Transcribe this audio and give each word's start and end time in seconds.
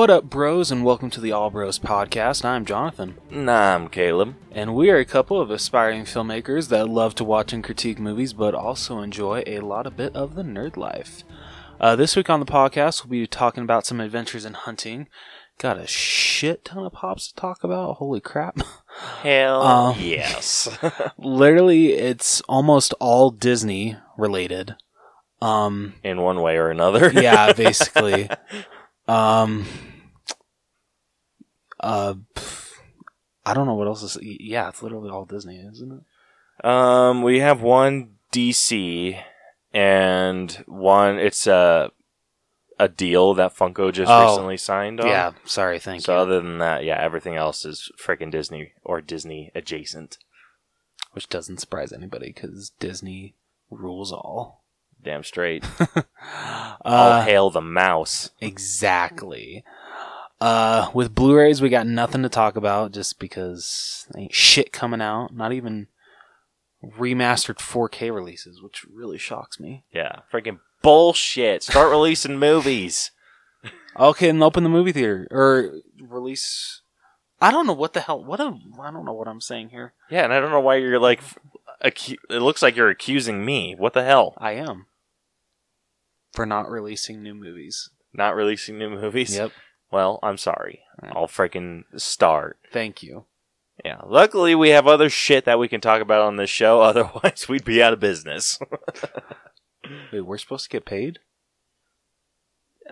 What 0.00 0.08
up, 0.08 0.24
bros, 0.30 0.70
and 0.70 0.82
welcome 0.82 1.10
to 1.10 1.20
the 1.20 1.32
All 1.32 1.50
Bros 1.50 1.78
podcast. 1.78 2.42
I'm 2.42 2.64
Jonathan, 2.64 3.18
Nah, 3.30 3.74
I'm 3.74 3.88
Caleb. 3.90 4.34
and 4.50 4.74
we 4.74 4.88
are 4.88 4.96
a 4.96 5.04
couple 5.04 5.38
of 5.38 5.50
aspiring 5.50 6.04
filmmakers 6.04 6.70
that 6.70 6.88
love 6.88 7.14
to 7.16 7.22
watch 7.24 7.52
and 7.52 7.62
critique 7.62 7.98
movies, 7.98 8.32
but 8.32 8.54
also 8.54 9.00
enjoy 9.00 9.42
a 9.46 9.60
lot 9.60 9.86
of 9.86 9.98
bit 9.98 10.16
of 10.16 10.36
the 10.36 10.42
nerd 10.42 10.78
life. 10.78 11.22
Uh, 11.78 11.96
this 11.96 12.16
week 12.16 12.30
on 12.30 12.40
the 12.40 12.46
podcast, 12.46 13.04
we'll 13.04 13.10
be 13.10 13.26
talking 13.26 13.62
about 13.62 13.84
some 13.84 14.00
adventures 14.00 14.46
in 14.46 14.54
hunting. 14.54 15.06
Got 15.58 15.76
a 15.76 15.86
shit 15.86 16.64
ton 16.64 16.86
of 16.86 16.94
pops 16.94 17.28
to 17.28 17.34
talk 17.34 17.62
about. 17.62 17.96
Holy 17.98 18.20
crap! 18.22 18.58
Hell 19.22 19.60
Um, 19.62 19.96
yes. 19.98 20.66
Literally, 21.18 21.92
it's 21.92 22.40
almost 22.48 22.94
all 23.00 23.30
Disney 23.30 23.98
related. 24.16 24.76
Um, 25.42 25.92
In 26.02 26.22
one 26.22 26.40
way 26.40 26.56
or 26.56 26.70
another. 26.70 27.12
yeah, 27.12 27.52
basically. 27.56 28.30
Um, 29.06 29.66
uh, 31.80 32.14
I 33.44 33.54
don't 33.54 33.66
know 33.66 33.74
what 33.74 33.86
else 33.86 34.02
is. 34.02 34.18
Yeah, 34.22 34.68
it's 34.68 34.82
literally 34.82 35.10
all 35.10 35.24
Disney, 35.24 35.56
isn't 35.58 35.92
it? 35.92 36.66
um, 36.66 37.22
we 37.22 37.40
have 37.40 37.62
one 37.62 38.16
DC 38.32 39.18
and 39.72 40.52
one. 40.66 41.18
It's 41.18 41.46
a 41.46 41.90
a 42.78 42.88
deal 42.88 43.34
that 43.34 43.54
Funko 43.54 43.92
just 43.92 44.10
Oh, 44.10 44.26
recently 44.30 44.56
signed 44.56 45.00
on. 45.00 45.06
Yeah, 45.08 45.32
sorry, 45.44 45.78
thank 45.78 46.02
So 46.02 46.14
you. 46.14 46.18
other 46.20 46.40
than 46.40 46.58
that, 46.58 46.82
yeah, 46.84 46.98
everything 46.98 47.36
else 47.36 47.64
is 47.66 47.90
freaking 48.02 48.30
Disney 48.30 48.72
or 48.84 49.00
Disney 49.02 49.50
adjacent. 49.54 50.16
Which 51.12 51.28
doesn't 51.28 51.58
surprise 51.60 51.92
anybody 51.92 52.32
because 52.32 52.70
Disney 52.78 53.34
rules 53.70 54.12
all. 54.12 54.64
Damn 55.02 55.24
straight. 55.24 55.64
All 56.82 57.12
Uh, 57.12 57.24
hail 57.24 57.50
the 57.50 57.60
mouse. 57.62 58.30
exactly. 58.40 59.64
Uh, 60.40 60.90
with 60.94 61.14
Blu-rays, 61.14 61.60
we 61.60 61.68
got 61.68 61.86
nothing 61.86 62.22
to 62.22 62.28
talk 62.28 62.56
about 62.56 62.92
just 62.92 63.18
because 63.18 64.06
ain't 64.16 64.34
shit 64.34 64.72
coming 64.72 65.02
out. 65.02 65.34
Not 65.34 65.52
even 65.52 65.88
remastered 66.82 67.58
4K 67.58 68.14
releases, 68.14 68.62
which 68.62 68.84
really 68.84 69.18
shocks 69.18 69.60
me. 69.60 69.84
Yeah, 69.92 70.20
freaking 70.32 70.60
bullshit. 70.82 71.62
Start 71.62 71.90
releasing 71.90 72.38
movies. 72.38 73.10
Okay, 73.98 74.30
and 74.30 74.42
open 74.42 74.62
the 74.64 74.70
movie 74.70 74.92
theater 74.92 75.28
or 75.30 75.80
release. 76.00 76.80
I 77.40 77.50
don't 77.50 77.66
know 77.66 77.74
what 77.74 77.92
the 77.92 78.00
hell. 78.00 78.24
What 78.24 78.40
a, 78.40 78.56
I 78.80 78.90
don't 78.90 79.04
know 79.04 79.12
what 79.12 79.28
I'm 79.28 79.40
saying 79.40 79.70
here. 79.70 79.92
Yeah, 80.10 80.24
and 80.24 80.32
I 80.32 80.40
don't 80.40 80.50
know 80.50 80.60
why 80.60 80.76
you're 80.76 80.98
like. 80.98 81.20
Acu- 81.84 82.18
it 82.28 82.40
looks 82.40 82.60
like 82.62 82.76
you're 82.76 82.90
accusing 82.90 83.44
me. 83.44 83.74
What 83.76 83.94
the 83.94 84.04
hell? 84.04 84.34
I 84.38 84.52
am 84.52 84.86
for 86.32 86.44
not 86.46 86.70
releasing 86.70 87.22
new 87.22 87.34
movies. 87.34 87.90
Not 88.12 88.34
releasing 88.34 88.78
new 88.78 88.90
movies? 88.90 89.34
Yep. 89.34 89.52
Well, 89.90 90.18
I'm 90.22 90.36
sorry. 90.36 90.80
Right. 91.02 91.12
I'll 91.14 91.26
freaking 91.26 91.84
start. 91.96 92.58
Thank 92.72 93.02
you. 93.02 93.24
Yeah. 93.84 94.00
Luckily, 94.06 94.54
we 94.54 94.70
have 94.70 94.86
other 94.86 95.10
shit 95.10 95.44
that 95.46 95.58
we 95.58 95.68
can 95.68 95.80
talk 95.80 96.00
about 96.00 96.22
on 96.22 96.36
this 96.36 96.50
show. 96.50 96.80
Otherwise, 96.82 97.48
we'd 97.48 97.64
be 97.64 97.82
out 97.82 97.92
of 97.92 98.00
business. 98.00 98.58
Wait, 100.12 100.20
we're 100.20 100.38
supposed 100.38 100.64
to 100.64 100.70
get 100.70 100.84
paid? 100.84 101.18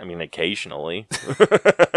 I 0.01 0.05
mean, 0.05 0.21
occasionally. 0.21 1.09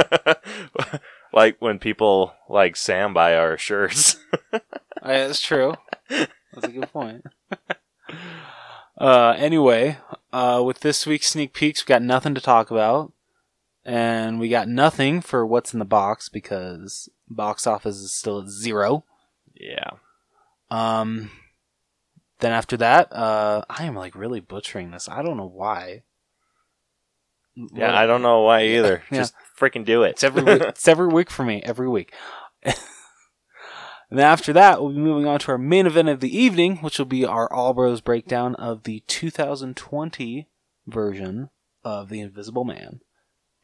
like 1.34 1.58
when 1.60 1.80
people 1.80 2.34
like 2.50 2.76
Sam 2.76 3.14
buy 3.14 3.36
our 3.36 3.58
shirts. 3.58 4.18
Uh, 4.52 4.60
that's 5.02 5.42
true. 5.42 5.76
That's 6.10 6.68
a 6.68 6.72
good 6.72 6.92
point. 6.92 7.26
uh, 9.00 9.36
anyway, 9.38 9.98
uh, 10.34 10.62
with 10.66 10.82
this 10.82 11.06
week's 11.06 11.28
sneak 11.28 11.54
peeks, 11.54 11.84
we 11.84 11.90
got 11.90 12.02
nothing 12.02 12.36
to 12.36 12.42
talk 12.42 12.72
about, 12.72 13.14
and 13.86 14.40
we 14.40 14.50
got 14.50 14.68
nothing 14.68 15.22
for 15.22 15.46
what's 15.46 15.74
in 15.74 15.80
the 15.80 15.86
box 15.86 16.30
because 16.30 17.10
box 17.28 17.66
office 17.66 17.98
is 17.98 18.14
still 18.14 18.40
at 18.42 18.50
zero. 18.50 19.04
yeah. 19.56 19.92
Um, 20.70 21.30
then 22.40 22.54
after 22.54 22.78
that, 22.78 23.12
uh, 23.12 23.64
I 23.70 23.84
am 23.86 23.96
like 23.96 24.16
really 24.16 24.40
butchering 24.40 24.92
this. 24.92 25.10
I 25.10 25.22
don't 25.22 25.38
know 25.38 25.52
why. 25.54 26.04
Yeah, 27.56 27.94
I 27.98 28.06
don't 28.06 28.22
know 28.22 28.42
why 28.42 28.64
either. 28.64 29.04
Yeah. 29.12 29.20
Just 29.20 29.34
freaking 29.60 29.86
do 29.86 30.04
it. 30.04 30.12
It's 30.12 30.24
every 30.24 30.42
week, 30.44 30.62
it's 30.62 30.88
every 30.88 31.08
week 31.08 31.30
for 31.30 31.44
me, 31.44 31.62
every 31.64 31.90
week. 31.90 32.14
and 32.64 32.74
then 34.12 34.26
after 34.26 34.54
that, 34.54 34.82
we'll 34.82 34.94
be 34.94 35.00
moving 35.00 35.28
on 35.28 35.40
to 35.40 35.52
our 35.52 35.58
main 35.58 35.86
event 35.86 36.08
of 36.10 36.20
the 36.22 36.36
evening, 36.36 36.78
which 36.78 36.98
will 36.98 37.06
be 37.06 37.26
our 37.26 37.52
All 37.52 37.74
Bros 37.74 38.00
breakdown 38.02 38.56
of 38.56 38.84
the 38.84 39.04
2020 39.08 40.48
version 40.88 41.50
of 41.84 42.10
The 42.10 42.22
Invisible 42.22 42.64
Man. 42.64 43.02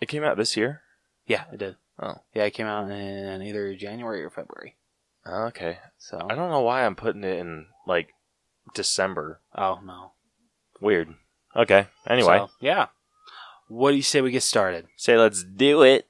It 0.02 0.08
came 0.08 0.24
out 0.24 0.38
this 0.38 0.56
year. 0.58 0.82
Yeah, 1.26 1.44
it 1.52 1.58
did. 1.58 1.76
Oh. 2.02 2.16
Yeah, 2.34 2.44
it 2.44 2.54
came 2.54 2.68
out 2.68 2.90
in 2.90 3.42
either 3.42 3.76
January 3.76 4.24
or 4.24 4.30
February. 4.30 4.76
Okay. 5.28 5.80
So, 5.98 6.18
I 6.30 6.36
don't 6.36 6.52
know 6.52 6.62
why 6.62 6.86
I'm 6.86 6.96
putting 6.96 7.24
it 7.24 7.40
in 7.40 7.66
like 7.86 8.10
December. 8.74 9.42
oh 9.56 9.80
no. 9.84 10.12
Weird. 10.80 11.16
Okay. 11.56 11.88
Anyway, 12.08 12.38
So, 12.38 12.50
yeah. 12.62 12.88
What 13.68 13.92
do 13.92 13.98
you 13.98 14.04
say 14.04 14.22
we 14.22 14.32
get 14.32 14.44
started? 14.44 14.86
say 14.96 15.18
let's 15.18 15.44
do 15.44 15.82
it. 15.82 16.08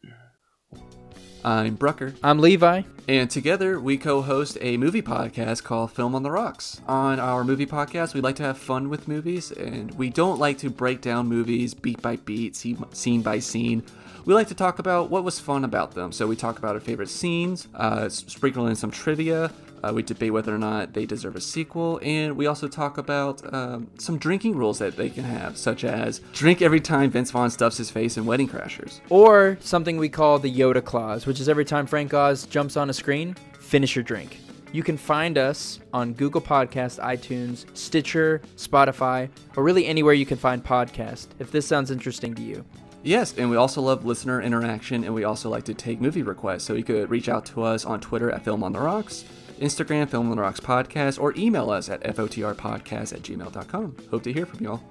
I'm 1.48 1.76
Brucker, 1.76 2.14
I'm 2.22 2.40
Levi. 2.40 2.82
and 3.08 3.30
together 3.30 3.80
we 3.80 3.98
co 3.98 4.22
host 4.22 4.58
a 4.60 4.76
movie 4.76 5.02
podcast 5.02 5.64
called 5.64 5.94
Film 5.94 6.14
on 6.14 6.22
the 6.24 6.30
Rocks. 6.30 6.82
On 6.90 7.22
our 7.22 7.46
movie 7.46 7.66
podcast, 7.66 8.14
we 8.14 8.20
like 8.20 8.36
to 8.36 8.44
have 8.44 8.58
fun 8.58 8.90
with 8.90 9.08
movies, 9.08 9.54
and 9.54 9.94
we 9.94 10.10
don't 10.10 10.42
like 10.42 10.58
to 10.58 10.70
break 10.70 11.00
down 11.00 11.28
movies 11.28 11.74
beat 11.74 12.02
by 12.02 12.18
beat, 12.18 12.58
scene 12.58 12.84
scene 12.92 13.22
by 13.22 13.40
scene. 13.40 13.82
We 14.26 14.34
like 14.34 14.50
to 14.50 14.56
talk 14.56 14.80
about 14.80 15.10
what 15.10 15.24
was 15.24 15.40
fun 15.40 15.64
about 15.64 15.92
them. 15.94 16.12
So 16.12 16.28
we 16.28 16.36
talk 16.36 16.60
about 16.60 16.76
our 16.76 16.82
favorite 16.82 17.08
scenes, 17.08 17.70
uh, 17.76 18.10
sprinkle 18.10 18.68
in 18.68 18.76
some 18.76 18.92
trivia. 18.92 19.50
Uh, 19.84 19.92
we 19.94 20.04
debate 20.04 20.34
whether 20.34 20.54
or 20.54 20.58
not 20.58 20.94
they 20.94 21.06
deserve 21.06 21.36
a 21.36 21.42
sequel, 21.42 22.00
and 22.04 22.36
we 22.36 22.48
also 22.48 22.68
talk 22.68 22.98
about 22.98 23.42
um, 23.54 23.88
some 23.98 24.18
drinking 24.18 24.56
rules 24.56 24.80
that 24.80 24.96
they 24.98 25.10
can 25.10 25.24
have, 25.24 25.58
such 25.58 25.84
as 25.84 26.20
drink 26.34 26.62
every 26.62 26.80
time 26.80 27.10
Vince 27.10 27.32
Vaughn 27.32 27.50
stuffs 27.50 27.78
his 27.78 27.90
face 27.90 28.18
in 28.18 28.26
Wedding 28.26 28.48
Crashers. 28.50 29.00
Or 29.10 29.58
something 29.62 29.98
we 29.98 30.10
call 30.10 30.40
the 30.40 30.54
Yoda 30.54 30.84
clause, 30.84 31.26
which 31.26 31.40
is 31.40 31.48
every 31.48 31.66
time 31.66 31.86
Frank 31.86 32.14
Oz 32.14 32.46
jumps 32.46 32.78
on 32.78 32.90
a 32.90 32.94
screen, 32.94 33.36
finish 33.60 33.96
your 33.96 34.04
drink. 34.04 34.40
You 34.74 34.84
can 34.84 34.98
find 34.98 35.38
us 35.38 35.80
on 35.94 36.14
Google 36.14 36.42
Podcast, 36.42 37.00
iTunes, 37.00 37.66
Stitcher, 37.76 38.42
Spotify, 38.58 39.30
or 39.56 39.64
really 39.64 39.86
anywhere 39.86 40.14
you 40.14 40.26
can 40.26 40.38
find 40.38 40.64
podcasts 40.64 41.28
if 41.40 41.52
this 41.52 41.66
sounds 41.66 41.90
interesting 41.90 42.36
to 42.36 42.42
you. 42.42 42.66
Yes, 43.04 43.34
and 43.38 43.50
we 43.50 43.56
also 43.56 43.82
love 43.82 44.04
listener 44.04 44.42
interaction, 44.42 45.06
and 45.06 45.14
we 45.14 45.24
also 45.24 45.50
like 45.50 45.64
to 45.66 45.74
take 45.74 46.02
movie 46.02 46.24
requests. 46.24 46.66
So 46.66 46.74
you 46.74 46.84
could 46.84 47.10
reach 47.10 47.30
out 47.30 47.46
to 47.48 47.64
us 47.64 47.86
on 47.86 48.02
Twitter 48.02 48.30
at 48.32 48.44
Film 48.44 48.64
on 48.64 48.74
the 48.74 48.80
Rocks, 48.80 49.24
Instagram, 49.58 50.10
Film 50.10 50.30
on 50.30 50.36
the 50.36 50.42
Rocks 50.42 50.60
Podcast, 50.60 51.20
or 51.20 51.34
email 51.36 51.70
us 51.70 51.90
at 51.90 52.02
fotrpodcast 52.04 53.14
at 53.14 53.22
gmail.com. 53.22 53.96
Hope 54.10 54.24
to 54.24 54.34
hear 54.34 54.46
from 54.46 54.64
y'all. 54.64 54.82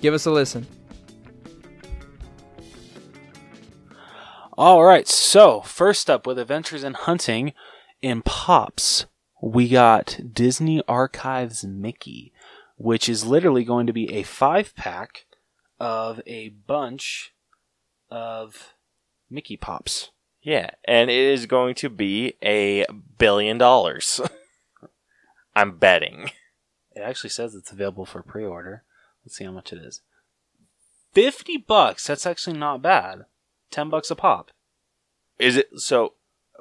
Give 0.00 0.14
us 0.14 0.26
a 0.26 0.30
listen. 0.30 0.66
All 4.56 4.84
right, 4.84 5.08
so 5.08 5.62
first 5.62 6.08
up 6.08 6.26
with 6.26 6.38
Adventures 6.38 6.84
in 6.84 6.94
Hunting 6.94 7.54
in 8.00 8.22
Pops, 8.22 9.06
we 9.42 9.68
got 9.68 10.20
Disney 10.32 10.80
Archives 10.86 11.64
Mickey, 11.64 12.32
which 12.76 13.08
is 13.08 13.26
literally 13.26 13.64
going 13.64 13.86
to 13.88 13.92
be 13.92 14.12
a 14.12 14.22
five 14.22 14.74
pack 14.76 15.26
of 15.80 16.20
a 16.26 16.50
bunch 16.50 17.34
of 18.10 18.74
Mickey 19.28 19.56
Pops. 19.56 20.10
Yeah, 20.44 20.70
and 20.84 21.10
it 21.10 21.16
is 21.16 21.46
going 21.46 21.74
to 21.76 21.88
be 21.88 22.34
a 22.42 22.84
billion 23.18 23.56
dollars. 23.56 24.20
I'm 25.56 25.78
betting. 25.78 26.30
It 26.94 27.00
actually 27.00 27.30
says 27.30 27.54
it's 27.54 27.72
available 27.72 28.04
for 28.04 28.22
pre 28.22 28.44
order. 28.44 28.82
Let's 29.24 29.36
see 29.36 29.44
how 29.44 29.52
much 29.52 29.72
it 29.72 29.78
is. 29.78 30.02
50 31.14 31.56
bucks. 31.56 32.06
That's 32.06 32.26
actually 32.26 32.58
not 32.58 32.82
bad. 32.82 33.24
10 33.70 33.88
bucks 33.88 34.10
a 34.10 34.14
pop. 34.14 34.50
Is 35.38 35.56
it 35.56 35.68
so? 35.76 36.12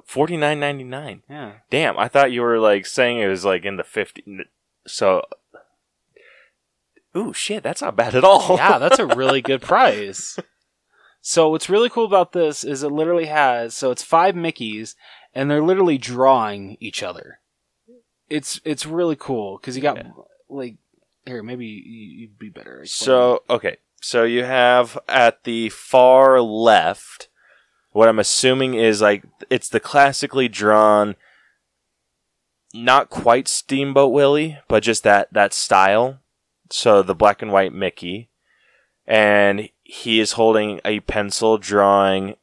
Forty 0.05 0.37
nine 0.37 0.59
ninety 0.59 0.83
nine. 0.83 1.21
Yeah. 1.29 1.53
Damn, 1.69 1.99
I 1.99 2.07
thought 2.07 2.31
you 2.31 2.41
were 2.41 2.57
like 2.57 2.87
saying 2.87 3.19
it 3.19 3.27
was 3.27 3.45
like 3.45 3.63
in 3.63 3.77
the 3.77 3.83
fifty. 3.83 4.23
So, 4.87 5.21
ooh, 7.15 7.31
shit, 7.31 7.61
that's 7.61 7.83
not 7.83 7.95
bad 7.95 8.15
at 8.15 8.23
all. 8.23 8.57
yeah, 8.57 8.79
that's 8.79 8.97
a 8.97 9.05
really 9.15 9.41
good 9.41 9.61
price. 9.61 10.39
So 11.25 11.47
what's 11.47 11.69
really 11.69 11.89
cool 11.89 12.03
about 12.03 12.33
this 12.33 12.65
is 12.65 12.83
it 12.83 12.91
literally 12.91 13.27
has 13.27 13.73
so 13.73 13.91
it's 13.91 14.03
five 14.03 14.35
Mickeys 14.35 14.95
and 15.33 15.49
they're 15.49 15.63
literally 15.63 15.97
drawing 15.97 16.75
each 16.81 17.01
other. 17.01 17.39
It's 18.29 18.59
it's 18.65 18.85
really 18.85 19.15
cool 19.15 19.57
because 19.57 19.77
you 19.77 19.81
got 19.81 19.97
Yeah. 19.97 20.11
like 20.49 20.75
here 21.25 21.41
maybe 21.41 21.65
you, 21.65 22.19
you'd 22.19 22.37
be 22.37 22.49
better. 22.49 22.81
explaining 22.83 23.39
So 23.39 23.43
okay, 23.49 23.77
so 24.01 24.25
you 24.25 24.43
have 24.43 24.99
at 25.07 25.45
the 25.45 25.69
far 25.69 26.41
left, 26.41 27.29
what 27.91 28.09
I'm 28.09 28.19
assuming 28.19 28.73
is 28.73 29.01
like 29.01 29.23
it's 29.49 29.69
the 29.69 29.79
classically 29.79 30.49
drawn, 30.49 31.15
not 32.73 33.09
quite 33.09 33.47
Steamboat 33.47 34.11
Willie, 34.11 34.57
but 34.67 34.83
just 34.83 35.03
that 35.03 35.31
that 35.31 35.53
style. 35.53 36.19
So 36.69 37.01
the 37.01 37.15
black 37.15 37.41
and 37.41 37.51
white 37.53 37.71
Mickey, 37.73 38.29
and 39.07 39.69
he 39.93 40.19
is 40.19 40.31
holding 40.31 40.81
a 40.83 40.99
pencil 41.01 41.59
drawing 41.59 42.35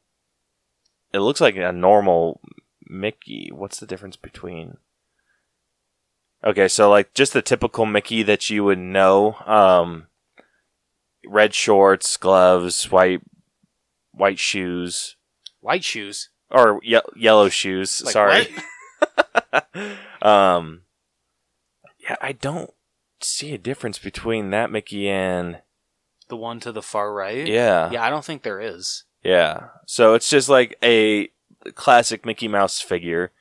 it 1.11 1.19
looks 1.19 1.41
like 1.41 1.57
a 1.57 1.73
normal 1.73 2.39
Mickey. 2.87 3.49
What's 3.53 3.77
the 3.77 3.85
difference 3.85 4.15
between? 4.15 4.77
Okay, 6.45 6.69
so 6.69 6.89
like 6.89 7.13
just 7.13 7.33
the 7.33 7.41
typical 7.41 7.85
Mickey 7.85 8.23
that 8.23 8.49
you 8.49 8.63
would 8.63 8.79
know. 8.79 9.33
Um, 9.45 10.07
red 11.27 11.53
shorts, 11.53 12.15
gloves, 12.15 12.89
white 12.89 13.21
white 14.13 14.39
shoes, 14.39 15.17
White 15.59 15.83
shoes. 15.83 16.29
or 16.49 16.79
ye- 16.83 17.01
yellow 17.17 17.49
shoes. 17.49 18.01
Like 18.01 18.13
sorry. 18.13 18.47
um, 20.21 20.83
yeah, 21.99 22.15
I 22.21 22.31
don't 22.31 22.71
see 23.19 23.53
a 23.53 23.57
difference 23.57 23.99
between 23.99 24.51
that 24.51 24.71
Mickey 24.71 25.09
and 25.09 25.61
The 26.31 26.37
one 26.37 26.61
to 26.61 26.71
the 26.71 26.81
far 26.81 27.13
right. 27.13 27.45
yeah, 27.45 27.91
Yeah, 27.91 28.01
I 28.05 28.09
don't 28.09 28.23
think 28.23 28.43
there 28.43 28.61
is. 28.61 29.03
yeah. 29.21 29.67
So 29.85 30.13
it's 30.13 30.29
just 30.29 30.47
like 30.47 30.77
a 30.81 31.27
classic 31.75 32.25
Mickey 32.25 32.47
Mouse 32.47 32.79
figure, 32.79 33.33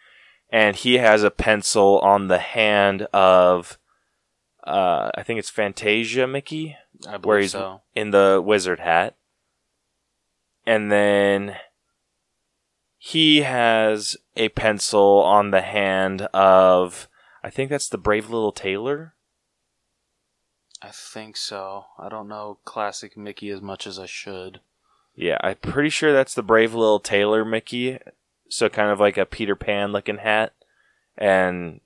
and 0.51 0.75
he 0.75 0.95
has 0.99 1.23
a 1.23 1.31
pencil 1.31 2.01
on 2.01 2.27
the 2.27 2.39
hand 2.41 3.03
of, 3.13 3.79
uh, 4.67 5.13
I 5.15 5.23
think 5.23 5.39
it's 5.39 5.51
Fantasia 5.51 6.27
Mickey 6.27 6.77
I 7.07 7.13
believe 7.13 7.25
Where 7.25 7.39
he's- 7.39 7.53
so. 7.53 7.81
in 7.95 8.11
the 8.11 8.43
wizard 8.45 8.81
hat. 8.81 9.15
And 10.67 10.91
then 10.91 11.55
he 12.99 13.43
has 13.43 14.17
a 14.35 14.49
pencil 14.49 15.21
on 15.23 15.53
the 15.53 15.63
hand 15.63 16.23
of 16.35 17.09
I 17.45 17.51
think 17.51 17.71
that's 17.71 17.89
the 17.89 17.99
brave 17.99 18.29
little 18.29 18.51
tailor. 18.53 19.15
I 20.83 20.91
think 20.91 21.37
so. 21.37 21.87
I 21.99 22.09
don't 22.09 22.29
know 22.29 22.59
classic 22.65 23.17
Mickey 23.17 23.51
as 23.51 23.61
much 23.61 23.87
as 23.87 23.99
I 23.99 24.07
should. 24.07 24.61
Yeah, 25.15 25.37
I'm 25.43 25.57
pretty 25.57 25.91
sure 25.91 26.13
that's 26.13 26.35
the 26.35 26.43
brave 26.43 26.75
little 26.75 27.01
tailor 27.01 27.45
Mickey. 27.45 27.99
So 28.49 28.69
kind 28.69 28.91
of 28.91 28.99
like 28.99 29.19
a 29.19 29.27
Peter 29.27 29.55
Pan 29.55 29.93
looking 29.93 30.19
hat 30.19 30.53
and 31.19 31.81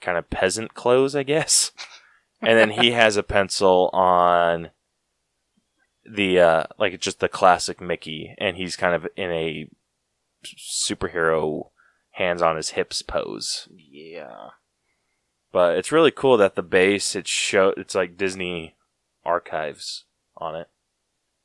kind 0.00 0.16
of 0.16 0.30
peasant 0.30 0.74
clothes, 0.74 1.16
I 1.16 1.24
guess. 1.24 1.72
and 2.40 2.58
then 2.58 2.70
he 2.70 2.92
has 2.92 3.16
a 3.16 3.22
pencil 3.22 3.90
on 3.92 4.70
the 6.06 6.38
uh 6.38 6.64
like 6.78 7.00
just 7.00 7.20
the 7.20 7.28
classic 7.28 7.80
Mickey 7.80 8.34
and 8.36 8.56
he's 8.58 8.76
kind 8.76 8.94
of 8.94 9.08
in 9.16 9.32
a 9.32 9.68
superhero 10.44 11.70
hands 12.12 12.42
on 12.42 12.56
his 12.56 12.70
hips 12.70 13.02
pose. 13.02 13.68
Yeah. 13.74 14.50
But 15.54 15.78
it's 15.78 15.92
really 15.92 16.10
cool 16.10 16.36
that 16.38 16.56
the 16.56 16.64
base 16.64 17.14
it 17.14 17.28
show 17.28 17.72
it's 17.76 17.94
like 17.94 18.16
Disney 18.16 18.74
archives 19.24 20.02
on 20.36 20.56
it. 20.56 20.68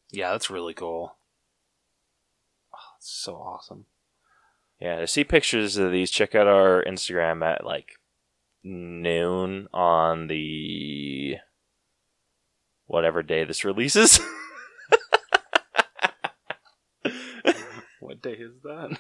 Yeah, 0.10 0.32
that's 0.32 0.50
really 0.50 0.74
cool. 0.74 1.16
Ah, 2.74 2.78
oh, 2.80 2.96
it's 2.98 3.12
so 3.12 3.36
awesome. 3.36 3.86
Yeah, 4.82 5.00
to 5.00 5.06
see 5.06 5.24
pictures 5.24 5.78
of 5.78 5.92
these, 5.92 6.10
check 6.10 6.34
out 6.34 6.48
our 6.48 6.84
Instagram 6.86 7.46
at 7.46 7.64
like 7.64 8.00
noon 8.64 9.68
on 9.72 10.26
the 10.26 11.36
whatever 12.88 13.22
day 13.22 13.44
this 13.44 13.64
releases. 13.64 14.20
What 18.00 18.24
day 18.24 18.32
is 18.32 18.54
that? 18.64 18.98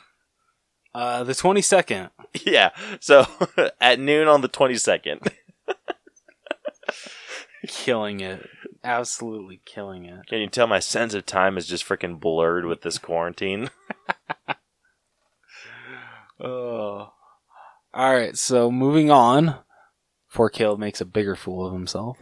Uh, 0.94 1.24
the 1.24 1.34
22nd. 1.34 2.10
yeah, 2.46 2.70
so 3.00 3.26
at 3.82 4.00
noon 4.00 4.28
on 4.28 4.42
the 4.42 4.50
22nd. 4.50 5.32
killing 7.68 8.20
it. 8.20 8.48
Absolutely 8.84 9.62
killing 9.66 10.06
it. 10.06 10.26
Can 10.28 10.40
you 10.40 10.48
tell 10.48 10.68
my 10.68 10.80
sense 10.80 11.14
of 11.14 11.26
time 11.26 11.58
is 11.58 11.68
just 11.68 11.88
freaking 11.88 12.20
blurred 12.20 12.66
with 12.66 12.82
this 12.82 12.98
quarantine? 12.98 13.70
Oh. 16.40 17.12
All 17.94 18.14
right, 18.14 18.38
so 18.38 18.72
moving 18.72 19.12
on. 19.12 19.56
Poor 20.34 20.50
Caleb 20.50 20.80
makes 20.80 21.02
a 21.02 21.06
bigger 21.06 21.36
fool 21.36 21.66
of 21.66 21.74
himself. 21.74 22.18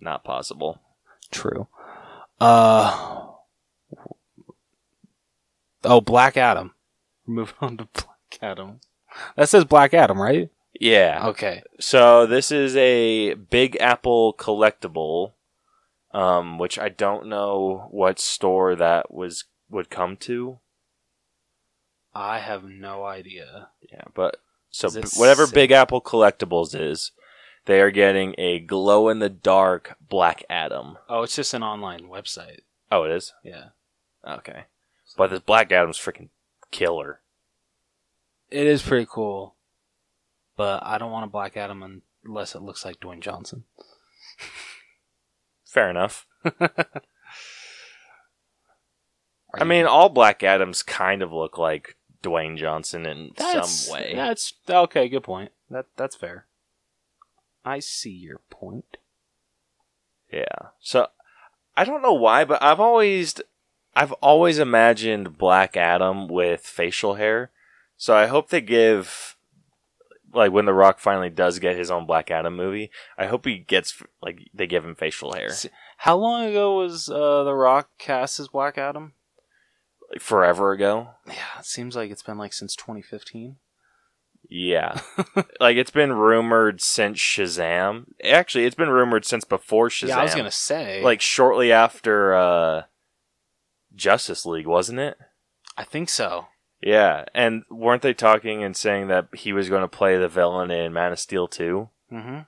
Not 0.00 0.24
possible. 0.24 0.80
True. 1.30 1.68
Uh. 2.40 3.26
Oh, 5.84 6.00
Black 6.00 6.36
Adam. 6.36 6.74
Moving 7.30 7.56
on 7.60 7.76
to 7.76 7.88
Black 7.92 8.38
Adam. 8.42 8.80
That 9.36 9.48
says 9.48 9.64
Black 9.64 9.94
Adam, 9.94 10.20
right? 10.20 10.50
Yeah. 10.80 11.26
Okay. 11.28 11.62
So 11.80 12.26
this 12.26 12.50
is 12.50 12.76
a 12.76 13.34
Big 13.34 13.76
Apple 13.80 14.34
collectible, 14.34 15.32
um, 16.12 16.58
which 16.58 16.78
I 16.78 16.88
don't 16.88 17.26
know 17.26 17.88
what 17.90 18.18
store 18.18 18.74
that 18.76 19.12
was 19.12 19.44
would 19.70 19.90
come 19.90 20.16
to. 20.18 20.58
I 22.14 22.38
have 22.38 22.64
no 22.64 23.04
idea. 23.04 23.68
Yeah, 23.92 24.04
but 24.14 24.40
so 24.70 24.90
b- 24.90 25.06
whatever 25.16 25.46
sick? 25.46 25.54
Big 25.54 25.70
Apple 25.70 26.00
collectibles 26.00 26.78
is, 26.78 27.12
they 27.66 27.80
are 27.80 27.90
getting 27.90 28.34
a 28.38 28.58
glow 28.58 29.08
in 29.08 29.18
the 29.18 29.28
dark 29.28 29.96
Black 30.08 30.42
Adam. 30.48 30.98
Oh, 31.08 31.22
it's 31.22 31.36
just 31.36 31.54
an 31.54 31.62
online 31.62 32.08
website. 32.08 32.60
Oh, 32.90 33.04
it 33.04 33.12
is. 33.12 33.34
Yeah. 33.44 33.66
Okay, 34.26 34.64
but 35.16 35.30
this 35.30 35.40
Black 35.40 35.70
Adam's 35.70 35.98
freaking 35.98 36.30
killer. 36.70 37.20
It 38.50 38.66
is 38.66 38.82
pretty 38.82 39.06
cool. 39.08 39.54
But 40.56 40.82
I 40.84 40.98
don't 40.98 41.12
want 41.12 41.24
a 41.24 41.30
Black 41.30 41.56
Adam 41.56 42.02
unless 42.24 42.54
it 42.54 42.62
looks 42.62 42.84
like 42.84 43.00
Dwayne 43.00 43.20
Johnson. 43.20 43.64
Fair 45.64 45.90
enough. 45.90 46.26
I 49.54 49.64
mean, 49.64 49.86
all 49.86 50.08
Black 50.08 50.42
Adams 50.42 50.82
kind 50.82 51.22
of 51.22 51.32
look 51.32 51.58
like 51.58 51.96
Dwayne 52.22 52.56
Johnson 52.56 53.06
in 53.06 53.30
some 53.36 53.92
way. 53.92 54.12
That's 54.14 54.54
okay. 54.68 55.08
Good 55.08 55.22
point. 55.22 55.52
That 55.70 55.86
that's 55.96 56.16
fair. 56.16 56.46
I 57.64 57.78
see 57.80 58.10
your 58.10 58.40
point. 58.50 58.96
Yeah. 60.32 60.70
So 60.80 61.08
I 61.76 61.84
don't 61.84 62.02
know 62.02 62.14
why, 62.14 62.44
but 62.44 62.62
I've 62.62 62.80
always 62.80 63.40
I've 63.98 64.12
always 64.12 64.60
imagined 64.60 65.36
Black 65.38 65.76
Adam 65.76 66.28
with 66.28 66.60
facial 66.60 67.16
hair. 67.16 67.50
So 67.96 68.14
I 68.14 68.26
hope 68.26 68.48
they 68.48 68.60
give 68.60 69.36
like 70.32 70.52
when 70.52 70.66
The 70.66 70.72
Rock 70.72 71.00
finally 71.00 71.30
does 71.30 71.58
get 71.58 71.76
his 71.76 71.90
own 71.90 72.06
Black 72.06 72.30
Adam 72.30 72.54
movie, 72.54 72.92
I 73.18 73.26
hope 73.26 73.44
he 73.44 73.58
gets 73.58 74.00
like 74.22 74.50
they 74.54 74.68
give 74.68 74.84
him 74.84 74.94
facial 74.94 75.32
hair. 75.32 75.50
How 75.96 76.16
long 76.16 76.44
ago 76.44 76.76
was 76.76 77.10
uh, 77.10 77.42
The 77.42 77.54
Rock 77.54 77.90
cast 77.98 78.38
as 78.38 78.46
Black 78.46 78.78
Adam? 78.78 79.14
Like 80.12 80.20
forever 80.20 80.70
ago. 80.70 81.08
Yeah, 81.26 81.58
it 81.58 81.66
seems 81.66 81.96
like 81.96 82.12
it's 82.12 82.22
been 82.22 82.38
like 82.38 82.52
since 82.52 82.76
2015. 82.76 83.56
Yeah. 84.48 85.00
like 85.60 85.76
it's 85.76 85.90
been 85.90 86.12
rumored 86.12 86.80
since 86.80 87.18
Shazam. 87.18 88.04
Actually, 88.22 88.64
it's 88.64 88.76
been 88.76 88.90
rumored 88.90 89.24
since 89.24 89.44
before 89.44 89.88
Shazam. 89.88 90.08
Yeah, 90.08 90.20
I 90.20 90.22
was 90.22 90.36
gonna 90.36 90.52
say. 90.52 91.02
like 91.02 91.20
shortly 91.20 91.72
after 91.72 92.36
uh 92.36 92.82
Justice 93.98 94.46
League, 94.46 94.66
wasn't 94.66 95.00
it? 95.00 95.18
I 95.76 95.84
think 95.84 96.08
so. 96.08 96.46
Yeah, 96.80 97.24
and 97.34 97.64
weren't 97.70 98.02
they 98.02 98.14
talking 98.14 98.62
and 98.62 98.76
saying 98.76 99.08
that 99.08 99.28
he 99.34 99.52
was 99.52 99.68
going 99.68 99.82
to 99.82 99.88
play 99.88 100.16
the 100.16 100.28
villain 100.28 100.70
in 100.70 100.92
Man 100.92 101.12
of 101.12 101.18
Steel 101.18 101.48
2? 101.48 101.88
Mm-hmm. 102.12 102.38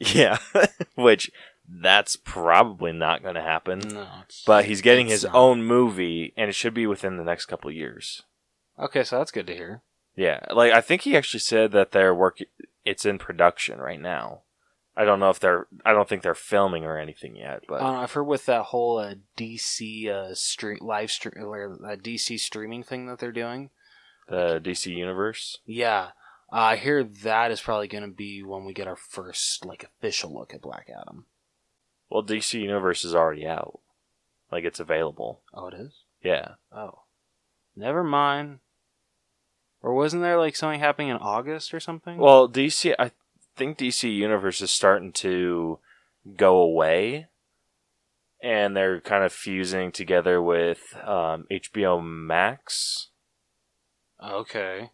Yeah, 0.00 0.38
which 0.94 1.30
that's 1.68 2.16
probably 2.16 2.92
not 2.92 3.22
going 3.22 3.34
to 3.34 3.42
happen. 3.42 3.78
No, 3.80 4.06
But 4.46 4.64
he's 4.64 4.80
getting 4.80 5.06
his 5.06 5.24
not. 5.24 5.34
own 5.34 5.62
movie, 5.64 6.32
and 6.36 6.48
it 6.48 6.54
should 6.54 6.74
be 6.74 6.86
within 6.86 7.16
the 7.18 7.24
next 7.24 7.46
couple 7.46 7.68
of 7.70 7.76
years. 7.76 8.22
okay, 8.78 9.04
so 9.04 9.18
that's 9.18 9.30
good 9.30 9.46
to 9.46 9.54
hear. 9.54 9.82
Yeah, 10.16 10.40
like 10.50 10.72
I 10.72 10.80
think 10.80 11.02
he 11.02 11.16
actually 11.16 11.40
said 11.40 11.72
that 11.72 11.92
they're 11.92 12.14
working. 12.14 12.46
It's 12.84 13.06
in 13.06 13.18
production 13.18 13.78
right 13.78 14.00
now. 14.00 14.41
I 14.96 15.04
don't 15.04 15.20
know 15.20 15.30
if 15.30 15.40
they're. 15.40 15.66
I 15.84 15.92
don't 15.92 16.08
think 16.08 16.22
they're 16.22 16.34
filming 16.34 16.84
or 16.84 16.98
anything 16.98 17.34
yet, 17.36 17.62
but 17.66 17.80
Uh, 17.80 17.92
I've 18.00 18.12
heard 18.12 18.24
with 18.24 18.44
that 18.46 18.64
whole 18.64 18.98
uh, 18.98 19.14
DC 19.38 20.08
uh, 20.08 20.34
stream 20.34 20.78
live 20.82 21.10
stream 21.10 21.44
or 21.44 21.78
uh, 21.84 21.96
DC 21.96 22.38
streaming 22.38 22.82
thing 22.82 23.06
that 23.06 23.18
they're 23.18 23.32
doing. 23.32 23.70
the 24.28 24.60
DC 24.62 24.86
universe. 24.94 25.58
Yeah, 25.64 26.08
uh, 26.52 26.56
I 26.56 26.76
hear 26.76 27.02
that 27.04 27.50
is 27.50 27.60
probably 27.62 27.88
going 27.88 28.04
to 28.04 28.10
be 28.14 28.42
when 28.42 28.64
we 28.66 28.74
get 28.74 28.86
our 28.86 28.96
first 28.96 29.64
like 29.64 29.82
official 29.84 30.32
look 30.32 30.52
at 30.52 30.60
Black 30.60 30.88
Adam. 30.90 31.24
Well, 32.10 32.22
DC 32.22 32.60
universe 32.60 33.04
is 33.04 33.14
already 33.14 33.46
out. 33.46 33.80
Like 34.50 34.64
it's 34.64 34.80
available. 34.80 35.40
Oh, 35.54 35.68
it 35.68 35.74
is. 35.74 35.92
Yeah. 36.22 36.56
Oh, 36.70 37.00
never 37.74 38.04
mind. 38.04 38.58
Or 39.80 39.94
wasn't 39.94 40.22
there 40.22 40.38
like 40.38 40.54
something 40.54 40.80
happening 40.80 41.08
in 41.08 41.16
August 41.16 41.72
or 41.72 41.80
something? 41.80 42.18
Well, 42.18 42.46
DC, 42.48 42.94
I 42.98 43.10
think 43.56 43.78
DC 43.78 44.14
Universe 44.14 44.60
is 44.60 44.70
starting 44.70 45.12
to 45.12 45.78
go 46.36 46.56
away, 46.58 47.26
and 48.42 48.76
they're 48.76 49.00
kind 49.00 49.24
of 49.24 49.32
fusing 49.32 49.92
together 49.92 50.40
with 50.40 50.94
um, 51.04 51.46
HBO 51.50 52.02
Max. 52.02 53.08
Okay. 54.22 54.90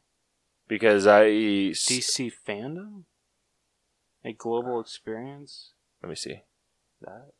because 0.66 1.06
I 1.06 1.24
DC 1.24 2.32
fandom, 2.46 3.04
a 4.24 4.32
global 4.32 4.80
experience. 4.80 5.72
let 6.02 6.08
me 6.08 6.14
see. 6.14 6.42
That? 7.02 7.32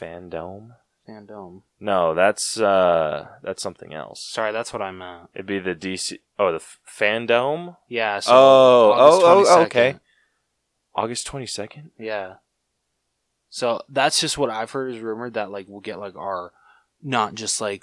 Fandom 0.00 0.70
Fandom. 1.08 1.62
No, 1.80 2.14
that's 2.14 2.60
uh 2.60 3.26
that's 3.42 3.62
something 3.62 3.92
else. 3.92 4.22
Sorry, 4.22 4.52
that's 4.52 4.72
what 4.72 4.82
I 4.82 4.92
meant. 4.92 5.30
It'd 5.34 5.46
be 5.46 5.58
the 5.58 5.74
DC. 5.74 6.18
Oh, 6.38 6.50
the 6.50 6.56
f- 6.56 6.78
Fandom. 6.88 7.76
Yeah. 7.88 8.20
So 8.20 8.30
Oh, 8.34 8.92
August 8.92 9.50
oh, 9.52 9.54
oh, 9.58 9.62
okay. 9.64 9.96
August 10.94 11.26
twenty 11.26 11.46
second. 11.46 11.90
Yeah. 11.98 12.34
So 13.50 13.82
that's 13.88 14.20
just 14.20 14.38
what 14.38 14.48
I've 14.50 14.70
heard 14.70 14.94
is 14.94 15.00
rumored 15.00 15.34
that 15.34 15.50
like 15.50 15.66
we'll 15.68 15.80
get 15.80 15.98
like 15.98 16.16
our 16.16 16.52
not 17.02 17.34
just 17.34 17.60
like 17.60 17.82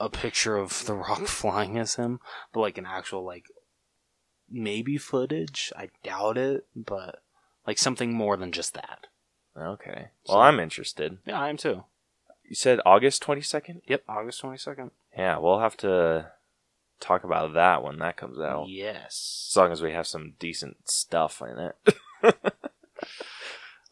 a 0.00 0.08
picture 0.08 0.56
of 0.56 0.86
the 0.86 0.94
Rock 0.94 1.22
flying 1.26 1.78
as 1.78 1.96
him, 1.96 2.18
but 2.52 2.60
like 2.60 2.78
an 2.78 2.86
actual 2.86 3.24
like 3.24 3.44
maybe 4.50 4.96
footage. 4.96 5.72
I 5.76 5.90
doubt 6.02 6.38
it, 6.38 6.66
but 6.74 7.22
like 7.66 7.78
something 7.78 8.14
more 8.14 8.36
than 8.36 8.52
just 8.52 8.72
that. 8.74 9.06
Okay. 9.56 10.08
So- 10.24 10.32
Well, 10.34 10.42
I'm 10.42 10.58
interested. 10.60 11.18
Yeah, 11.26 11.38
I 11.40 11.48
am 11.50 11.56
too. 11.58 11.84
You 12.48 12.54
said 12.54 12.80
August 12.84 13.22
twenty 13.22 13.40
second. 13.40 13.82
Yep, 13.86 14.04
August 14.08 14.40
twenty 14.40 14.58
second. 14.58 14.90
Yeah, 15.16 15.38
we'll 15.38 15.60
have 15.60 15.76
to 15.78 16.32
talk 17.00 17.24
about 17.24 17.54
that 17.54 17.82
when 17.82 17.98
that 17.98 18.16
comes 18.16 18.38
out. 18.38 18.68
Yes. 18.68 19.48
As 19.52 19.56
long 19.56 19.72
as 19.72 19.82
we 19.82 19.92
have 19.92 20.06
some 20.06 20.34
decent 20.38 20.88
stuff 20.88 21.42
in 21.42 21.58
it. 21.58 21.96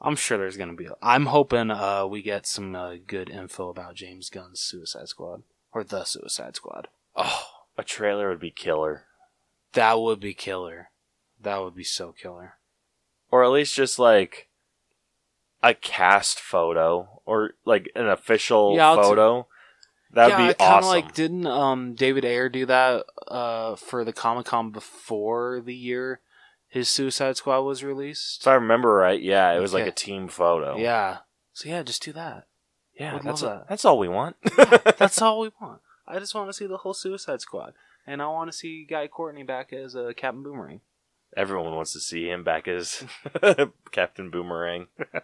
I'm 0.01 0.17
sure 0.17 0.37
there's 0.37 0.57
gonna 0.57 0.75
be. 0.75 0.89
I'm 1.01 1.27
hoping 1.27 1.71
uh, 1.71 2.07
we 2.07 2.23
get 2.23 2.47
some 2.47 2.75
uh, 2.75 2.97
good 3.07 3.31
info 3.31 3.69
about 3.69 3.95
James 3.95 4.31
Gunn's 4.31 4.61
Suicide 4.61 5.09
Squad 5.09 5.43
or 5.73 5.85
the 5.85 6.05
Suicide 6.05 6.57
Squad. 6.57 6.89
Oh, 7.15 7.45
a 7.79 7.85
trailer 7.85 8.29
would 8.31 8.41
be 8.41 8.51
killer. 8.51 9.05
That 9.75 10.01
would 10.01 10.19
be 10.21 10.35
killer. 10.35 10.91
That 11.41 11.63
would 11.63 11.77
be 11.77 11.85
so 11.85 12.13
killer. 12.13 12.55
Or 13.31 13.45
at 13.45 13.51
least 13.51 13.75
just 13.75 13.99
like 13.99 14.49
a 15.63 15.75
cast 15.75 16.41
photo 16.41 17.21
or 17.25 17.53
like 17.65 17.91
an 17.95 18.09
official 18.09 18.75
Yeah, 18.77 18.89
I'll 18.91 18.97
t- 18.97 19.03
photo. 19.03 19.47
That'd 20.13 20.39
yeah, 20.39 20.49
be 20.49 20.55
awesome. 20.61 20.89
Like, 20.91 21.15
didn't 21.15 21.47
um 21.47 21.95
David 21.95 22.25
Ayer 22.25 22.49
do 22.49 22.67
that 22.67 23.05
uh 23.29 23.77
for 23.77 24.05
the 24.05 24.13
Comic 24.13 24.47
Con 24.47 24.71
before 24.71 25.61
the 25.65 25.75
year 25.75 26.21
his 26.69 26.89
Suicide 26.89 27.37
Squad 27.37 27.61
was 27.61 27.83
released? 27.85 28.43
if 28.43 28.47
I 28.49 28.55
remember 28.55 28.93
right, 28.95 29.21
yeah, 29.21 29.53
it 29.53 29.61
was 29.61 29.73
like 29.75 29.87
a 29.87 29.91
team 29.93 30.29
photo. 30.29 30.77
Yeah. 30.77 31.19
So 31.53 31.69
yeah, 31.69 31.83
just 31.83 32.03
do 32.03 32.13
that. 32.13 32.47
yeah, 32.99 33.15
Would 33.15 33.23
that's 33.25 33.43
love 33.43 33.53
a- 33.53 33.59
that. 33.61 33.69
that's 33.69 33.85
all 33.85 33.99
we 33.99 34.09
want. 34.09 34.37
That's 34.99 35.21
all 35.23 35.41
we 35.41 35.51
want. 35.61 35.81
I 36.07 36.19
just 36.19 36.35
want 36.35 36.49
to 36.49 36.53
see 36.55 36.67
the 36.67 36.79
whole 36.79 36.95
Suicide 36.95 37.41
Squad, 37.41 37.75
and 38.07 38.21
I 38.21 38.27
want 38.29 38.51
to 38.51 38.57
see 38.57 38.85
Guy 38.89 39.07
Courtney 39.07 39.43
back 39.45 39.73
as 39.73 39.95
uh, 39.95 40.13
Captain 40.17 40.43
Boomerang. 40.43 40.81
Everyone 41.37 41.75
wants 41.75 41.93
to 41.95 42.01
see 42.01 42.29
him 42.29 42.45
back 42.45 42.69
as 42.69 43.05
Captain 43.93 44.31
Boomerang. 44.31 44.87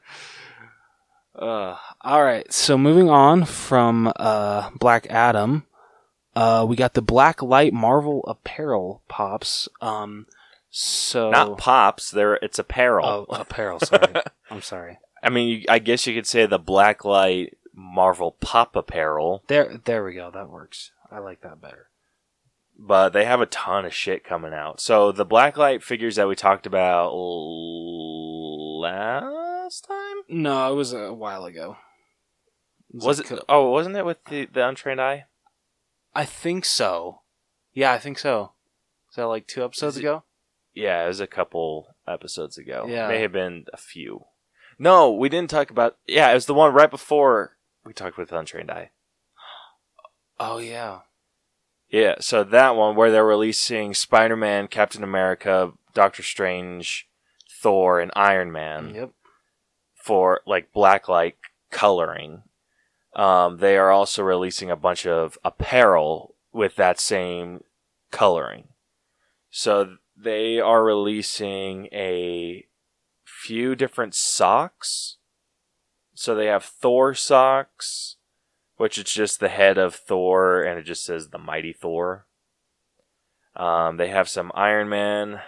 Uh, 1.34 1.76
all 2.00 2.24
right. 2.24 2.52
So 2.52 2.76
moving 2.76 3.08
on 3.08 3.44
from 3.44 4.12
uh, 4.16 4.70
Black 4.70 5.06
Adam, 5.08 5.66
uh, 6.34 6.66
we 6.68 6.74
got 6.74 6.94
the 6.94 7.02
Black 7.02 7.40
Light 7.42 7.72
Marvel 7.72 8.24
apparel 8.26 9.02
pops. 9.06 9.68
Um, 9.80 10.26
so 10.70 11.30
Not 11.30 11.56
pops, 11.58 12.10
there 12.10 12.34
it's 12.42 12.58
apparel. 12.58 13.06
oh, 13.06 13.26
apparel. 13.32 13.78
Sorry, 13.78 14.14
I'm 14.50 14.62
sorry. 14.62 14.98
I 15.22 15.30
mean, 15.30 15.48
you, 15.48 15.64
I 15.68 15.78
guess 15.78 16.08
you 16.08 16.14
could 16.14 16.26
say 16.26 16.44
the 16.46 16.58
Black 16.58 17.04
Light 17.04 17.56
Marvel 17.72 18.32
pop 18.40 18.74
apparel, 18.74 19.44
There, 19.46 19.80
there 19.84 20.02
we 20.04 20.14
go. 20.14 20.32
That 20.32 20.48
works. 20.50 20.90
I 21.10 21.18
like 21.20 21.42
that 21.42 21.60
better. 21.60 21.86
But 22.78 23.10
they 23.10 23.24
have 23.24 23.40
a 23.40 23.46
ton 23.46 23.84
of 23.84 23.92
shit 23.94 24.24
coming 24.24 24.52
out. 24.54 24.80
So 24.80 25.10
the 25.12 25.26
Blacklight 25.26 25.82
figures 25.82 26.16
that 26.16 26.28
we 26.28 26.34
talked 26.36 26.66
about 26.66 27.10
last 28.80 29.84
time 29.86 30.16
No, 30.28 30.72
it 30.72 30.76
was 30.76 30.92
a 30.92 31.12
while 31.12 31.44
ago. 31.44 31.76
was 32.92 33.18
like 33.20 33.30
it? 33.32 33.44
Oh, 33.48 33.70
wasn't 33.70 33.96
it 33.96 34.04
with 34.04 34.24
the, 34.26 34.46
the 34.46 34.66
untrained 34.66 35.00
eye? 35.00 35.24
I 36.14 36.24
think 36.24 36.64
so. 36.64 37.20
Yeah, 37.74 37.92
I 37.92 37.98
think 37.98 38.18
so. 38.18 38.52
Is 39.10 39.16
that 39.16 39.26
like 39.26 39.46
two 39.46 39.64
episodes 39.64 39.96
it- 39.96 40.00
ago? 40.00 40.24
Yeah, 40.74 41.04
it 41.04 41.08
was 41.08 41.18
a 41.20 41.26
couple 41.26 41.96
episodes 42.06 42.56
ago. 42.56 42.86
Yeah. 42.88 43.08
may 43.08 43.20
have 43.22 43.32
been 43.32 43.64
a 43.72 43.76
few. 43.76 44.26
No, 44.78 45.10
we 45.10 45.28
didn't 45.28 45.50
talk 45.50 45.70
about. 45.70 45.96
Yeah, 46.06 46.30
it 46.30 46.34
was 46.34 46.46
the 46.46 46.54
one 46.54 46.72
right 46.72 46.90
before 46.90 47.56
we 47.84 47.92
talked 47.92 48.16
with 48.16 48.30
untrained 48.30 48.70
eye. 48.70 48.90
Oh 50.38 50.58
yeah. 50.58 51.00
Yeah, 51.90 52.16
so 52.20 52.44
that 52.44 52.76
one 52.76 52.96
where 52.96 53.10
they're 53.10 53.24
releasing 53.24 53.94
Spider 53.94 54.36
Man, 54.36 54.68
Captain 54.68 55.02
America, 55.02 55.72
Doctor 55.94 56.22
Strange, 56.22 57.08
Thor, 57.60 57.98
and 57.98 58.10
Iron 58.14 58.52
Man 58.52 58.94
Yep. 58.94 59.10
for 59.94 60.40
like 60.46 60.72
blacklight 60.72 61.34
coloring. 61.70 62.42
Um, 63.16 63.56
they 63.58 63.76
are 63.76 63.90
also 63.90 64.22
releasing 64.22 64.70
a 64.70 64.76
bunch 64.76 65.06
of 65.06 65.38
apparel 65.44 66.34
with 66.52 66.76
that 66.76 67.00
same 67.00 67.64
coloring. 68.10 68.68
So 69.50 69.96
they 70.16 70.60
are 70.60 70.84
releasing 70.84 71.86
a 71.86 72.66
few 73.24 73.74
different 73.74 74.14
socks. 74.14 75.16
So 76.14 76.34
they 76.34 76.46
have 76.46 76.64
Thor 76.64 77.14
socks, 77.14 78.16
which 78.78 78.96
is 78.96 79.04
just 79.04 79.38
the 79.40 79.48
head 79.50 79.76
of 79.76 79.94
Thor, 79.94 80.62
and 80.62 80.78
it 80.78 80.84
just 80.84 81.04
says 81.04 81.28
the 81.28 81.38
Mighty 81.38 81.72
Thor. 81.74 82.26
Um, 83.54 83.96
they 83.98 84.08
have 84.08 84.28
some 84.28 84.50
Iron 84.54 84.88
Man 84.88 85.40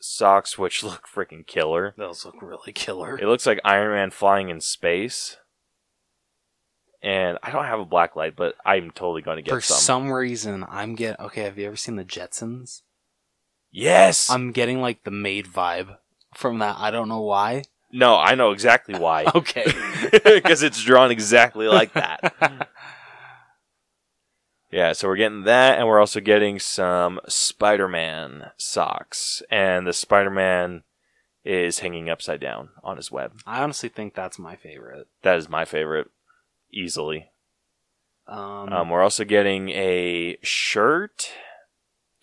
socks, 0.00 0.58
which 0.58 0.82
look 0.84 1.06
freaking 1.08 1.46
killer. 1.46 1.94
Those 1.96 2.24
look 2.26 2.42
really 2.42 2.72
killer. 2.72 3.16
It 3.18 3.26
looks 3.26 3.46
like 3.46 3.60
Iron 3.64 3.92
Man 3.92 4.10
flying 4.10 4.50
in 4.50 4.60
space. 4.60 5.38
And 7.02 7.38
I 7.42 7.50
don't 7.50 7.66
have 7.66 7.80
a 7.80 7.84
black 7.84 8.16
light, 8.16 8.34
but 8.34 8.54
I'm 8.64 8.90
totally 8.90 9.20
going 9.20 9.36
to 9.36 9.42
get 9.42 9.50
For 9.52 9.60
some. 9.60 9.76
some 9.76 10.10
reason, 10.12 10.64
I'm 10.66 10.94
getting. 10.94 11.24
okay. 11.26 11.42
Have 11.42 11.58
you 11.58 11.66
ever 11.66 11.76
seen 11.76 11.96
the 11.96 12.04
Jetsons? 12.04 12.80
Yes. 13.70 14.30
I'm 14.30 14.52
getting 14.52 14.80
like 14.80 15.04
the 15.04 15.10
maid 15.10 15.46
vibe 15.46 15.98
from 16.34 16.60
that. 16.60 16.76
I 16.78 16.90
don't 16.90 17.10
know 17.10 17.20
why. 17.20 17.64
No, 17.94 18.16
I 18.16 18.34
know 18.34 18.50
exactly 18.50 18.98
why. 18.98 19.24
Okay. 19.34 19.64
Because 20.24 20.62
it's 20.62 20.82
drawn 20.82 21.10
exactly 21.10 21.66
like 21.68 21.92
that. 21.94 22.34
Yeah, 24.70 24.92
so 24.92 25.06
we're 25.06 25.14
getting 25.16 25.44
that, 25.44 25.78
and 25.78 25.86
we're 25.86 26.00
also 26.00 26.18
getting 26.18 26.58
some 26.58 27.20
Spider-Man 27.28 28.50
socks, 28.56 29.40
and 29.48 29.86
the 29.86 29.92
Spider-Man 29.92 30.82
is 31.44 31.78
hanging 31.78 32.10
upside 32.10 32.40
down 32.40 32.70
on 32.82 32.96
his 32.96 33.12
web. 33.12 33.34
I 33.46 33.62
honestly 33.62 33.88
think 33.88 34.14
that's 34.14 34.36
my 34.36 34.56
favorite. 34.56 35.06
That 35.22 35.36
is 35.38 35.48
my 35.48 35.64
favorite, 35.64 36.08
easily. 36.72 37.30
Um, 38.26 38.72
Um, 38.72 38.88
we're 38.90 39.02
also 39.02 39.24
getting 39.24 39.68
a 39.70 40.38
shirt. 40.42 41.30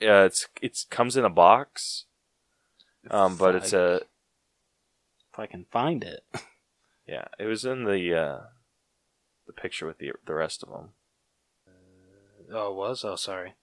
Uh, 0.01 0.25
it's 0.25 0.49
it's 0.61 0.83
comes 0.83 1.15
in 1.15 1.23
a 1.23 1.29
box, 1.29 2.03
um, 3.09 3.37
but 3.37 3.55
it's 3.55 3.71
a 3.71 4.01
if 5.31 5.39
I 5.39 5.45
can 5.45 5.65
find 5.71 6.03
it. 6.03 6.23
yeah. 7.07 7.25
It 7.39 7.45
was 7.45 7.65
in 7.65 7.85
the 7.85 8.15
uh, 8.15 8.39
the 9.47 9.53
picture 9.53 9.85
with 9.85 9.97
the 9.97 10.11
the 10.25 10.33
rest 10.33 10.63
of 10.63 10.69
them. 10.69 10.89
Oh, 12.53 12.71
it 12.71 12.75
was. 12.75 13.05
Oh, 13.05 13.15
sorry. 13.15 13.53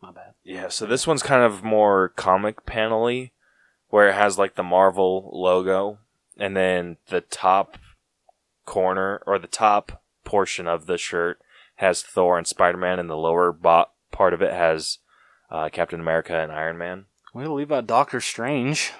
My 0.00 0.12
bad. 0.12 0.34
Yeah, 0.44 0.68
so 0.68 0.86
this 0.86 1.06
one's 1.06 1.22
kind 1.22 1.44
of 1.44 1.62
more 1.62 2.08
comic 2.10 2.66
panely, 2.66 3.32
where 3.88 4.08
it 4.08 4.14
has 4.14 4.38
like 4.38 4.54
the 4.54 4.62
Marvel 4.62 5.30
logo, 5.32 5.98
and 6.36 6.56
then 6.56 6.96
the 7.08 7.20
top 7.20 7.78
corner 8.64 9.22
or 9.26 9.38
the 9.38 9.46
top 9.46 10.02
portion 10.24 10.66
of 10.66 10.86
the 10.86 10.98
shirt 10.98 11.40
has 11.76 12.02
Thor 12.02 12.36
and 12.38 12.46
Spider 12.46 12.78
Man, 12.78 12.98
and 12.98 13.08
the 13.08 13.16
lower 13.16 13.52
bo- 13.52 13.86
part 14.10 14.34
of 14.34 14.42
it 14.42 14.52
has 14.52 14.98
uh, 15.50 15.68
Captain 15.68 16.00
America 16.00 16.36
and 16.36 16.52
Iron 16.52 16.78
Man. 16.78 17.06
Way 17.34 17.44
to 17.44 17.52
leave 17.52 17.72
out 17.72 17.86
Doctor 17.86 18.20
Strange. 18.20 18.92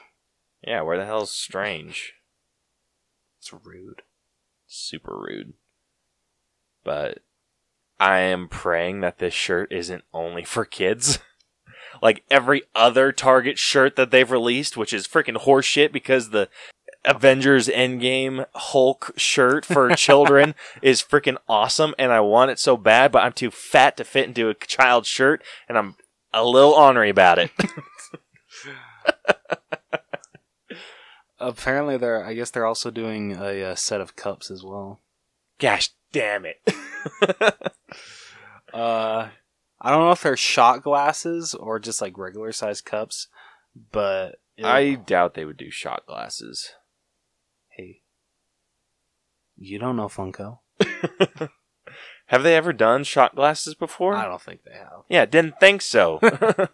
Yeah, 0.62 0.82
where 0.82 0.98
the 0.98 1.04
hell's 1.04 1.32
Strange? 1.32 2.14
It's 3.38 3.52
rude. 3.52 4.02
Super 4.66 5.18
rude. 5.18 5.54
But 6.84 7.18
I 7.98 8.18
am 8.18 8.48
praying 8.48 9.00
that 9.00 9.18
this 9.18 9.34
shirt 9.34 9.72
isn't 9.72 10.04
only 10.12 10.44
for 10.44 10.64
kids. 10.64 11.18
like 12.02 12.24
every 12.30 12.62
other 12.74 13.12
Target 13.12 13.58
shirt 13.58 13.96
that 13.96 14.10
they've 14.10 14.30
released, 14.30 14.76
which 14.76 14.92
is 14.92 15.06
freaking 15.06 15.42
horseshit 15.42 15.92
because 15.92 16.30
the 16.30 16.48
Avengers 17.04 17.68
Endgame 17.68 18.46
Hulk 18.54 19.12
shirt 19.16 19.64
for 19.64 19.90
children 19.96 20.54
is 20.80 21.02
freaking 21.02 21.36
awesome 21.48 21.94
and 21.98 22.12
I 22.12 22.20
want 22.20 22.52
it 22.52 22.60
so 22.60 22.76
bad, 22.76 23.10
but 23.10 23.24
I'm 23.24 23.32
too 23.32 23.50
fat 23.50 23.96
to 23.96 24.04
fit 24.04 24.28
into 24.28 24.48
a 24.48 24.54
child's 24.54 25.08
shirt 25.08 25.42
and 25.68 25.76
I'm 25.76 25.96
a 26.32 26.44
little 26.44 26.72
ornery 26.72 27.10
about 27.10 27.38
it. 27.38 27.50
Apparently, 31.42 31.96
they're. 31.96 32.24
I 32.24 32.34
guess 32.34 32.50
they're 32.50 32.66
also 32.66 32.90
doing 32.90 33.32
a, 33.36 33.62
uh 33.72 33.74
set 33.74 34.00
of 34.00 34.16
cups 34.16 34.50
as 34.50 34.62
well. 34.64 35.00
Gosh 35.58 35.90
damn 36.12 36.44
it. 36.46 36.60
Uh, 38.72 39.28
I 39.82 39.90
don't 39.90 40.00
know 40.00 40.12
if 40.12 40.22
they're 40.22 40.34
shot 40.36 40.82
glasses 40.82 41.52
or 41.52 41.78
just 41.78 42.00
like 42.00 42.16
regular 42.16 42.52
size 42.52 42.80
cups, 42.80 43.28
but 43.90 44.36
it- 44.56 44.64
I 44.64 44.94
doubt 44.94 45.34
they 45.34 45.44
would 45.44 45.58
do 45.58 45.70
shot 45.70 46.06
glasses. 46.06 46.70
hey, 47.68 48.00
you 49.58 49.78
don't 49.78 49.96
know 49.96 50.08
Funko. 50.08 50.60
Have 52.26 52.42
they 52.42 52.56
ever 52.56 52.72
done 52.72 53.04
shot 53.04 53.36
glasses 53.36 53.74
before? 53.74 54.14
I 54.16 54.24
don't 54.24 54.40
think 54.40 54.60
they 54.64 54.72
have. 54.78 55.02
Yeah, 55.10 55.26
didn't 55.26 55.60
think 55.60 55.82
so. 55.82 56.18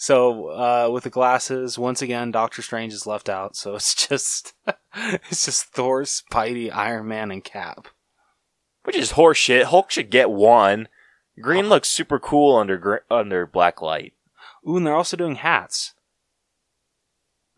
So 0.00 0.48
uh, 0.48 0.88
with 0.90 1.04
the 1.04 1.10
glasses, 1.10 1.78
once 1.78 2.00
again, 2.00 2.30
Doctor 2.30 2.62
Strange 2.62 2.94
is 2.94 3.06
left 3.06 3.28
out. 3.28 3.54
So 3.54 3.74
it's 3.74 3.94
just 3.94 4.54
it's 4.96 5.44
just 5.44 5.66
Thor, 5.66 6.04
Spidey, 6.04 6.74
Iron 6.74 7.06
Man, 7.06 7.30
and 7.30 7.44
Cap. 7.44 7.86
Which 8.84 8.96
is 8.96 9.12
horseshit. 9.12 9.64
Hulk 9.64 9.90
should 9.90 10.08
get 10.08 10.30
one. 10.30 10.88
Green 11.38 11.68
looks 11.68 11.88
super 11.88 12.18
cool 12.18 12.56
under 12.56 12.78
gr- 12.78 13.04
under 13.10 13.46
black 13.46 13.82
light. 13.82 14.14
Ooh, 14.66 14.78
and 14.78 14.86
they're 14.86 14.96
also 14.96 15.18
doing 15.18 15.34
hats. 15.34 15.92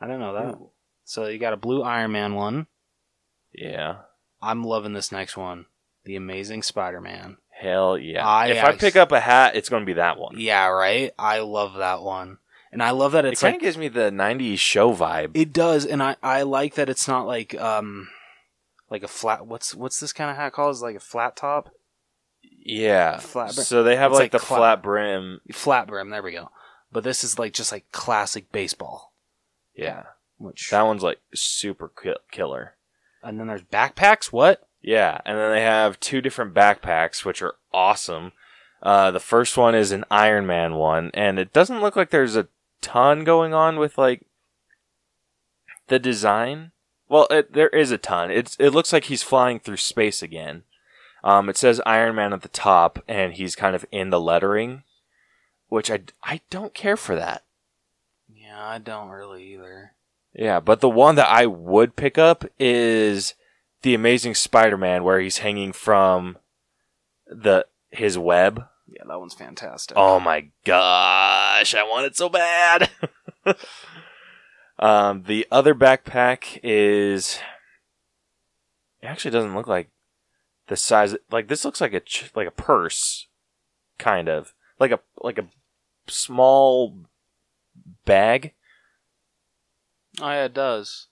I 0.01 0.09
don't 0.09 0.19
know 0.19 0.35
that. 0.35 0.59
So 1.05 1.29
you 1.29 1.39
got 1.39 1.53
a 1.53 1.57
blue 1.57 1.85
Iron 1.85 2.11
Man 2.11 2.35
one. 2.35 2.67
Yeah. 3.55 3.99
I'm 4.43 4.65
loving 4.65 4.95
this 4.95 5.13
next 5.13 5.37
one, 5.37 5.67
the 6.05 6.17
Amazing 6.17 6.65
Spider-Man. 6.65 7.37
Hell 7.63 7.97
yeah. 7.97 8.27
I 8.27 8.47
if 8.49 8.65
I 8.65 8.71
act- 8.71 8.81
pick 8.81 8.97
up 8.97 9.13
a 9.13 9.21
hat, 9.21 9.55
it's 9.55 9.69
going 9.69 9.83
to 9.83 9.87
be 9.87 9.93
that 9.95 10.19
one. 10.19 10.35
Yeah, 10.39 10.67
right. 10.67 11.13
I 11.19 11.39
love 11.41 11.75
that 11.75 12.03
one, 12.03 12.39
and 12.73 12.83
I 12.83 12.91
love 12.91 13.13
that 13.13 13.25
It 13.25 13.33
it's 13.33 13.41
kind 13.41 13.53
like 13.55 13.61
of 13.61 13.63
gives 13.63 13.79
me 13.79 13.89
the 13.89 14.11
90s 14.11 14.59
show 14.59 14.93
vibe. 14.93 15.31
it 15.35 15.53
does, 15.53 15.87
and 15.87 16.03
I 16.03 16.17
I 16.23 16.43
like 16.43 16.75
that 16.75 16.89
it's 16.89 17.07
not 17.07 17.27
like 17.27 17.55
um 17.61 18.09
like 18.91 19.03
a 19.05 19.09
flat. 19.09 19.47
What's 19.47 19.75
what's 19.75 20.01
this 20.01 20.13
kind 20.13 20.31
of 20.31 20.37
hat 20.37 20.53
called? 20.53 20.75
Is 20.75 20.83
like 20.83 20.97
a 20.97 21.01
flat 21.01 21.37
top, 21.37 21.71
yeah. 22.65 23.19
Flat 23.19 23.55
brim. 23.55 23.65
So 23.65 23.83
they 23.83 23.97
have 23.97 24.13
like, 24.13 24.21
like 24.21 24.31
the 24.33 24.39
cla- 24.39 24.57
flat 24.59 24.83
brim. 24.83 25.41
flat 25.53 25.87
brim. 25.87 26.11
There 26.11 26.23
we 26.23 26.33
go. 26.33 26.51
But 26.91 27.05
this 27.05 27.25
is 27.25 27.39
like 27.39 27.53
just 27.55 27.73
like 27.73 27.91
classic 27.93 28.53
baseball, 28.53 29.13
Yeah. 29.75 30.03
which 30.37 30.69
That 30.71 30.83
one's 30.83 31.03
like 31.03 31.21
super 31.35 31.89
ki- 32.03 32.15
killer. 32.31 32.75
and 33.23 33.39
then 33.41 33.47
there's 33.47 33.63
backpacks. 33.63 34.27
What? 34.33 34.69
Yeah, 34.83 35.21
and 35.25 35.39
then 35.39 35.53
they 35.53 35.63
have 35.63 36.01
two 36.01 36.21
different 36.21 36.55
backpacks, 36.55 37.25
which 37.25 37.41
are 37.41 37.55
awesome. 37.73 38.33
Uh, 38.83 39.13
the 39.13 39.21
first 39.21 39.57
one 39.57 39.75
is 39.77 39.93
an 39.93 40.05
Iron 40.11 40.47
Man 40.47 40.75
one, 40.75 41.11
and 41.15 41.39
it 41.39 41.53
doesn't 41.53 41.81
look 41.81 41.95
like 41.95 42.11
there's 42.11 42.37
a 42.37 42.49
ton 42.81 43.23
going 43.23 43.55
on 43.55 43.79
with 43.79 43.97
like 43.97 44.27
the 45.87 46.01
design. 46.01 46.73
Well, 47.09 47.29
it, 47.31 47.53
there 47.53 47.69
is 47.69 47.93
a 47.93 47.99
ton. 47.99 48.31
It's 48.31 48.57
it 48.59 48.71
looks 48.71 48.93
like 48.93 49.05
he's 49.05 49.23
flying 49.23 49.61
through 49.61 49.77
space 49.77 50.21
again. 50.21 50.65
Um, 51.23 51.49
it 51.49 51.57
says 51.57 51.81
Iron 51.87 52.17
Man 52.17 52.33
at 52.33 52.43
the 52.43 52.49
top, 52.49 52.99
and 53.07 53.35
he's 53.35 53.55
kind 53.55 53.77
of 53.77 53.87
in 53.93 54.11
the 54.11 54.21
lettering, 54.21 54.83
which 55.69 55.91
I 55.91 56.01
I 56.25 56.41
don't 56.51 56.75
care 56.75 56.97
for 56.97 57.15
that. 57.15 57.45
Yeah, 58.35 58.61
I 58.61 58.79
don't 58.79 59.11
really 59.11 59.45
either. 59.55 59.93
Yeah, 60.35 60.59
but 60.59 60.81
the 60.81 60.89
one 60.89 61.15
that 61.17 61.29
I 61.29 61.47
would 61.47 61.95
pick 61.95 62.19
up 62.19 62.45
is 62.59 63.35
the 63.83 63.95
Amazing 63.95 64.35
Spider-Man, 64.35 65.05
where 65.05 65.21
he's 65.21 65.39
hanging 65.39 65.73
from 65.73 66.39
the 67.27 67.67
his 67.91 68.19
web. 68.19 68.65
Yeah, 68.89 69.03
that 69.07 69.19
one's 69.19 69.35
fantastic. 69.35 69.97
Oh 69.97 70.21
my 70.21 70.49
gosh, 70.65 71.75
I 71.75 71.83
want 71.83 72.07
it 72.07 72.17
so 72.17 72.29
bad. 72.29 72.91
um, 74.79 75.25
the 75.25 75.47
other 75.51 75.75
backpack 75.75 76.61
is. 76.63 77.39
It 79.01 79.07
actually 79.07 79.33
doesn't 79.33 79.55
look 79.55 79.67
like 79.67 79.91
the 80.69 80.77
size. 80.77 81.17
Like 81.31 81.49
this 81.49 81.65
looks 81.65 81.81
like 81.81 81.93
a 81.93 82.01
ch- 82.01 82.31
like 82.35 82.49
a 82.49 82.53
purse, 82.53 83.27
kind 83.99 84.29
of 84.29 84.55
like 84.79 84.93
a 84.93 85.01
like 85.23 85.39
a 85.39 85.49
small 86.07 86.99
bag, 88.05 88.53
Oh 90.21 90.29
yeah, 90.29 90.45
it 90.45 90.55
does. 90.55 91.07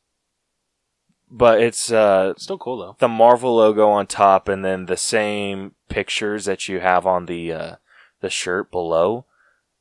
But 1.30 1.60
it's 1.60 1.92
uh 1.92 2.34
Still 2.36 2.58
cool 2.58 2.78
though. 2.78 2.96
the 2.98 3.08
Marvel 3.08 3.56
logo 3.56 3.88
on 3.88 4.06
top, 4.06 4.48
and 4.48 4.64
then 4.64 4.86
the 4.86 4.96
same 4.96 5.74
pictures 5.88 6.44
that 6.46 6.68
you 6.68 6.80
have 6.80 7.06
on 7.06 7.26
the 7.26 7.52
uh, 7.52 7.76
the 8.20 8.30
shirt 8.30 8.70
below, 8.70 9.24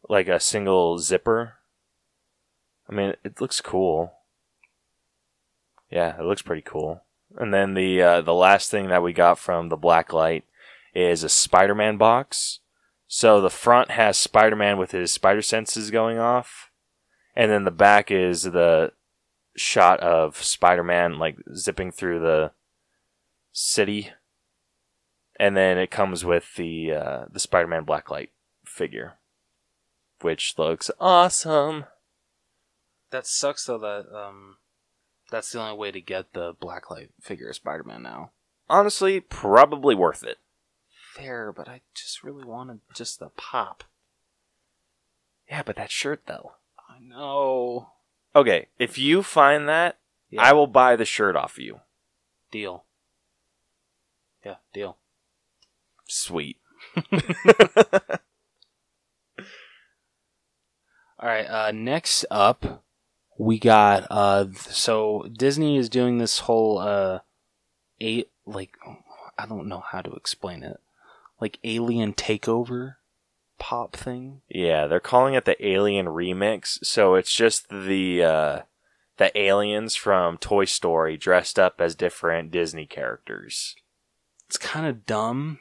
like 0.08 0.28
a 0.28 0.40
single 0.40 1.00
zipper. 1.00 1.54
I 2.90 2.94
mean, 2.94 3.14
it 3.24 3.40
looks 3.40 3.62
cool. 3.62 4.14
Yeah, 5.92 6.20
it 6.20 6.24
looks 6.24 6.42
pretty 6.42 6.64
cool. 6.64 7.04
And 7.38 7.54
then 7.54 7.74
the 7.74 8.02
uh, 8.02 8.22
the 8.22 8.34
last 8.34 8.72
thing 8.72 8.88
that 8.90 9.04
we 9.04 9.14
got 9.14 9.40
from 9.40 9.70
the 9.70 9.78
Blacklight 9.78 10.44
is 10.94 11.24
a 11.24 11.30
Spider-Man 11.30 11.98
box. 11.98 12.60
So 13.08 13.42
the 13.42 13.50
front 13.50 13.92
has 13.92 14.18
Spider-Man 14.18 14.78
with 14.78 14.92
his 14.92 15.12
spider 15.12 15.42
senses 15.42 15.90
going 15.90 16.20
off, 16.20 16.70
and 17.36 17.50
then 17.50 17.64
the 17.64 17.72
back 17.72 18.12
is 18.12 18.44
the 18.44 18.92
shot 19.60 20.00
of 20.00 20.41
Spider-Man 20.41 21.19
like 21.19 21.36
zipping 21.54 21.91
through 21.91 22.19
the 22.19 22.52
city, 23.52 24.12
and 25.38 25.56
then 25.56 25.78
it 25.78 25.91
comes 25.91 26.24
with 26.24 26.56
the 26.56 26.93
uh, 26.93 27.26
the 27.32 27.39
Spider-Man 27.39 27.86
Blacklight 27.86 28.30
figure, 28.65 29.15
which 30.22 30.56
looks 30.58 30.89
awesome. 31.00 31.86
That 33.12 33.28
sucks 33.28 33.65
though. 33.65 33.78
That 33.78 34.06
um, 34.15 34.58
that's 35.30 35.52
the 35.52 35.60
only 35.60 35.78
way 35.78 35.91
to 35.91 36.02
get 36.02 36.34
the 36.34 36.54
blacklight 36.54 37.10
figure 37.22 37.50
of 37.50 37.56
Spider-Man 37.56 38.02
now. 38.02 38.32
Honestly, 38.69 39.19
probably 39.19 39.95
worth 39.95 40.24
it. 40.24 40.38
Fair, 41.13 41.52
but 41.52 41.67
I 41.67 41.82
just 41.93 42.24
really 42.24 42.45
wanted 42.45 42.80
just 42.93 43.19
the 43.19 43.30
pop. 43.30 43.84
Yeah, 45.50 45.63
but 45.65 45.76
that 45.76 45.91
shirt 45.91 46.22
though. 46.28 46.54
I 46.89 47.00
know. 47.02 47.89
Okay, 48.36 48.68
if 48.78 48.98
you 48.98 49.24
find 49.24 49.68
that, 49.68 49.98
Yeah. 50.30 50.44
I 50.44 50.54
will 50.54 50.68
buy 50.68 50.96
the 50.96 51.06
shirt 51.06 51.36
off 51.36 51.58
of 51.58 51.63
you. 51.63 51.80
Deal. 52.52 52.86
Yeah, 54.46 54.56
deal. 54.74 54.98
Sweet. 56.08 56.58
All 61.20 61.28
right. 61.28 61.46
Uh, 61.46 61.72
next 61.72 62.26
up, 62.32 62.84
we 63.38 63.60
got 63.60 64.08
uh. 64.10 64.46
th- 64.46 64.58
So 64.58 65.26
Disney 65.32 65.78
is 65.78 65.89
doing 65.89 66.18
this 66.18 66.39
whole 66.39 66.78
uh, 66.80 67.20
eight 68.00 68.30
like 68.46 68.78
I 69.38 69.46
don't 69.46 69.68
know 69.68 69.84
how 69.92 70.02
to 70.02 70.12
explain 70.13 70.63
it, 70.63 70.80
like 71.42 71.60
alien 71.63 72.13
takeover 72.13 72.96
pop 73.60 73.95
thing. 73.95 74.41
Yeah, 74.50 74.88
they're 74.88 75.00
calling 75.00 75.36
it 75.36 75.45
the 75.45 75.63
Alien 75.65 76.08
Remix, 76.08 76.84
so 76.84 77.15
it's 77.15 77.34
just 77.34 77.69
the 77.69 78.24
uh, 78.24 78.62
the 79.17 79.38
aliens 79.38 79.95
from 79.95 80.38
Toy 80.38 80.65
Story 80.65 81.17
dressed 81.17 81.60
up 81.60 81.80
as 81.80 81.93
different 81.93 82.52
Disney 82.52 82.86
characters. 82.86 83.76
It's 84.48 84.58
kind 84.58 84.88
of 84.88 85.06
dumb, 85.06 85.60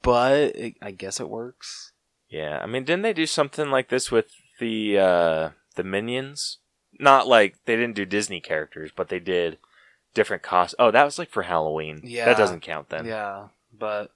but 0.00 0.56
it, 0.56 0.76
I 0.80 0.92
guess 0.92 1.20
it 1.20 1.28
works. 1.28 1.92
Yeah, 2.30 2.60
I 2.62 2.66
mean, 2.66 2.84
didn't 2.84 3.02
they 3.02 3.12
do 3.12 3.26
something 3.26 3.70
like 3.70 3.88
this 3.90 4.10
with 4.10 4.30
the 4.58 4.98
uh, 4.98 5.50
the 5.74 5.84
Minions? 5.84 6.58
Not 6.98 7.26
like 7.26 7.56
they 7.66 7.76
didn't 7.76 7.96
do 7.96 8.06
Disney 8.06 8.40
characters, 8.40 8.90
but 8.94 9.08
they 9.08 9.18
did 9.18 9.58
different 10.14 10.42
costs. 10.42 10.74
Oh, 10.78 10.90
that 10.90 11.04
was 11.04 11.18
like 11.18 11.30
for 11.30 11.42
Halloween. 11.42 12.00
Yeah. 12.04 12.26
that 12.26 12.38
doesn't 12.38 12.60
count 12.60 12.88
then. 12.90 13.06
Yeah, 13.06 13.48
but 13.76 14.12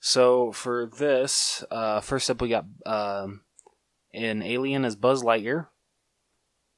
so 0.00 0.50
for 0.52 0.86
this, 0.86 1.62
uh, 1.70 2.00
first 2.00 2.30
up 2.30 2.40
we 2.40 2.48
got 2.48 2.64
um, 2.86 3.42
an 4.12 4.42
alien 4.42 4.84
as 4.84 4.96
Buzz 4.96 5.22
Lightyear. 5.22 5.68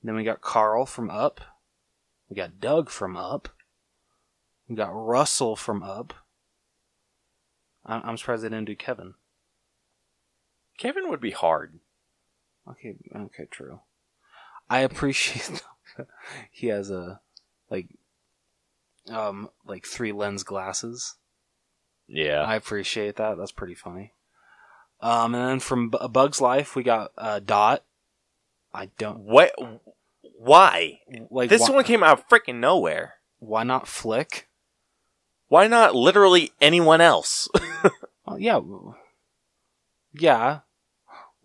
Then 0.03 0.17
we 0.17 0.25
got 0.25 0.41
Carl 0.41 0.85
from 0.85 1.11
Up. 1.11 1.41
We 2.29 2.37
got 2.37 2.59
Doug 2.61 2.91
from 2.91 3.17
Up. 3.17 3.49
We 4.69 4.75
got 4.75 4.91
Russell 4.91 5.55
from 5.55 5.83
Up. 5.83 6.13
I- 7.87 8.01
I'm 8.01 8.17
surprised 8.17 8.43
they 8.43 8.49
didn't 8.49 8.67
do 8.67 8.77
Kevin. 8.77 9.15
Kevin 10.77 11.09
would 11.09 11.21
be 11.21 11.31
hard. 11.31 11.79
Okay, 12.69 12.97
okay, 13.15 13.47
true. 13.51 13.81
I 14.69 14.81
appreciate 14.81 15.63
he 16.51 16.69
has 16.69 16.91
a 16.91 17.21
like 17.71 17.89
um 19.09 19.51
like 19.67 19.85
three 19.85 20.13
lens 20.13 20.43
glasses. 20.43 21.17
Yeah, 22.07 22.43
I 22.43 22.57
appreciate 22.57 23.17
that. 23.17 23.37
That's 23.39 23.53
pretty 23.53 23.75
funny. 23.75 24.13
Um, 25.01 25.35
and 25.35 25.49
then 25.49 25.61
from 25.61 25.91
B- 25.91 25.99
Bug's 26.11 26.41
Life, 26.41 26.77
we 26.77 26.83
got 26.83 27.13
uh, 27.19 27.41
Dot. 27.41 27.85
I 28.73 28.91
don't 28.99 29.19
what? 29.21 29.53
Why? 30.39 31.01
like 31.31 31.51
This 31.51 31.69
why, 31.69 31.77
one 31.77 31.85
came 31.85 32.03
out 32.03 32.19
of 32.19 32.29
freaking 32.29 32.61
nowhere. 32.61 33.15
Why 33.39 33.65
not 33.65 33.89
Flick? 33.89 34.49
Why 35.49 35.67
not 35.67 35.95
literally 35.95 36.53
anyone 36.61 37.01
else? 37.01 37.49
Oh, 38.25 38.37
yeah, 38.37 38.61
yeah. 40.15 40.61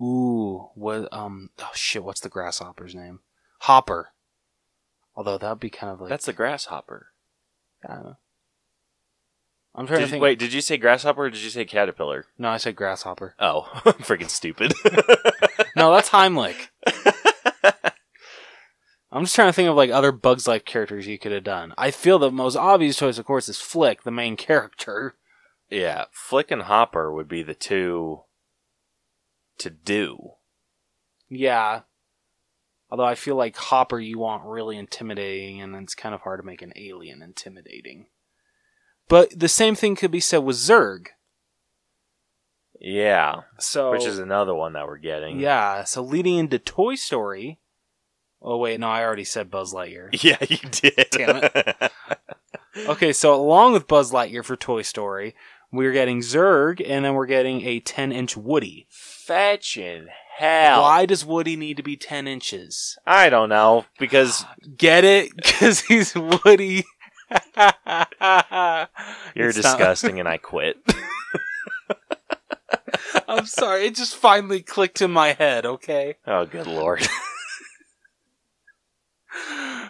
Ooh, 0.01 0.69
what? 0.75 1.11
Um, 1.11 1.49
oh 1.59 1.71
shit, 1.73 2.03
what's 2.03 2.21
the 2.21 2.29
grasshopper's 2.29 2.93
name? 2.93 3.21
Hopper. 3.61 4.09
Although 5.15 5.39
that'd 5.39 5.59
be 5.59 5.71
kind 5.71 5.91
of 5.91 5.99
like 5.99 6.09
That's 6.09 6.27
the 6.27 6.33
grasshopper. 6.33 7.07
I 7.83 7.95
don't 7.95 8.03
know. 8.03 8.17
I'm 9.77 9.85
trying 9.85 9.99
Did 9.99 10.05
to 10.07 10.11
think. 10.11 10.23
wait, 10.23 10.39
did 10.39 10.53
you 10.53 10.61
say 10.61 10.77
grasshopper 10.77 11.25
or 11.25 11.29
did 11.29 11.41
you 11.43 11.51
say 11.51 11.63
caterpillar? 11.63 12.25
no, 12.37 12.49
I 12.49 12.57
said 12.57 12.75
grasshopper. 12.75 13.35
Oh, 13.39 13.69
I'm 13.85 13.93
freaking 14.03 14.29
stupid. 14.29 14.73
No, 15.75 15.93
that's 15.93 16.09
Heimlich. 16.09 16.69
I'm 19.11 19.23
just 19.23 19.35
trying 19.35 19.47
to 19.49 19.53
think 19.53 19.69
of 19.69 19.75
like 19.75 19.91
other 19.91 20.11
Bugs 20.11 20.47
Life 20.47 20.65
characters 20.65 21.05
you 21.05 21.19
could 21.19 21.31
have 21.31 21.43
done. 21.43 21.73
I 21.77 21.91
feel 21.91 22.17
the 22.17 22.31
most 22.31 22.55
obvious 22.55 22.97
choice, 22.97 23.19
of 23.19 23.25
course, 23.25 23.47
is 23.47 23.61
Flick, 23.61 24.01
the 24.03 24.09
main 24.11 24.35
character. 24.37 25.15
Yeah, 25.69 26.05
Flick 26.11 26.49
and 26.49 26.63
Hopper 26.63 27.13
would 27.13 27.27
be 27.27 27.43
the 27.43 27.53
two 27.53 28.21
to 29.59 29.69
do. 29.69 30.31
Yeah. 31.29 31.81
Although 32.89 33.05
I 33.05 33.15
feel 33.15 33.35
like 33.35 33.55
Hopper 33.55 33.99
you 33.99 34.17
want 34.17 34.45
really 34.45 34.77
intimidating, 34.77 35.61
and 35.61 35.75
it's 35.75 35.93
kind 35.95 36.15
of 36.15 36.21
hard 36.21 36.39
to 36.39 36.45
make 36.45 36.61
an 36.63 36.73
alien 36.75 37.21
intimidating. 37.21 38.07
But 39.09 39.39
the 39.39 39.47
same 39.47 39.75
thing 39.75 39.95
could 39.95 40.11
be 40.11 40.19
said 40.19 40.39
with 40.39 40.57
Zurg. 40.57 41.07
Yeah, 42.79 43.41
So 43.57 43.91
which 43.91 44.05
is 44.05 44.19
another 44.19 44.53
one 44.53 44.73
that 44.73 44.85
we're 44.87 44.97
getting. 44.99 45.39
yeah. 45.39 45.83
So 45.83 46.01
leading 46.03 46.37
into 46.37 46.59
Toy 46.59 46.95
Story. 46.95 47.59
Oh 48.39 48.57
wait, 48.57 48.79
no, 48.79 48.87
I 48.87 49.03
already 49.03 49.23
said 49.23 49.49
Buzz 49.49 49.73
Lightyear. 49.73 50.09
Yeah, 50.23 50.37
you 50.47 50.57
did. 50.69 51.07
Damn 51.11 51.41
it. 51.43 51.91
Okay, 52.87 53.11
so 53.11 53.33
along 53.33 53.73
with 53.73 53.87
Buzz 53.87 54.11
Lightyear 54.11 54.45
for 54.45 54.55
Toy 54.55 54.83
Story, 54.83 55.33
we're 55.71 55.91
getting 55.93 56.19
Zurg, 56.19 56.79
and 56.87 57.03
then 57.03 57.15
we're 57.15 57.25
getting 57.25 57.63
a 57.65 57.81
10-inch 57.81 58.37
Woody. 58.37 58.85
Fetching 58.91 60.05
hell. 60.37 60.83
Why 60.83 61.07
does 61.07 61.25
Woody 61.25 61.55
need 61.55 61.77
to 61.77 61.83
be 61.83 61.97
10 61.97 62.27
inches? 62.27 62.95
I 63.07 63.29
don't 63.31 63.49
know 63.49 63.85
because 63.97 64.45
Get 64.77 65.03
it? 65.03 65.31
Because 65.37 65.81
he's 65.81 66.13
Woody. 66.13 66.85
You're 67.29 67.39
It's 69.49 69.57
not- 69.57 69.77
disgusting 69.77 70.19
and 70.19 70.27
I 70.27 70.37
quit. 70.37 70.77
I'm 73.27 73.45
sorry, 73.45 73.85
it 73.87 73.95
just 73.95 74.15
finally 74.15 74.61
clicked 74.61 75.01
in 75.01 75.11
my 75.11 75.33
head, 75.33 75.65
okay? 75.65 76.15
oh, 76.25 76.45
good 76.45 76.67
lord. 76.67 77.05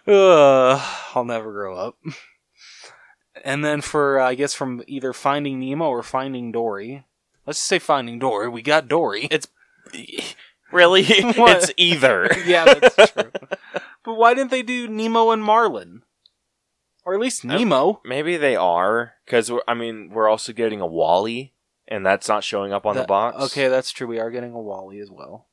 Ugh, 0.08 0.82
I'll 1.16 1.26
never 1.26 1.52
grow 1.52 1.78
up. 1.78 1.98
And 3.44 3.64
then 3.64 3.82
for, 3.82 4.20
uh, 4.20 4.30
I 4.30 4.36
guess, 4.36 4.54
from 4.54 4.84
either 4.88 5.14
Finding 5.14 5.60
Nemo 5.60 5.86
or 5.86 6.04
Finding 6.04 6.52
Dory. 6.52 7.06
Let's 7.46 7.60
just 7.60 7.70
say 7.70 7.80
Finding 7.80 8.20
Dory. 8.20 8.50
We 8.50 8.62
got 8.62 8.88
Dory. 8.88 9.28
It's 9.32 9.48
really 10.72 11.04
it's 11.08 11.72
either. 11.78 12.30
yeah, 12.46 12.66
that's 12.74 13.12
true. 13.12 13.32
but 14.04 14.16
why 14.16 14.34
didn't 14.34 14.52
they 14.52 14.64
do 14.64 14.88
Nemo 14.88 15.32
and 15.32 15.44
Marlin? 15.44 16.02
Or 17.08 17.14
at 17.14 17.22
least 17.22 17.46
Nemo. 17.46 18.02
Maybe 18.04 18.36
they 18.36 18.58
are 18.58 19.14
because 19.24 19.50
I 19.66 19.74
mean 19.74 20.10
we're 20.10 20.28
also 20.28 20.52
getting 20.52 20.82
a 20.82 20.86
WALL-E, 20.86 21.54
and 21.88 22.06
that's 22.06 22.28
not 22.28 22.44
showing 22.44 22.74
up 22.74 22.86
on 22.86 22.96
the 22.96 23.04
That- 23.04 23.08
box. 23.08 23.44
Okay, 23.46 23.70
that's 23.70 23.92
true. 23.92 24.08
We 24.08 24.20
are 24.20 24.30
getting 24.30 24.52
a 24.52 24.60
WALL-E 24.60 25.00
as 25.00 25.10
well. 25.10 25.48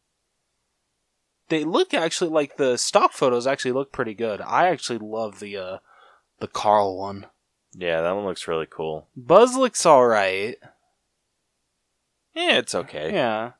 They 1.51 1.63
look 1.63 1.95
actually 1.95 2.31
like 2.31 2.57
the 2.57 2.77
stock 2.77 3.13
photos 3.13 3.47
actually 3.47 3.71
look 3.71 3.93
pretty 3.93 4.15
good. 4.15 4.41
I 4.41 4.67
actually 4.67 4.99
love 4.99 5.39
the 5.39 5.57
uh 5.57 5.79
the 6.41 6.49
Carl 6.49 6.99
one. 6.99 7.27
Yeah, 7.73 8.01
that 8.01 8.17
one 8.17 8.25
looks 8.25 8.49
really 8.49 8.67
cool. 8.69 9.07
Buzz 9.17 9.55
looks 9.57 9.87
all 9.87 10.07
right. 10.09 10.57
Yeah, 12.35 12.59
it's 12.59 12.75
okay. 12.75 13.13
Yeah. 13.13 13.53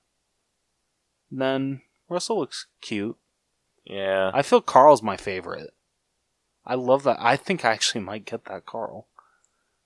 Then 1.31 1.83
Russell 2.09 2.41
looks 2.41 2.67
cute. 2.81 3.17
Yeah. 3.85 4.33
I 4.35 4.43
feel 4.43 4.61
Carl's 4.61 5.01
my 5.01 5.17
favorite. 5.17 5.73
I 6.67 6.75
love 6.75 7.03
that. 7.05 7.19
I 7.21 7.37
think 7.37 7.65
I 7.65 7.73
actually 7.73 8.01
might 8.01 8.25
get 8.25 8.47
that 8.47 8.67
Carl. 8.67 9.07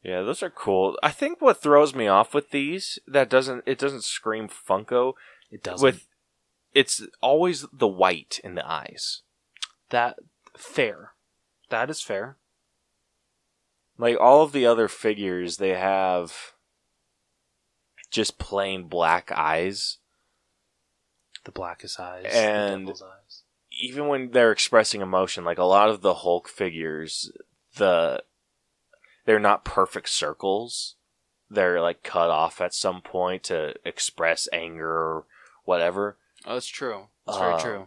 Yeah, 0.02 0.22
those 0.22 0.42
are 0.42 0.50
cool. 0.50 0.96
I 1.02 1.10
think 1.10 1.40
what 1.40 1.60
throws 1.60 1.94
me 1.94 2.06
off 2.06 2.32
with 2.32 2.50
these 2.50 2.98
that 3.06 3.28
doesn't 3.28 3.64
it 3.66 3.78
doesn't 3.78 4.04
scream 4.04 4.48
Funko 4.48 5.14
It 5.50 5.62
does 5.62 5.82
with 5.82 6.06
it's 6.72 7.02
always 7.20 7.66
the 7.72 7.88
white 7.88 8.40
in 8.44 8.54
the 8.54 8.66
eyes. 8.68 9.22
that 9.90 10.16
fair. 10.56 11.12
That 11.70 11.90
is 11.90 12.00
fair. 12.00 12.36
Like 13.98 14.16
all 14.20 14.42
of 14.42 14.52
the 14.52 14.64
other 14.64 14.86
figures, 14.86 15.56
they 15.56 15.70
have 15.70 16.52
just 18.10 18.38
plain 18.38 18.84
black 18.84 19.32
eyes. 19.32 19.98
The 21.44 21.50
blackest 21.50 21.98
eyes. 21.98 22.26
And- 22.32 22.86
the 22.88 22.92
eyes. 22.92 23.02
Even 23.80 24.08
when 24.08 24.30
they're 24.32 24.52
expressing 24.52 25.00
emotion, 25.00 25.44
like 25.44 25.58
a 25.58 25.64
lot 25.64 25.88
of 25.88 26.00
the 26.00 26.14
Hulk 26.14 26.48
figures, 26.48 27.30
the 27.76 28.22
they're 29.24 29.38
not 29.38 29.64
perfect 29.64 30.08
circles. 30.08 30.96
They're 31.50 31.80
like 31.80 32.02
cut 32.02 32.30
off 32.30 32.60
at 32.60 32.74
some 32.74 33.00
point 33.00 33.44
to 33.44 33.74
express 33.84 34.48
anger 34.52 34.90
or 34.90 35.24
whatever. 35.64 36.16
Oh, 36.44 36.54
that's 36.54 36.66
true. 36.66 37.06
That's 37.26 37.38
Uh, 37.38 37.50
very 37.50 37.60
true. 37.60 37.80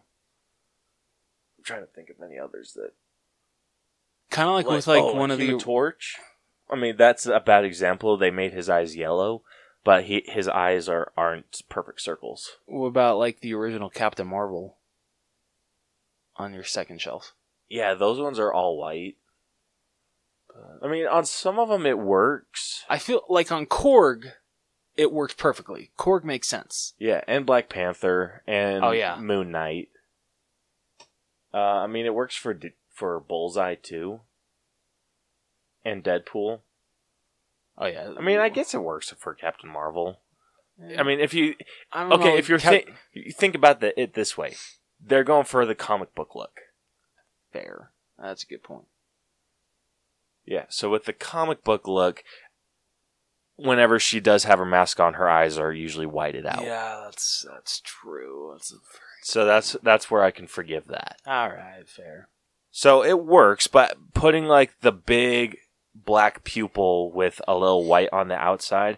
I'm 1.57 1.63
trying 1.63 1.81
to 1.81 1.87
think 1.87 2.09
of 2.09 2.15
any 2.23 2.39
others 2.39 2.73
that 2.73 2.91
Kind 4.31 4.47
of 4.47 4.55
like, 4.55 4.65
with 4.67 4.87
like 4.87 5.03
oh, 5.03 5.13
one 5.13 5.29
of 5.29 5.39
the 5.39 5.57
torch. 5.57 6.15
I 6.69 6.77
mean, 6.77 6.95
that's 6.95 7.25
a 7.25 7.41
bad 7.41 7.65
example. 7.65 8.15
They 8.15 8.31
made 8.31 8.53
his 8.53 8.69
eyes 8.69 8.95
yellow, 8.95 9.43
but 9.83 10.05
he 10.05 10.23
his 10.25 10.47
eyes 10.47 10.87
are 10.87 11.11
aren't 11.17 11.61
perfect 11.67 11.99
circles. 12.01 12.51
What 12.65 12.87
about 12.87 13.17
like 13.17 13.41
the 13.41 13.53
original 13.53 13.89
Captain 13.89 14.25
Marvel 14.25 14.77
on 16.37 16.53
your 16.53 16.63
second 16.63 17.01
shelf? 17.01 17.33
Yeah, 17.69 17.93
those 17.93 18.19
ones 18.19 18.39
are 18.39 18.51
all 18.51 18.77
white. 18.77 19.15
I 20.83 20.87
mean, 20.87 21.07
on 21.07 21.25
some 21.25 21.59
of 21.59 21.69
them 21.69 21.85
it 21.85 21.97
works. 21.97 22.83
I 22.89 22.97
feel 22.97 23.21
like 23.29 23.51
on 23.51 23.65
Korg, 23.65 24.33
it 24.97 25.11
works 25.11 25.33
perfectly. 25.33 25.91
Korg 25.97 26.23
makes 26.25 26.47
sense. 26.49 26.93
Yeah, 26.99 27.21
and 27.27 27.45
Black 27.45 27.69
Panther 27.69 28.43
and 28.45 28.83
Oh, 28.83 28.91
yeah. 28.91 29.17
Moon 29.17 29.51
Knight. 29.51 29.89
Uh, 31.53 31.57
I 31.57 31.87
mean, 31.87 32.05
it 32.05 32.13
works 32.13 32.35
for 32.35 32.57
for 32.89 33.19
Bullseye 33.19 33.75
too, 33.75 34.21
and 35.85 36.03
Deadpool. 36.03 36.59
Oh 37.77 37.85
yeah. 37.85 38.11
I 38.17 38.21
mean, 38.21 38.39
I 38.39 38.49
guess 38.49 38.73
it 38.73 38.83
works 38.83 39.13
for 39.17 39.33
Captain 39.33 39.69
Marvel. 39.69 40.19
I 40.97 41.03
mean, 41.03 41.19
if 41.19 41.33
you 41.33 41.55
I 41.91 42.03
don't 42.03 42.13
okay, 42.13 42.31
know, 42.31 42.37
if 42.37 42.49
you're 42.49 42.59
Cap- 42.59 42.83
thi- 43.13 43.31
think 43.31 43.55
about 43.55 43.79
the, 43.81 43.99
it 43.99 44.13
this 44.13 44.37
way, 44.37 44.55
they're 45.05 45.23
going 45.23 45.45
for 45.45 45.65
the 45.65 45.75
comic 45.75 46.13
book 46.15 46.35
look. 46.35 46.61
fair. 47.51 47.89
That's 48.19 48.43
a 48.43 48.47
good 48.47 48.61
point. 48.63 48.85
Yeah. 50.45 50.65
So 50.69 50.89
with 50.89 51.05
the 51.05 51.13
comic 51.13 51.63
book 51.63 51.87
look, 51.87 52.23
whenever 53.55 53.99
she 53.99 54.19
does 54.19 54.43
have 54.43 54.59
her 54.59 54.65
mask 54.65 54.99
on, 54.99 55.15
her 55.15 55.29
eyes 55.29 55.57
are 55.57 55.73
usually 55.73 56.05
whited 56.05 56.45
out. 56.45 56.63
Yeah, 56.63 57.01
that's 57.05 57.45
that's 57.51 57.79
true. 57.83 58.51
That's 58.53 58.71
a 58.71 58.75
So 59.23 59.45
that's 59.45 59.75
that's 59.81 60.11
where 60.11 60.23
I 60.23 60.29
can 60.31 60.45
forgive 60.47 60.87
that. 60.87 61.19
all 61.25 61.49
right. 61.49 61.87
Fair. 61.87 62.27
So 62.71 63.03
it 63.03 63.25
works, 63.25 63.67
but 63.67 63.97
putting 64.13 64.45
like 64.45 64.79
the 64.81 64.91
big 64.91 65.57
black 65.95 66.43
pupil 66.43 67.11
with 67.11 67.41
a 67.47 67.55
little 67.57 67.85
white 67.85 68.09
on 68.13 68.27
the 68.27 68.35
outside 68.35 68.97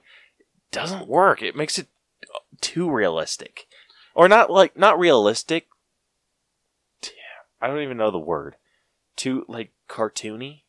doesn't 0.72 1.08
work. 1.08 1.42
It 1.42 1.56
makes 1.56 1.80
it 1.80 1.88
too 2.62 2.90
realistic. 2.92 3.68
Or 4.16 4.28
not 4.28 4.52
like 4.52 4.78
not 4.78 5.00
realistic. 5.00 5.68
Damn, 7.64 7.70
I 7.72 7.74
don't 7.74 7.84
even 7.84 7.98
know 7.98 8.12
the 8.12 8.20
word. 8.20 8.56
Too 9.16 9.46
like 9.48 9.72
cartoony. 9.90 10.62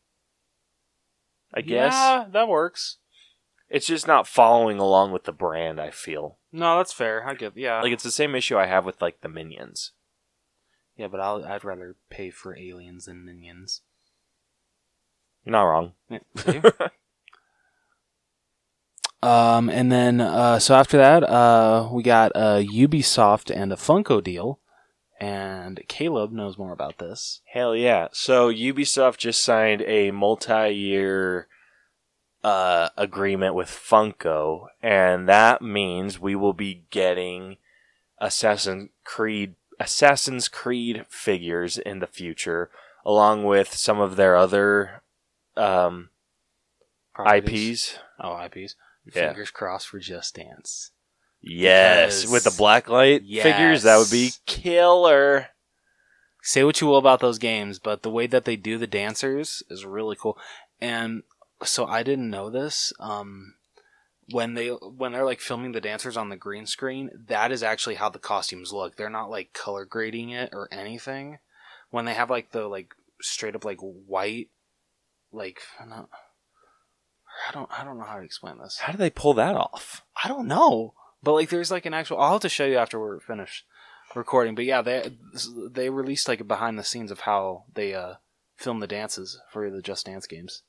I 1.53 1.61
guess. 1.61 1.93
Yeah, 1.93 2.25
that 2.31 2.47
works. 2.47 2.97
It's 3.69 3.87
just 3.87 4.07
not 4.07 4.27
following 4.27 4.77
along 4.77 5.11
with 5.11 5.23
the 5.23 5.31
brand, 5.31 5.79
I 5.79 5.89
feel. 5.89 6.37
No, 6.51 6.77
that's 6.77 6.93
fair. 6.93 7.27
I 7.27 7.33
get. 7.33 7.57
Yeah. 7.57 7.81
Like 7.81 7.91
it's 7.93 8.03
the 8.03 8.11
same 8.11 8.35
issue 8.35 8.57
I 8.57 8.65
have 8.67 8.85
with 8.85 9.01
like 9.01 9.21
the 9.21 9.29
minions. 9.29 9.91
yeah, 10.95 11.07
but 11.07 11.19
I'll, 11.19 11.43
I'd 11.43 11.63
rather 11.63 11.95
pay 12.09 12.29
for 12.29 12.57
aliens 12.57 13.05
than 13.05 13.25
minions. 13.25 13.81
You're 15.43 15.51
not 15.51 15.63
wrong. 15.63 15.93
Yeah, 16.09 16.19
um, 19.57 19.69
and 19.69 19.91
then 19.91 20.21
uh, 20.21 20.59
so 20.59 20.75
after 20.75 20.97
that, 20.97 21.23
uh, 21.23 21.89
we 21.91 22.03
got 22.03 22.31
a 22.35 22.65
Ubisoft 22.67 23.55
and 23.55 23.71
a 23.71 23.75
Funko 23.75 24.23
deal, 24.23 24.59
and 25.19 25.81
Caleb 25.87 26.31
knows 26.31 26.57
more 26.57 26.73
about 26.73 26.97
this. 26.97 27.41
Hell 27.45 27.75
yeah. 27.75 28.09
So 28.11 28.51
Ubisoft 28.51 29.17
just 29.17 29.43
signed 29.43 29.81
a 29.83 30.11
multi-year 30.11 31.47
uh, 32.43 32.89
agreement 32.97 33.55
with 33.55 33.69
Funko, 33.69 34.67
and 34.81 35.27
that 35.27 35.61
means 35.61 36.19
we 36.19 36.35
will 36.35 36.53
be 36.53 36.85
getting 36.91 37.57
Assassin's 38.19 38.89
Creed 39.03 39.55
Assassin's 39.79 40.47
Creed 40.47 41.05
figures 41.09 41.77
in 41.77 41.99
the 41.99 42.07
future, 42.07 42.69
along 43.05 43.43
with 43.43 43.73
some 43.73 43.99
of 43.99 44.15
their 44.15 44.35
other 44.35 45.01
um, 45.57 46.09
Properties. 47.13 47.93
IPs. 47.93 47.99
Oh, 48.19 48.43
IPs. 48.43 48.75
Yeah. 49.05 49.29
Fingers 49.29 49.51
crossed 49.51 49.87
for 49.87 49.99
Just 49.99 50.35
Dance. 50.35 50.91
Yes, 51.45 52.25
with 52.27 52.43
the 52.43 52.49
blacklight 52.49 53.19
figures, 53.41 53.83
that 53.83 53.97
would 53.97 54.09
be 54.09 54.25
Yes. 54.25 54.39
killer. 54.45 55.47
Say 56.41 56.63
what 56.63 56.79
you 56.81 56.87
will 56.87 56.97
about 56.97 57.19
those 57.21 57.39
games, 57.39 57.79
but 57.79 58.03
the 58.03 58.09
way 58.09 58.27
that 58.27 58.45
they 58.45 58.55
do 58.55 58.77
the 58.77 58.87
dancers 58.87 59.63
is 59.69 59.85
really 59.85 60.15
cool. 60.15 60.37
And 60.79 61.23
so 61.63 61.85
I 61.85 62.03
didn't 62.03 62.29
know 62.29 62.49
this. 62.49 62.93
Um, 62.99 63.55
when 64.29 64.55
they 64.55 64.69
when 64.69 65.11
they're 65.11 65.25
like 65.25 65.39
filming 65.39 65.71
the 65.71 65.81
dancers 65.81 66.17
on 66.17 66.29
the 66.29 66.35
green 66.35 66.65
screen, 66.65 67.09
that 67.27 67.51
is 67.51 67.61
actually 67.63 67.95
how 67.95 68.09
the 68.09 68.19
costumes 68.19 68.73
look. 68.73 68.95
They're 68.95 69.09
not 69.09 69.29
like 69.29 69.53
color 69.53 69.85
grading 69.85 70.29
it 70.31 70.49
or 70.53 70.67
anything. 70.71 71.39
when 71.91 72.05
they 72.05 72.13
have 72.13 72.29
like 72.29 72.51
the 72.51 72.67
like 72.67 72.93
straight 73.21 73.55
up 73.55 73.63
like 73.65 73.79
white, 73.79 74.49
like 75.31 75.61
I 75.79 75.85
don't, 75.85 76.09
I 77.49 77.51
don't, 77.53 77.79
I 77.79 77.83
don't 77.83 77.97
know 77.97 78.03
how 78.05 78.17
to 78.17 78.23
explain 78.25 78.57
this. 78.57 78.79
How 78.79 78.91
do 78.91 78.97
they 78.97 79.09
pull 79.09 79.33
that 79.35 79.55
off? 79.55 80.03
I 80.23 80.27
don't 80.27 80.47
know, 80.47 80.93
but 81.25 81.33
like 81.33 81.49
there's 81.49 81.71
like 81.71 81.85
an 81.85 81.93
actual. 81.93 82.21
I'll 82.21 82.33
have 82.33 82.41
to 82.41 82.49
show 82.49 82.65
you 82.65 82.77
after 82.77 82.99
we're 82.99 83.19
finished 83.19 83.65
recording. 84.15 84.55
But 84.55 84.65
yeah, 84.65 84.81
they 84.81 85.17
they 85.71 85.89
released 85.89 86.27
like 86.27 86.39
a 86.39 86.45
behind 86.45 86.79
the 86.79 86.83
scenes 86.83 87.11
of 87.11 87.21
how 87.21 87.65
they 87.73 87.93
uh 87.93 88.15
film 88.55 88.79
the 88.79 88.87
dances 88.87 89.41
for 89.51 89.69
the 89.69 89.81
Just 89.81 90.05
Dance 90.05 90.27
games. 90.27 90.61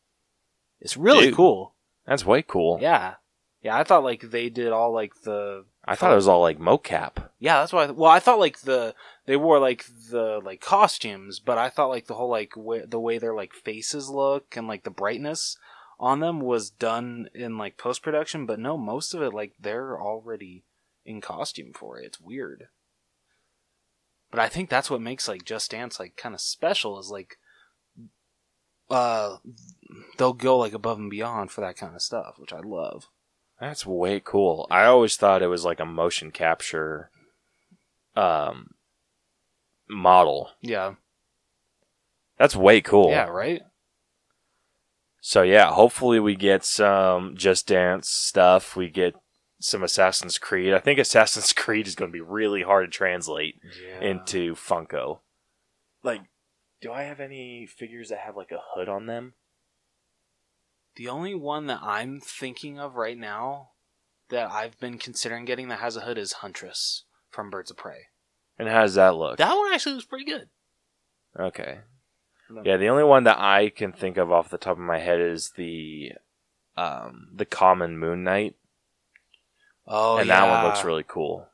It's 0.80 0.96
really 0.96 1.26
Dude. 1.26 1.36
cool. 1.36 1.74
That's 2.06 2.24
way 2.24 2.42
cool. 2.42 2.78
Yeah, 2.80 3.14
yeah. 3.62 3.76
I 3.76 3.84
thought 3.84 4.02
like 4.02 4.22
they 4.22 4.48
did 4.48 4.72
all 4.72 4.92
like 4.92 5.12
the 5.24 5.66
I 5.84 5.94
thought 5.94 6.12
it 6.12 6.16
was 6.16 6.26
all 6.26 6.40
like 6.40 6.58
mocap. 6.58 7.28
yeah. 7.38 7.60
That's 7.60 7.72
why. 7.72 7.84
I, 7.84 7.90
well, 7.90 8.10
I 8.10 8.18
thought 8.18 8.38
like 8.38 8.60
the 8.60 8.94
they 9.26 9.36
wore 9.36 9.58
like 9.58 9.84
the 10.10 10.40
like 10.42 10.62
costumes, 10.62 11.38
but 11.38 11.58
I 11.58 11.68
thought 11.68 11.90
like 11.90 12.06
the 12.06 12.14
whole 12.14 12.30
like 12.30 12.54
way, 12.56 12.82
the 12.86 13.00
way 13.00 13.18
their 13.18 13.34
like 13.34 13.52
faces 13.52 14.08
look 14.08 14.56
and 14.56 14.66
like 14.66 14.84
the 14.84 14.90
brightness 14.90 15.58
on 15.98 16.20
them 16.20 16.40
was 16.40 16.70
done 16.70 17.28
in 17.34 17.58
like 17.58 17.78
post 17.78 18.02
production. 18.02 18.46
But 18.46 18.58
no, 18.58 18.76
most 18.76 19.14
of 19.14 19.22
it 19.22 19.32
like 19.32 19.54
they're 19.58 20.00
already 20.00 20.64
in 21.04 21.20
costume 21.20 21.72
for 21.72 21.98
it. 21.98 22.06
It's 22.06 22.20
weird. 22.20 22.68
But 24.30 24.40
I 24.40 24.48
think 24.48 24.68
that's 24.68 24.90
what 24.90 25.00
makes 25.00 25.28
like 25.28 25.44
Just 25.44 25.70
Dance 25.70 25.98
like 25.98 26.16
kind 26.16 26.34
of 26.34 26.40
special 26.40 26.98
is 26.98 27.10
like 27.10 27.38
uh 28.90 29.36
they'll 30.16 30.32
go 30.32 30.58
like 30.58 30.72
above 30.72 30.98
and 30.98 31.10
beyond 31.10 31.50
for 31.50 31.60
that 31.60 31.76
kind 31.76 31.94
of 31.94 32.02
stuff, 32.02 32.34
which 32.38 32.52
I 32.52 32.60
love. 32.60 33.06
That's 33.60 33.86
way 33.86 34.20
cool. 34.20 34.66
I 34.70 34.84
always 34.84 35.16
thought 35.16 35.42
it 35.42 35.48
was 35.48 35.64
like 35.64 35.80
a 35.80 35.86
motion 35.86 36.30
capture 36.30 37.10
um 38.14 38.70
model. 39.88 40.50
Yeah. 40.60 40.94
That's 42.38 42.56
way 42.56 42.80
cool. 42.82 43.10
Yeah, 43.10 43.28
right? 43.28 43.62
So 45.28 45.42
yeah, 45.42 45.72
hopefully 45.72 46.20
we 46.20 46.36
get 46.36 46.64
some 46.64 47.34
Just 47.36 47.66
Dance 47.66 48.08
stuff. 48.08 48.76
We 48.76 48.88
get 48.88 49.16
some 49.60 49.82
Assassin's 49.82 50.38
Creed. 50.38 50.72
I 50.72 50.78
think 50.78 51.00
Assassin's 51.00 51.52
Creed 51.56 51.88
is 51.88 51.96
going 51.96 52.12
to 52.12 52.16
be 52.16 52.20
really 52.20 52.62
hard 52.62 52.86
to 52.92 52.96
translate 52.96 53.56
Yeah. 53.84 54.08
into 54.08 54.54
Funko. 54.54 55.18
Like, 56.04 56.20
do 56.80 56.92
I 56.92 57.02
have 57.02 57.18
any 57.18 57.66
figures 57.66 58.10
that 58.10 58.20
have 58.20 58.36
like 58.36 58.52
a 58.52 58.60
hood 58.74 58.88
on 58.88 59.06
them? 59.06 59.34
The 60.94 61.08
only 61.08 61.34
one 61.34 61.66
that 61.66 61.80
I'm 61.82 62.20
thinking 62.20 62.78
of 62.78 62.94
right 62.94 63.18
now 63.18 63.70
that 64.28 64.52
I've 64.52 64.78
been 64.78 64.96
considering 64.96 65.44
getting 65.44 65.66
that 65.70 65.80
has 65.80 65.96
a 65.96 66.02
hood 66.02 66.18
is 66.18 66.34
Huntress 66.34 67.02
from 67.30 67.50
Birds 67.50 67.72
of 67.72 67.76
Prey. 67.76 68.06
And 68.60 68.68
how 68.68 68.82
does 68.82 68.94
that 68.94 69.16
look? 69.16 69.38
That 69.38 69.56
one 69.56 69.72
actually 69.72 69.96
was 69.96 70.04
pretty 70.04 70.24
good. 70.24 70.50
Okay. 71.36 71.80
Yeah, 72.64 72.76
the 72.76 72.88
only 72.88 73.04
one 73.04 73.24
that 73.24 73.38
I 73.38 73.70
can 73.70 73.92
think 73.92 74.16
of 74.16 74.30
off 74.30 74.50
the 74.50 74.58
top 74.58 74.72
of 74.76 74.82
my 74.82 74.98
head 74.98 75.20
is 75.20 75.50
the 75.56 76.12
um 76.76 77.28
the 77.34 77.44
common 77.44 77.98
Moon 77.98 78.22
Knight, 78.24 78.54
Oh, 79.86 80.16
and 80.18 80.28
yeah. 80.28 80.40
that 80.40 80.50
one 80.50 80.64
looks 80.64 80.84
really 80.84 81.04
cool. 81.06 81.48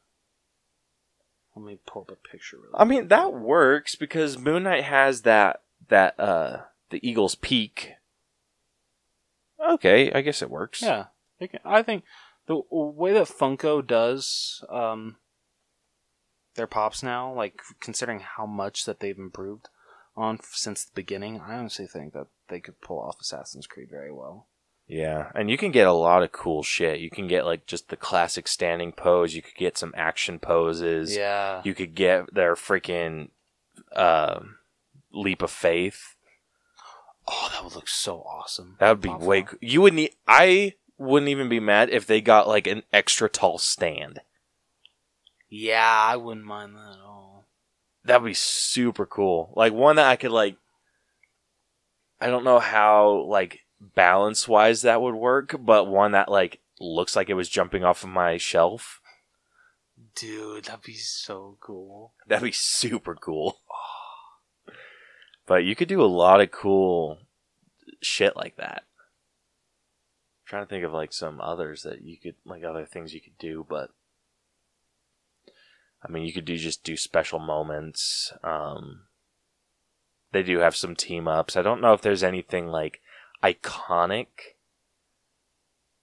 Let 1.55 1.64
me 1.64 1.78
pull 1.87 2.02
up 2.02 2.11
a 2.11 2.16
picture. 2.28 2.57
Really 2.59 2.70
I 2.74 2.85
mean, 2.85 3.09
that 3.09 3.33
works 3.33 3.94
because 3.94 4.38
Moon 4.38 4.62
Knight 4.64 4.85
has 4.85 5.22
that 5.22 5.62
that 5.88 6.18
uh 6.18 6.62
the 6.90 7.07
Eagle's 7.09 7.35
Peak. 7.35 7.92
Okay, 9.64 10.11
I 10.12 10.20
guess 10.22 10.42
it 10.42 10.50
works. 10.50 10.83
Yeah, 10.83 11.07
I 11.40 11.46
can- 11.46 11.61
I 11.64 11.83
think 11.83 12.05
the 12.46 12.61
way 12.70 13.12
that 13.12 13.28
Funko 13.28 13.87
does 13.87 14.64
um, 14.68 15.16
their 16.57 16.66
pops 16.66 17.02
now, 17.02 17.33
like 17.33 17.61
considering 17.81 18.20
how 18.20 18.44
much 18.46 18.85
that 18.85 18.98
they've 19.00 19.16
improved 19.18 19.68
on 20.16 20.38
since 20.51 20.85
the 20.85 20.92
beginning, 20.94 21.40
I 21.40 21.55
honestly 21.55 21.87
think 21.87 22.12
that 22.12 22.27
they 22.48 22.61
could 22.61 22.81
pull 22.81 23.01
off 23.01 23.20
Assassin's 23.20 23.66
Creed 23.66 23.88
very 23.90 24.12
well. 24.12 24.46
Yeah, 24.87 25.31
and 25.35 25.48
you 25.51 25.57
can 25.57 25.70
get 25.70 25.87
a 25.87 25.92
lot 25.92 26.22
of 26.22 26.33
cool 26.33 26.62
shit. 26.62 27.01
You 27.01 27.09
can 27.09 27.27
get 27.27 27.46
like 27.46 27.66
just 27.66 27.88
the 27.88 27.96
classic 27.96 28.46
standing 28.46 28.92
pose. 28.92 29.35
You 29.35 29.40
could 29.40 29.55
get 29.55 29.79
some 29.79 29.94
action 29.96 30.38
poses. 30.38 31.16
Yeah, 31.16 31.62
You 31.64 31.72
could 31.75 31.94
get 31.94 32.35
their 32.35 32.55
freaking 32.57 33.29
uh, 33.94 34.40
leap 35.12 35.40
of 35.40 35.51
faith. 35.51 36.16
oh, 37.29 37.48
that 37.53 37.64
would 37.64 37.75
look 37.75 37.88
so 37.88 38.18
awesome. 38.20 38.77
That 38.81 38.90
would 38.90 39.01
be 39.01 39.09
Pop 39.09 39.20
way. 39.22 39.46
You 39.61 39.81
wouldn't. 39.83 40.11
I 40.29 40.75
wouldn't 40.98 41.31
even 41.31 41.48
be 41.48 41.61
mad 41.61 41.88
if 41.88 42.07
they 42.07 42.20
got 42.20 42.46
like 42.48 42.66
an 42.66 42.83
extra 42.92 43.29
tall 43.31 43.59
stand. 43.59 44.20
Yeah, 45.48 45.87
I 45.87 46.16
wouldn't 46.16 46.46
mind 46.46 46.75
that 46.75 46.96
at 46.98 47.05
all. 47.05 47.21
That'd 48.04 48.24
be 48.24 48.34
super 48.34 49.06
cool. 49.06 49.52
Like 49.56 49.72
one 49.72 49.96
that 49.96 50.06
I 50.06 50.16
could 50.16 50.32
like. 50.32 50.56
I 52.20 52.28
don't 52.28 52.44
know 52.44 52.58
how 52.58 53.24
like 53.28 53.60
balance 53.80 54.46
wise 54.46 54.82
that 54.82 55.02
would 55.02 55.14
work, 55.14 55.56
but 55.58 55.86
one 55.86 56.12
that 56.12 56.30
like 56.30 56.60
looks 56.80 57.16
like 57.16 57.28
it 57.30 57.34
was 57.34 57.48
jumping 57.48 57.84
off 57.84 58.02
of 58.02 58.10
my 58.10 58.36
shelf. 58.36 59.00
Dude, 60.14 60.64
that'd 60.64 60.82
be 60.82 60.94
so 60.94 61.56
cool. 61.60 62.12
That'd 62.26 62.44
be 62.44 62.52
super 62.52 63.14
cool. 63.14 63.60
But 65.46 65.64
you 65.64 65.74
could 65.74 65.88
do 65.88 66.02
a 66.02 66.06
lot 66.06 66.40
of 66.40 66.50
cool 66.50 67.18
shit 68.00 68.36
like 68.36 68.56
that. 68.56 68.84
I'm 70.38 70.46
trying 70.46 70.64
to 70.64 70.68
think 70.68 70.84
of 70.84 70.92
like 70.92 71.12
some 71.12 71.40
others 71.40 71.82
that 71.82 72.02
you 72.02 72.16
could 72.18 72.34
like 72.44 72.64
other 72.64 72.84
things 72.84 73.14
you 73.14 73.20
could 73.20 73.38
do, 73.38 73.66
but 73.68 73.90
I 76.04 76.10
mean 76.10 76.24
you 76.24 76.32
could 76.32 76.44
do 76.44 76.56
just 76.56 76.84
do 76.84 76.96
special 76.96 77.38
moments. 77.38 78.32
Um 78.42 79.02
they 80.32 80.42
do 80.42 80.58
have 80.58 80.74
some 80.74 80.96
team 80.96 81.28
ups. 81.28 81.56
I 81.56 81.62
don't 81.62 81.80
know 81.80 81.92
if 81.92 82.00
there's 82.00 82.22
anything 82.22 82.68
like 82.68 83.00
iconic 83.42 84.26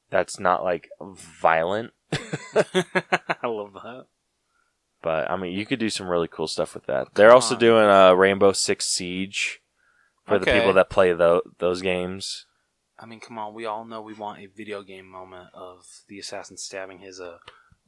that's 0.09 0.39
not 0.39 0.63
like 0.63 0.89
violent. 1.01 1.93
I 2.13 3.47
love 3.47 3.73
that. 3.73 4.05
But 5.01 5.31
I 5.31 5.38
mean, 5.38 5.53
you 5.57 5.65
could 5.65 5.79
do 5.79 5.89
some 5.89 6.07
really 6.07 6.27
cool 6.27 6.47
stuff 6.47 6.73
with 6.73 6.85
that. 6.88 7.13
They're 7.15 7.29
Come 7.29 7.35
also 7.35 7.55
on. 7.55 7.59
doing 7.62 7.85
uh, 7.89 8.13
Rainbow 8.13 8.51
Six 8.51 8.85
Siege 8.85 9.62
for 10.25 10.38
the 10.39 10.45
people 10.45 10.73
that 10.73 10.89
play 10.89 11.13
tho- 11.13 11.41
those 11.59 11.81
games. 11.81 12.45
I 12.99 13.05
mean, 13.05 13.21
come 13.21 13.38
on, 13.39 13.53
we 13.53 13.65
all 13.65 13.85
know 13.85 14.01
we 14.01 14.13
want 14.13 14.41
a 14.41 14.47
video 14.47 14.83
game 14.83 15.07
moment 15.07 15.49
of 15.53 15.85
the 16.09 16.19
assassin 16.19 16.57
stabbing 16.57 16.99
his 16.99 17.21
uh, 17.21 17.38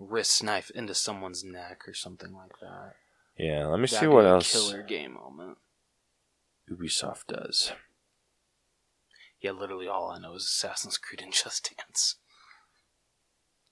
wrist 0.02 0.44
knife 0.44 0.72
into 0.72 0.96
someone's 0.96 1.44
neck 1.44 1.88
or 1.88 1.94
something 1.94 2.34
like 2.34 2.60
that. 2.60 2.96
Yeah, 3.38 3.68
let 3.68 3.80
me 3.80 3.88
see 3.88 3.98
That'd 3.98 4.12
what 4.12 4.26
else 4.26 4.52
Killer 4.52 4.84
game 4.84 5.14
moment. 5.14 5.58
Ubisoft 6.70 7.28
does. 7.28 7.72
Yeah, 9.40 9.52
literally 9.52 9.88
all 9.88 10.12
I 10.12 10.20
know 10.20 10.36
is 10.36 10.46
Assassin's 10.46 10.98
Creed 10.98 11.22
and 11.22 11.34
Just 11.34 11.72
Dance. 11.78 12.16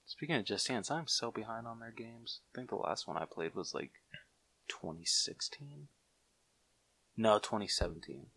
Speaking 0.05 0.35
of 0.35 0.45
Just 0.45 0.67
Dance, 0.67 0.89
I'm 0.89 1.07
so 1.07 1.31
behind 1.31 1.67
on 1.67 1.79
their 1.79 1.91
games. 1.91 2.39
I 2.53 2.57
think 2.57 2.69
the 2.69 2.75
last 2.75 3.07
one 3.07 3.17
I 3.17 3.25
played 3.25 3.55
was 3.55 3.73
like 3.73 3.91
2016. 4.67 5.87
No, 7.15 7.37
2017. 7.37 8.27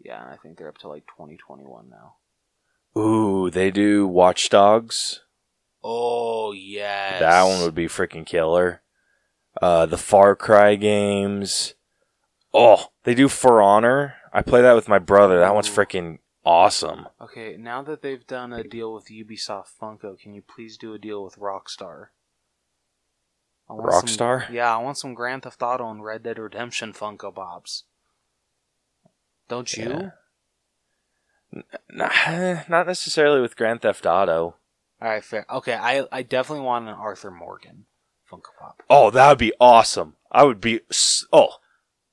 Yeah, 0.00 0.24
I 0.24 0.36
think 0.36 0.58
they're 0.58 0.68
up 0.68 0.78
to 0.78 0.88
like 0.88 1.06
2021 1.06 1.90
now. 1.90 2.16
Ooh, 3.00 3.50
they 3.50 3.70
do 3.70 4.06
Watch 4.06 4.48
Dogs. 4.48 5.20
Oh 5.86 6.52
yes, 6.52 7.20
That 7.20 7.42
one 7.42 7.60
would 7.62 7.74
be 7.74 7.86
freaking 7.86 8.24
killer. 8.24 8.80
Uh, 9.60 9.84
the 9.86 9.98
Far 9.98 10.34
Cry 10.34 10.74
games. 10.76 11.74
Oh, 12.54 12.86
they 13.04 13.14
do 13.14 13.28
For 13.28 13.60
Honor. 13.60 14.14
I 14.32 14.40
play 14.42 14.62
that 14.62 14.74
with 14.74 14.88
my 14.88 14.98
brother. 14.98 15.38
That 15.40 15.54
one's 15.54 15.68
freaking 15.68 16.18
awesome. 16.44 17.06
Okay, 17.20 17.56
now 17.58 17.82
that 17.82 18.00
they've 18.02 18.26
done 18.26 18.52
a 18.52 18.64
deal 18.64 18.94
with 18.94 19.06
Ubisoft 19.06 19.68
Funko, 19.80 20.18
can 20.18 20.34
you 20.34 20.42
please 20.42 20.76
do 20.78 20.94
a 20.94 20.98
deal 20.98 21.22
with 21.22 21.36
Rockstar? 21.36 22.06
I 23.68 23.74
want 23.74 23.92
some- 24.08 24.28
Rockstar? 24.28 24.50
yeah, 24.50 24.74
I 24.74 24.78
want 24.82 24.98
some 24.98 25.14
Grand 25.14 25.42
Theft 25.42 25.62
Auto 25.62 25.90
and 25.90 26.02
Red 26.04 26.22
Dead 26.22 26.38
Redemption 26.38 26.92
Funko 26.92 27.34
Pops. 27.34 27.84
Don't 29.48 29.72
you? 29.76 30.10
Yeah. 31.52 31.62
Nah, 31.90 32.62
not 32.68 32.86
necessarily 32.86 33.40
with 33.40 33.56
Grand 33.56 33.82
Theft 33.82 34.06
Auto. 34.06 34.56
All 35.00 35.08
right, 35.08 35.24
fair. 35.24 35.44
Okay, 35.50 35.74
I 35.74 36.06
I 36.10 36.22
definitely 36.22 36.64
want 36.64 36.88
an 36.88 36.94
Arthur 36.94 37.30
Morgan 37.30 37.86
Funko 38.30 38.48
Pop. 38.58 38.82
Oh, 38.88 39.10
that 39.10 39.28
would 39.28 39.38
be 39.38 39.52
awesome. 39.60 40.16
I 40.32 40.44
would 40.44 40.60
be 40.60 40.80
oh 41.32 41.56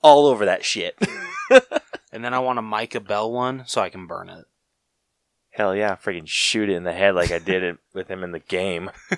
all 0.01 0.25
over 0.27 0.45
that 0.45 0.65
shit. 0.65 0.97
And 2.13 2.25
then 2.25 2.33
I 2.33 2.39
want 2.39 2.59
a 2.59 2.61
Micah 2.61 2.99
Bell 2.99 3.31
one 3.31 3.63
so 3.65 3.81
I 3.81 3.89
can 3.89 4.05
burn 4.05 4.27
it. 4.29 4.43
Hell 5.51 5.73
yeah, 5.73 5.95
freaking 5.95 6.27
shoot 6.27 6.69
it 6.69 6.73
in 6.73 6.83
the 6.83 6.91
head 6.91 7.15
like 7.15 7.31
I 7.31 7.39
did 7.39 7.63
it 7.63 7.77
with 7.93 8.09
him 8.09 8.21
in 8.23 8.31
the 8.33 8.39
game. 8.39 8.91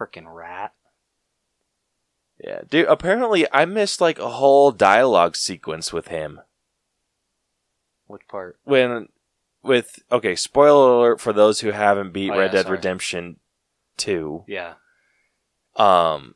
Freaking 0.00 0.26
rat. 0.32 0.72
Yeah, 2.42 2.60
dude. 2.68 2.86
Apparently, 2.86 3.46
I 3.52 3.64
missed 3.64 4.00
like 4.00 4.18
a 4.18 4.28
whole 4.30 4.70
dialogue 4.70 5.34
sequence 5.36 5.92
with 5.92 6.08
him 6.08 6.40
Which 8.06 8.22
part? 8.28 8.58
when 8.64 9.08
with 9.66 9.98
okay. 10.10 10.36
Spoiler 10.36 10.92
alert 10.92 11.20
for 11.20 11.32
those 11.32 11.60
who 11.60 11.70
haven't 11.70 12.12
beat 12.12 12.30
Oh, 12.30 12.38
Red 12.38 12.46
yeah, 12.46 12.52
Dead 12.52 12.66
sorry. 12.66 12.76
Um, 15.76 16.34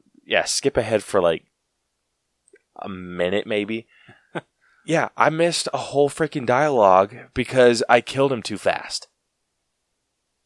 a 2.77 2.89
minute 2.89 3.47
maybe. 3.47 3.87
yeah, 4.87 5.09
I 5.17 5.31
missed 5.31 5.69
a 5.73 5.79
whole 5.79 6.09
freaking 6.11 6.47
dialogue 6.47 7.15
because 7.35 7.83
I 7.89 8.01
killed 8.01 8.33
him 8.33 8.43
too 8.43 8.59
fast. 8.59 9.09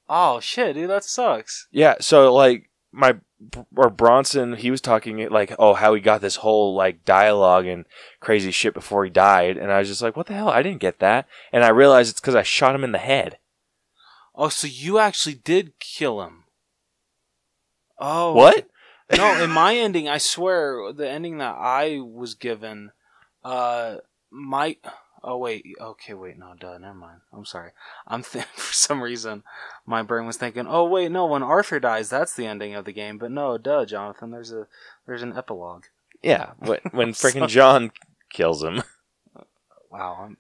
Oh 0.09 0.41
shit, 0.41 0.75
dude, 0.75 0.91
that 0.91 1.05
sucks. 1.05 1.67
Yeah, 1.71 1.95
so 2.01 2.33
like 2.33 2.71
my 2.95 3.17
or 3.77 3.91
Bronson, 3.91 4.55
he 4.55 4.71
was 4.71 4.81
talking 4.81 5.29
like, 5.29 5.55
oh, 5.59 5.75
how 5.75 5.95
he 5.95 6.01
got 6.01 6.21
this 6.21 6.37
whole 6.37 6.75
like 6.75 7.05
dialogue 7.05 7.67
and 7.67 7.85
crazy 8.21 8.51
shit 8.51 8.73
before 8.73 9.05
he 9.05 9.11
died, 9.11 9.57
and 9.57 9.71
I 9.71 9.81
was 9.81 9.89
just 9.89 10.03
like, 10.03 10.17
what 10.17 10.27
the 10.27 10.35
hell? 10.35 10.49
I 10.49 10.63
didn't 10.63 10.81
get 10.81 11.01
that, 11.01 11.27
and 11.53 11.65
I 11.65 11.69
realized 11.69 12.11
it's 12.11 12.21
because 12.21 12.35
I 12.35 12.43
shot 12.43 12.75
him 12.75 12.85
in 12.85 12.93
the 12.93 12.99
head. 12.99 13.39
Oh, 14.35 14.49
so 14.49 14.67
you 14.67 14.99
actually 14.99 15.35
did 15.35 15.79
kill 15.79 16.23
him. 16.23 16.45
Oh. 17.99 18.35
What? 18.35 18.67
no, 19.17 19.43
in 19.43 19.51
my 19.51 19.77
ending, 19.77 20.09
I 20.09 20.19
swear, 20.19 20.93
the 20.93 21.09
ending 21.09 21.39
that 21.39 21.57
I 21.59 22.01
was 22.01 22.35
given, 22.35 22.91
uh, 23.45 23.97
my. 24.31 24.77
Oh 25.27 25.39
wait, 25.39 25.65
okay, 25.81 26.13
wait, 26.13 26.39
no, 26.39 26.53
duh, 26.59 26.77
never 26.77 26.93
mind. 26.93 27.21
I'm 27.33 27.47
sorry. 27.47 27.71
I'm 28.07 28.23
th- 28.23 28.45
for 28.55 28.75
some 28.75 29.01
reason, 29.01 29.43
my 29.87 30.03
brain 30.03 30.27
was 30.27 30.37
thinking, 30.37 30.67
oh 30.69 30.85
wait, 30.85 31.11
no, 31.11 31.25
when 31.25 31.43
Arthur 31.43 31.81
dies, 31.81 32.11
that's 32.11 32.35
the 32.35 32.47
ending 32.47 32.75
of 32.75 32.85
the 32.85 32.93
game. 32.93 33.17
But 33.17 33.31
no, 33.31 33.57
duh, 33.57 33.87
Jonathan, 33.87 34.31
there's 34.31 34.53
a 34.53 34.69
there's 35.07 35.23
an 35.23 35.37
epilogue. 35.37 35.85
Yeah, 36.23 36.51
when, 36.59 36.81
when 36.91 37.13
freaking 37.13 37.49
John 37.49 37.91
kills 38.31 38.63
him. 38.63 38.83
Wow, 39.91 40.19
I'm, 40.25 40.37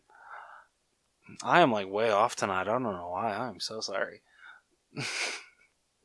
I 1.44 1.60
am 1.60 1.70
like 1.70 1.88
way 1.88 2.10
off 2.10 2.34
tonight. 2.34 2.62
I 2.62 2.64
don't 2.64 2.82
know 2.82 3.10
why. 3.12 3.32
I'm 3.32 3.60
so 3.60 3.78
sorry. 3.78 4.22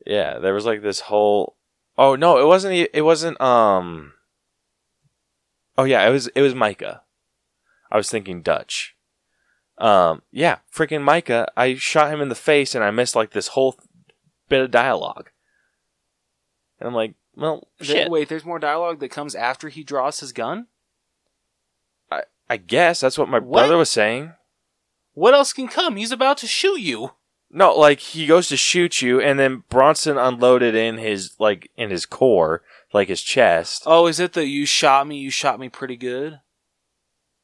Yeah, 0.06 0.38
there 0.38 0.54
was 0.54 0.66
like 0.66 0.82
this 0.82 1.00
whole. 1.00 1.56
Oh 1.98 2.14
no, 2.14 2.38
it 2.38 2.46
wasn't. 2.46 2.88
It 2.92 3.02
wasn't. 3.02 3.40
Um. 3.40 4.12
Oh 5.76 5.82
yeah, 5.82 6.06
it 6.06 6.12
was. 6.12 6.28
It 6.28 6.42
was 6.42 6.54
Micah. 6.54 7.02
I 7.90 7.96
was 7.96 8.10
thinking 8.10 8.42
Dutch. 8.42 8.94
Um. 9.78 10.22
Yeah, 10.30 10.58
freaking 10.74 11.02
Micah. 11.02 11.48
I 11.56 11.74
shot 11.74 12.12
him 12.12 12.20
in 12.20 12.28
the 12.28 12.34
face 12.34 12.74
and 12.74 12.84
I 12.84 12.90
missed 12.90 13.16
like 13.16 13.30
this 13.30 13.48
whole 13.48 13.78
bit 14.48 14.60
of 14.62 14.70
dialogue. 14.70 15.30
And 16.78 16.88
I'm 16.88 16.94
like, 16.94 17.14
well, 17.34 17.68
shit. 17.80 18.10
wait, 18.10 18.28
there's 18.28 18.44
more 18.44 18.58
dialogue 18.58 19.00
that 19.00 19.10
comes 19.10 19.34
after 19.34 19.68
he 19.68 19.82
draws 19.84 20.20
his 20.20 20.32
gun. 20.32 20.66
I 22.50 22.56
guess 22.56 22.98
that's 23.00 23.16
what 23.16 23.28
my 23.28 23.38
What? 23.38 23.60
brother 23.60 23.76
was 23.76 23.90
saying. 23.90 24.32
What 25.12 25.34
else 25.34 25.52
can 25.52 25.68
come? 25.68 25.94
He's 25.94 26.10
about 26.10 26.36
to 26.38 26.48
shoot 26.48 26.80
you. 26.80 27.12
No, 27.48 27.72
like 27.76 28.00
he 28.00 28.26
goes 28.26 28.48
to 28.48 28.56
shoot 28.56 29.00
you, 29.00 29.20
and 29.20 29.38
then 29.38 29.62
Bronson 29.68 30.18
unloaded 30.18 30.74
in 30.74 30.98
his 30.98 31.36
like 31.38 31.70
in 31.76 31.90
his 31.90 32.06
core, 32.06 32.62
like 32.92 33.06
his 33.06 33.22
chest. 33.22 33.84
Oh, 33.86 34.08
is 34.08 34.18
it 34.18 34.32
that 34.32 34.46
you 34.48 34.66
shot 34.66 35.06
me? 35.06 35.18
You 35.18 35.30
shot 35.30 35.60
me 35.60 35.68
pretty 35.68 35.96
good. 35.96 36.40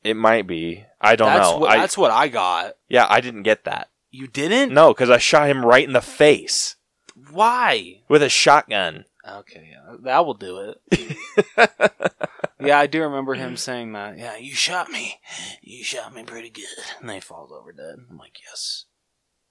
It 0.06 0.16
might 0.16 0.46
be. 0.46 0.84
I 1.00 1.16
don't 1.16 1.28
that's 1.28 1.50
know. 1.50 1.58
What, 1.58 1.70
I, 1.70 1.76
that's 1.78 1.98
what 1.98 2.10
I 2.10 2.28
got. 2.28 2.74
yeah, 2.88 3.06
I 3.08 3.20
didn't 3.20 3.42
get 3.42 3.64
that. 3.64 3.90
You 4.10 4.28
didn't? 4.28 4.72
No, 4.72 4.94
because 4.94 5.10
I 5.10 5.18
shot 5.18 5.48
him 5.48 5.64
right 5.64 5.86
in 5.86 5.92
the 5.92 6.00
face 6.00 6.76
Why? 7.30 8.02
with 8.08 8.22
a 8.22 8.28
shotgun. 8.28 9.04
Okay, 9.28 9.70
yeah, 9.72 9.96
that 10.02 10.24
will 10.24 10.34
do 10.34 10.74
it. 10.90 11.16
yeah, 12.60 12.78
I 12.78 12.86
do 12.86 13.02
remember 13.02 13.34
him 13.34 13.56
saying 13.56 13.92
that. 13.92 14.16
Yeah, 14.16 14.36
you 14.36 14.54
shot 14.54 14.88
me. 14.88 15.18
You 15.60 15.82
shot 15.82 16.14
me 16.14 16.22
pretty 16.22 16.50
good. 16.50 16.64
And 17.00 17.08
then 17.08 17.16
he 17.16 17.20
falls 17.20 17.50
over 17.50 17.72
dead. 17.72 17.96
I'm 18.08 18.16
like, 18.18 18.38
yes. 18.48 18.84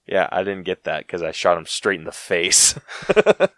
Yeah, 0.07 0.29
I 0.31 0.43
didn't 0.43 0.63
get 0.63 0.85
that 0.85 1.05
because 1.05 1.21
I 1.21 1.31
shot 1.31 1.57
him 1.57 1.65
straight 1.65 1.99
in 1.99 2.05
the 2.05 2.11
face. 2.11 2.75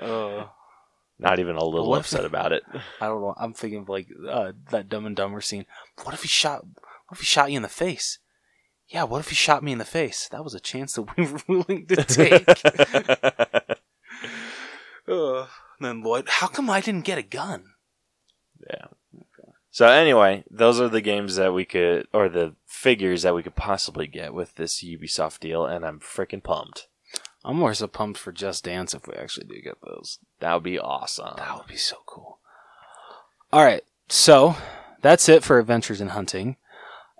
Uh, 0.00 0.46
Not 1.20 1.38
even 1.38 1.56
a 1.56 1.64
little 1.64 1.90
What? 1.90 2.00
upset 2.00 2.24
about 2.24 2.52
it. 2.52 2.62
I 3.00 3.06
don't 3.06 3.20
know. 3.20 3.34
I'm 3.36 3.52
thinking 3.52 3.80
of 3.80 3.88
like 3.88 4.08
uh, 4.28 4.52
that 4.70 4.88
Dumb 4.88 5.04
and 5.06 5.14
Dumber 5.14 5.40
scene. 5.40 5.66
What 6.02 6.14
if 6.14 6.22
he 6.22 6.28
shot? 6.28 6.64
What 6.64 7.12
if 7.12 7.18
he 7.20 7.24
shot 7.26 7.50
you 7.50 7.56
in 7.58 7.62
the 7.62 7.68
face? 7.68 8.18
Yeah. 8.88 9.04
What 9.04 9.20
if 9.20 9.28
he 9.28 9.34
shot 9.34 9.62
me 9.62 9.72
in 9.72 9.78
the 9.78 9.84
face? 9.84 10.28
That 10.32 10.42
was 10.44 10.54
a 10.54 10.60
chance 10.60 10.94
that 10.94 11.16
we 11.16 11.26
were 11.30 11.40
willing 11.46 11.86
to 11.88 11.96
take. 12.04 12.48
uh, 15.08 15.46
then 15.80 16.02
Lloyd, 16.02 16.28
how 16.28 16.46
come 16.46 16.70
I 16.70 16.80
didn't 16.80 17.04
get 17.04 17.18
a 17.18 17.22
gun? 17.22 17.64
yeah. 18.68 18.86
So 19.72 19.86
anyway, 19.86 20.42
those 20.50 20.80
are 20.80 20.88
the 20.88 21.00
games 21.00 21.36
that 21.36 21.54
we 21.54 21.64
could, 21.64 22.08
or 22.12 22.28
the 22.28 22.56
figures 22.66 23.22
that 23.22 23.36
we 23.36 23.44
could 23.44 23.54
possibly 23.54 24.08
get 24.08 24.34
with 24.34 24.56
this 24.56 24.82
Ubisoft 24.82 25.38
deal, 25.38 25.64
and 25.64 25.86
I'm 25.86 26.00
freaking 26.00 26.42
pumped. 26.42 26.88
I'm 27.44 27.56
more 27.56 27.74
so 27.74 27.86
pumped 27.86 28.18
for 28.18 28.32
Just 28.32 28.64
Dance 28.64 28.94
if 28.94 29.06
we 29.06 29.14
actually 29.14 29.46
do 29.46 29.62
get 29.62 29.78
those. 29.82 30.18
That 30.40 30.54
would 30.54 30.62
be 30.62 30.78
awesome. 30.78 31.34
That 31.36 31.56
would 31.56 31.66
be 31.66 31.76
so 31.76 31.96
cool. 32.06 32.38
All 33.52 33.64
right, 33.64 33.82
so 34.08 34.56
that's 35.00 35.28
it 35.28 35.42
for 35.42 35.58
Adventures 35.58 36.00
in 36.00 36.08
Hunting. 36.08 36.56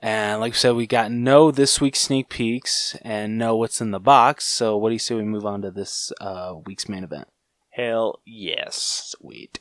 And 0.03 0.41
like 0.41 0.55
I 0.55 0.57
said, 0.57 0.77
we 0.77 0.87
got 0.87 1.11
no 1.11 1.51
this 1.51 1.81
week's 1.81 2.01
sneak 2.01 2.29
peeks 2.29 2.97
and 3.03 3.37
no 3.37 3.57
what's 3.57 3.81
in 3.81 3.91
the 3.91 4.01
box. 4.01 4.47
So 4.47 4.77
what 4.77 4.89
do 4.89 4.95
you 4.95 4.99
say 4.99 5.15
we 5.15 5.25
move 5.25 5.45
on 5.45 5.61
to 5.63 5.71
this 5.71 6.13
uh, 6.21 6.55
week's 6.65 6.89
main 6.89 7.05
event? 7.05 7.29
Hell 7.71 8.21
yes. 8.25 9.15
Sweet. 9.19 9.61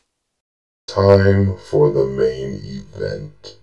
Time 0.87 1.57
for 1.69 1.91
the 1.91 2.05
main 2.05 2.61
event. 2.63 3.58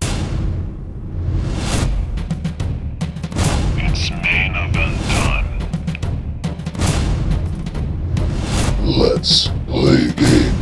Let's 9.26 9.48
play 9.66 10.04
a 10.04 10.12
game. 10.12 10.54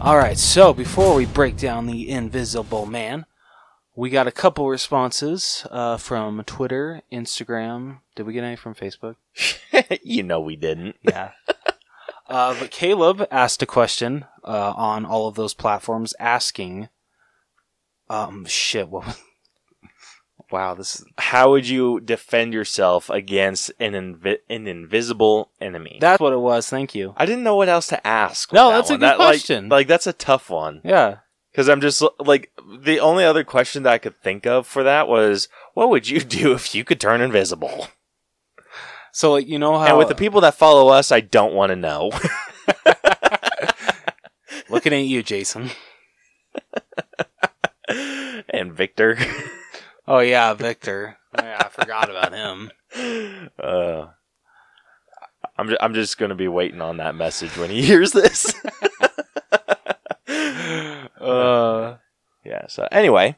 All 0.00 0.16
right, 0.16 0.38
so 0.38 0.72
before 0.72 1.16
we 1.16 1.26
break 1.26 1.56
down 1.56 1.86
the 1.86 2.08
Invisible 2.08 2.86
Man, 2.86 3.26
we 3.96 4.10
got 4.10 4.28
a 4.28 4.30
couple 4.30 4.68
responses 4.68 5.66
uh, 5.72 5.96
from 5.96 6.44
Twitter, 6.44 7.02
Instagram. 7.10 7.98
Did 8.14 8.26
we 8.26 8.32
get 8.32 8.44
any 8.44 8.54
from 8.54 8.76
Facebook? 8.76 9.16
you 10.04 10.22
know 10.22 10.38
we 10.38 10.54
didn't. 10.54 10.94
Yeah. 11.02 11.32
uh, 12.28 12.54
but 12.56 12.70
Caleb 12.70 13.26
asked 13.32 13.60
a 13.62 13.66
question 13.66 14.24
uh, 14.44 14.72
on 14.76 15.04
all 15.04 15.26
of 15.26 15.34
those 15.34 15.54
platforms, 15.54 16.14
asking, 16.20 16.90
um, 18.08 18.44
shit, 18.44 18.88
what? 18.88 19.04
Was... 19.08 19.20
wow, 20.52 20.74
this 20.74 20.96
is 20.96 21.04
How 21.18 21.50
would 21.50 21.68
you 21.68 22.00
defend 22.00 22.52
yourself 22.54 23.10
against 23.10 23.70
an 23.80 23.92
invi- 23.92 24.38
an 24.50 24.66
invisible 24.66 25.50
enemy? 25.60 25.98
that's 26.00 26.20
what 26.20 26.32
it 26.32 26.38
was. 26.38 26.68
Thank 26.68 26.94
you. 26.94 27.14
I 27.16 27.26
didn't 27.26 27.44
know 27.44 27.56
what 27.56 27.68
else 27.68 27.86
to 27.88 28.06
ask. 28.06 28.52
No, 28.52 28.70
that 28.70 28.76
that's 28.76 28.90
a 28.90 28.94
good 28.94 29.00
That, 29.00 29.18
like- 29.18 29.28
question. 29.28 29.68
Like, 29.68 29.86
that's 29.88 30.06
a 30.06 30.12
tough 30.12 30.50
one 30.50 30.80
Yeah. 30.84 31.16
because 31.50 31.68
I'm 31.68 31.80
just 31.80 32.02
like 32.18 32.50
the 32.80 33.00
only 33.00 33.24
other 33.24 33.44
question 33.44 33.82
that 33.84 33.92
I 33.92 33.98
could 33.98 34.20
think 34.22 34.46
of 34.46 34.66
for 34.66 34.82
that 34.82 35.08
was, 35.08 35.48
what 35.74 35.90
would 35.90 36.08
you 36.08 36.20
do 36.20 36.52
if 36.52 36.74
you 36.74 36.84
could 36.84 37.00
turn 37.00 37.20
invisible? 37.20 37.88
So 39.14 39.32
like 39.32 39.46
you 39.46 39.58
know 39.58 39.78
how 39.78 39.88
and 39.88 39.98
with 39.98 40.08
the 40.08 40.14
people 40.14 40.40
that 40.40 40.54
follow 40.54 40.88
us, 40.88 41.12
I 41.12 41.20
don't 41.20 41.52
want 41.52 41.68
to 41.70 41.76
know. 41.76 42.10
looking 44.70 44.94
at 44.94 45.04
you, 45.04 45.22
Jason. 45.22 45.68
and 48.48 48.72
Victor, 48.72 49.18
Oh 50.12 50.18
yeah, 50.18 50.52
Victor. 50.52 51.16
Yeah, 51.38 51.62
I 51.64 51.68
forgot 51.70 52.10
about 52.10 52.34
him. 52.34 52.70
uh, 53.58 54.08
I'm 55.56 55.68
ju- 55.70 55.78
I'm 55.80 55.94
just 55.94 56.18
gonna 56.18 56.34
be 56.34 56.46
waiting 56.46 56.82
on 56.82 56.98
that 56.98 57.14
message 57.14 57.56
when 57.56 57.70
he 57.70 57.80
hears 57.86 58.12
this. 58.12 58.52
Uh, 61.18 61.96
Yeah. 62.44 62.66
So 62.68 62.86
anyway, 62.92 63.36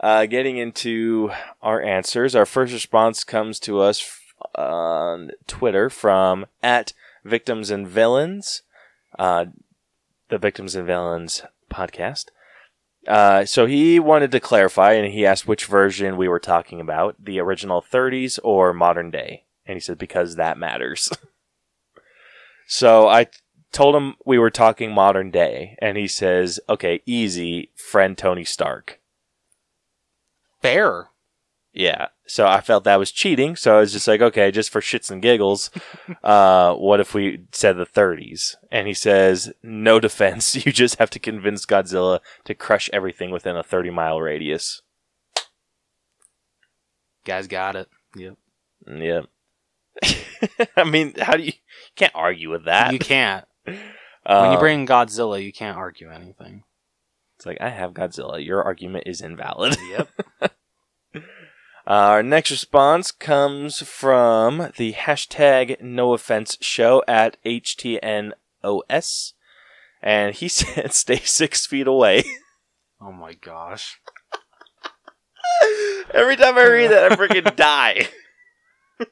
uh, 0.00 0.26
getting 0.26 0.56
into 0.56 1.30
our 1.62 1.80
answers, 1.80 2.34
our 2.34 2.46
first 2.46 2.72
response 2.72 3.22
comes 3.22 3.60
to 3.60 3.78
us 3.80 4.00
f- 4.00 4.20
on 4.60 5.30
Twitter 5.46 5.88
from 5.88 6.46
at 6.62 6.92
Victims 7.24 7.70
and 7.70 7.86
Villains, 7.86 8.62
uh, 9.20 9.44
the 10.30 10.38
Victims 10.38 10.74
and 10.74 10.84
Villains 10.86 11.42
podcast. 11.70 12.24
Uh, 13.06 13.44
so 13.44 13.66
he 13.66 14.00
wanted 14.00 14.30
to 14.32 14.40
clarify, 14.40 14.92
and 14.92 15.12
he 15.12 15.26
asked 15.26 15.46
which 15.46 15.66
version 15.66 16.16
we 16.16 16.28
were 16.28 16.40
talking 16.40 16.80
about, 16.80 17.16
the 17.22 17.38
original 17.38 17.82
30s 17.82 18.38
or 18.42 18.72
modern 18.72 19.10
day, 19.10 19.44
and 19.66 19.76
he 19.76 19.80
said 19.80 19.98
because 19.98 20.36
that 20.36 20.58
matters. 20.58 21.10
so 22.66 23.08
I 23.08 23.26
told 23.72 23.94
him 23.94 24.14
we 24.24 24.38
were 24.38 24.50
talking 24.50 24.92
modern 24.92 25.30
day, 25.30 25.76
and 25.80 25.98
he 25.98 26.08
says, 26.08 26.60
"Okay, 26.68 27.02
easy, 27.06 27.70
friend 27.76 28.16
Tony 28.16 28.44
Stark." 28.44 29.00
fair. 30.64 31.10
Yeah. 31.74 32.06
So 32.26 32.46
I 32.46 32.60
felt 32.60 32.84
that 32.84 33.00
was 33.00 33.10
cheating. 33.10 33.56
So 33.56 33.76
I 33.76 33.80
was 33.80 33.92
just 33.92 34.06
like, 34.06 34.20
okay, 34.20 34.50
just 34.52 34.70
for 34.70 34.80
shits 34.80 35.10
and 35.10 35.20
giggles, 35.20 35.70
uh, 36.24 36.74
what 36.74 37.00
if 37.00 37.14
we 37.14 37.44
said 37.52 37.76
the 37.76 37.84
30s? 37.84 38.54
And 38.70 38.86
he 38.86 38.94
says, 38.94 39.52
no 39.62 39.98
defense. 40.00 40.64
You 40.64 40.72
just 40.72 40.98
have 40.98 41.10
to 41.10 41.18
convince 41.18 41.66
Godzilla 41.66 42.20
to 42.44 42.54
crush 42.54 42.88
everything 42.92 43.30
within 43.30 43.56
a 43.56 43.62
30 43.64 43.90
mile 43.90 44.20
radius. 44.20 44.82
Guys 47.24 47.48
got 47.48 47.74
it. 47.74 47.88
Yep. 48.16 48.36
Yep. 48.86 49.26
I 50.76 50.84
mean, 50.84 51.14
how 51.18 51.36
do 51.36 51.42
you, 51.42 51.52
you 51.52 51.52
can't 51.96 52.14
argue 52.14 52.50
with 52.50 52.66
that. 52.66 52.92
You 52.92 52.98
can't. 52.98 53.46
when 53.64 54.52
you 54.52 54.58
bring 54.58 54.86
Godzilla, 54.86 55.42
you 55.42 55.52
can't 55.52 55.76
argue 55.76 56.10
anything. 56.10 56.62
It's 57.36 57.46
like 57.46 57.58
I 57.60 57.70
have 57.70 57.94
Godzilla. 57.94 58.44
Your 58.44 58.62
argument 58.62 59.04
is 59.06 59.20
invalid. 59.20 59.76
Yep. 59.90 60.08
Uh, 61.86 61.90
our 61.90 62.22
next 62.22 62.50
response 62.50 63.10
comes 63.10 63.82
from 63.82 64.70
the 64.78 64.94
hashtag 64.94 65.80
no 65.82 66.14
offense 66.14 66.56
show 66.60 67.02
at 67.06 67.36
HTNOS. 67.44 69.32
And 70.02 70.34
he 70.34 70.48
said, 70.48 70.92
stay 70.92 71.20
six 71.20 71.66
feet 71.66 71.86
away. 71.86 72.24
oh 73.00 73.12
my 73.12 73.34
gosh. 73.34 74.00
Every 76.12 76.36
time 76.36 76.56
I 76.56 76.66
read 76.66 76.90
that, 76.90 77.12
I 77.12 77.16
freaking 77.16 77.54
die. 77.54 78.08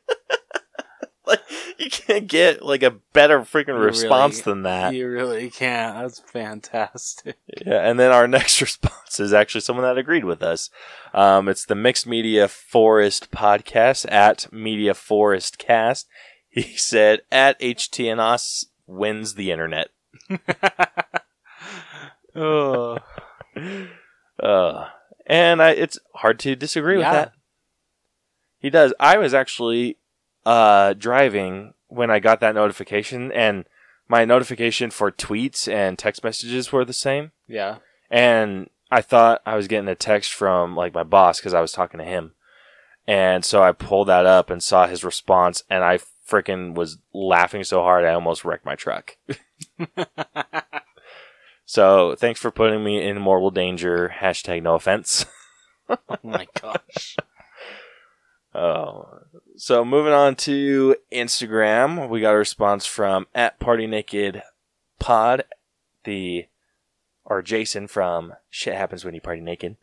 like, 1.27 1.41
you 1.79 1.89
can't 1.91 2.27
get 2.27 2.63
like 2.63 2.83
a 2.83 2.91
better 3.13 3.41
freaking 3.41 3.69
You 3.69 3.75
response 3.85 4.39
really- 4.39 4.53
than 4.55 4.63
that. 4.65 4.95
You 4.95 5.09
really 5.09 5.51
can't. 5.51 5.97
That's 5.97 6.19
fantastic. 6.21 7.37
Yeah, 7.65 7.89
and 7.89 7.99
then 8.01 8.11
our 8.11 8.27
next 8.39 8.61
response 8.61 9.21
is 9.21 9.33
actually 9.33 9.61
someone 9.61 9.85
that 9.85 9.99
agreed 9.99 10.25
with 10.25 10.43
us. 10.43 10.69
Um, 11.15 11.49
it's 11.49 11.65
the 11.65 11.75
Mixed 11.77 12.07
Media 12.07 12.49
Forest 12.49 13.31
podcast 13.31 14.11
at 14.11 14.53
Media 14.53 14.95
Forest 14.95 15.59
Cast. 15.59 16.09
He 16.49 16.77
said, 16.77 17.21
"At 17.31 17.59
HTNOS 17.61 18.67
wins 18.87 19.35
the 19.35 19.51
internet." 19.53 19.89
oh. 22.35 22.99
Uh, 24.43 24.89
and 25.27 25.63
I, 25.63 25.71
it's 25.71 25.99
hard 26.17 26.39
to 26.41 26.57
disagree 26.57 26.97
with 26.97 27.05
that. 27.07 27.33
He 28.59 28.71
does. 28.71 28.93
I 28.99 29.19
was 29.19 29.35
actually 29.35 29.99
uh, 30.45 30.95
driving 30.95 31.75
when 31.89 32.11
I 32.11 32.19
got 32.19 32.41
that 32.41 32.55
notification, 32.55 33.31
and 33.33 33.65
my 34.09 34.25
notification 34.25 34.91
for 34.91 35.11
tweets 35.13 35.73
and 35.73 35.99
text 35.99 36.25
messages 36.25 36.73
were 36.73 36.85
the 36.85 36.93
same. 36.93 37.33
Yeah. 37.47 37.79
and 38.11 38.69
I 38.91 39.01
thought 39.01 39.41
I 39.47 39.57
was 39.57 39.69
getting 39.69 39.89
a 39.89 39.95
text 39.95 40.33
from 40.33 40.77
like 40.77 40.93
my 40.95 41.03
boss 41.03 41.39
because 41.39 41.55
I 41.55 41.61
was 41.63 41.73
talking 41.73 41.99
to 41.99 42.05
him, 42.05 42.33
and 43.07 43.45
so 43.45 43.63
I 43.63 43.73
pulled 43.73 44.09
that 44.09 44.27
up 44.27 44.51
and 44.51 44.63
saw 44.63 44.87
his 44.87 45.03
response, 45.05 45.63
and 45.71 45.83
I 45.83 45.99
freaking 46.29 46.75
was 46.75 46.99
laughing 47.13 47.65
so 47.65 47.83
hard 47.83 48.05
I 48.05 48.13
almost 48.15 48.45
wrecked 48.45 48.65
my 48.67 48.75
truck. 48.75 49.17
so 51.65 52.15
thanks 52.17 52.41
for 52.41 52.51
putting 52.51 52.83
me 52.85 53.07
in 53.07 53.19
mortal 53.21 53.51
danger. 53.51 54.15
Hashtag 54.21 54.63
no 54.63 54.75
offense. 54.75 55.25
Oh 55.89 55.97
my 56.23 56.47
gosh. 56.61 57.17
Oh, 58.55 59.09
so 59.63 59.85
moving 59.85 60.13
on 60.13 60.35
to 60.35 60.97
Instagram, 61.13 62.09
we 62.09 62.21
got 62.21 62.35
a 62.35 62.37
response 62.37 62.85
from 62.85 63.29
at 63.33 63.61
Party 63.61 63.87
Naked 63.87 64.43
Pod, 64.99 65.45
the 66.03 66.47
or 67.25 67.43
Jason 67.43 67.87
from 67.87 68.33
Shit 68.51 68.75
Happens 68.75 69.05
When 69.05 69.15
You 69.15 69.21
Party 69.21 69.41
Naked. 69.41 69.77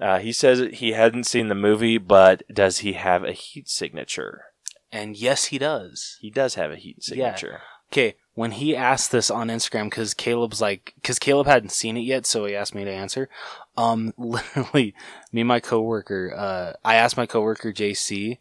Uh, 0.00 0.18
he 0.18 0.32
says 0.32 0.68
he 0.72 0.90
hadn't 0.90 1.28
seen 1.28 1.46
the 1.46 1.54
movie, 1.54 1.96
but 1.96 2.42
does 2.52 2.78
he 2.78 2.94
have 2.94 3.22
a 3.22 3.30
heat 3.30 3.68
signature? 3.68 4.46
And 4.90 5.16
yes, 5.16 5.44
he 5.44 5.58
does. 5.58 6.18
He 6.20 6.28
does 6.28 6.56
have 6.56 6.72
a 6.72 6.76
heat 6.76 6.96
Yeah. 6.98 7.04
signature. 7.36 7.60
Okay, 7.92 8.16
when 8.34 8.50
he 8.50 8.74
asked 8.74 9.12
this 9.12 9.30
on 9.30 9.46
Instagram, 9.46 9.90
because 9.90 10.12
Caleb's 10.12 10.60
like, 10.60 10.92
because 10.96 11.20
Caleb 11.20 11.46
hadn't 11.46 11.70
seen 11.70 11.96
it 11.96 12.00
yet, 12.00 12.26
so 12.26 12.44
he 12.46 12.56
asked 12.56 12.74
me 12.74 12.84
to 12.84 12.90
answer. 12.90 13.28
Um, 13.76 14.12
literally, 14.18 14.92
me 15.30 15.42
and 15.42 15.48
my 15.48 15.60
coworker, 15.60 16.34
uh, 16.36 16.72
I 16.84 16.96
asked 16.96 17.16
my 17.16 17.26
coworker 17.26 17.72
JC, 17.72 18.38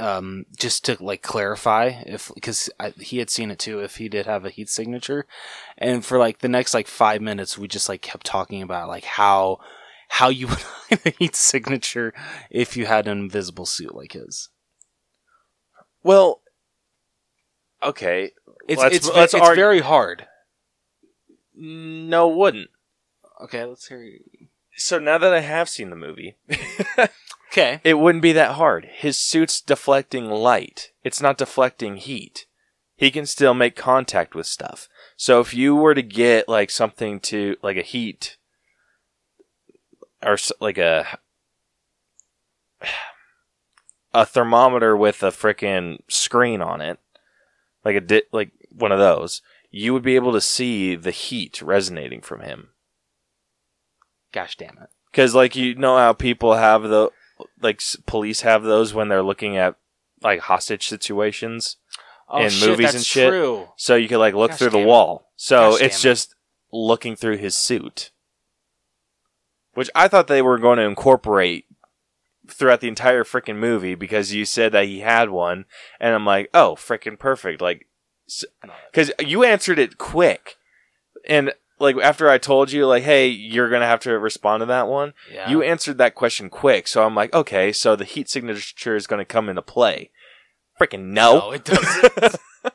um, 0.00 0.46
just 0.56 0.84
to 0.86 0.96
like 1.02 1.22
clarify 1.22 2.02
if, 2.06 2.30
because 2.34 2.68
he 2.98 3.18
had 3.18 3.30
seen 3.30 3.50
it 3.50 3.58
too, 3.58 3.80
if 3.80 3.96
he 3.96 4.08
did 4.08 4.26
have 4.26 4.44
a 4.44 4.50
heat 4.50 4.68
signature, 4.68 5.26
and 5.78 6.04
for 6.04 6.18
like 6.18 6.38
the 6.40 6.48
next 6.48 6.74
like 6.74 6.88
five 6.88 7.20
minutes, 7.22 7.56
we 7.56 7.68
just 7.68 7.88
like 7.88 8.02
kept 8.02 8.26
talking 8.26 8.60
about 8.62 8.88
like 8.88 9.04
how, 9.04 9.58
how 10.08 10.28
you 10.28 10.46
would 10.48 10.58
hide 10.58 11.00
a 11.06 11.10
heat 11.10 11.36
signature 11.36 12.12
if 12.50 12.76
you 12.76 12.86
had 12.86 13.06
an 13.06 13.18
invisible 13.18 13.66
suit 13.66 13.94
like 13.94 14.12
his. 14.12 14.48
Well, 16.02 16.40
okay. 17.82 18.32
It's 18.68 18.80
Let's- 18.82 18.96
it's, 18.96 19.08
let's 19.08 19.34
it's 19.34 19.42
argue- 19.42 19.62
very 19.62 19.80
hard. 19.80 20.26
No, 21.56 22.30
it 22.32 22.36
wouldn't. 22.36 22.70
Okay, 23.44 23.64
let's 23.64 23.86
hear. 23.86 24.02
you. 24.02 24.20
So 24.76 24.98
now 24.98 25.18
that 25.18 25.32
I 25.32 25.40
have 25.40 25.68
seen 25.68 25.90
the 25.90 25.96
movie, 25.96 26.36
Okay. 27.56 27.80
it 27.84 28.00
wouldn't 28.00 28.22
be 28.22 28.32
that 28.32 28.56
hard. 28.56 28.88
His 28.92 29.16
suit's 29.16 29.60
deflecting 29.60 30.28
light. 30.28 30.90
It's 31.04 31.22
not 31.22 31.38
deflecting 31.38 31.98
heat. 31.98 32.46
He 32.96 33.12
can 33.12 33.26
still 33.26 33.54
make 33.54 33.76
contact 33.76 34.34
with 34.34 34.48
stuff. 34.48 34.88
So 35.16 35.38
if 35.38 35.54
you 35.54 35.76
were 35.76 35.94
to 35.94 36.02
get 36.02 36.48
like 36.48 36.68
something 36.68 37.20
to 37.20 37.56
like 37.62 37.76
a 37.76 37.82
heat 37.82 38.38
or 40.20 40.36
like 40.60 40.78
a 40.78 41.18
a 44.12 44.26
thermometer 44.26 44.96
with 44.96 45.22
a 45.22 45.30
frickin' 45.30 45.98
screen 46.08 46.60
on 46.60 46.80
it, 46.80 46.98
like 47.84 47.94
a 47.94 48.00
di- 48.00 48.22
like 48.32 48.50
one 48.70 48.90
of 48.90 48.98
those, 48.98 49.42
you 49.70 49.92
would 49.92 50.02
be 50.02 50.16
able 50.16 50.32
to 50.32 50.40
see 50.40 50.96
the 50.96 51.12
heat 51.12 51.62
resonating 51.62 52.20
from 52.20 52.40
him. 52.40 52.70
Gosh 54.32 54.56
damn 54.56 54.78
it. 54.78 54.88
Because 55.12 55.36
like 55.36 55.54
you 55.54 55.76
know 55.76 55.96
how 55.96 56.12
people 56.12 56.54
have 56.54 56.82
the 56.82 57.10
like 57.60 57.76
s- 57.76 57.96
police 58.06 58.42
have 58.42 58.62
those 58.62 58.94
when 58.94 59.08
they're 59.08 59.22
looking 59.22 59.56
at 59.56 59.76
like 60.22 60.40
hostage 60.40 60.86
situations. 60.88 61.76
Oh, 62.28 62.42
In 62.42 62.50
shit, 62.50 62.68
movies 62.68 62.84
that's 62.86 62.94
and 62.96 63.04
shit. 63.04 63.28
True. 63.30 63.68
So 63.76 63.94
you 63.96 64.08
could 64.08 64.18
like 64.18 64.34
look 64.34 64.50
Gosh 64.52 64.58
through 64.58 64.70
the 64.70 64.78
damn 64.78 64.86
it. 64.86 64.90
wall. 64.90 65.30
So 65.36 65.72
Gosh 65.72 65.82
it's 65.82 66.02
damn 66.02 66.10
it. 66.10 66.14
just 66.14 66.34
looking 66.72 67.16
through 67.16 67.36
his 67.36 67.56
suit. 67.56 68.10
Which 69.74 69.90
I 69.94 70.08
thought 70.08 70.28
they 70.28 70.42
were 70.42 70.58
going 70.58 70.78
to 70.78 70.84
incorporate 70.84 71.66
throughout 72.48 72.80
the 72.80 72.88
entire 72.88 73.24
freaking 73.24 73.56
movie 73.56 73.94
because 73.94 74.32
you 74.32 74.44
said 74.44 74.72
that 74.72 74.84
he 74.86 75.00
had 75.00 75.30
one 75.30 75.64
and 75.98 76.14
I'm 76.14 76.24
like, 76.26 76.48
"Oh, 76.54 76.76
freaking 76.78 77.18
perfect." 77.18 77.60
Like 77.60 77.86
cuz 78.92 79.10
you 79.18 79.44
answered 79.44 79.78
it 79.78 79.98
quick. 79.98 80.56
And 81.26 81.52
like 81.78 81.96
after 81.96 82.28
I 82.28 82.38
told 82.38 82.72
you 82.72 82.86
like, 82.86 83.02
"Hey, 83.02 83.28
you're 83.28 83.68
going 83.68 83.80
to 83.80 83.86
have 83.86 84.00
to 84.00 84.18
respond 84.18 84.60
to 84.60 84.66
that 84.66 84.88
one." 84.88 85.14
Yeah. 85.32 85.50
You 85.50 85.62
answered 85.62 85.98
that 85.98 86.14
question 86.14 86.50
quick, 86.50 86.88
so 86.88 87.04
I'm 87.04 87.14
like, 87.14 87.34
"Okay, 87.34 87.72
so 87.72 87.96
the 87.96 88.04
heat 88.04 88.28
signature 88.28 88.96
is 88.96 89.06
going 89.06 89.20
to 89.20 89.24
come 89.24 89.48
into 89.48 89.62
play." 89.62 90.10
Freaking 90.80 91.10
no. 91.10 91.38
No, 91.38 91.50
it 91.52 91.64
doesn't. 91.64 92.36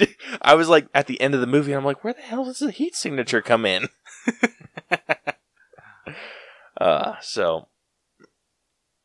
I 0.42 0.54
was 0.54 0.68
like 0.68 0.86
at 0.94 1.06
the 1.06 1.20
end 1.20 1.34
of 1.34 1.40
the 1.40 1.46
movie, 1.46 1.72
I'm 1.72 1.84
like, 1.84 2.02
where 2.02 2.14
the 2.14 2.22
hell 2.22 2.44
does 2.44 2.58
the 2.58 2.70
heat 2.70 2.94
signature 2.94 3.42
come 3.42 3.66
in? 3.66 3.88
uh, 6.80 7.14
so 7.20 7.68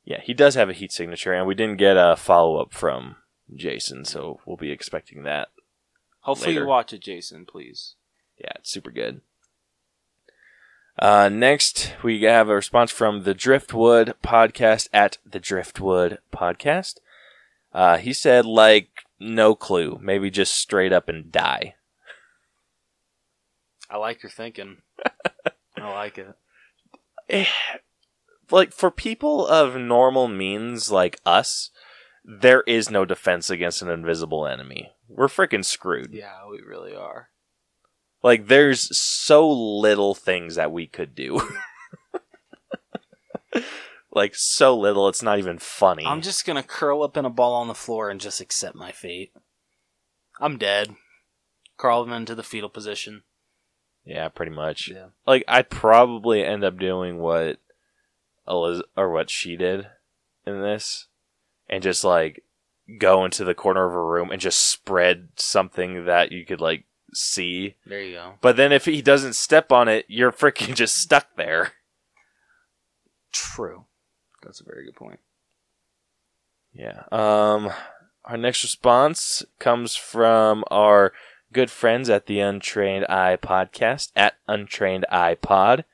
yeah, 0.05 0.21
he 0.23 0.33
does 0.33 0.55
have 0.55 0.69
a 0.69 0.73
heat 0.73 0.91
signature, 0.91 1.33
and 1.33 1.45
we 1.45 1.55
didn't 1.55 1.77
get 1.77 1.97
a 1.97 2.15
follow 2.15 2.61
up 2.61 2.73
from 2.73 3.17
Jason, 3.53 4.05
so 4.05 4.39
we'll 4.45 4.57
be 4.57 4.71
expecting 4.71 5.23
that. 5.23 5.49
Hopefully 6.21 6.51
later. 6.51 6.61
you 6.61 6.67
watch 6.67 6.93
it, 6.93 7.01
Jason, 7.01 7.45
please. 7.45 7.95
Yeah, 8.37 8.51
it's 8.55 8.71
super 8.71 8.91
good. 8.91 9.21
Uh, 10.99 11.29
next, 11.29 11.93
we 12.01 12.23
have 12.23 12.49
a 12.49 12.55
response 12.55 12.91
from 12.91 13.23
the 13.23 13.35
Dryftwood 13.35 14.13
podcast 14.23 14.89
at 14.91 15.19
the 15.25 15.39
Dryftwood 15.39 16.17
podcast. 16.33 16.95
Uh, 17.71 17.97
he 17.97 18.13
said, 18.13 18.45
like, 18.45 18.89
no 19.19 19.53
clue. 19.53 19.99
Maybe 20.01 20.31
just 20.31 20.53
straight 20.53 20.91
up 20.91 21.07
and 21.07 21.31
die. 21.31 21.75
I 23.89 23.97
like 23.97 24.23
your 24.23 24.31
thinking. 24.31 24.77
I 25.77 25.91
like 25.93 26.17
it. 26.17 26.35
Eh, 27.29 27.45
like, 28.49 28.73
for 28.73 28.89
people 28.89 29.45
of 29.45 29.75
normal 29.79 30.27
means 30.27 30.91
like 30.91 31.19
us, 31.25 31.69
there 32.25 32.61
is 32.61 32.89
no 32.89 33.05
defense 33.05 33.49
against 33.51 33.83
an 33.83 33.89
invisible 33.89 34.47
enemy. 34.47 34.91
We're 35.07 35.27
freaking 35.27 35.63
screwed. 35.63 36.11
Yeah, 36.11 36.47
we 36.49 36.61
really 36.61 36.95
are. 36.95 37.29
Like, 38.27 38.47
there's 38.47 38.99
so 38.99 39.49
little 39.49 40.13
things 40.13 40.55
that 40.55 40.69
we 40.69 40.85
could 40.85 41.15
do. 41.15 41.49
like, 44.11 44.35
so 44.35 44.77
little, 44.77 45.07
it's 45.07 45.23
not 45.23 45.39
even 45.39 45.59
funny. 45.59 46.05
I'm 46.05 46.21
just 46.21 46.45
gonna 46.45 46.61
curl 46.61 47.03
up 47.03 47.15
in 47.15 47.23
a 47.23 47.29
ball 47.29 47.53
on 47.53 47.69
the 47.69 47.73
floor 47.73 48.09
and 48.09 48.19
just 48.19 48.41
accept 48.41 48.75
my 48.75 48.91
fate. 48.91 49.31
I'm 50.41 50.57
dead. 50.57 50.97
Crawl 51.77 52.11
into 52.11 52.35
the 52.35 52.43
fetal 52.43 52.67
position. 52.67 53.23
yeah, 54.03 54.27
pretty 54.27 54.51
much. 54.51 54.91
Yeah. 54.93 55.05
Like, 55.25 55.45
I'd 55.47 55.69
probably 55.69 56.43
end 56.43 56.65
up 56.65 56.77
doing 56.77 57.19
what 57.19 57.61
Eliz- 58.45 58.83
or 58.97 59.09
what 59.09 59.29
she 59.29 59.55
did 59.55 59.87
in 60.45 60.61
this, 60.61 61.07
and 61.69 61.81
just 61.81 62.03
like 62.03 62.43
go 62.99 63.23
into 63.23 63.45
the 63.45 63.55
corner 63.55 63.87
of 63.87 63.95
a 63.95 64.03
room 64.03 64.31
and 64.31 64.41
just 64.41 64.61
spread 64.67 65.29
something 65.37 66.03
that 66.03 66.33
you 66.33 66.45
could 66.45 66.59
like 66.59 66.83
see. 67.13 67.75
There 67.85 68.01
you 68.01 68.15
go. 68.15 68.33
But 68.41 68.57
then 68.57 68.71
if 68.71 68.85
he 68.85 69.01
doesn't 69.01 69.33
step 69.33 69.71
on 69.71 69.87
it, 69.87 70.05
you're 70.07 70.31
freaking 70.31 70.75
just 70.75 70.97
stuck 70.97 71.35
there. 71.35 71.73
True. 73.31 73.85
That's 74.43 74.61
a 74.61 74.65
very 74.65 74.85
good 74.85 74.95
point. 74.95 75.19
Yeah. 76.73 77.03
Um, 77.11 77.71
our 78.25 78.37
next 78.37 78.63
response 78.63 79.43
comes 79.59 79.95
from 79.95 80.63
our 80.69 81.13
good 81.53 81.71
friends 81.71 82.09
at 82.09 82.25
the 82.25 82.39
Untrained 82.39 83.05
Eye 83.07 83.37
podcast 83.41 84.11
at 84.15 84.35
Untrained 84.47 85.05
Eye 85.11 85.35
Pod. 85.35 85.85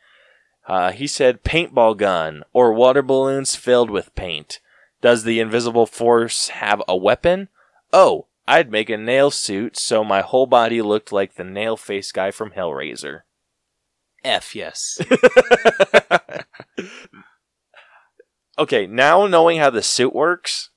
Uh, 0.67 0.91
he 0.91 1.07
said 1.07 1.43
paintball 1.43 1.97
gun 1.97 2.43
or 2.53 2.73
water 2.73 3.01
balloons 3.01 3.55
filled 3.55 3.89
with 3.89 4.15
paint. 4.15 4.59
Does 5.01 5.23
the 5.23 5.39
invisible 5.39 5.85
force 5.85 6.49
have 6.49 6.81
a 6.87 6.95
weapon? 6.95 7.49
Oh, 7.91 8.27
I'd 8.47 8.71
make 8.71 8.89
a 8.89 8.97
nail 8.97 9.31
suit 9.31 9.77
so 9.77 10.03
my 10.03 10.21
whole 10.21 10.45
body 10.45 10.81
looked 10.81 11.11
like 11.11 11.35
the 11.35 11.43
nail 11.43 11.77
face 11.77 12.11
guy 12.11 12.31
from 12.31 12.51
Hellraiser. 12.51 13.21
F 14.23 14.55
yes. 14.55 14.99
Okay, 18.57 18.85
now 18.85 19.25
knowing 19.25 19.57
how 19.59 19.69
the 19.71 19.81
suit 19.81 20.13
works, 20.13 20.69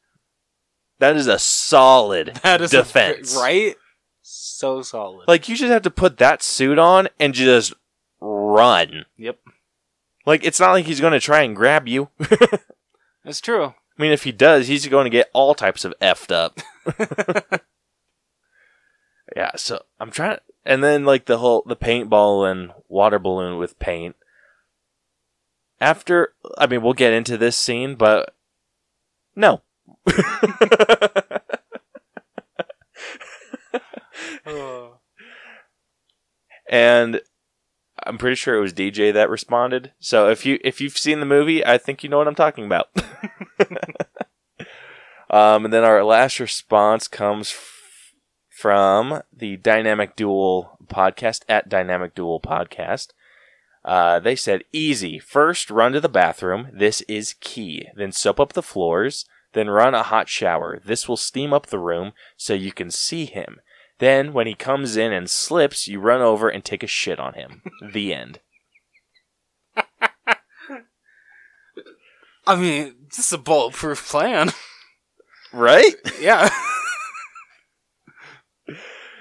that 0.99 1.15
is 1.15 1.27
a 1.27 1.39
solid 1.39 2.37
That 2.43 2.63
is 2.63 2.73
a- 2.73 2.79
defense. 2.79 3.37
right? 3.37 3.77
So 4.23 4.83
solid. 4.83 5.29
Like 5.29 5.49
you 5.49 5.57
just 5.57 5.71
have 5.71 5.83
to 5.83 5.91
put 5.91 6.17
that 6.19 6.43
suit 6.43 6.79
on 6.79 7.09
and 7.21 7.35
just 7.35 7.75
run. 8.21 9.05
Yep. 9.19 9.39
Like 10.25 10.43
it's 10.45 10.59
not 10.59 10.73
like 10.73 10.87
he's 10.87 11.01
going 11.01 11.13
to 11.13 11.21
try 11.21 11.43
and 11.43 11.55
grab 11.55 11.87
you. 11.87 12.09
That's 13.25 13.41
true. 13.41 13.75
Mean, 14.03 14.13
if 14.13 14.25
he 14.25 14.33
does, 14.33 14.69
he's 14.69 14.87
going 14.87 15.05
to 15.05 15.11
get 15.11 15.31
all 15.33 15.55
types 15.55 15.85
of 15.85 15.95
effed 16.01 16.33
up. 16.33 16.61
yeah. 19.37 19.53
So 19.57 19.83
I'm 19.99 20.11
trying, 20.11 20.37
to, 20.37 20.43
and 20.65 20.83
then 20.85 21.05
like 21.05 21.27
the 21.27 21.39
whole 21.39 21.63
the 21.67 21.77
paintball 21.77 22.51
and 22.51 22.73
water 22.89 23.19
balloon 23.19 23.59
with 23.59 23.79
paint. 23.79 24.17
After, 25.81 26.33
I 26.57 26.67
mean, 26.67 26.83
we'll 26.83 26.95
get 26.95 27.13
into 27.13 27.37
this 27.37 27.57
scene, 27.57 27.97
but 27.97 28.35
no. 29.35 29.63
Oh. 34.47 34.99
and 36.69 37.21
I'm 38.07 38.19
pretty 38.19 38.37
sure 38.37 38.57
it 38.57 38.61
was 38.61 38.73
DJ 38.73 39.13
that 39.13 39.31
responded. 39.31 39.93
So 39.99 40.29
if 40.31 40.47
you 40.47 40.59
if 40.63 40.81
you've 40.81 40.97
seen 40.97 41.21
the 41.21 41.27
movie, 41.27 41.65
I 41.65 41.79
think 41.79 42.03
you 42.03 42.09
know 42.09 42.19
what 42.19 42.29
I'm 42.29 42.35
talking 42.35 42.65
about. 42.67 42.89
um, 45.31 45.65
and 45.65 45.73
then 45.73 45.85
our 45.85 46.05
last 46.05 46.39
response 46.41 47.09
comes 47.09 47.51
f- 47.51 48.13
from 48.49 49.23
the 49.33 49.57
Dynamic 49.57 50.17
Duel 50.17 50.79
podcast 50.87 51.43
at 51.49 51.69
Dynamic 51.69 52.15
Duel 52.15 52.41
podcast. 52.41 53.09
Uh, 53.85 54.19
they 54.19 54.35
said 54.35 54.65
easy. 54.73 55.19
First, 55.19 55.71
run 55.71 55.93
to 55.93 56.01
the 56.01 56.09
bathroom. 56.09 56.69
This 56.73 57.03
is 57.03 57.37
key. 57.41 57.89
Then 57.95 58.11
soap 58.13 58.41
up 58.41 58.53
the 58.53 58.63
floors. 58.63 59.27
Then 59.53 59.71
run 59.71 59.95
a 59.95 60.03
hot 60.03 60.29
shower. 60.29 60.81
This 60.85 61.09
will 61.09 61.17
steam 61.17 61.53
up 61.53 61.67
the 61.67 61.79
room 61.79 62.13
so 62.37 62.53
you 62.53 62.73
can 62.73 62.91
see 62.91 63.27
him. 63.27 63.61
Then, 63.99 64.33
when 64.33 64.47
he 64.47 64.55
comes 64.55 64.97
in 64.97 65.13
and 65.13 65.29
slips, 65.31 65.89
you 65.89 66.01
run 66.01 66.21
over 66.21 66.49
and 66.49 66.65
take 66.65 66.83
a 66.83 66.89
shit 66.89 67.19
on 67.19 67.35
him. 67.35 67.63
the 67.93 68.13
end. 68.13 68.41
I 72.47 72.55
mean, 72.57 72.95
this 73.09 73.19
is 73.19 73.33
a 73.33 73.39
bulletproof 73.39 74.07
plan. 74.07 74.53
Right? 75.53 75.95
yeah. 76.21 76.51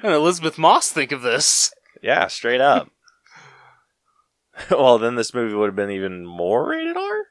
and 0.04 0.14
Elisabeth 0.14 0.58
Moss 0.58 0.92
think 0.92 1.12
of 1.12 1.22
this? 1.22 1.74
Yeah, 2.02 2.28
straight 2.28 2.62
up. 2.62 2.92
well, 4.70 4.98
then 4.98 5.16
this 5.16 5.34
movie 5.34 5.56
would 5.56 5.68
have 5.68 5.76
been 5.76 5.92
even 5.92 6.26
more 6.26 6.70
rated 6.70 6.98
R. 6.98 7.24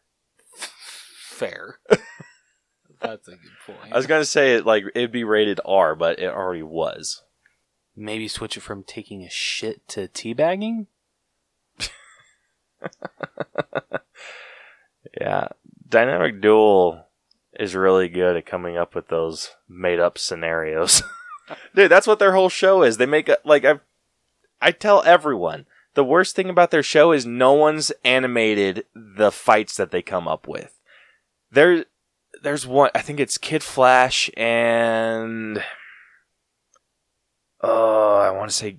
Fair. 1.28 1.78
That's 3.01 3.28
a 3.28 3.32
good 3.32 3.51
point. 3.66 3.92
I 3.92 3.97
was 3.97 4.07
gonna 4.07 4.24
say 4.24 4.55
it 4.55 4.64
like 4.64 4.84
it'd 4.95 5.12
be 5.12 5.24
rated 5.24 5.61
R, 5.64 5.95
but 5.95 6.18
it 6.18 6.32
already 6.32 6.62
was. 6.62 7.22
Maybe 7.97 8.28
switch 8.28 8.57
it 8.57 8.61
from 8.61 8.82
taking 8.82 9.22
a 9.22 9.30
shit 9.30 9.86
to 9.88 10.09
teabagging? 10.09 10.86
Yeah, 15.20 15.49
Dynamic 15.88 16.40
Duel 16.40 17.07
is 17.59 17.74
really 17.74 18.09
good 18.09 18.36
at 18.36 18.47
coming 18.47 18.76
up 18.76 18.95
with 18.95 19.09
those 19.09 19.53
made 19.68 20.01
up 20.01 20.18
scenarios. 20.18 21.03
Dude, 21.74 21.90
that's 21.90 22.07
what 22.07 22.18
their 22.18 22.32
whole 22.32 22.49
show 22.49 22.82
is. 22.82 22.97
They 22.97 23.07
make 23.07 23.28
a, 23.28 23.38
like 23.45 23.64
I 23.64 23.80
I 24.61 24.72
tell 24.72 25.03
everyone, 25.05 25.66
the 25.95 26.05
worst 26.05 26.34
thing 26.34 26.49
about 26.49 26.70
their 26.70 26.82
show 26.82 27.12
is 27.12 27.26
no 27.26 27.53
one's 27.53 27.92
animated 28.05 28.86
the 28.95 29.30
fights 29.30 29.76
that 29.76 29.90
they 29.90 30.03
come 30.03 30.26
up 30.26 30.49
with. 30.49 30.78
There 31.53 31.84
there's 32.42 32.66
one 32.66 32.90
I 32.95 33.01
think 33.01 33.20
it's 33.20 33.38
Kid 33.38 33.62
Flash 33.62 34.30
and 34.36 35.62
oh, 37.66 38.18
I 38.18 38.30
want 38.30 38.50
to 38.50 38.56
say 38.56 38.78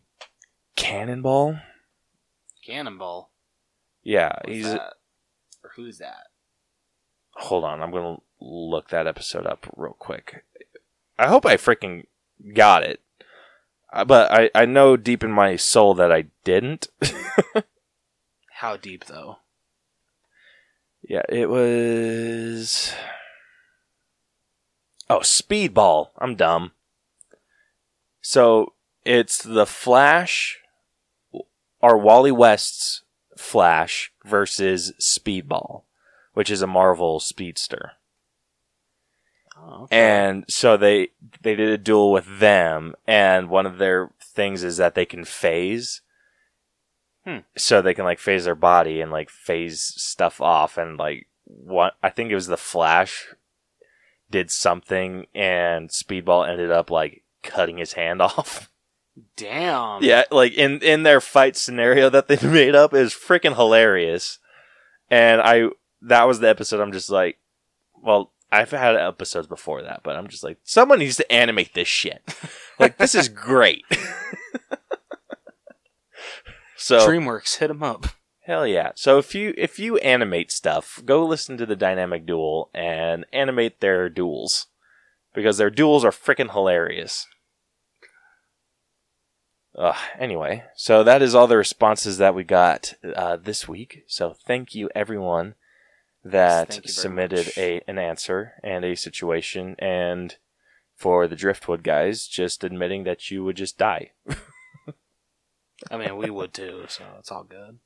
Cannonball. 0.76 1.60
Cannonball. 2.66 3.32
Yeah, 4.04 4.34
What's 4.44 4.50
he's 4.56 4.66
that? 4.66 4.94
Or 5.64 5.72
who's 5.76 5.98
that? 5.98 6.28
hold 7.38 7.64
on, 7.66 7.82
I'm 7.82 7.92
gonna 7.92 8.18
look 8.40 8.90
that 8.90 9.08
episode 9.08 9.46
up 9.46 9.68
real 9.76 9.96
quick. 9.98 10.44
I 11.18 11.28
hope 11.28 11.46
I 11.46 11.56
freaking 11.58 12.06
got 12.54 12.84
it, 12.84 13.02
Uh, 13.92 14.06
but 14.06 14.32
I 14.32 14.50
I 14.56 14.66
know 14.66 14.96
deep 14.98 15.24
in 15.24 15.32
my 15.32 15.56
soul 15.56 15.94
that 15.96 16.12
I 16.12 16.26
didn't. 16.44 16.88
How 18.60 18.78
deep, 18.78 19.06
though? 19.06 19.40
yeah, 21.08 21.24
it 21.30 21.50
was. 21.50 22.94
Oh, 25.10 25.20
Speedball. 25.20 26.10
I'm 26.18 26.36
dumb. 26.36 26.72
So 28.28 28.74
it's 29.06 29.44
the 29.44 29.68
Flash, 29.68 30.58
or 31.80 31.96
Wally 31.96 32.32
West's 32.32 33.04
Flash 33.38 34.12
versus 34.26 34.94
Speedball, 35.00 35.84
which 36.34 36.50
is 36.50 36.64
a 36.64 36.68
Marvel 36.68 37.20
speedster. 37.20 37.92
Oh, 39.56 39.84
okay. 39.84 39.96
and 39.96 40.44
so 40.50 40.76
they 40.76 41.10
they 41.44 41.56
did 41.56 41.70
a 41.70 41.78
duel 41.78 42.12
with 42.12 42.40
them 42.40 42.96
and 43.06 43.48
one 43.48 43.68
of 43.68 43.78
their 43.78 44.10
things 44.20 44.64
is 44.64 44.78
that 44.78 44.96
they 44.96 45.06
can 45.06 45.24
phase 45.24 46.02
Hmm. 47.24 47.40
so 47.56 47.82
they 47.82 47.94
can 47.94 48.06
like 48.06 48.20
phase 48.20 48.46
their 48.46 48.54
body 48.56 49.02
and 49.02 49.12
like 49.12 49.30
phase 49.30 49.82
stuff 49.82 50.42
off 50.42 50.78
and 50.78 50.98
like 50.98 51.28
what 51.46 51.96
i 52.04 52.10
think 52.10 52.30
it 52.32 52.36
was 52.36 52.48
the 52.48 52.58
flash 52.58 53.34
did 54.30 54.52
something 54.52 55.26
and 55.34 55.90
speedball 55.90 56.48
ended 56.48 56.70
up 56.70 56.92
like 56.92 57.24
cutting 57.46 57.78
his 57.78 57.94
hand 57.94 58.22
off. 58.22 58.70
Damn. 59.38 60.04
yeah 60.04 60.24
like 60.30 60.52
in 60.56 60.80
in 60.82 61.04
their 61.04 61.22
fight 61.22 61.56
scenario 61.56 62.10
that 62.10 62.28
they 62.28 62.36
made 62.48 62.76
up 62.76 62.94
is 62.94 63.14
freaking 63.14 63.56
hilarious. 63.56 64.40
And 65.10 65.40
i 65.42 65.70
that 66.02 66.24
was 66.28 66.40
the 66.42 66.50
episode 66.50 66.82
i'm 66.82 66.92
just 66.92 67.10
like 67.10 67.38
well 68.04 68.34
i've 68.52 68.72
had 68.72 68.96
episodes 68.98 69.48
before 69.48 69.82
that 69.84 70.02
but 70.04 70.16
i'm 70.18 70.28
just 70.28 70.44
like 70.44 70.58
someone 70.64 71.00
needs 71.00 71.16
to 71.16 71.32
animate 71.32 71.74
this 71.74 71.88
shit. 71.88 72.22
Like 72.78 72.98
this 72.98 73.16
is 73.16 73.30
great. 73.30 73.86
So 76.78 77.08
DreamWorks, 77.08 77.58
hit 77.60 77.70
him 77.72 77.82
up. 77.82 78.08
hell 78.42 78.68
yeah. 78.68 78.92
So 78.96 79.18
if 79.18 79.34
you 79.34 79.54
if 79.58 79.80
you 79.80 79.98
animate 80.00 80.52
stuff 80.52 81.02
go 81.06 81.26
listen 81.26 81.56
to 81.58 81.66
the 81.66 81.76
dynamic 81.78 82.26
duel 82.26 82.70
and 82.74 83.26
animate 83.32 83.80
their 83.80 84.10
duels. 84.10 84.68
Because 85.34 85.58
their 85.58 85.70
duels 85.70 86.06
are 86.06 86.12
freaking 86.12 86.52
hilarious 86.52 87.28
uh, 89.78 89.94
anyway, 90.20 90.64
so 90.76 91.04
that 91.04 91.22
is 91.22 91.36
all 91.36 91.48
the 91.48 91.58
responses 91.58 92.18
that 92.18 92.36
we 92.36 92.44
got 92.44 92.94
uh, 93.16 93.36
this 93.38 93.68
week. 93.68 94.04
So 94.08 94.34
thank 94.46 94.74
you 94.76 94.90
everyone 94.96 95.56
that 96.24 96.70
thank 96.70 96.86
you 96.86 96.92
submitted 96.92 97.46
much. 97.48 97.58
a 97.58 97.82
an 97.88 97.98
answer 98.00 98.54
and 98.64 98.84
a 98.86 98.96
situation, 98.96 99.76
and 99.80 100.36
for 100.96 101.28
the 101.28 101.36
Dryftwood 101.36 101.84
guys, 101.84 102.26
just 102.28 102.64
admitting 102.64 103.04
that 103.04 103.30
you 103.30 103.44
would 103.44 103.58
just 103.58 103.78
die. 103.78 104.12
I 105.92 105.98
mean, 105.98 106.16
we 106.18 106.30
would 106.30 106.54
too, 106.54 106.86
so 106.88 107.04
it's 107.20 107.32
all 107.32 107.44
good. 107.44 107.80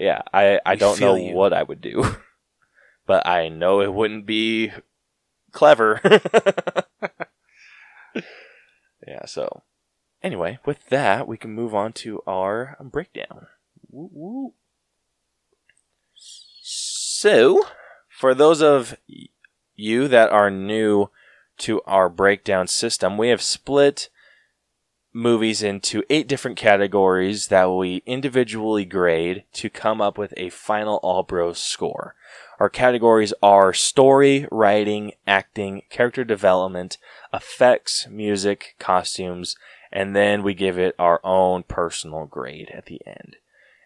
Yeah, 0.00 0.22
I 0.32 0.60
I 0.64 0.72
We 0.72 0.78
don't 0.78 1.00
know 1.00 1.14
you. 1.14 1.34
what 1.34 1.52
I 1.52 1.62
would 1.62 1.80
do, 1.80 2.16
but 3.06 3.26
I 3.26 3.48
know 3.48 3.80
it 3.80 3.92
wouldn't 3.92 4.26
be 4.26 4.72
clever. 5.52 6.00
yeah. 9.06 9.26
So 9.26 9.62
anyway, 10.24 10.58
with 10.64 10.88
that, 10.88 11.28
we 11.28 11.36
can 11.36 11.52
move 11.52 11.74
on 11.74 11.92
to 11.92 12.22
our 12.26 12.76
breakdown. 12.80 13.46
Woo 13.90 14.10
woo. 14.12 14.54
So, 16.16 17.64
for 18.08 18.34
those 18.34 18.60
of 18.60 18.96
you 19.76 20.08
that 20.08 20.30
are 20.30 20.50
new 20.50 21.10
to 21.58 21.80
our 21.82 22.08
breakdown 22.08 22.66
system, 22.66 23.16
we 23.16 23.28
have 23.28 23.42
split 23.42 24.08
movies 25.12 25.62
into 25.62 26.02
eight 26.10 26.26
different 26.26 26.56
categories 26.56 27.46
that 27.46 27.66
we 27.66 28.02
individually 28.04 28.84
grade 28.84 29.44
to 29.52 29.70
come 29.70 30.00
up 30.00 30.18
with 30.18 30.34
a 30.36 30.50
final 30.50 30.96
All 31.04 31.22
Bros 31.22 31.58
score. 31.60 32.16
Our 32.58 32.68
categories 32.68 33.32
are 33.42 33.72
story, 33.72 34.48
writing, 34.50 35.12
acting, 35.26 35.82
character 35.88 36.24
development, 36.24 36.98
effects, 37.32 38.08
music, 38.10 38.74
costumes, 38.78 39.56
and 39.94 40.14
then 40.14 40.42
we 40.42 40.52
give 40.54 40.76
it 40.76 40.96
our 40.98 41.20
own 41.24 41.62
personal 41.62 42.26
grade 42.26 42.68
at 42.74 42.86
the 42.86 43.00
end. 43.06 43.36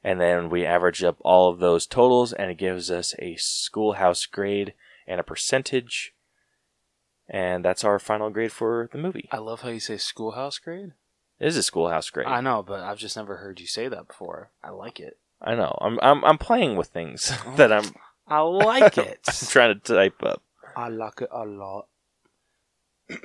And 0.02 0.18
then 0.18 0.48
we 0.48 0.64
average 0.64 1.04
up 1.04 1.18
all 1.20 1.50
of 1.50 1.59
those 1.59 1.86
totals, 1.86 2.32
and 2.32 2.50
it 2.50 2.56
gives 2.56 2.90
us 2.90 3.14
a 3.18 3.36
schoolhouse 3.36 4.24
grade 4.24 4.72
and 5.06 5.20
a 5.20 5.24
percentage. 5.24 6.14
And 7.28 7.62
that's 7.62 7.84
our 7.84 7.98
final 7.98 8.30
grade 8.30 8.52
for 8.52 8.88
the 8.90 8.96
movie. 8.96 9.28
I 9.30 9.36
love 9.36 9.61
how 9.61 9.68
you 9.68 9.80
say 9.80 9.98
schoolhouse 9.98 10.59
grade. 10.59 10.92
It 11.38 11.46
is 11.46 11.59
a 11.59 11.62
schoolhouse 11.62 12.09
grade. 12.09 12.26
I 12.26 12.40
know, 12.40 12.62
but 12.66 12.80
I've 12.80 12.98
just 12.98 13.16
never 13.16 13.36
heard 13.36 13.61
you 13.61 13.66
say 13.66 13.86
that 13.88 14.09
before. 14.09 14.50
I 14.64 14.70
like 14.70 14.98
it. 14.98 15.18
I 15.42 15.54
know. 15.54 15.76
I'm 15.80 16.00
I'm 16.00 16.24
I'm 16.24 16.38
playing 16.38 16.76
with 16.76 16.88
things 16.88 17.32
oh, 17.46 17.54
that 17.56 17.70
I'm 17.70 17.92
I 18.26 18.40
like 18.40 18.96
it. 18.96 19.22
trying 19.50 19.78
to 19.78 19.94
type 19.94 20.22
up. 20.22 20.42
I 20.74 20.88
like 20.88 21.20
it 21.20 21.28
a 21.30 21.44
lot. 21.44 21.86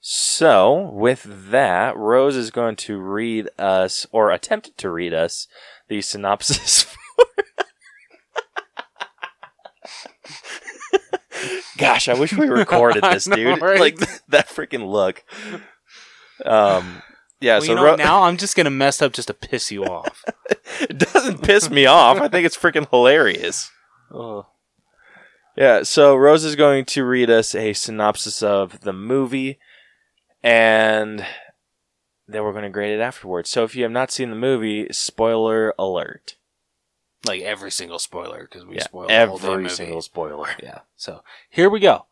So, 0.00 0.90
with 0.92 1.50
that, 1.50 1.96
Rose 1.96 2.36
is 2.36 2.50
going 2.50 2.76
to 2.76 2.98
read 2.98 3.48
us, 3.58 4.06
or 4.12 4.30
attempt 4.30 4.78
to 4.78 4.90
read 4.90 5.12
us, 5.12 5.48
the 5.88 6.00
synopsis. 6.00 6.86
Gosh, 11.78 12.08
I 12.08 12.14
wish 12.14 12.32
we 12.36 12.48
recorded 12.50 13.02
this, 13.04 13.24
dude. 13.24 13.60
right? 13.62 13.80
Like 13.80 13.98
that 14.28 14.48
freaking 14.48 14.90
look. 14.90 15.24
Um, 16.44 17.02
yeah. 17.40 17.54
well, 17.54 17.62
so 17.62 17.66
you 17.68 17.74
know, 17.76 17.84
Ro- 17.84 17.96
now 17.96 18.22
I'm 18.24 18.36
just 18.36 18.56
gonna 18.56 18.70
mess 18.70 19.00
up 19.00 19.12
just 19.12 19.28
to 19.28 19.34
piss 19.34 19.70
you 19.70 19.84
off. 19.84 20.24
it 20.80 20.98
doesn't 20.98 21.42
piss 21.42 21.70
me 21.70 21.86
off. 21.86 22.20
I 22.20 22.28
think 22.28 22.46
it's 22.46 22.56
freaking 22.56 22.88
hilarious. 22.90 23.70
Ugh. 24.12 24.44
Yeah, 25.56 25.82
so 25.82 26.14
Rose 26.14 26.44
is 26.44 26.54
going 26.54 26.84
to 26.86 27.04
read 27.04 27.30
us 27.30 27.52
a 27.54 27.72
synopsis 27.72 28.44
of 28.44 28.80
the 28.82 28.92
movie, 28.92 29.58
and 30.42 31.24
then 32.26 32.44
we're 32.44 32.52
going 32.52 32.64
to 32.64 32.70
grade 32.70 32.98
it 32.98 33.00
afterwards. 33.00 33.50
So 33.50 33.64
if 33.64 33.74
you 33.74 33.82
have 33.82 33.92
not 33.92 34.10
seen 34.10 34.30
the 34.30 34.36
movie, 34.36 34.86
spoiler 34.90 35.74
alert. 35.78 36.36
Like 37.26 37.40
every 37.40 37.70
single 37.70 37.98
spoiler 37.98 38.42
because 38.42 38.64
we 38.64 38.76
Yeah, 38.76 38.86
whole 39.26 39.44
every 39.44 39.68
single 39.70 40.02
spoiler. 40.02 40.48
Yeah. 40.62 40.80
So 40.96 41.22
here 41.50 41.68
we 41.68 41.80
go. 41.80 42.06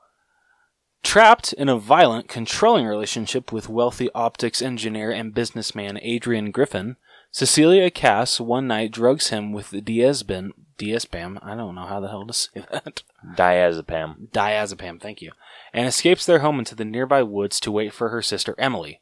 Trapped 1.04 1.52
in 1.52 1.68
a 1.68 1.78
violent, 1.78 2.28
controlling 2.28 2.86
relationship 2.86 3.52
with 3.52 3.68
wealthy 3.68 4.10
optics 4.12 4.60
engineer 4.60 5.12
and 5.12 5.32
businessman 5.32 6.00
Adrian 6.02 6.50
Griffin, 6.50 6.96
Cecilia 7.30 7.90
Kass 7.90 8.40
one 8.40 8.66
night 8.66 8.90
drugs 8.90 9.28
him 9.28 9.52
with 9.52 9.70
the 9.70 9.80
diazepam. 9.80 10.50
Diazepam. 10.78 11.38
I 11.42 11.54
don't 11.54 11.74
know 11.74 11.86
how 11.86 12.00
the 12.00 12.08
hell 12.08 12.26
to 12.26 12.32
say 12.32 12.50
that. 12.70 13.02
Diazepam. 13.34 14.28
Diazepam. 14.28 15.00
Thank 15.00 15.22
you. 15.22 15.32
And 15.72 15.86
escapes 15.86 16.26
their 16.26 16.40
home 16.40 16.58
into 16.58 16.74
the 16.74 16.84
nearby 16.84 17.22
woods 17.22 17.60
to 17.60 17.72
wait 17.72 17.92
for 17.92 18.10
her 18.10 18.22
sister 18.22 18.54
Emily. 18.58 19.00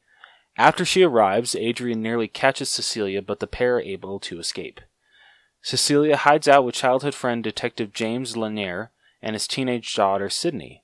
After 0.56 0.84
she 0.84 1.02
arrives, 1.02 1.56
Adrian 1.56 2.00
nearly 2.00 2.28
catches 2.28 2.70
Cecilia, 2.70 3.22
but 3.22 3.40
the 3.40 3.46
pair 3.46 3.76
are 3.76 3.80
able 3.80 4.20
to 4.20 4.38
escape. 4.38 4.80
Cecilia 5.62 6.16
hides 6.16 6.46
out 6.46 6.64
with 6.64 6.74
childhood 6.74 7.14
friend 7.14 7.42
Detective 7.42 7.92
James 7.92 8.36
Lanier 8.36 8.90
and 9.22 9.34
his 9.34 9.48
teenage 9.48 9.94
daughter 9.94 10.28
Sydney. 10.28 10.82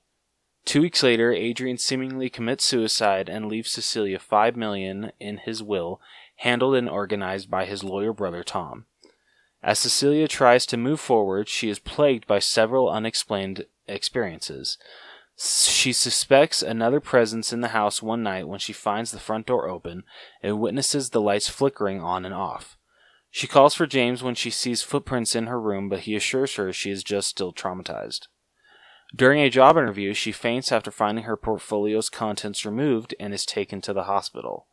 Two 0.65 0.81
weeks 0.81 1.03
later, 1.03 1.31
Adrian 1.31 1.77
seemingly 1.77 2.29
commits 2.29 2.65
suicide 2.65 3.29
and 3.29 3.47
leaves 3.47 3.71
Cecilia 3.71 4.19
five 4.19 4.55
million 4.55 5.11
in 5.19 5.37
his 5.37 5.63
will, 5.63 6.01
handled 6.37 6.75
and 6.75 6.89
organized 6.89 7.49
by 7.49 7.65
his 7.65 7.83
lawyer 7.83 8.13
brother 8.13 8.43
Tom. 8.43 8.85
As 9.63 9.79
Cecilia 9.79 10.27
tries 10.27 10.65
to 10.67 10.77
move 10.77 10.99
forward, 10.99 11.47
she 11.47 11.69
is 11.69 11.79
plagued 11.79 12.25
by 12.25 12.39
several 12.39 12.89
unexplained 12.89 13.65
experiences. 13.87 14.77
She 15.37 15.93
suspects 15.93 16.61
another 16.61 16.99
presence 16.99 17.53
in 17.53 17.61
the 17.61 17.69
house 17.69 18.01
one 18.01 18.23
night 18.23 18.47
when 18.47 18.59
she 18.59 18.73
finds 18.73 19.11
the 19.11 19.19
front 19.19 19.45
door 19.45 19.67
open 19.67 20.03
and 20.41 20.59
witnesses 20.59 21.09
the 21.09 21.21
lights 21.21 21.47
flickering 21.47 22.01
on 22.01 22.25
and 22.25 22.33
off. 22.33 22.77
She 23.29 23.47
calls 23.47 23.73
for 23.73 23.87
James 23.87 24.21
when 24.21 24.35
she 24.35 24.49
sees 24.49 24.81
footprints 24.81 25.35
in 25.35 25.47
her 25.47 25.59
room, 25.59 25.89
but 25.89 26.01
he 26.01 26.15
assures 26.15 26.55
her 26.55 26.73
she 26.73 26.91
is 26.91 27.03
just 27.03 27.29
still 27.29 27.53
traumatized. 27.53 28.27
During 29.15 29.41
a 29.41 29.49
job 29.49 29.77
interview, 29.77 30.13
she 30.13 30.31
faints 30.31 30.71
after 30.71 30.91
finding 30.91 31.25
her 31.25 31.37
portfolio's 31.37 32.09
contents 32.09 32.65
removed 32.65 33.15
and 33.19 33.33
is 33.33 33.45
taken 33.45 33.81
to 33.81 33.93
the 33.93 34.03
hospital. 34.03 34.67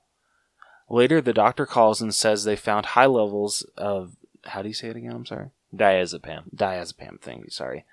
Later, 0.91 1.21
the 1.21 1.33
doctor 1.33 1.67
calls 1.67 2.01
and 2.01 2.15
says 2.15 2.45
they 2.45 2.57
found 2.57 2.87
high 2.87 3.07
levels 3.07 3.67
of 3.77 4.17
how 4.49 4.63
do 4.63 4.69
you 4.69 4.75
say 4.75 4.89
it 4.89 4.97
again? 4.97 5.13
I'm 5.13 5.27
sorry. 5.27 5.51
Diazepam. 5.75 6.55
Diazepam 6.55 7.21
thing, 7.21 7.45
sorry, 7.49 7.85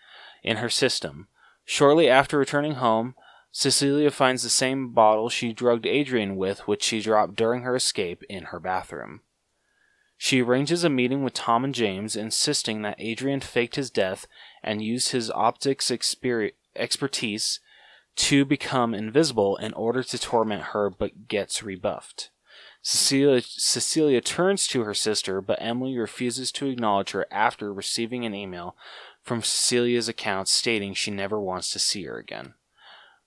in 0.44 0.58
her 0.58 0.70
system. 0.70 1.28
Shortly 1.66 2.10
after 2.10 2.38
returning 2.38 2.76
home, 2.76 3.16
Cecilia 3.52 4.12
finds 4.12 4.44
the 4.44 4.50
same 4.50 4.92
bottle 4.92 5.30
she 5.30 5.54
drugged 5.54 5.86
Adrian 5.86 6.36
with, 6.36 6.68
which 6.68 6.84
she 6.84 7.02
dropped 7.02 7.36
during 7.36 7.62
her 7.62 7.76
escape, 7.76 8.22
in 8.30 8.46
her 8.46 8.60
bathroom. 8.60 9.22
She 10.18 10.42
arranges 10.42 10.84
a 10.84 10.90
meeting 10.90 11.24
with 11.24 11.34
Tom 11.34 11.64
and 11.64 11.74
James, 11.74 12.16
insisting 12.16 12.82
that 12.82 13.00
Adrian 13.00 13.42
faked 13.42 13.76
his 13.76 13.90
death 13.90 14.28
and 14.64 14.82
used 14.82 15.12
his 15.12 15.32
optics 15.32 15.90
exper- 15.90 16.54
expertise 16.76 17.60
to 18.18 18.46
become 18.46 18.94
invisible 18.94 19.58
in 19.58 19.74
order 19.74 20.04
to 20.04 20.18
torment 20.18 20.64
her, 20.74 20.90
but 20.90 21.28
gets 21.28 21.64
rebuffed. 21.64 22.30
Cecilia, 22.88 23.42
Cecilia 23.42 24.22
turns 24.22 24.68
to 24.68 24.84
her 24.84 24.94
sister, 24.94 25.42
but 25.42 25.58
Emily 25.60 25.98
refuses 25.98 26.52
to 26.52 26.68
acknowledge 26.68 27.12
her 27.12 27.26
after 27.32 27.74
receiving 27.74 28.26
an 28.26 28.36
email 28.36 28.76
from 29.24 29.42
Cecilia's 29.42 30.08
account 30.08 30.48
stating 30.48 30.94
she 30.94 31.10
never 31.10 31.40
wants 31.42 31.72
to 31.72 31.80
see 31.80 32.04
her 32.04 32.20
again. 32.20 32.54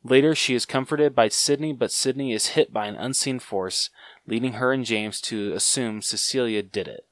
Later, 0.05 0.37
she 0.37 0.55
is 0.55 0.65
comforted 0.65 1.13
by 1.13 1.27
Sydney, 1.27 1.73
but 1.73 1.91
Sydney 1.91 2.33
is 2.33 2.51
hit 2.51 2.73
by 2.73 2.87
an 2.87 2.95
unseen 2.95 3.41
force, 3.41 3.91
leading 4.29 4.53
her 4.55 4.73
and 4.73 4.85
James 4.85 5.21
to 5.23 5.53
assume 5.55 6.03
Cecilia 6.03 6.63
did 6.63 6.87
it. 6.87 7.05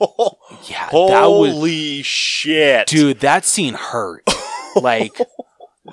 Yeah, 0.68 0.88
that 0.90 1.26
was 1.26 1.52
Holy 1.54 2.02
shit. 2.02 2.86
dude. 2.86 3.18
That 3.20 3.44
scene 3.44 3.74
hurt. 3.74 4.28
like 4.76 5.16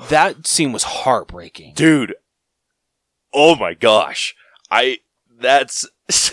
that 0.10 0.46
scene 0.46 0.72
was 0.72 0.84
heartbreaking. 0.84 1.74
Dude. 1.76 2.16
Oh 3.34 3.56
my 3.56 3.74
gosh. 3.74 4.36
I 4.70 5.00
that's 5.42 5.88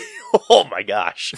oh 0.49 0.67
my 0.69 0.83
gosh. 0.83 1.33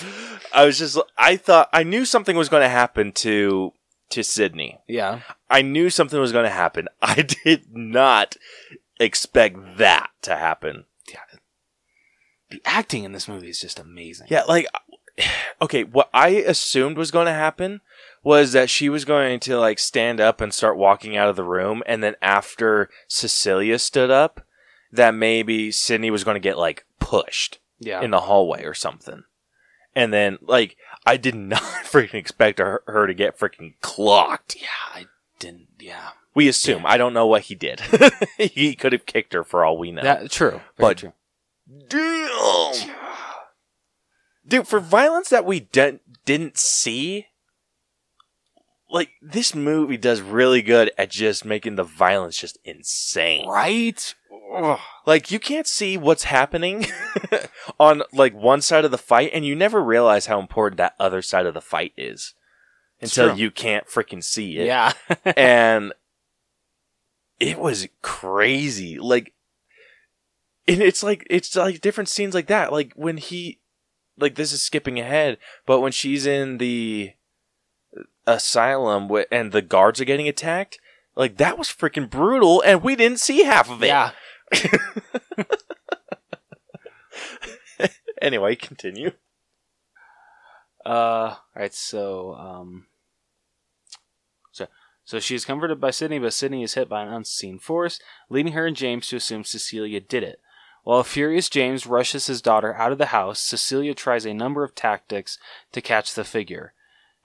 I 0.53 0.65
was 0.65 0.79
just 0.79 0.97
I 1.17 1.37
thought 1.37 1.69
I 1.73 1.83
knew 1.83 2.05
something 2.05 2.35
was 2.35 2.49
going 2.49 2.63
to 2.63 2.69
happen 2.69 3.11
to 3.13 3.73
to 4.09 4.23
Sydney. 4.23 4.79
Yeah, 4.87 5.21
I 5.49 5.61
knew 5.61 5.89
something 5.89 6.19
was 6.19 6.31
going 6.31 6.45
to 6.45 6.51
happen. 6.51 6.87
I 7.01 7.21
did 7.21 7.75
not 7.75 8.35
expect 8.99 9.77
that 9.77 10.09
to 10.23 10.35
happen. 10.35 10.85
Yeah. 11.09 11.19
the 12.49 12.61
acting 12.65 13.03
in 13.03 13.11
this 13.13 13.27
movie 13.27 13.49
is 13.49 13.59
just 13.59 13.79
amazing. 13.79 14.27
Yeah, 14.29 14.43
like 14.43 14.67
okay, 15.61 15.83
what 15.83 16.09
I 16.13 16.29
assumed 16.29 16.97
was 16.97 17.11
going 17.11 17.27
to 17.27 17.33
happen 17.33 17.81
was 18.23 18.51
that 18.51 18.69
she 18.69 18.87
was 18.89 19.05
going 19.05 19.39
to 19.41 19.57
like 19.57 19.79
stand 19.79 20.19
up 20.19 20.41
and 20.41 20.53
start 20.53 20.77
walking 20.77 21.17
out 21.17 21.29
of 21.29 21.35
the 21.35 21.43
room 21.43 21.81
and 21.87 22.03
then 22.03 22.15
after 22.21 22.89
Cecilia 23.07 23.79
stood 23.79 24.11
up 24.11 24.45
that 24.91 25.15
maybe 25.15 25.71
Sydney 25.71 26.11
was 26.11 26.23
going 26.23 26.35
to 26.35 26.39
get 26.39 26.57
like 26.57 26.85
pushed 26.99 27.59
yeah. 27.81 28.01
in 28.01 28.11
the 28.11 28.21
hallway 28.21 28.63
or 28.63 28.73
something. 28.73 29.23
And 29.93 30.13
then 30.13 30.37
like 30.41 30.77
I 31.05 31.17
did 31.17 31.35
not 31.35 31.61
freaking 31.83 32.13
expect 32.15 32.59
her, 32.59 32.81
her 32.87 33.05
to 33.07 33.13
get 33.13 33.37
freaking 33.37 33.73
clocked. 33.81 34.55
yeah, 34.59 34.67
I 34.93 35.07
didn't. 35.39 35.67
Yeah, 35.79 36.11
We 36.33 36.47
assume. 36.47 36.85
I 36.85 36.95
don't 36.97 37.13
know 37.13 37.27
what 37.27 37.41
he 37.43 37.55
did. 37.55 37.81
he 38.37 38.75
could 38.75 38.93
have 38.93 39.05
kicked 39.05 39.33
her 39.33 39.43
for 39.43 39.65
all 39.65 39.77
we 39.77 39.91
know. 39.91 40.03
that 40.03 40.31
true. 40.31 40.61
But- 40.77 40.97
true. 40.99 41.13
Damn. 41.89 42.95
Dude, 44.47 44.67
for 44.67 44.79
violence 44.79 45.29
that 45.29 45.45
we 45.45 45.61
de- 45.61 45.99
didn't 46.25 46.57
see, 46.57 47.27
like, 48.91 49.11
this 49.21 49.55
movie 49.55 49.97
does 49.97 50.21
really 50.21 50.61
good 50.61 50.91
at 50.97 51.09
just 51.09 51.45
making 51.45 51.77
the 51.77 51.83
violence 51.83 52.37
just 52.37 52.57
insane. 52.65 53.47
Right? 53.47 54.13
Ugh. 54.53 54.79
Like, 55.05 55.31
you 55.31 55.39
can't 55.39 55.65
see 55.65 55.97
what's 55.97 56.25
happening 56.25 56.85
on, 57.79 58.03
like, 58.11 58.33
one 58.33 58.61
side 58.61 58.83
of 58.83 58.91
the 58.91 58.97
fight, 58.97 59.31
and 59.33 59.45
you 59.45 59.55
never 59.55 59.81
realize 59.81 60.25
how 60.25 60.39
important 60.39 60.77
that 60.77 60.95
other 60.99 61.21
side 61.21 61.45
of 61.45 61.53
the 61.53 61.61
fight 61.61 61.93
is 61.95 62.33
until 63.01 63.29
true. 63.29 63.37
you 63.37 63.49
can't 63.49 63.87
freaking 63.87 64.21
see 64.21 64.57
it. 64.57 64.65
Yeah. 64.65 64.91
and 65.37 65.93
it 67.39 67.57
was 67.57 67.87
crazy. 68.01 68.99
Like, 68.99 69.33
and 70.67 70.81
it's 70.81 71.01
like 71.01 71.25
it's 71.29 71.55
like 71.55 71.81
different 71.81 72.09
scenes 72.09 72.33
like 72.33 72.47
that. 72.47 72.71
Like 72.71 72.93
when 72.95 73.17
he, 73.17 73.59
like 74.17 74.35
this 74.35 74.51
is 74.51 74.61
skipping 74.61 74.99
ahead, 74.99 75.37
but 75.65 75.79
when 75.79 75.91
she's 75.91 76.25
in 76.25 76.59
the 76.59 77.13
asylum 78.25 79.09
and 79.31 79.51
the 79.51 79.61
guards 79.61 79.99
are 80.01 80.05
getting 80.05 80.27
attacked, 80.27 80.79
like 81.15 81.37
that 81.37 81.57
was 81.57 81.67
freaking 81.67 82.09
brutal, 82.09 82.61
and 82.65 82.81
we 82.83 82.95
didn't 82.95 83.19
see 83.19 83.43
half 83.43 83.69
of 83.69 83.83
it. 83.83 83.87
yeah. 83.87 84.11
Anyway, 88.21 88.55
continue. 88.55 89.11
Uh, 90.85 90.89
all 90.89 91.39
right. 91.55 91.73
So, 91.73 92.35
um, 92.35 92.85
so, 94.51 94.67
so 95.03 95.19
she 95.19 95.33
is 95.33 95.43
comforted 95.43 95.81
by 95.81 95.89
Sydney, 95.89 96.19
but 96.19 96.33
Sydney 96.33 96.63
is 96.63 96.75
hit 96.75 96.87
by 96.87 97.01
an 97.01 97.11
unseen 97.11 97.57
force, 97.57 97.99
leading 98.29 98.53
her 98.53 98.67
and 98.67 98.75
James 98.75 99.07
to 99.07 99.15
assume 99.15 99.43
Cecilia 99.43 99.99
did 99.99 100.23
it. 100.23 100.39
While 100.83 101.03
furious 101.03 101.49
James 101.49 101.85
rushes 101.85 102.27
his 102.27 102.41
daughter 102.41 102.75
out 102.75 102.91
of 102.91 102.97
the 102.97 103.07
house, 103.07 103.39
Cecilia 103.39 103.93
tries 103.93 104.25
a 104.25 104.33
number 104.33 104.63
of 104.63 104.75
tactics 104.75 105.37
to 105.71 105.81
catch 105.81 106.13
the 106.13 106.23
figure. 106.23 106.73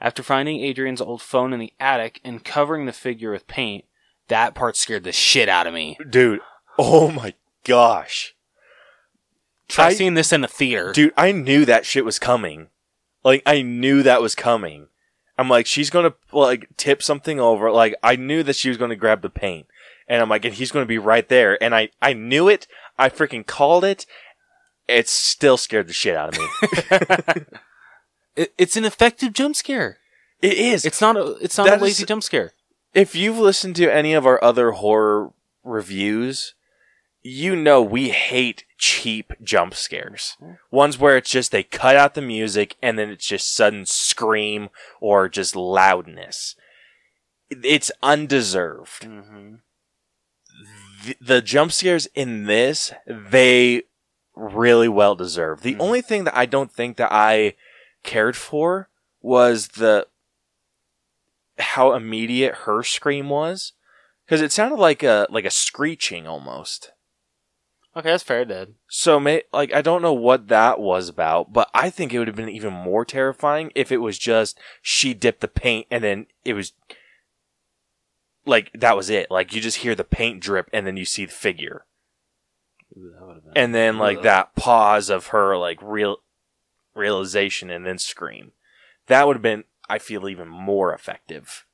After 0.01 0.22
finding 0.22 0.61
Adrian's 0.61 1.01
old 1.01 1.22
phone 1.22 1.53
in 1.53 1.61
the 1.61 1.72
attic 1.80 2.20
and 2.24 2.44
covering 2.44 2.86
the 2.86 2.92
figure 2.92 3.30
with 3.32 3.47
paint, 3.47 3.84
that 4.28 4.55
part 4.55 4.76
scared 4.76 5.05
the 5.05 5.12
shit 5.12 5.49
out 5.49 5.66
of 5.66 5.72
me. 5.74 5.97
Dude, 6.09 6.40
oh 6.78 7.11
my 7.11 7.34
gosh. 7.64 8.34
Try 9.68 9.86
I- 9.86 9.94
seeing 9.94 10.14
this 10.14 10.32
in 10.32 10.44
a 10.44 10.49
theater. 10.49 10.92
Dude, 10.92 11.14
I 11.16 11.32
knew 11.32 11.64
that 11.64 11.86
shit 11.86 12.05
was 12.05 12.18
coming. 12.18 12.68
Like, 13.24 13.42
I 13.47 13.62
knew 13.62 14.03
that 14.03 14.22
was 14.22 14.34
coming. 14.34 14.88
I'm 15.38 15.49
like, 15.49 15.66
she's 15.66 15.90
gonna, 15.90 16.14
like, 16.32 16.68
tip 16.76 17.03
something 17.03 17.40
over. 17.40 17.70
Like, 17.72 17.94
I 18.03 18.16
knew 18.16 18.42
that 18.42 18.57
she 18.57 18.68
was 18.68 18.78
gonna 18.78 18.97
grab 18.97 19.22
the 19.22 19.30
paint. 19.30 19.66
And 20.09 20.22
I'm 20.22 20.28
like, 20.28 20.44
and 20.44 20.55
he's 20.55 20.70
gonna 20.70 20.86
be 20.86 20.99
right 20.99 21.28
there. 21.28 21.61
And 21.62 21.74
I, 21.74 21.88
I 22.01 22.12
knew 22.12 22.49
it. 22.49 22.68
I 22.99 23.09
freaking 23.09 23.44
called 23.44 23.84
it. 23.84 24.07
It 24.86 25.09
still 25.09 25.57
scared 25.57 25.88
the 25.88 25.92
shit 25.92 26.16
out 26.16 26.36
of 26.36 26.40
me. 26.40 27.44
It, 28.37 28.53
it's 28.59 28.76
an 28.76 28.84
effective 28.84 29.32
jump 29.32 29.57
scare. 29.57 29.99
it 30.43 30.53
is. 30.55 30.84
It's 30.84 31.01
not 31.01 31.16
a 31.16 31.37
it's 31.41 31.57
not 31.59 31.66
That 31.66 31.80
a 31.80 31.82
lazy 31.82 32.03
is- 32.03 32.09
jump 32.09 32.22
scare. 32.22 32.53
if 32.95 33.14
you've 33.14 33.39
listened 33.39 33.76
to 33.76 33.93
any 33.93 34.12
of 34.14 34.26
our 34.26 34.43
other 34.45 34.72
horror 34.72 35.32
reviews, 35.64 36.55
you 37.22 37.57
know 37.57 37.82
we 37.82 38.11
hate 38.11 38.64
cheap 38.78 39.32
jump 39.43 39.74
scares. 39.74 40.37
Ones 40.70 40.99
where 40.99 41.16
it's 41.16 41.30
just 41.30 41.51
they 41.51 41.62
cut 41.62 41.97
out 41.97 42.14
the 42.14 42.22
music 42.22 42.76
and 42.82 42.99
then 42.99 43.09
it's 43.11 43.26
just 43.26 43.55
sudden 43.55 43.87
scream 43.87 44.68
or 45.01 45.28
just 45.28 45.57
loudness. 45.57 46.55
It's 47.51 47.91
undeserved. 48.03 49.03
Mm-hmm. 49.03 49.55
The, 51.05 51.16
the 51.20 51.43
jump 51.43 51.72
scares 51.72 52.07
in 52.14 52.45
this, 52.45 52.93
they 53.07 53.82
really 54.34 54.89
well 54.89 55.14
deserved. 55.14 55.62
The 55.62 55.74
Mhm. 55.76 55.80
only 55.80 56.03
thing 56.03 56.24
that 56.24 56.37
I 56.37 56.47
don't 56.47 56.72
think 56.72 56.97
that 56.97 57.12
I 57.12 57.55
cared 58.07 58.36
for 58.36 58.88
was 59.20 59.68
the 59.68 60.07
how 61.59 61.94
immediate 61.94 62.54
her 62.64 62.82
scream 62.82 63.28
was 63.28 63.72
because 64.24 64.40
it 64.40 64.52
sounded 64.52 64.76
like 64.76 65.02
a 65.02 65.26
like 65.30 65.44
a 65.44 65.50
screeching 65.50 66.26
almost. 66.26 66.92
Okay, 67.96 68.11
that's 68.11 68.22
fair, 68.22 68.44
Dad. 68.44 68.74
So, 68.88 69.18
may, 69.18 69.44
like, 69.54 69.72
I 69.72 69.80
don't 69.80 70.02
know 70.02 70.12
what 70.12 70.48
that 70.48 70.78
was 70.78 71.09
about, 71.09 71.54
but 71.54 71.70
I 71.72 71.88
think 71.88 72.12
it 72.12 72.18
would 72.18 72.28
have 72.28 72.36
been 72.36 72.50
even 72.50 72.70
more 72.70 73.07
terrifying 73.07 73.72
if 73.74 73.90
it 73.90 74.02
was 74.02 74.18
just 74.18 74.59
she 74.82 75.14
dipped 75.14 75.40
the 75.40 75.48
paint 75.48 75.86
and 75.90 76.04
then 76.04 76.26
it 76.44 76.52
was 76.52 76.74
like 78.44 78.70
that 78.74 78.96
was 78.96 79.09
it. 79.09 79.30
Like 79.30 79.54
you 79.54 79.62
just 79.62 79.78
hear 79.78 79.94
the 79.94 80.04
paint 80.04 80.40
drip 80.40 80.68
and 80.74 80.86
then 80.86 80.98
you 80.98 81.07
see 81.07 81.24
the 81.24 81.32
figure, 81.32 81.86
and 83.54 83.74
then 83.74 83.98
like 83.98 84.18
Ugh. 84.18 84.24
that 84.24 84.54
pause 84.57 85.09
of 85.09 85.28
her 85.28 85.57
like 85.57 85.78
real 85.82 86.18
realization 86.97 87.70
and 87.70 87.86
then 87.86 87.99
scream. 87.99 88.53
That 89.07 89.26
would 89.26 89.36
have 89.36 89.42
been, 89.42 89.64
I 89.88 89.99
feel, 89.99 90.28
even 90.28 90.49
more 90.49 90.92
effective. 90.92 91.64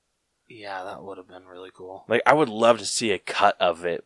Yeah, 0.49 0.85
that 0.85 1.03
would 1.03 1.17
have 1.17 1.29
been 1.29 1.47
really 1.47 1.71
cool. 1.75 2.05
Like 2.09 2.23
I 2.27 2.35
would 2.35 2.49
love 2.49 2.79
to 2.79 2.85
see 2.85 3.11
a 3.11 3.19
cut 3.19 3.57
of 3.61 3.85
it 3.85 4.05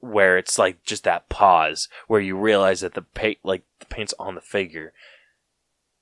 where 0.00 0.38
it's 0.38 0.58
like 0.58 0.84
just 0.84 1.04
that 1.04 1.28
pause 1.28 1.88
where 2.06 2.20
you 2.20 2.36
realize 2.36 2.80
that 2.80 2.94
the 2.94 3.02
paint 3.02 3.38
like 3.42 3.62
the 3.80 3.86
paint's 3.86 4.14
on 4.18 4.34
the 4.34 4.40
figure. 4.40 4.92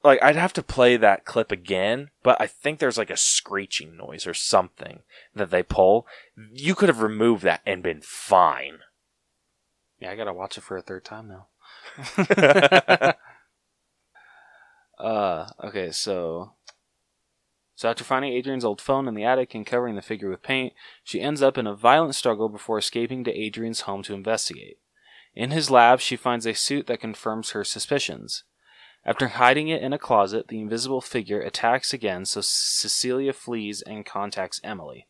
Like 0.03 0.23
I'd 0.23 0.37
have 0.37 0.53
to 0.55 0.63
play 0.63 0.97
that 0.97 1.25
clip 1.25 1.53
again, 1.53 2.11
but 2.23 2.41
I 2.41 2.47
think 2.47 2.79
there's 2.79 2.99
like 2.99 3.11
a 3.11 3.17
screeching 3.17 3.97
noise 3.97 4.27
or 4.27 4.35
something 4.35 5.01
that 5.35 5.51
they 5.51 5.63
pull. 5.63 6.07
You 6.53 6.75
could 6.75 6.89
have 6.89 7.01
removed 7.01 7.43
that 7.45 7.61
and 7.65 7.83
been 7.83 8.01
fine. 8.03 8.79
Yeah, 10.01 10.11
I 10.11 10.17
gotta 10.17 10.33
watch 10.33 10.59
it 10.59 10.63
for 10.63 10.77
a 10.77 10.83
third 10.83 11.05
time 11.05 11.29
now. 11.29 11.47
uh, 14.99 15.49
okay, 15.63 15.91
so 15.91 16.53
so 17.77 17.91
after 17.91 18.05
finding 18.05 18.33
Adrian's 18.33 18.65
old 18.65 18.81
phone 18.81 19.07
in 19.07 19.15
the 19.15 19.25
attic 19.25 19.55
and 19.55 19.67
covering 19.67 19.97
the 19.97 20.03
figure 20.03 20.31
with 20.31 20.43
paint, 20.43 20.73
she 21.05 21.21
ends 21.21 21.43
up 21.43 21.59
in 21.59 21.67
a 21.67 21.75
violent 21.75 22.15
struggle 22.15 22.49
before 22.49 22.79
escaping 22.79 23.23
to 23.25 23.39
Adrian's 23.39 23.83
home 23.83 24.03
to 24.05 24.15
investigate. 24.15 24.79
In 25.35 25.51
his 25.51 25.71
lab, 25.71 26.01
she 26.01 26.17
finds 26.17 26.47
a 26.47 26.55
suit 26.55 26.87
that 26.87 27.01
confirms 27.01 27.51
her 27.51 27.65
suspicions. 27.65 28.45
After 29.05 29.29
hiding 29.29 29.69
it 29.69 29.83
in 29.83 29.93
a 29.93 29.99
closet, 29.99 30.49
the 30.49 30.59
invisible 30.59 31.03
figure 31.03 31.41
attacks 31.41 31.93
again, 31.93 32.25
so 32.25 32.41
Cecilia 32.41 33.35
flees 33.35 33.83
and 33.83 34.07
contacts 34.07 34.61
Emily. 34.65 35.07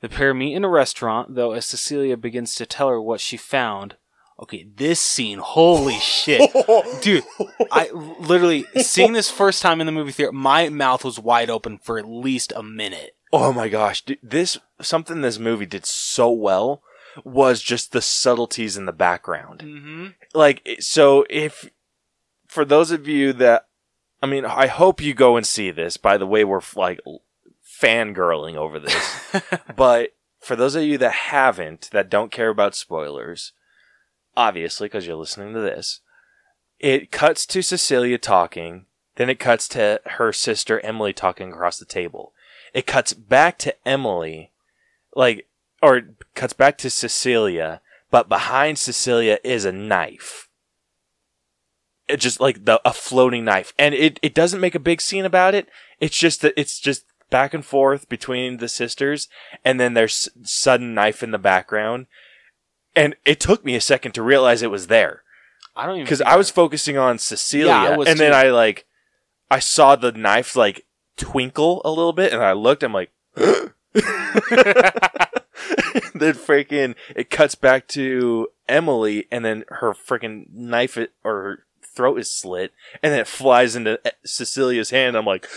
The 0.00 0.08
pair 0.08 0.32
meet 0.32 0.54
in 0.54 0.64
a 0.64 0.68
restaurant, 0.68 1.34
though 1.34 1.50
as 1.52 1.66
Cecilia 1.66 2.16
begins 2.16 2.54
to 2.54 2.66
tell 2.66 2.88
her 2.88 3.02
what 3.02 3.20
she 3.20 3.36
found. 3.36 3.96
Okay, 4.40 4.66
this 4.74 5.00
scene, 5.00 5.38
holy 5.38 5.98
shit. 5.98 6.50
Dude, 7.02 7.24
I 7.70 7.90
literally, 7.90 8.64
seeing 8.76 9.12
this 9.12 9.30
first 9.30 9.60
time 9.60 9.80
in 9.80 9.86
the 9.86 9.92
movie 9.92 10.12
theater, 10.12 10.32
my 10.32 10.70
mouth 10.70 11.04
was 11.04 11.18
wide 11.18 11.50
open 11.50 11.78
for 11.78 11.98
at 11.98 12.08
least 12.08 12.52
a 12.56 12.62
minute. 12.62 13.16
Oh 13.32 13.52
my 13.52 13.68
gosh, 13.68 14.02
dude, 14.02 14.18
this 14.22 14.58
something 14.80 15.20
this 15.20 15.38
movie 15.38 15.66
did 15.66 15.86
so 15.86 16.30
well 16.30 16.82
was 17.24 17.62
just 17.62 17.92
the 17.92 18.00
subtleties 18.00 18.76
in 18.76 18.86
the 18.86 18.92
background. 18.92 19.60
Mm-hmm. 19.60 20.06
like 20.34 20.76
so 20.80 21.26
if 21.28 21.70
for 22.46 22.64
those 22.64 22.90
of 22.90 23.06
you 23.06 23.32
that 23.34 23.66
i 24.22 24.26
mean 24.26 24.44
i 24.44 24.66
hope 24.66 25.00
you 25.00 25.14
go 25.14 25.36
and 25.36 25.46
see 25.46 25.70
this 25.70 25.96
by 25.96 26.16
the 26.16 26.26
way 26.26 26.44
we're 26.44 26.60
like 26.76 27.00
fangirling 27.80 28.56
over 28.56 28.78
this 28.78 29.32
but 29.76 30.10
for 30.40 30.56
those 30.56 30.74
of 30.74 30.82
you 30.82 30.98
that 30.98 31.12
haven't 31.12 31.88
that 31.92 32.10
don't 32.10 32.32
care 32.32 32.48
about 32.48 32.74
spoilers 32.74 33.52
obviously 34.36 34.86
because 34.86 35.06
you're 35.06 35.16
listening 35.16 35.52
to 35.52 35.60
this 35.60 36.00
it 36.78 37.10
cuts 37.10 37.44
to 37.46 37.62
cecilia 37.62 38.18
talking 38.18 38.86
then 39.20 39.28
it 39.28 39.38
cuts 39.38 39.68
to 39.68 40.00
her 40.06 40.32
sister 40.32 40.80
emily 40.80 41.12
talking 41.12 41.52
across 41.52 41.78
the 41.78 41.84
table. 41.84 42.32
It 42.72 42.86
cuts 42.86 43.12
back 43.12 43.58
to 43.58 43.74
emily 43.86 44.50
like 45.14 45.46
or 45.82 46.02
cuts 46.34 46.54
back 46.54 46.78
to 46.78 46.88
cecilia 46.88 47.82
but 48.10 48.30
behind 48.30 48.78
cecilia 48.78 49.38
is 49.44 49.66
a 49.66 49.72
knife. 49.72 50.48
It 52.08 52.18
just 52.18 52.40
like 52.40 52.64
the 52.64 52.80
a 52.82 52.94
floating 52.94 53.44
knife. 53.44 53.74
And 53.78 53.94
it, 53.94 54.18
it 54.22 54.34
doesn't 54.34 54.60
make 54.60 54.74
a 54.74 54.80
big 54.80 55.02
scene 55.02 55.26
about 55.26 55.54
it. 55.54 55.68
It's 56.00 56.16
just 56.16 56.40
that 56.40 56.54
it's 56.56 56.80
just 56.80 57.04
back 57.28 57.52
and 57.52 57.64
forth 57.64 58.08
between 58.08 58.56
the 58.56 58.68
sisters 58.68 59.28
and 59.64 59.78
then 59.78 59.92
there's 59.92 60.30
sudden 60.44 60.94
knife 60.94 61.22
in 61.22 61.30
the 61.30 61.38
background 61.38 62.06
and 62.96 63.16
it 63.24 63.40
took 63.40 63.64
me 63.64 63.74
a 63.74 63.80
second 63.80 64.12
to 64.12 64.22
realize 64.22 64.62
it 64.62 64.70
was 64.70 64.86
there 64.88 65.22
I 65.76 65.86
don't 65.86 65.96
even 65.96 66.04
because 66.04 66.20
i 66.22 66.36
was 66.36 66.50
focusing 66.50 66.96
on 66.98 67.18
cecilia 67.18 67.66
Yeah, 67.66 67.96
and 68.06 68.18
then 68.18 68.32
i 68.32 68.50
like 68.50 68.86
i 69.50 69.58
saw 69.58 69.96
the 69.96 70.12
knife 70.12 70.56
like 70.56 70.84
twinkle 71.16 71.82
a 71.84 71.90
little 71.90 72.12
bit 72.12 72.32
and 72.32 72.42
i 72.42 72.52
looked 72.52 72.82
i'm 72.82 72.92
like 72.92 73.10
then 76.14 76.34
freaking 76.34 76.94
it 77.16 77.30
cuts 77.30 77.54
back 77.54 77.88
to 77.88 78.48
Emily 78.68 79.26
and 79.30 79.44
then 79.44 79.64
her 79.68 79.92
freaking 79.92 80.46
knife 80.52 80.96
it, 80.96 81.12
or 81.24 81.42
her 81.42 81.64
throat 81.82 82.18
is 82.20 82.30
slit 82.30 82.72
and 83.02 83.12
then 83.12 83.20
it 83.20 83.26
flies 83.26 83.74
into 83.74 84.00
E- 84.06 84.10
Cecilia's 84.24 84.90
hand. 84.90 85.16
I'm 85.16 85.24
like, 85.26 85.48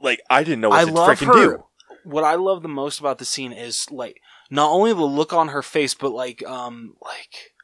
like 0.00 0.22
I 0.30 0.42
didn't 0.42 0.60
know 0.60 0.70
what 0.70 0.80
I 0.80 0.84
to 0.84 0.90
freaking 0.92 1.26
her. 1.26 1.56
do. 1.56 1.64
What 2.04 2.24
I 2.24 2.36
love 2.36 2.62
the 2.62 2.68
most 2.68 2.98
about 3.00 3.18
the 3.18 3.24
scene 3.24 3.52
is 3.52 3.90
like 3.90 4.20
not 4.50 4.70
only 4.70 4.92
the 4.92 5.02
look 5.02 5.32
on 5.32 5.48
her 5.48 5.62
face, 5.62 5.94
but 5.94 6.10
like 6.10 6.44
um 6.46 6.96
like 7.00 7.54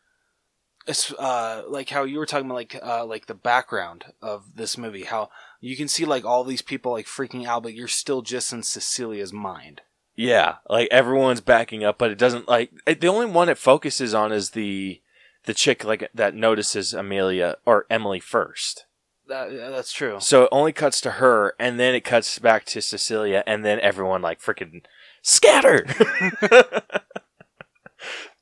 it's 0.87 1.13
uh 1.15 1.65
like 1.69 1.91
how 1.91 2.05
you 2.05 2.19
were 2.19 2.27
talking 2.27 2.47
about 2.47 2.55
like 2.55 2.79
uh 2.83 3.05
like 3.05 3.27
the 3.27 3.35
background 3.35 4.07
of 4.23 4.55
this 4.55 4.79
movie, 4.79 5.05
how 5.05 5.29
you 5.61 5.77
can 5.77 5.89
see 5.89 6.05
like 6.05 6.25
all 6.25 6.45
these 6.45 6.63
people 6.63 6.93
like 6.93 7.07
freaking 7.07 7.47
out, 7.47 7.63
but 7.63 7.75
you're 7.75 7.89
still 7.89 8.23
just 8.23 8.53
in 8.53 8.63
Cecilia's 8.63 9.33
mind. 9.33 9.83
Yeah, 10.15 10.57
like 10.69 10.89
everyone's 10.91 11.43
backing 11.43 11.85
up, 11.85 11.99
but 11.99 12.11
it 12.11 12.19
doesn't 12.19 12.49
like 12.49 12.71
it, 12.87 13.01
the 13.01 13.09
only 13.09 13.27
one 13.27 13.49
it 13.49 13.59
focuses 13.59 14.15
on 14.15 14.33
is 14.33 14.51
the 14.51 15.03
the 15.45 15.55
chick 15.55 15.85
like 15.85 16.09
that 16.15 16.35
notices 16.35 16.95
Amelia 16.95 17.57
or 17.67 17.87
Emily 17.91 18.21
first. 18.21 18.87
That, 19.29 19.51
that's 19.51 19.93
true. 19.93 20.19
So 20.21 20.45
it 20.45 20.49
only 20.53 20.73
cuts 20.73 21.01
to 21.01 21.13
her, 21.13 21.55
and 21.59 21.81
then 21.81 21.95
it 21.95 22.05
cuts 22.05 22.39
back 22.39 22.65
to 22.67 22.81
Cecilia, 22.81 23.43
and 23.47 23.65
then 23.65 23.81
everyone 23.81 24.23
like 24.23 24.41
freaking 24.41 24.83
scatter. 25.27 25.85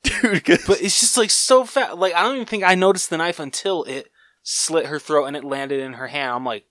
Dude, 0.03 0.43
But 0.67 0.81
it's 0.81 0.99
just 0.99 1.17
like 1.17 1.31
so 1.31 1.65
fast. 1.65 1.97
Like 1.97 2.13
I 2.13 2.21
don't 2.21 2.35
even 2.35 2.45
think 2.45 2.63
I 2.63 2.75
noticed 2.75 3.09
the 3.09 3.17
knife 3.17 3.39
until 3.39 3.83
it 3.85 4.11
slit 4.43 4.85
her 4.85 4.99
throat 4.99 5.25
and 5.25 5.35
it 5.35 5.43
landed 5.43 5.79
in 5.79 5.93
her 5.93 6.07
hand. 6.07 6.31
I'm 6.31 6.45
like, 6.45 6.65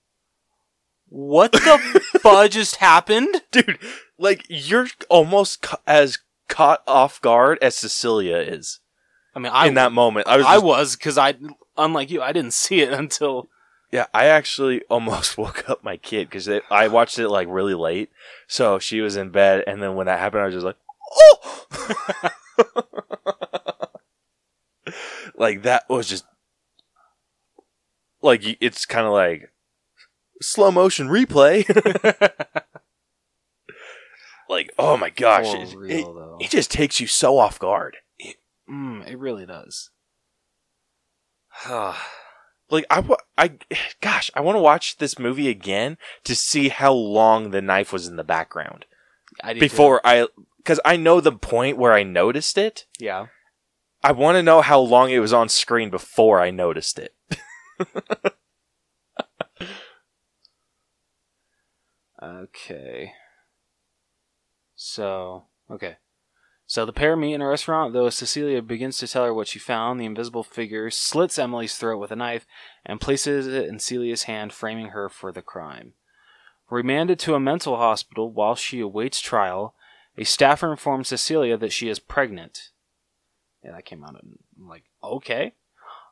what 1.09 1.51
the 1.51 2.01
fudge 2.21 2.53
just 2.53 2.77
happened? 2.77 3.41
dude, 3.51 3.77
like 4.17 4.45
you're 4.47 4.87
almost 5.09 5.61
ca- 5.61 5.81
as 5.85 6.19
caught 6.47 6.81
off 6.87 7.19
guard 7.19 7.57
as 7.61 7.75
Cecilia 7.75 8.37
is 8.37 8.79
I 9.35 9.39
mean, 9.39 9.51
I 9.53 9.67
in 9.67 9.73
that 9.73 9.91
moment. 9.91 10.27
I 10.27 10.37
was, 10.37 10.45
I 10.45 10.57
was 10.59 10.95
because 10.95 11.17
I, 11.17 11.33
unlike 11.75 12.09
you, 12.09 12.21
I 12.21 12.31
didn't 12.31 12.53
see 12.53 12.79
it 12.81 12.93
until. 12.93 13.49
Yeah, 13.95 14.07
I 14.13 14.25
actually 14.25 14.83
almost 14.89 15.37
woke 15.37 15.69
up 15.69 15.81
my 15.83 15.95
kid 15.95 16.29
because 16.29 16.49
I 16.69 16.89
watched 16.89 17.17
it 17.17 17.29
like 17.29 17.47
really 17.49 17.73
late, 17.73 18.09
so 18.45 18.77
she 18.77 18.99
was 18.99 19.15
in 19.15 19.29
bed, 19.29 19.63
and 19.67 19.81
then 19.81 19.95
when 19.95 20.07
that 20.07 20.19
happened, 20.19 20.41
I 20.41 20.45
was 20.47 20.53
just 20.53 20.65
like, 20.65 20.75
oh. 21.17 21.69
like 25.37 25.61
that 25.63 25.85
was 25.89 26.09
just 26.09 26.25
like 28.21 28.41
it's 28.59 28.85
kind 28.85 29.07
of 29.07 29.13
like 29.13 29.49
slow 30.41 30.71
motion 30.71 31.07
replay. 31.07 31.65
like 34.49 34.71
oh 34.77 34.97
my 34.97 35.09
gosh, 35.09 35.53
it, 35.53 35.73
real, 35.75 36.35
it- 36.39 36.45
it 36.45 36.49
just 36.51 36.69
takes 36.69 36.99
you 36.99 37.07
so 37.07 37.37
off 37.37 37.57
guard. 37.59 37.95
Mm, 38.69 39.07
it 39.07 39.17
really 39.17 39.45
does. 39.45 39.89
like 42.69 42.85
I, 42.89 43.03
I 43.37 43.51
gosh, 44.01 44.31
I 44.33 44.41
want 44.41 44.55
to 44.55 44.61
watch 44.61 44.97
this 44.97 45.19
movie 45.19 45.49
again 45.49 45.97
to 46.23 46.35
see 46.35 46.69
how 46.69 46.93
long 46.93 47.51
the 47.51 47.61
knife 47.61 47.93
was 47.93 48.07
in 48.07 48.15
the 48.15 48.23
background 48.23 48.85
I 49.43 49.53
before 49.53 50.01
I, 50.03 50.27
because 50.57 50.79
I 50.83 50.97
know 50.97 51.21
the 51.21 51.31
point 51.31 51.77
where 51.77 51.93
I 51.93 52.03
noticed 52.03 52.57
it. 52.57 52.85
Yeah. 52.99 53.27
I 54.03 54.11
want 54.11 54.35
to 54.35 54.43
know 54.43 54.61
how 54.61 54.79
long 54.79 55.09
it 55.09 55.19
was 55.19 55.33
on 55.33 55.49
screen 55.49 55.89
before 55.89 56.39
I 56.39 56.51
noticed 56.51 56.99
it. 56.99 57.15
Okay. 62.25 63.11
So, 64.75 65.45
okay. 65.69 65.97
So 66.75 66.85
the 66.85 66.91
pair 66.91 67.15
meet 67.15 67.33
in 67.33 67.41
a 67.41 67.47
restaurant, 67.47 67.93
though 67.93 68.09
Cecilia 68.09 68.61
begins 68.61 68.97
to 68.97 69.07
tell 69.07 69.23
her 69.23 69.33
what 69.33 69.47
she 69.47 69.59
found. 69.59 69.97
The 69.97 70.05
invisible 70.05 70.43
figure 70.43 70.91
slits 70.91 71.39
Emily's 71.39 71.77
throat 71.77 71.99
with 71.99 72.11
a 72.11 72.17
knife 72.17 72.45
and 72.85 72.99
places 72.99 73.47
it 73.47 73.69
in 73.69 73.79
Celia's 73.79 74.23
hand, 74.23 74.51
framing 74.51 74.87
her 74.87 75.07
for 75.07 75.31
the 75.31 75.41
crime. 75.41 75.93
Remanded 76.69 77.17
to 77.19 77.33
a 77.33 77.39
mental 77.39 77.77
hospital 77.77 78.29
while 78.29 78.55
she 78.55 78.81
awaits 78.81 79.21
trial, 79.21 79.73
a 80.17 80.25
staffer 80.25 80.69
informs 80.69 81.07
Cecilia 81.07 81.55
that 81.55 81.71
she 81.71 81.87
is 81.87 81.97
pregnant. 81.97 82.71
Yeah, 83.63 83.71
that 83.71 83.85
came 83.85 84.03
out. 84.03 84.17
I'm 84.21 84.67
like, 84.67 84.83
okay. 85.01 85.53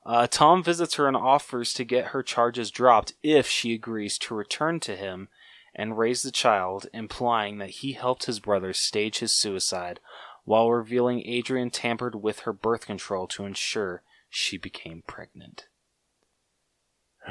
Uh, 0.06 0.28
Tom 0.28 0.64
visits 0.64 0.96
her 0.96 1.10
and 1.10 1.18
offers 1.18 1.74
to 1.74 1.84
get 1.84 2.08
her 2.08 2.24
charges 2.24 2.72
dropped 2.72 3.16
if 3.22 3.50
she 3.50 3.74
agrees 3.74 4.18
to 4.20 4.34
return 4.34 4.80
to 4.80 4.96
him 4.96 5.28
and 5.76 5.98
raise 5.98 6.24
the 6.24 6.32
child, 6.32 6.88
implying 6.94 7.58
that 7.58 7.72
he 7.72 7.94
helped 7.94 8.28
his 8.28 8.40
brother 8.40 8.72
stage 8.72 9.20
his 9.20 9.34
suicide 9.34 10.00
while 10.46 10.72
revealing 10.72 11.26
Adrian 11.26 11.70
tampered 11.70 12.16
with 12.16 12.40
her 12.42 12.54
birth 12.54 12.86
control 12.86 13.28
to 13.28 13.46
ensure 13.46 14.04
she 14.30 14.58
became 14.58 15.04
pregnant. 15.08 15.68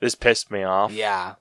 this 0.00 0.14
pissed 0.14 0.50
me 0.50 0.62
off. 0.62 0.92
Yeah. 0.92 1.36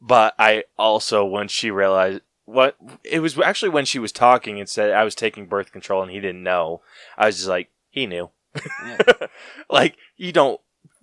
But 0.00 0.34
I 0.38 0.64
also, 0.76 1.24
when 1.24 1.48
she 1.48 1.70
realized 1.70 2.22
what 2.44 2.76
it 3.04 3.20
was 3.20 3.38
actually 3.38 3.68
when 3.68 3.84
she 3.84 3.98
was 3.98 4.12
talking 4.12 4.58
and 4.58 4.68
said 4.68 4.92
I 4.92 5.04
was 5.04 5.14
taking 5.14 5.46
birth 5.46 5.70
control 5.72 6.02
and 6.02 6.10
he 6.10 6.20
didn't 6.20 6.42
know, 6.42 6.82
I 7.16 7.26
was 7.26 7.36
just 7.36 7.48
like, 7.48 7.70
he 7.90 8.06
knew. 8.06 8.30
Yeah. 8.86 8.98
like, 9.70 9.96
you 10.16 10.32
don't, 10.32 10.60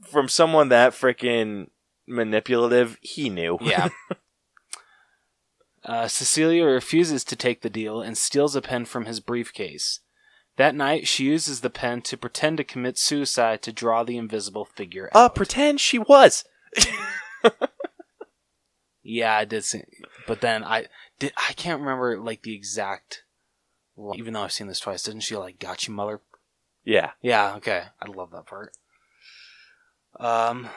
from 0.10 0.30
someone 0.30 0.70
that 0.70 0.94
freaking 0.94 1.70
manipulative, 2.08 2.98
he 3.02 3.30
knew. 3.30 3.58
Yeah. 3.62 3.90
uh, 5.86 6.08
Cecilia 6.08 6.66
refuses 6.66 7.24
to 7.26 7.36
take 7.36 7.62
the 7.62 7.70
deal 7.70 8.02
and 8.02 8.18
steals 8.18 8.56
a 8.56 8.62
pen 8.62 8.86
from 8.86 9.06
his 9.06 9.20
briefcase. 9.20 10.02
That 10.58 10.76
night, 10.76 11.08
she 11.08 11.26
uses 11.26 11.62
the 11.62 11.70
pen 11.70 12.02
to 12.04 12.18
pretend 12.18 12.58
to 12.58 12.64
commit 12.64 12.98
suicide 12.98 13.62
to 13.64 13.74
draw 13.74 14.04
the 14.04 14.18
invisible 14.18 14.66
figure 14.66 15.10
Uh, 15.14 15.30
pretend 15.30 15.80
she 15.82 16.00
was. 16.00 16.46
Yeah, 19.08 19.38
I 19.38 19.46
did 19.46 19.64
see, 19.64 19.84
but 20.26 20.42
then 20.42 20.64
I 20.64 20.88
did. 21.20 21.32
I 21.38 21.54
can't 21.54 21.80
remember 21.80 22.20
like 22.20 22.42
the 22.42 22.56
exact. 22.56 23.24
Even 24.16 24.34
though 24.34 24.42
I've 24.42 24.52
seen 24.52 24.66
this 24.66 24.80
twice, 24.80 25.04
didn't 25.04 25.22
she 25.22 25.38
like 25.38 25.60
"Got 25.60 25.88
you, 25.88 25.94
mother"? 25.94 26.22
Yeah. 26.84 27.12
Yeah, 27.22 27.54
okay, 27.58 27.84
I 28.02 28.08
love 28.08 28.32
that 28.32 28.48
part. 28.48 28.72
Um, 30.20 30.70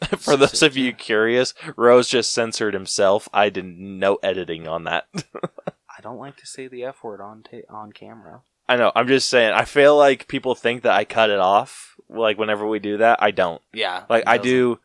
For 0.18 0.36
those 0.36 0.62
of 0.62 0.76
you 0.76 0.92
curious, 0.92 1.54
Rose 1.76 2.08
just 2.08 2.32
censored 2.32 2.74
himself. 2.74 3.28
I 3.32 3.50
did 3.50 3.64
no 3.64 4.16
editing 4.22 4.66
on 4.66 4.84
that. 4.84 5.06
I 5.14 6.00
don't 6.02 6.18
like 6.18 6.36
to 6.38 6.46
say 6.46 6.68
the 6.68 6.84
f 6.84 7.02
word 7.02 7.20
on 7.20 7.42
ta- 7.42 7.68
on 7.68 7.92
camera. 7.92 8.42
I 8.68 8.76
know. 8.76 8.92
I'm 8.94 9.08
just 9.08 9.28
saying. 9.28 9.52
I 9.52 9.64
feel 9.64 9.96
like 9.96 10.28
people 10.28 10.54
think 10.54 10.82
that 10.82 10.92
I 10.92 11.04
cut 11.04 11.30
it 11.30 11.38
off. 11.40 11.96
Like 12.08 12.38
whenever 12.38 12.66
we 12.66 12.78
do 12.78 12.98
that, 12.98 13.18
I 13.22 13.30
don't. 13.30 13.60
Yeah, 13.72 14.04
Like 14.08 14.24
I 14.26 14.38
do. 14.38 14.80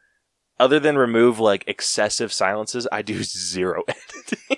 Other 0.60 0.80
than 0.80 0.98
remove 0.98 1.40
like 1.40 1.64
excessive 1.68 2.32
silences, 2.32 2.88
I 2.92 3.02
do 3.02 3.24
zero 3.24 3.84
editing. 3.88 4.58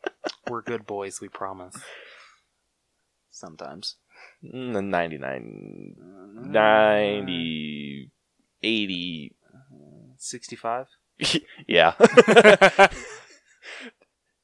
We're 0.48 0.62
good 0.62 0.86
boys, 0.86 1.20
we 1.20 1.28
promise. 1.28 1.76
Sometimes. 3.30 3.96
Mm, 4.44 4.86
99, 4.86 5.96
90, 6.52 8.10
80. 8.62 9.36
65? 10.18 10.86
yeah. 11.66 11.94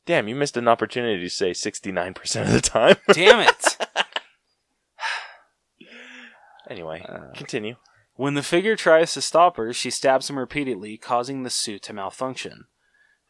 Damn, 0.06 0.28
you 0.28 0.34
missed 0.34 0.56
an 0.56 0.68
opportunity 0.68 1.22
to 1.22 1.30
say 1.30 1.52
69% 1.52 2.42
of 2.42 2.52
the 2.52 2.60
time. 2.60 2.96
Damn 3.12 3.40
it! 3.40 3.76
anyway, 6.70 7.04
Uh, 7.08 7.32
continue. 7.34 7.76
When 8.16 8.34
the 8.34 8.42
figure 8.42 8.76
tries 8.76 9.12
to 9.14 9.20
stop 9.22 9.56
her, 9.56 9.72
she 9.72 9.90
stabs 9.90 10.30
him 10.30 10.38
repeatedly, 10.38 10.96
causing 10.98 11.42
the 11.42 11.50
suit 11.50 11.82
to 11.84 11.92
malfunction. 11.92 12.66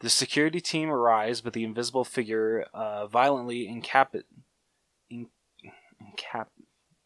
The 0.01 0.09
security 0.09 0.59
team 0.61 0.89
arrives, 0.91 1.41
but 1.41 1.53
the 1.53 1.63
invisible 1.63 2.03
figure 2.03 2.65
uh, 2.73 3.07
violently 3.07 3.67
incap- 3.67 4.21
in- 5.09 5.27
incap- 6.03 6.47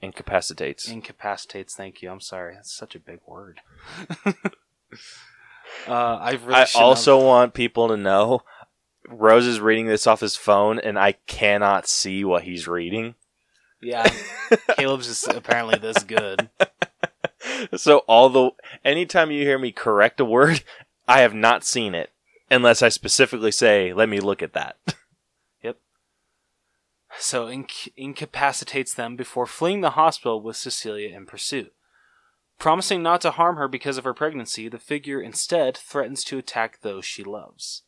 Incapacitates. 0.01 0.89
incapacitates. 0.89 1.75
Thank 1.75 2.01
you. 2.01 2.09
I'm 2.09 2.21
sorry. 2.21 2.55
That's 2.55 2.75
such 2.75 2.95
a 2.95 2.99
big 2.99 3.19
word. 3.27 3.59
Uh, 5.87 5.91
I 5.91 6.31
really 6.31 6.53
I 6.53 6.67
also 6.75 7.23
want 7.23 7.53
people 7.53 7.87
to 7.89 7.97
know 7.97 8.43
Rose 9.07 9.47
is 9.47 9.59
reading 9.59 9.87
this 9.87 10.07
off 10.07 10.19
his 10.21 10.35
phone 10.35 10.79
and 10.79 10.97
I 10.99 11.13
cannot 11.27 11.87
see 11.87 12.23
what 12.23 12.43
he's 12.43 12.67
reading. 12.67 13.15
yeah. 13.81 14.09
Caleb's 14.77 15.07
just 15.07 15.27
apparently 15.27 15.77
this 15.79 16.03
good. 16.03 16.49
so 17.75 17.99
all 17.99 18.29
the 18.29 18.51
anytime 18.83 19.31
you 19.31 19.43
hear 19.43 19.57
me 19.59 19.71
correct 19.71 20.19
a 20.19 20.25
word, 20.25 20.63
I 21.07 21.21
have 21.21 21.33
not 21.33 21.63
seen 21.63 21.95
it 21.95 22.11
unless 22.51 22.81
I 22.81 22.89
specifically 22.89 23.51
say, 23.51 23.93
"Let 23.93 24.09
me 24.09 24.19
look 24.19 24.41
at 24.41 24.53
that." 24.53 24.77
Yep. 25.61 25.77
So 27.17 27.47
inc- 27.47 27.89
incapacitates 27.97 28.93
them 28.93 29.15
before 29.17 29.45
fleeing 29.45 29.81
the 29.81 29.91
hospital 29.91 30.41
with 30.41 30.55
Cecilia 30.55 31.09
in 31.09 31.25
pursuit. 31.25 31.73
Promising 32.59 33.01
not 33.01 33.21
to 33.21 33.31
harm 33.31 33.55
her 33.55 33.69
because 33.69 33.97
of 33.97 34.03
her 34.03 34.13
pregnancy, 34.13 34.67
the 34.67 34.77
figure 34.77 35.21
instead 35.21 35.77
threatens 35.77 36.25
to 36.25 36.37
attack 36.37 36.81
those 36.81 37.05
she 37.05 37.23
loves. 37.23 37.83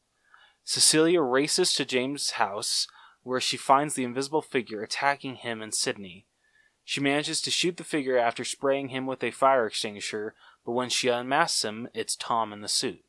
Cecilia 0.63 1.22
races 1.22 1.74
to 1.74 1.84
James' 1.84 2.32
house, 2.32 2.88
where 3.24 3.41
she 3.41 3.57
finds 3.57 3.95
the 3.95 4.05
invisible 4.05 4.41
figure 4.41 4.82
attacking 4.82 5.36
him 5.36 5.61
and 5.61 5.76
Sydney. 5.76 6.26
She 6.86 7.01
manages 7.01 7.41
to 7.41 7.51
shoot 7.51 7.76
the 7.76 7.84
figure 7.84 8.17
after 8.17 8.45
spraying 8.45 8.89
him 8.89 9.05
with 9.05 9.24
a 9.24 9.32
fire 9.32 9.67
extinguisher, 9.67 10.36
but 10.65 10.72
when 10.72 10.89
she 10.89 11.09
unmasks 11.09 11.65
him, 11.65 11.89
it's 11.93 12.15
Tom 12.15 12.53
in 12.53 12.61
the 12.61 12.67
suit. 12.69 13.03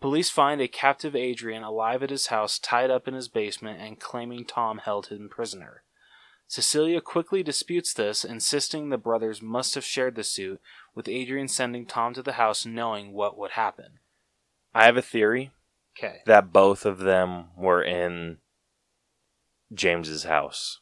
Police 0.00 0.30
find 0.30 0.60
a 0.60 0.68
captive 0.68 1.16
Adrian 1.16 1.62
alive 1.64 2.02
at 2.02 2.10
his 2.10 2.28
house, 2.28 2.58
tied 2.58 2.90
up 2.90 3.08
in 3.08 3.14
his 3.14 3.28
basement, 3.28 3.80
and 3.80 4.00
claiming 4.00 4.44
Tom 4.44 4.78
held 4.78 5.08
him 5.08 5.28
prisoner. 5.28 5.82
Cecilia 6.50 7.00
quickly 7.00 7.44
disputes 7.44 7.92
this, 7.94 8.24
insisting 8.24 8.88
the 8.88 8.98
brothers 8.98 9.40
must 9.40 9.76
have 9.76 9.84
shared 9.84 10.16
the 10.16 10.24
suit, 10.24 10.60
with 10.96 11.06
Adrian 11.06 11.46
sending 11.46 11.86
Tom 11.86 12.12
to 12.12 12.24
the 12.24 12.32
house 12.32 12.66
knowing 12.66 13.12
what 13.12 13.38
would 13.38 13.52
happen. 13.52 14.00
I 14.74 14.86
have 14.86 14.96
a 14.96 15.00
theory 15.02 15.52
Okay. 15.96 16.22
that 16.26 16.52
both 16.52 16.84
of 16.84 16.98
them 16.98 17.50
were 17.56 17.84
in 17.84 18.38
James's 19.72 20.24
house. 20.24 20.80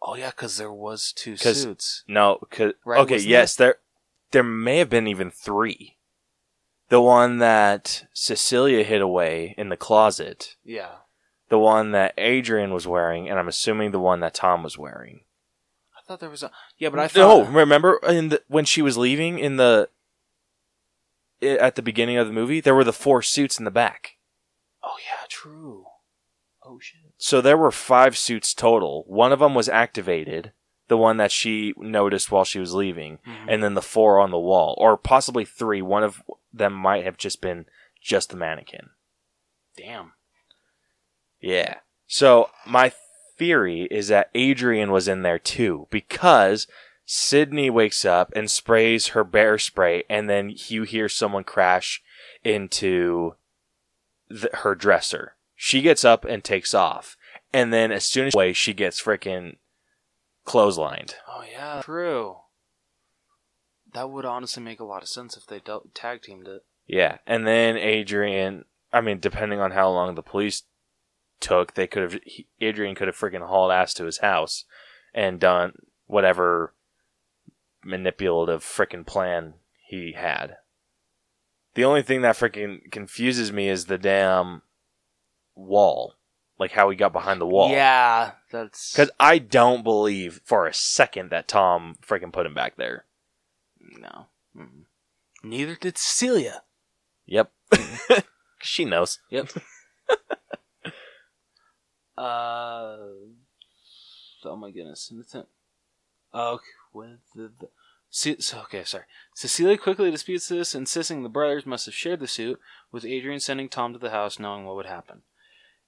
Oh 0.00 0.14
yeah, 0.14 0.30
because 0.30 0.56
there 0.56 0.72
was 0.72 1.12
two 1.12 1.36
suits. 1.36 2.02
No, 2.08 2.38
'cause- 2.50 2.72
Right, 2.86 3.00
okay, 3.00 3.18
yes, 3.18 3.56
there 3.56 3.80
there 4.30 4.42
may 4.42 4.78
have 4.78 4.88
been 4.88 5.06
even 5.06 5.30
3. 5.30 5.98
The 6.88 7.02
one 7.02 7.38
that 7.40 8.08
Cecilia 8.14 8.84
hid 8.84 9.02
away 9.02 9.54
in 9.58 9.68
the 9.68 9.76
closet, 9.76 10.56
Yeah. 10.64 11.00
The 11.48 11.58
one 11.58 11.92
that 11.92 12.14
Adrian 12.18 12.72
was 12.72 12.86
wearing, 12.86 13.28
and 13.28 13.38
I'm 13.38 13.48
assuming 13.48 13.90
the 13.90 13.98
one 14.00 14.20
that 14.20 14.34
Tom 14.34 14.62
was 14.62 14.76
wearing. 14.78 15.20
I 15.96 16.00
thought 16.06 16.20
there 16.20 16.30
was 16.30 16.42
a 16.42 16.50
yeah, 16.78 16.88
but 16.90 16.98
I 17.00 17.04
no, 17.18 17.44
thought 17.44 17.52
remember 17.52 17.98
in 18.06 18.30
the, 18.30 18.42
when 18.48 18.64
she 18.64 18.82
was 18.82 18.96
leaving 18.96 19.38
in 19.38 19.56
the 19.56 19.88
at 21.42 21.74
the 21.76 21.82
beginning 21.82 22.16
of 22.16 22.26
the 22.26 22.32
movie, 22.32 22.60
there 22.60 22.74
were 22.74 22.84
the 22.84 22.92
four 22.92 23.22
suits 23.22 23.58
in 23.58 23.64
the 23.64 23.70
back. 23.70 24.16
Oh 24.82 24.96
yeah, 25.04 25.26
true. 25.28 25.84
Oh 26.64 26.78
shit. 26.80 27.00
So 27.18 27.40
there 27.40 27.56
were 27.58 27.70
five 27.70 28.16
suits 28.16 28.54
total. 28.54 29.04
One 29.06 29.32
of 29.32 29.38
them 29.40 29.54
was 29.54 29.68
activated, 29.68 30.52
the 30.88 30.96
one 30.96 31.16
that 31.18 31.30
she 31.32 31.74
noticed 31.76 32.30
while 32.30 32.44
she 32.44 32.58
was 32.58 32.74
leaving, 32.74 33.18
Mhm. 33.26 33.46
and 33.48 33.62
then 33.62 33.74
the 33.74 33.82
four 33.82 34.18
on 34.18 34.30
the 34.30 34.38
wall, 34.38 34.74
or 34.78 34.96
possibly 34.96 35.44
three. 35.44 35.80
One 35.82 36.02
of 36.04 36.22
them 36.52 36.72
might 36.72 37.04
have 37.04 37.16
just 37.16 37.40
been 37.40 37.66
just 38.00 38.30
the 38.30 38.36
mannequin. 38.36 38.90
Damn. 39.76 40.12
Yeah. 41.40 41.76
So 42.06 42.50
my 42.66 42.92
theory 43.36 43.86
is 43.90 44.08
that 44.08 44.30
Adrian 44.34 44.90
was 44.90 45.08
in 45.08 45.22
there 45.22 45.38
too 45.38 45.86
because 45.90 46.66
Sydney 47.10 47.70
wakes 47.70 48.04
up 48.04 48.30
and 48.36 48.50
sprays 48.50 49.08
her 49.08 49.24
bear 49.24 49.56
spray, 49.56 50.04
and 50.10 50.28
then 50.28 50.52
you 50.66 50.82
hear 50.82 51.08
someone 51.08 51.42
crash 51.42 52.02
into 52.44 53.34
the, 54.28 54.50
her 54.52 54.74
dresser. 54.74 55.34
She 55.56 55.80
gets 55.80 56.04
up 56.04 56.26
and 56.26 56.44
takes 56.44 56.74
off, 56.74 57.16
and 57.50 57.72
then 57.72 57.92
as 57.92 58.04
soon 58.04 58.26
as 58.26 58.34
away, 58.34 58.52
she 58.52 58.74
gets 58.74 59.02
freaking 59.02 59.56
clotheslined. 60.44 61.14
Oh 61.26 61.44
yeah, 61.50 61.80
true. 61.82 62.36
That 63.94 64.10
would 64.10 64.26
honestly 64.26 64.62
make 64.62 64.78
a 64.78 64.84
lot 64.84 65.02
of 65.02 65.08
sense 65.08 65.34
if 65.34 65.46
they 65.46 65.60
dealt, 65.60 65.94
tag 65.94 66.20
teamed 66.20 66.46
it. 66.46 66.66
Yeah, 66.86 67.18
and 67.26 67.46
then 67.46 67.78
Adrian. 67.78 68.66
I 68.92 69.00
mean, 69.00 69.18
depending 69.18 69.60
on 69.60 69.70
how 69.70 69.88
long 69.88 70.14
the 70.14 70.22
police 70.22 70.64
took, 71.40 71.74
they 71.74 71.86
could 71.86 72.02
have. 72.02 72.20
Adrian 72.60 72.94
could 72.94 73.08
have 73.08 73.16
freaking 73.16 73.46
hauled 73.46 73.72
ass 73.72 73.94
to 73.94 74.04
his 74.04 74.18
house 74.18 74.64
and 75.14 75.40
done 75.40 75.72
whatever 76.06 76.74
manipulative 77.84 78.62
freaking 78.62 79.06
plan 79.06 79.54
he 79.86 80.12
had. 80.12 80.56
The 81.74 81.84
only 81.84 82.02
thing 82.02 82.22
that 82.22 82.36
freaking 82.36 82.90
confuses 82.90 83.52
me 83.52 83.68
is 83.68 83.86
the 83.86 83.98
damn 83.98 84.62
wall, 85.54 86.14
like 86.58 86.72
how 86.72 86.90
he 86.90 86.96
got 86.96 87.12
behind 87.12 87.40
the 87.40 87.46
wall. 87.46 87.70
Yeah, 87.70 88.32
that's 88.50 88.92
Because 88.92 89.10
I 89.20 89.38
don't 89.38 89.84
believe 89.84 90.40
for 90.44 90.66
a 90.66 90.74
second 90.74 91.30
that 91.30 91.46
Tom 91.48 91.96
freaking 92.02 92.32
put 92.32 92.46
him 92.46 92.54
back 92.54 92.76
there. 92.76 93.04
no. 93.80 94.26
Mm-mm. 94.56 94.84
Neither 95.44 95.76
did 95.76 95.96
Celia. 95.96 96.62
Yep. 97.26 97.52
she 98.60 98.84
knows. 98.84 99.20
Yep. 99.30 99.50
uh. 102.18 102.98
Oh 104.44 104.56
my 104.56 104.70
goodness. 104.70 105.12
Okay, 106.34 106.64
with 106.92 107.18
the, 107.34 107.50
the 107.58 107.68
okay, 108.64 108.84
sorry. 108.84 109.04
Cecilia 109.34 109.78
quickly 109.78 110.10
disputes 110.10 110.48
this, 110.48 110.74
insisting 110.74 111.22
the 111.22 111.28
brothers 111.28 111.66
must 111.66 111.86
have 111.86 111.94
shared 111.94 112.20
the 112.20 112.26
suit, 112.26 112.60
with 112.92 113.04
Adrian 113.04 113.40
sending 113.40 113.68
Tom 113.68 113.92
to 113.92 113.98
the 113.98 114.10
house 114.10 114.38
knowing 114.38 114.64
what 114.64 114.76
would 114.76 114.86
happen. 114.86 115.22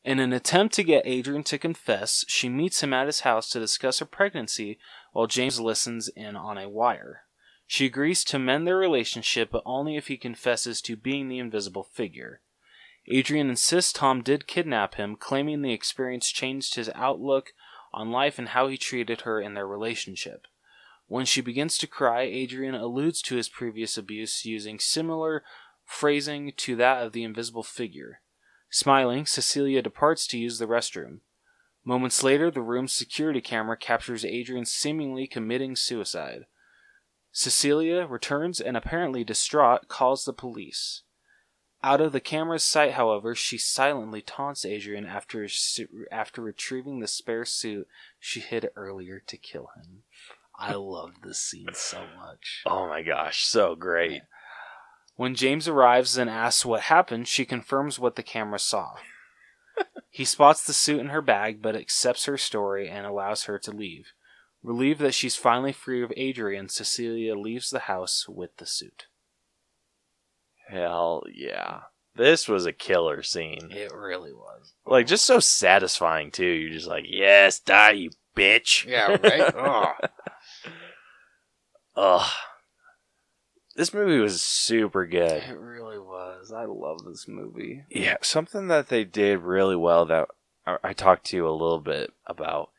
In 0.03 0.19
an 0.19 0.33
attempt 0.33 0.75
to 0.77 0.85
get 0.85 1.07
Adrian 1.07 1.43
to 1.45 1.59
confess, 1.59 2.25
she 2.27 2.49
meets 2.49 2.83
him 2.83 2.95
at 2.95 3.07
his 3.07 3.21
house 3.21 3.51
to 3.51 3.61
discuss 3.61 3.99
her 3.99 4.07
pregnancy 4.07 4.79
while 5.13 5.27
James 5.27 5.61
listens 5.61 6.09
in 6.09 6.37
on 6.37 6.57
a 6.57 6.69
wire. 6.69 7.23
She 7.67 7.87
agrees 7.87 8.25
to 8.25 8.39
mend 8.39 8.67
their 8.67 8.77
relationship, 8.77 9.51
but 9.53 9.63
only 9.67 9.97
if 9.97 10.09
he 10.09 10.17
confesses 10.17 10.81
to 10.83 10.97
being 10.97 11.29
the 11.29 11.39
invisible 11.39 11.85
figure. 11.85 12.41
Adrian 13.13 13.51
insists 13.51 13.93
Tom 13.93 14.23
did 14.23 14.47
kidnap 14.47 14.95
him, 14.95 15.17
claiming 15.17 15.63
the 15.63 15.73
experience 15.73 16.31
changed 16.31 16.77
his 16.77 16.91
outlook 16.95 17.53
on 17.93 18.13
life 18.13 18.39
and 18.39 18.51
how 18.51 18.69
he 18.69 18.77
treated 18.79 19.23
her 19.23 19.41
in 19.41 19.55
their 19.55 19.67
relationship. 19.67 20.47
When 21.09 21.27
she 21.27 21.41
begins 21.41 21.77
to 21.79 21.89
cry, 21.89 22.23
Adrian 22.23 22.77
alludes 22.77 23.21
to 23.23 23.35
his 23.35 23.49
previous 23.49 23.99
abuse 23.99 24.45
using 24.45 24.79
similar 24.79 25.43
phrasing 25.85 26.53
to 26.57 26.77
that 26.77 27.05
of 27.05 27.11
the 27.13 27.25
invisible 27.25 27.65
figure. 27.65 28.21
Smiling, 28.71 29.27
Cecilia 29.27 29.83
departs 29.83 30.29
to 30.29 30.39
use 30.39 30.61
the 30.61 30.69
restroom. 30.69 31.19
Moments 31.85 32.23
later, 32.23 32.49
the 32.49 32.63
room's 32.63 32.93
security 32.93 33.41
camera 33.41 33.77
captures 33.77 34.25
Adrian 34.25 34.65
seemingly 34.65 35.27
committing 35.27 35.75
suicide. 35.75 36.47
Cecilia 37.33 38.07
returns 38.07 38.61
and, 38.61 38.77
apparently 38.77 39.25
distraught, 39.25 39.89
calls 39.89 40.25
the 40.25 40.33
police. 40.33 41.03
Out 41.83 42.01
of 42.03 42.13
the 42.13 42.21
camera's 42.21 42.65
sight, 42.65 42.93
however, 42.93 43.35
she 43.35 43.57
silently 43.57 44.21
taunts 44.21 44.67
Adrian 44.67 45.07
after, 45.07 45.49
after 46.13 46.43
retrieving 46.43 47.01
the 47.01 47.07
spare 47.07 47.47
suit 47.47 47.89
she 48.19 48.41
hid 48.41 48.69
earlier 48.77 49.23
to 49.27 49.37
kill 49.39 49.71
him. 49.77 50.03
I 50.59 50.75
love 50.75 51.23
this 51.23 51.41
scene 51.41 51.69
so 51.73 52.03
much. 52.19 52.63
Oh 52.67 52.87
my 52.87 53.03
gosh, 53.03 53.45
so 53.47 53.75
great. 53.75 54.23
When 55.17 55.35
James 55.35 55.69
arrives 55.69 56.19
and 56.19 56.29
asks 56.29 56.67
what 56.67 56.83
happened, 56.83 57.29
she 57.29 57.47
confirms 57.47 57.99
what 57.99 58.17
the 58.17 58.23
camera 58.23 58.59
saw. 58.59 58.97
he 60.11 60.27
spots 60.27 60.65
the 60.65 60.75
suit 60.75 61.01
in 61.01 61.09
her 61.09 61.23
bag, 61.23 61.63
but 61.63 61.77
accepts 61.77 62.27
her 62.27 62.37
story 62.37 62.91
and 62.91 63.07
allows 63.07 63.45
her 63.45 63.59
to 63.59 63.71
leave. 63.71 64.13
Relieved 64.63 65.01
that 65.01 65.15
she's 65.15 65.37
finally 65.37 65.73
free 65.73 66.03
of 66.03 66.13
Adrian, 66.15 66.69
Cecilia 66.69 67.35
leaves 67.35 67.71
the 67.71 67.81
house 67.81 68.29
with 68.29 68.55
the 68.59 68.67
suit. 68.67 69.07
Hell 70.71 71.25
yeah. 71.33 71.81
This 72.17 72.49
was 72.49 72.67
a 72.67 72.73
killer 72.73 73.23
scene. 73.23 73.71
It 73.71 73.93
really 73.95 74.33
was. 74.33 74.73
Like, 74.85 75.07
just 75.07 75.25
so 75.25 75.39
satisfying, 75.39 76.31
too. 76.31 76.45
You're 76.45 76.73
just 76.73 76.89
like, 76.89 77.05
yes, 77.09 77.61
die, 77.61 77.93
you 77.93 78.11
bitch. 78.37 78.85
Yeah, 78.87 79.17
right? 79.23 79.55
oh. 79.57 79.93
Ugh. 81.97 82.31
This 83.77 83.95
movie 83.95 84.19
was 84.19 84.43
super 84.43 85.07
good. 85.07 85.43
It 85.43 85.59
really 85.59 85.99
was. 85.99 86.53
I 86.53 86.65
love 86.65 87.05
this 87.05 87.27
movie. 87.29 87.85
Yeah, 87.89 88.17
something 88.21 88.69
that 88.69 88.89
they 88.89 89.05
did 89.05 89.39
really 89.39 89.77
well 89.77 90.05
that 90.07 90.29
I, 90.67 90.77
I 90.83 90.93
talked 90.93 91.27
to 91.27 91.37
you 91.37 91.49
a 91.49 91.53
little 91.53 91.81
bit 91.81 92.13
about. 92.27 92.71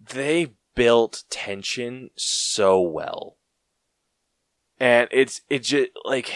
They 0.00 0.54
built 0.74 1.24
tension 1.30 2.10
so 2.16 2.80
well. 2.80 3.36
And 4.80 5.08
it's 5.10 5.42
it 5.50 5.64
just 5.64 5.90
like 6.04 6.32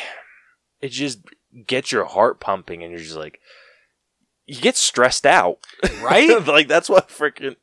it 0.82 0.88
just 0.90 1.20
gets 1.66 1.92
your 1.92 2.04
heart 2.04 2.40
pumping 2.40 2.82
and 2.82 2.90
you're 2.90 3.00
just 3.00 3.16
like 3.16 3.40
you 4.46 4.60
get 4.60 4.76
stressed 4.76 5.24
out. 5.24 5.58
Right? 6.02 6.44
like 6.46 6.68
that's 6.68 6.90
what 6.90 7.08
freaking 7.08 7.56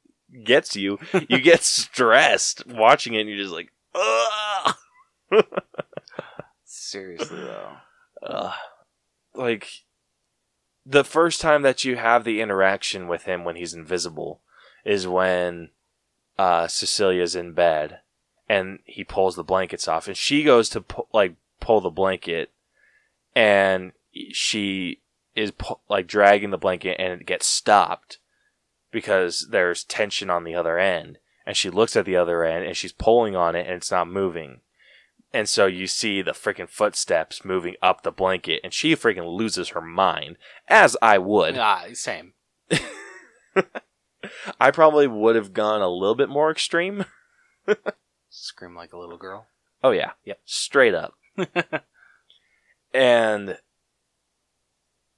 gets 0.43 0.76
you. 0.76 0.97
You 1.28 1.39
get 1.41 1.63
stressed 1.63 2.65
watching 2.65 3.13
it 3.13 3.22
and 3.22 3.30
you're 3.30 3.38
just 3.38 3.53
like, 3.53 3.72
ugh. 3.93 4.76
Seriously, 6.63 7.38
though. 7.38 7.72
uh, 8.24 8.53
like 9.36 9.67
the 10.86 11.03
first 11.03 11.39
time 11.41 11.61
that 11.61 11.84
you 11.84 11.97
have 11.97 12.24
the 12.24 12.41
interaction 12.41 13.07
with 13.07 13.24
him 13.24 13.43
when 13.43 13.55
he's 13.55 13.74
invisible 13.74 14.41
is 14.86 15.07
when 15.07 15.70
uh, 16.38 16.67
Cecilia's 16.67 17.36
in 17.36 17.53
bed 17.53 17.99
and 18.47 18.80
he 18.86 19.03
pulls 19.03 19.36
the 19.36 19.43
blankets 19.43 19.88
off 19.88 20.07
and 20.07 20.17
she 20.17 20.43
goes 20.43 20.70
to 20.70 20.82
pu- 20.82 21.05
like 21.13 21.36
pull 21.59 21.82
the 21.82 21.91
blanket 21.91 22.49
and 23.39 23.93
she 24.33 24.99
is 25.33 25.53
like 25.89 26.07
dragging 26.07 26.49
the 26.49 26.57
blanket 26.57 26.97
and 26.99 27.21
it 27.21 27.25
gets 27.25 27.45
stopped 27.45 28.17
because 28.91 29.47
there's 29.51 29.85
tension 29.85 30.29
on 30.29 30.43
the 30.43 30.55
other 30.55 30.77
end 30.77 31.19
and 31.45 31.55
she 31.55 31.69
looks 31.69 31.95
at 31.95 32.05
the 32.05 32.17
other 32.17 32.43
end 32.43 32.65
and 32.65 32.75
she's 32.75 32.91
pulling 32.91 33.37
on 33.37 33.55
it 33.55 33.65
and 33.65 33.75
it's 33.75 33.91
not 33.91 34.09
moving 34.09 34.59
and 35.31 35.47
so 35.47 35.67
you 35.67 35.87
see 35.87 36.21
the 36.21 36.31
freaking 36.31 36.67
footsteps 36.67 37.45
moving 37.45 37.75
up 37.83 38.01
the 38.01 38.11
blanket, 38.11 38.61
and 38.63 38.73
she 38.73 38.95
freaking 38.95 39.37
loses 39.37 39.69
her 39.69 39.81
mind, 39.81 40.37
as 40.67 40.97
I 41.03 41.19
would. 41.19 41.55
Ah, 41.55 41.85
same. 41.93 42.33
I 44.59 44.71
probably 44.71 45.05
would 45.05 45.35
have 45.35 45.53
gone 45.53 45.83
a 45.83 45.87
little 45.87 46.15
bit 46.15 46.29
more 46.29 46.49
extreme. 46.49 47.05
Scream 48.31 48.75
like 48.75 48.91
a 48.91 48.97
little 48.97 49.19
girl. 49.19 49.45
Oh 49.83 49.91
yeah, 49.91 50.13
yeah, 50.25 50.33
straight 50.45 50.95
up. 50.95 51.13
and 52.93 53.57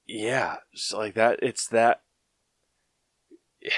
yeah, 0.06 0.56
it's 0.72 0.92
like 0.92 1.14
that. 1.14 1.38
It's 1.42 1.66
that. 1.68 2.02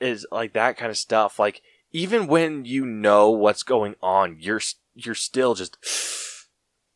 Is 0.00 0.26
like 0.30 0.52
that 0.54 0.76
kind 0.76 0.90
of 0.90 0.98
stuff. 0.98 1.38
Like 1.38 1.62
even 1.92 2.26
when 2.26 2.64
you 2.64 2.84
know 2.84 3.30
what's 3.30 3.62
going 3.62 3.94
on, 4.02 4.36
you're 4.40 4.60
you're 4.94 5.14
still 5.14 5.54
just 5.54 5.78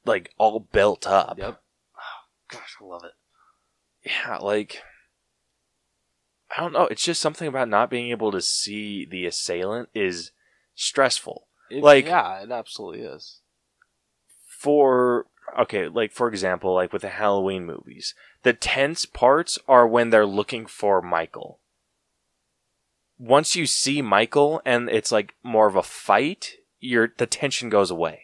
like 0.05 0.33
all 0.37 0.61
built 0.61 1.07
up. 1.07 1.39
Yep. 1.39 1.61
Oh, 1.97 2.01
gosh, 2.51 2.77
I 2.81 2.85
love 2.85 3.05
it. 3.05 3.13
yeah, 4.05 4.37
like 4.39 4.83
I 6.57 6.61
don't 6.61 6.73
know. 6.73 6.87
It's 6.87 7.05
just 7.05 7.21
something 7.23 7.47
about 7.49 7.69
not 7.69 7.89
being 7.89 8.11
able 8.11 8.33
to 8.33 8.43
see 8.43 9.07
the 9.07 9.25
assailant 9.27 9.89
is 9.95 10.33
stressful. 10.75 11.47
It- 11.71 11.83
Like- 11.83 12.07
yeah, 12.07 12.43
it 12.43 12.51
absolutely 12.51 13.03
is. 13.03 13.41
For 14.59 15.27
okay, 15.59 15.89
like 15.89 16.13
for 16.13 16.29
example, 16.29 16.75
like 16.75 16.93
with 16.93 17.03
the 17.03 17.09
Halloween 17.09 17.65
movies, 17.65 18.15
the 18.43 18.53
tense 18.53 19.05
parts 19.05 19.59
are 19.69 19.87
when 19.87 20.11
they're 20.11 20.27
looking 20.27 20.67
for 20.67 21.03
Michael. 21.03 21.61
Once 23.19 23.57
you 23.57 23.67
see 23.67 24.01
Michael 24.01 24.63
and 24.65 24.89
it's 24.89 25.11
like 25.11 25.35
more 25.43 25.67
of 25.67 25.77
a 25.77 25.83
fight, 25.83 26.55
your 26.81 27.13
the 27.17 27.27
tension 27.27 27.69
goes 27.69 27.91
away. 27.91 28.23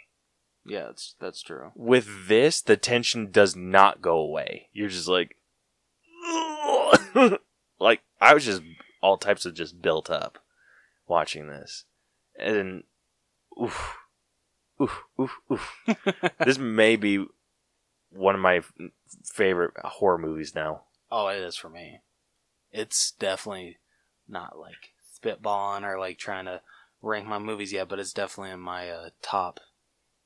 Yeah, 0.65 0.85
that's 0.87 1.15
that's 1.21 1.43
true. 1.43 1.73
With 1.75 2.29
this, 2.29 2.61
the 2.61 2.77
tension 2.77 3.31
does 3.31 3.55
not 3.55 4.01
go 4.01 4.19
away. 4.19 4.69
You're 4.73 4.89
just 4.89 5.09
like, 5.09 5.37
like 7.79 8.01
I 8.21 8.35
was 8.35 8.45
just 8.45 8.63
all 9.03 9.19
types 9.19 9.45
of 9.45 9.55
just 9.55 9.83
built 9.83 10.09
up 10.09 10.39
watching 11.07 11.49
this, 11.49 11.85
and 12.39 12.85
oof, 13.63 13.97
oof, 14.81 15.03
oof, 15.21 15.33
oof. 15.51 15.79
this 16.45 16.59
may 16.59 16.97
be 16.97 17.27
one 18.11 18.35
of 18.35 18.41
my 18.41 18.63
favorite 19.25 19.73
horror 19.85 20.19
movies 20.19 20.55
now. 20.55 20.83
Oh, 21.11 21.29
it 21.29 21.41
is 21.41 21.57
for 21.57 21.69
me. 21.69 22.01
It's 22.73 23.13
definitely 23.13 23.79
not 24.29 24.59
like 24.59 24.93
spitballing 25.17 25.83
or 25.83 25.99
like 25.99 26.19
trying 26.19 26.47
to 26.47 26.61
rank 27.03 27.27
my 27.27 27.39
movies 27.39 27.73
yet, 27.73 27.89
but 27.89 27.99
it's 27.99 28.13
definitely 28.13 28.53
in 28.53 28.61
my 28.61 28.91
uh, 28.91 29.11
top 29.23 29.61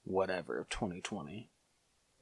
whatever 0.04 0.58
of 0.58 0.68
2020. 0.68 1.50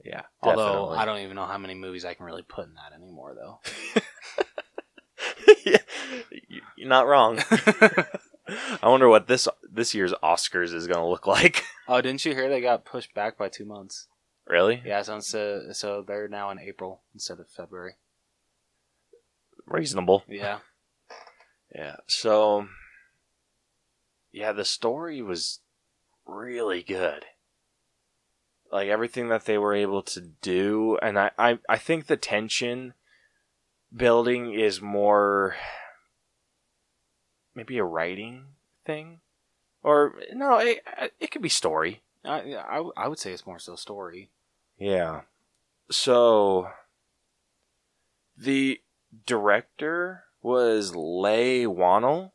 Yeah. 0.04 0.22
Although 0.42 0.66
definitely. 0.66 0.98
I 0.98 1.04
don't 1.04 1.20
even 1.20 1.36
know 1.36 1.46
how 1.46 1.58
many 1.58 1.74
movies 1.74 2.04
I 2.04 2.14
can 2.14 2.26
really 2.26 2.42
put 2.42 2.66
in 2.66 2.74
that 2.74 2.94
anymore, 2.94 3.34
though. 3.34 3.60
Yeah, 5.64 5.78
You're 6.76 6.88
not 6.88 7.06
wrong. 7.06 7.42
I 8.82 8.88
wonder 8.88 9.08
what 9.08 9.26
this 9.26 9.48
this 9.70 9.94
year's 9.94 10.12
Oscars 10.22 10.72
is 10.72 10.86
going 10.86 10.98
to 10.98 11.06
look 11.06 11.26
like. 11.26 11.64
oh, 11.88 12.00
didn't 12.00 12.24
you 12.24 12.34
hear 12.34 12.48
they 12.48 12.60
got 12.60 12.84
pushed 12.84 13.14
back 13.14 13.36
by 13.36 13.48
two 13.48 13.64
months? 13.64 14.06
really? 14.46 14.82
Yeah, 14.84 15.02
so 15.02 15.20
so, 15.20 15.62
uh, 15.68 15.72
so 15.72 16.04
they're 16.06 16.28
now 16.28 16.50
in 16.50 16.58
April 16.58 17.02
instead 17.12 17.40
of 17.40 17.48
February. 17.48 17.94
Reasonable. 19.66 20.24
Yeah. 20.28 20.58
Yeah. 21.74 21.96
So, 22.06 22.68
yeah, 24.32 24.52
the 24.52 24.64
story 24.64 25.20
was 25.20 25.60
really 26.24 26.82
good. 26.82 27.24
Like 28.72 28.88
everything 28.88 29.28
that 29.28 29.44
they 29.44 29.58
were 29.58 29.74
able 29.74 30.02
to 30.02 30.20
do, 30.20 30.96
and 31.02 31.18
I, 31.18 31.30
I, 31.38 31.58
I 31.68 31.76
think 31.76 32.06
the 32.06 32.16
tension 32.16 32.94
building 33.94 34.52
is 34.52 34.80
more 34.80 35.56
maybe 37.56 37.78
a 37.78 37.84
writing 37.84 38.44
thing, 38.84 39.20
or 39.82 40.14
no, 40.32 40.58
it, 40.58 40.80
it 41.18 41.30
could 41.30 41.42
be 41.42 41.48
story. 41.48 42.02
I, 42.24 42.54
I, 42.54 42.82
I 42.96 43.08
would 43.08 43.18
say 43.18 43.32
it's 43.32 43.46
more 43.46 43.58
so 43.58 43.74
story. 43.74 44.30
Yeah. 44.78 45.22
So 45.90 46.68
the 48.36 48.80
director 49.24 50.24
was 50.42 50.94
Leigh 50.94 51.64
Whannell 51.64 52.32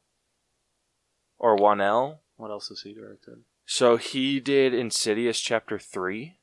or 1.37 1.57
Whannell. 1.57 2.19
What 2.37 2.51
else 2.51 2.69
has 2.69 2.81
he 2.81 2.93
directed? 2.93 3.43
So 3.65 3.97
he 3.97 4.39
did 4.39 4.73
Insidious 4.73 5.39
Chapter 5.39 5.77
3. 5.77 6.35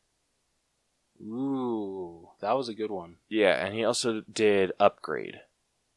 Ooh, 1.20 2.28
that 2.40 2.56
was 2.56 2.68
a 2.68 2.74
good 2.74 2.90
one. 2.90 3.16
Yeah, 3.28 3.64
and 3.64 3.74
he 3.74 3.84
also 3.84 4.22
did 4.32 4.72
Upgrade. 4.78 5.40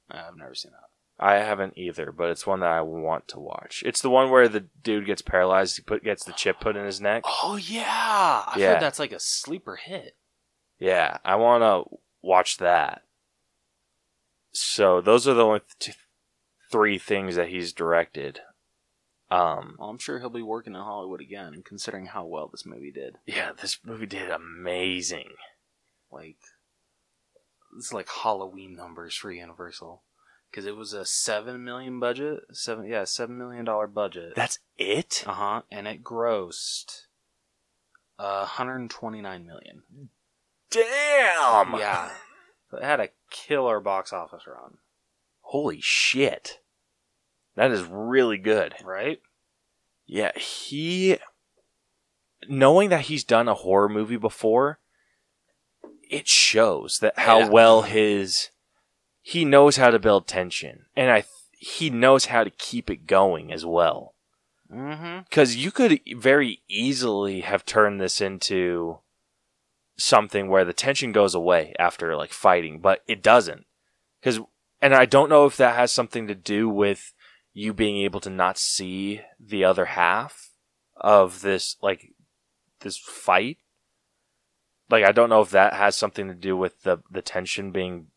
I've 0.10 0.36
never 0.36 0.56
seen 0.56 0.72
that. 0.72 0.90
I 1.24 1.36
haven't 1.36 1.78
either, 1.78 2.12
but 2.12 2.30
it's 2.32 2.48
one 2.48 2.62
that 2.62 2.72
I 2.72 2.82
want 2.82 3.28
to 3.30 3.40
watch. 3.40 3.84
It's 3.86 4.02
the 4.02 4.10
one 4.10 4.32
where 4.32 4.48
the 4.48 4.62
dude 4.82 5.06
gets 5.06 5.22
paralyzed, 5.22 5.76
he 5.78 5.84
put 5.84 6.04
gets 6.04 6.24
the 6.26 6.32
chip 6.34 6.60
put 6.60 6.76
in 6.76 6.84
his 6.86 7.00
neck. 7.00 7.22
Oh 7.44 7.58
yeah, 7.62 8.44
I've 8.48 8.58
Yeah. 8.60 8.74
heard 8.74 8.82
that's 8.82 8.98
like 9.00 9.12
a 9.12 9.20
sleeper 9.20 9.76
hit. 9.76 10.16
Yeah, 10.80 11.18
I 11.24 11.36
want 11.36 11.62
to 11.62 11.98
watch 12.24 12.58
that. 12.58 13.04
So 14.52 15.00
those 15.00 15.28
are 15.28 15.34
the 15.36 15.46
only 15.46 15.62
th- 15.80 15.98
three 16.72 16.98
things 16.98 17.36
that 17.36 17.50
he's 17.50 17.72
directed. 17.72 18.40
Um, 19.30 19.76
Well, 19.80 19.90
I'm 19.90 19.98
sure 20.00 20.20
he'll 20.20 20.30
be 20.30 20.42
working 20.42 20.74
in 20.74 20.82
Hollywood 20.82 21.22
again, 21.22 21.62
considering 21.64 22.08
how 22.08 22.26
well 22.26 22.48
this 22.48 22.66
movie 22.66 22.92
did. 22.92 23.18
yeah, 23.26 23.52
this 23.54 23.78
movie 23.86 24.06
did 24.08 24.30
amazing. 24.30 25.36
Like, 26.12 26.38
is 27.78 27.94
like 27.94 28.10
Halloween 28.10 28.76
numbers 28.76 29.16
for 29.16 29.32
Universal, 29.32 30.04
because 30.52 30.66
it 30.66 30.76
was 30.76 30.92
a 30.94 31.06
seven 31.06 31.64
million 31.64 32.00
budget, 32.00 32.42
seven 32.52 32.86
yeah, 32.86 33.06
seven 33.06 33.38
million 33.38 33.64
dollar 33.66 33.88
budget. 33.88 34.34
That's 34.36 34.60
it. 34.78 35.24
Uh 35.26 35.34
huh, 35.34 35.62
and 35.72 35.88
it 35.88 36.04
grossed 36.04 37.04
uh, 38.20 38.40
129 38.42 39.46
million. 39.48 39.84
Damn. 40.70 41.78
Yeah, 41.80 42.12
so 42.70 42.78
it 42.78 42.84
had 42.84 43.00
a 43.00 43.10
killer 43.30 43.80
box 43.80 44.14
office 44.14 44.44
run, 44.48 44.78
Holy 45.42 45.80
shit. 45.82 46.60
That 47.56 47.72
is 47.72 47.84
really 47.84 48.38
good. 48.38 48.74
right? 48.84 49.20
Yeah, 50.06 50.38
he 50.38 51.18
knowing 52.48 52.90
that 52.90 53.02
he's 53.02 53.24
done 53.24 53.48
a 53.48 53.54
horror 53.54 53.90
movie 53.90 54.18
before, 54.18 54.80
it 56.10 56.28
shows 56.28 57.00
that 57.00 57.18
how 57.20 57.40
Yeah. 57.40 57.50
well 57.50 57.82
his 57.84 58.50
he 59.22 59.46
knows 59.46 59.78
how 59.78 59.92
to 59.92 60.00
build 60.00 60.28
tension, 60.28 60.86
and 60.96 61.12
I 61.12 61.22
th- 61.22 61.28
he 61.52 61.90
knows 61.90 62.26
how 62.26 62.44
to 62.44 62.50
keep 62.50 62.90
it 62.90 63.08
going 63.08 63.52
as 63.52 63.66
well. 63.66 64.16
Mm-hmm. 64.74 65.20
Because 65.30 65.56
you 65.56 65.72
could 65.72 66.00
very 66.16 66.62
easily 66.68 67.42
have 67.42 67.66
turned 67.66 68.00
this 68.00 68.22
into 68.22 69.00
something 69.98 70.48
where 70.50 70.66
the 70.66 70.74
tension 70.74 71.12
goes 71.12 71.36
away 71.36 71.74
after 71.78 72.16
like 72.16 72.32
fighting, 72.32 72.80
but 72.80 73.04
it 73.08 73.22
doesn't. 73.22 73.66
Because, 74.20 74.40
and 74.82 74.94
I 74.94 75.06
don't 75.06 75.30
know 75.30 75.46
if 75.46 75.58
that 75.58 75.76
has 75.76 75.92
something 75.92 76.28
to 76.28 76.36
do 76.36 76.70
with 76.70 77.14
you 77.54 77.74
being 77.74 77.98
able 77.98 78.22
to 78.22 78.30
not 78.30 78.58
see 78.58 79.22
the 79.40 79.64
other 79.64 79.86
half 79.86 80.52
of 80.96 81.42
this 81.42 81.76
like 81.82 82.14
this 82.80 82.98
fight. 82.98 83.58
Like 84.90 85.04
I 85.04 85.12
don't 85.12 85.30
know 85.30 85.42
if 85.42 85.50
that 85.52 85.74
has 85.74 85.96
something 85.96 86.28
to 86.28 86.34
do 86.34 86.56
with 86.56 86.84
the 86.84 87.00
the 87.10 87.22
tension 87.22 87.72
being 87.72 88.08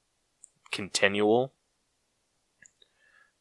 continual. 0.74 1.52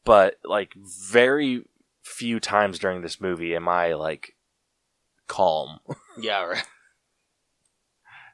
But 0.05 0.35
like 0.45 0.73
very 0.75 1.65
few 2.01 2.39
times 2.39 2.79
during 2.79 3.01
this 3.01 3.19
movie 3.19 3.55
am 3.55 3.67
I 3.67 3.93
like 3.93 4.35
calm. 5.27 5.79
Yeah, 6.17 6.43
right. 6.43 6.63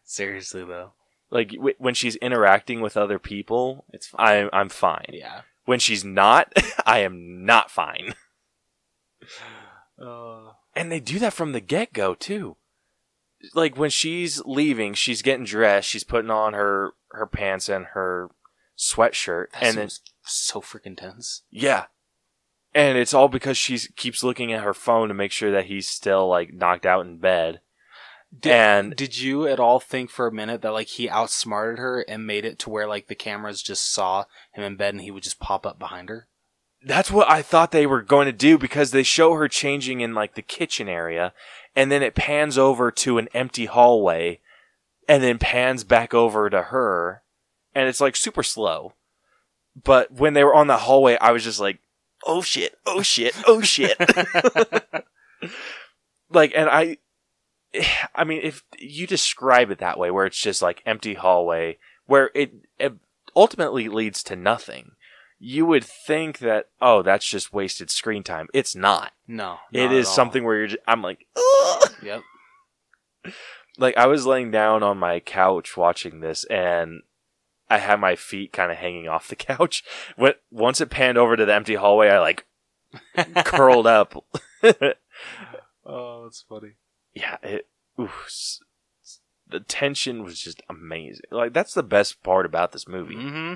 Seriously 0.04 0.66
though, 0.66 0.92
Like 1.30 1.52
w- 1.52 1.76
when 1.78 1.94
she's 1.94 2.16
interacting 2.18 2.82
with 2.82 2.98
other 2.98 3.20
people, 3.20 3.86
it's 3.94 4.08
fine. 4.08 4.44
I'm 4.46 4.50
I'm 4.54 4.70
fine. 4.70 5.10
yeah. 5.14 5.42
When 5.66 5.80
she's 5.80 6.04
not, 6.04 6.52
I 6.86 7.00
am 7.00 7.46
not 7.46 7.72
fine. 7.72 8.14
Uh, 10.02 10.54
And 10.76 10.90
they 10.90 11.02
do 11.02 11.20
that 11.20 11.34
from 11.34 11.52
the 11.52 11.60
get 11.60 11.92
go 11.92 12.16
too. 12.16 12.56
Like 13.54 13.78
when 13.78 13.90
she's 13.90 14.42
leaving, 14.46 14.94
she's 14.94 15.22
getting 15.22 15.44
dressed, 15.46 15.90
she's 15.90 16.06
putting 16.06 16.32
on 16.32 16.54
her 16.54 16.94
her 17.12 17.26
pants 17.28 17.68
and 17.70 17.86
her 17.88 18.30
sweatshirt, 18.80 19.52
that 19.52 19.64
and 19.64 19.78
then 19.78 19.90
so 20.24 20.62
freaking 20.62 20.98
tense. 20.98 21.44
yeah, 21.52 21.86
and 22.74 22.98
it's 22.98 23.14
all 23.14 23.28
because 23.28 23.58
she 23.58 23.78
keeps 23.96 24.24
looking 24.24 24.54
at 24.54 24.64
her 24.64 24.74
phone 24.74 25.10
to 25.10 25.14
make 25.14 25.32
sure 25.32 25.52
that 25.52 25.66
he's 25.66 25.88
still 25.88 26.28
like 26.28 26.54
knocked 26.54 26.86
out 26.86 27.06
in 27.06 27.18
bed. 27.18 27.62
Did, 28.38 28.52
and 28.52 28.96
did 28.96 29.18
you 29.18 29.48
at 29.48 29.60
all 29.60 29.80
think 29.80 30.12
for 30.12 30.28
a 30.28 30.32
minute 30.32 30.62
that 30.62 30.72
like 30.72 30.88
he 30.88 31.10
outsmarted 31.10 31.80
her 31.80 32.02
and 32.02 32.28
made 32.28 32.46
it 32.46 32.60
to 32.60 32.70
where 32.70 32.88
like 32.88 33.08
the 33.08 33.16
cameras 33.16 33.64
just 33.64 33.92
saw 33.92 34.26
him 34.52 34.64
in 34.64 34.76
bed 34.76 34.94
and 34.94 35.02
he 35.02 35.10
would 35.10 35.24
just 35.24 35.40
pop 35.40 35.66
up 35.66 35.80
behind 35.80 36.10
her? 36.10 36.28
That's 36.86 37.12
what 37.12 37.30
I 37.30 37.42
thought 37.42 37.72
they 37.72 37.88
were 37.88 38.04
going 38.04 38.28
to 38.28 38.32
do 38.32 38.58
because 38.58 38.92
they 38.92 39.04
show 39.04 39.34
her 39.34 39.48
changing 39.48 40.00
in 40.02 40.14
like 40.14 40.36
the 40.36 40.42
kitchen 40.44 40.88
area 40.88 41.34
and 41.76 41.92
then 41.92 42.04
it 42.04 42.16
pans 42.16 42.58
over 42.58 42.92
to 42.92 43.18
an 43.18 43.30
empty 43.34 43.66
hallway 43.66 44.40
and 45.08 45.24
then 45.24 45.40
pans 45.40 45.84
back 45.84 46.14
over 46.14 46.50
to 46.52 46.64
her 46.64 47.24
and 47.80 47.88
it's 47.88 48.02
like 48.02 48.16
super 48.16 48.44
slow. 48.44 48.94
But 49.82 50.12
when 50.12 50.34
they 50.34 50.44
were 50.44 50.54
on 50.54 50.68
the 50.68 50.78
hallway, 50.78 51.18
I 51.20 51.32
was 51.32 51.44
just 51.44 51.60
like, 51.60 51.80
oh 52.26 52.42
shit, 52.42 52.76
oh 52.86 53.02
shit, 53.02 53.34
oh 53.48 53.62
shit. 53.62 53.98
like, 56.30 56.54
and 56.56 56.70
I, 56.70 56.98
I 58.16 58.26
mean, 58.26 58.42
if 58.44 58.64
you 58.78 59.08
describe 59.08 59.72
it 59.72 59.80
that 59.80 59.98
way, 59.98 60.12
where 60.12 60.26
it's 60.26 60.40
just 60.40 60.62
like 60.62 60.84
empty 60.86 61.14
hallway, 61.14 61.78
where 62.06 62.30
it, 62.36 62.54
it 62.78 62.94
ultimately 63.36 63.88
leads 63.88 64.22
to 64.24 64.36
nothing 64.36 64.92
you 65.42 65.66
would 65.66 65.86
think 65.86 66.40
that 66.40 66.68
oh 66.82 67.02
that's 67.02 67.26
just 67.26 67.54
wasted 67.54 67.90
screen 67.90 68.24
time 68.24 68.48
it's 68.54 68.76
not 68.76 69.14
No, 69.26 69.60
it 69.72 69.86
not 69.86 69.94
is 69.94 70.10
something 70.10 70.44
where 70.44 70.58
you're 70.58 70.68
just, 70.68 70.82
i'm 70.86 71.02
like 71.02 71.26
Ugh! 71.38 71.94
Yep. 72.04 72.22
like 73.78 73.96
i 73.96 74.06
was 74.06 74.26
laying 74.26 74.52
down 74.52 74.84
on 74.84 74.98
my 74.98 75.22
couch 75.22 75.78
watching 75.78 76.20
this 76.20 76.44
and 76.46 77.04
i 77.70 77.78
had 77.78 78.00
my 78.00 78.16
feet 78.16 78.52
kind 78.54 78.72
of 78.72 78.78
hanging 78.78 79.08
off 79.08 79.28
the 79.28 79.36
couch 79.48 79.84
when 80.16 80.34
once 80.52 80.82
it 80.82 80.90
panned 80.90 81.18
over 81.18 81.36
to 81.36 81.46
the 81.46 81.54
empty 81.54 81.76
hallway 81.76 82.10
i 82.10 82.20
like 82.20 82.46
curled 83.46 83.86
up 83.88 84.24
Oh, 85.86 86.24
that's 86.24 86.44
funny. 86.48 86.74
yeah 87.14 87.38
it 87.42 87.68
oof, 88.00 88.24
s- 88.26 88.60
s- 89.04 89.20
the 89.48 89.60
tension 89.60 90.24
was 90.24 90.40
just 90.40 90.62
amazing 90.70 91.26
like 91.32 91.54
that's 91.54 91.74
the 91.74 91.84
best 91.84 92.22
part 92.24 92.46
about 92.46 92.72
this 92.72 92.88
movie 92.88 93.16
Mm-hmm. 93.16 93.54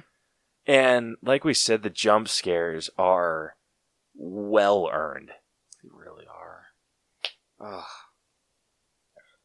and 0.65 1.15
like 1.22 1.44
we 1.44 1.53
said 1.53 1.84
the 1.84 1.90
jump 1.90 2.27
scares 2.27 2.90
are 2.98 3.56
well 4.15 4.90
earned 4.91 5.30
They 5.84 5.90
really 5.91 6.26
are. 6.27 6.65
Ugh. 7.60 7.84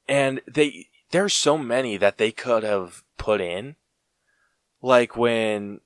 and 0.08 0.40
they 0.46 0.88
there's 1.10 1.34
so 1.34 1.56
many 1.58 1.96
that 1.96 2.18
they 2.18 2.30
could 2.32 2.62
have 2.62 3.02
put 3.16 3.40
in 3.40 3.76
like 4.82 5.16
when 5.16 5.80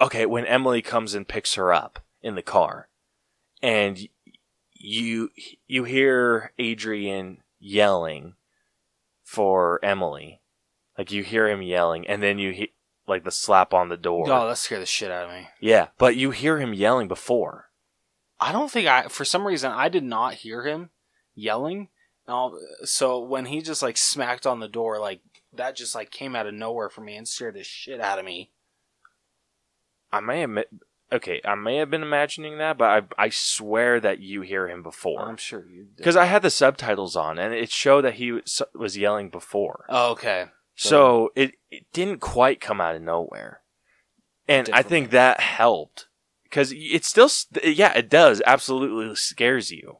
okay 0.00 0.26
when 0.26 0.46
emily 0.46 0.82
comes 0.82 1.14
and 1.14 1.28
picks 1.28 1.54
her 1.54 1.72
up 1.72 2.00
in 2.22 2.34
the 2.34 2.42
car 2.42 2.88
and 3.62 4.08
you 4.74 5.30
you 5.66 5.84
hear 5.84 6.52
adrian 6.58 7.38
yelling 7.58 8.34
for 9.22 9.82
emily 9.84 10.40
like 10.98 11.10
you 11.10 11.22
hear 11.22 11.48
him 11.48 11.62
yelling 11.62 12.06
and 12.06 12.22
then 12.22 12.38
you 12.38 12.52
hear 12.52 12.68
like 13.06 13.24
the 13.24 13.30
slap 13.30 13.74
on 13.74 13.88
the 13.88 13.96
door. 13.96 14.26
Oh, 14.30 14.48
that 14.48 14.58
scared 14.58 14.82
the 14.82 14.86
shit 14.86 15.10
out 15.10 15.24
of 15.24 15.30
me. 15.30 15.48
Yeah, 15.60 15.88
but 15.98 16.16
you 16.16 16.30
hear 16.30 16.58
him 16.58 16.72
yelling 16.72 17.08
before. 17.08 17.70
I 18.40 18.52
don't 18.52 18.70
think 18.70 18.88
I, 18.88 19.08
for 19.08 19.24
some 19.24 19.46
reason, 19.46 19.70
I 19.70 19.88
did 19.88 20.04
not 20.04 20.34
hear 20.34 20.64
him 20.64 20.90
yelling. 21.34 21.88
So 22.84 23.20
when 23.20 23.46
he 23.46 23.60
just 23.60 23.82
like 23.82 23.96
smacked 23.96 24.46
on 24.46 24.60
the 24.60 24.68
door, 24.68 24.98
like 24.98 25.20
that 25.54 25.76
just 25.76 25.94
like 25.94 26.10
came 26.10 26.34
out 26.34 26.46
of 26.46 26.54
nowhere 26.54 26.88
for 26.88 27.00
me 27.00 27.16
and 27.16 27.26
scared 27.26 27.54
the 27.54 27.64
shit 27.64 28.00
out 28.00 28.18
of 28.18 28.24
me. 28.24 28.50
I 30.12 30.20
may 30.20 30.40
have 30.40 30.50
mi- 30.50 30.64
okay, 31.10 31.40
I 31.44 31.54
may 31.54 31.76
have 31.76 31.90
been 31.90 32.02
imagining 32.02 32.58
that, 32.58 32.78
but 32.78 33.08
I 33.18 33.24
I 33.24 33.28
swear 33.30 34.00
that 34.00 34.20
you 34.20 34.42
hear 34.42 34.68
him 34.68 34.82
before. 34.82 35.28
I'm 35.28 35.36
sure 35.36 35.66
you 35.66 35.84
did. 35.84 35.96
Because 35.96 36.16
I 36.16 36.26
had 36.26 36.42
the 36.42 36.50
subtitles 36.50 37.16
on, 37.16 37.38
and 37.38 37.54
it 37.54 37.70
showed 37.70 38.02
that 38.02 38.14
he 38.14 38.32
was, 38.32 38.96
yelling 38.96 39.30
before. 39.30 39.86
Oh, 39.88 40.12
okay. 40.12 40.46
So 40.74 41.30
it, 41.34 41.52
it 41.70 41.84
didn't 41.92 42.20
quite 42.20 42.60
come 42.60 42.80
out 42.80 42.94
of 42.94 43.02
nowhere. 43.02 43.60
And 44.48 44.68
I 44.72 44.82
think 44.82 45.10
that 45.10 45.40
helped. 45.40 46.08
Because 46.44 46.72
it 46.74 47.04
still, 47.04 47.30
yeah, 47.62 47.92
it 47.96 48.10
does. 48.10 48.42
Absolutely 48.46 49.14
scares 49.14 49.70
you. 49.70 49.98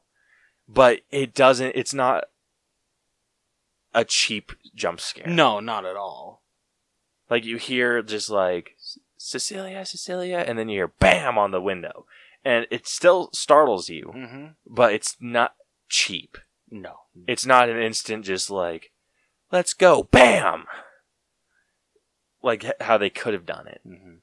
But 0.68 1.00
it 1.10 1.34
doesn't, 1.34 1.72
it's 1.74 1.94
not 1.94 2.24
a 3.94 4.04
cheap 4.04 4.52
jump 4.74 5.00
scare. 5.00 5.26
No, 5.26 5.60
not 5.60 5.84
at 5.84 5.96
all. 5.96 6.42
Like 7.30 7.44
you 7.44 7.56
hear 7.56 8.02
just 8.02 8.30
like, 8.30 8.76
Cecilia, 9.16 9.84
Cecilia, 9.86 10.38
and 10.38 10.58
then 10.58 10.68
you 10.68 10.78
hear 10.80 10.92
BAM 10.98 11.38
on 11.38 11.50
the 11.50 11.60
window. 11.60 12.06
And 12.44 12.66
it 12.70 12.86
still 12.88 13.30
startles 13.32 13.88
you, 13.88 14.12
Mm-hmm. 14.14 14.46
but 14.66 14.92
it's 14.92 15.16
not 15.20 15.54
cheap. 15.88 16.38
No. 16.70 16.94
It's 17.28 17.46
not 17.46 17.68
an 17.68 17.80
instant 17.80 18.24
just 18.24 18.50
like, 18.50 18.90
let's 19.52 19.74
go, 19.74 20.02
bam! 20.04 20.64
Like 22.42 22.64
how 22.80 22.98
they 22.98 23.10
could 23.10 23.34
have 23.34 23.46
done 23.46 23.68
it. 23.68 23.80
Mm-hmm. 23.86 24.14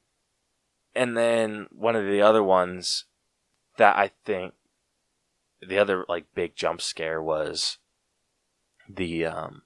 And 0.95 1.15
then 1.15 1.67
one 1.71 1.95
of 1.95 2.05
the 2.05 2.21
other 2.21 2.43
ones 2.43 3.05
that 3.77 3.95
I 3.95 4.11
think 4.25 4.53
the 5.61 5.77
other 5.77 6.03
like 6.09 6.25
big 6.35 6.55
jump 6.55 6.81
scare 6.81 7.21
was 7.21 7.77
the 8.89 9.25
um 9.25 9.61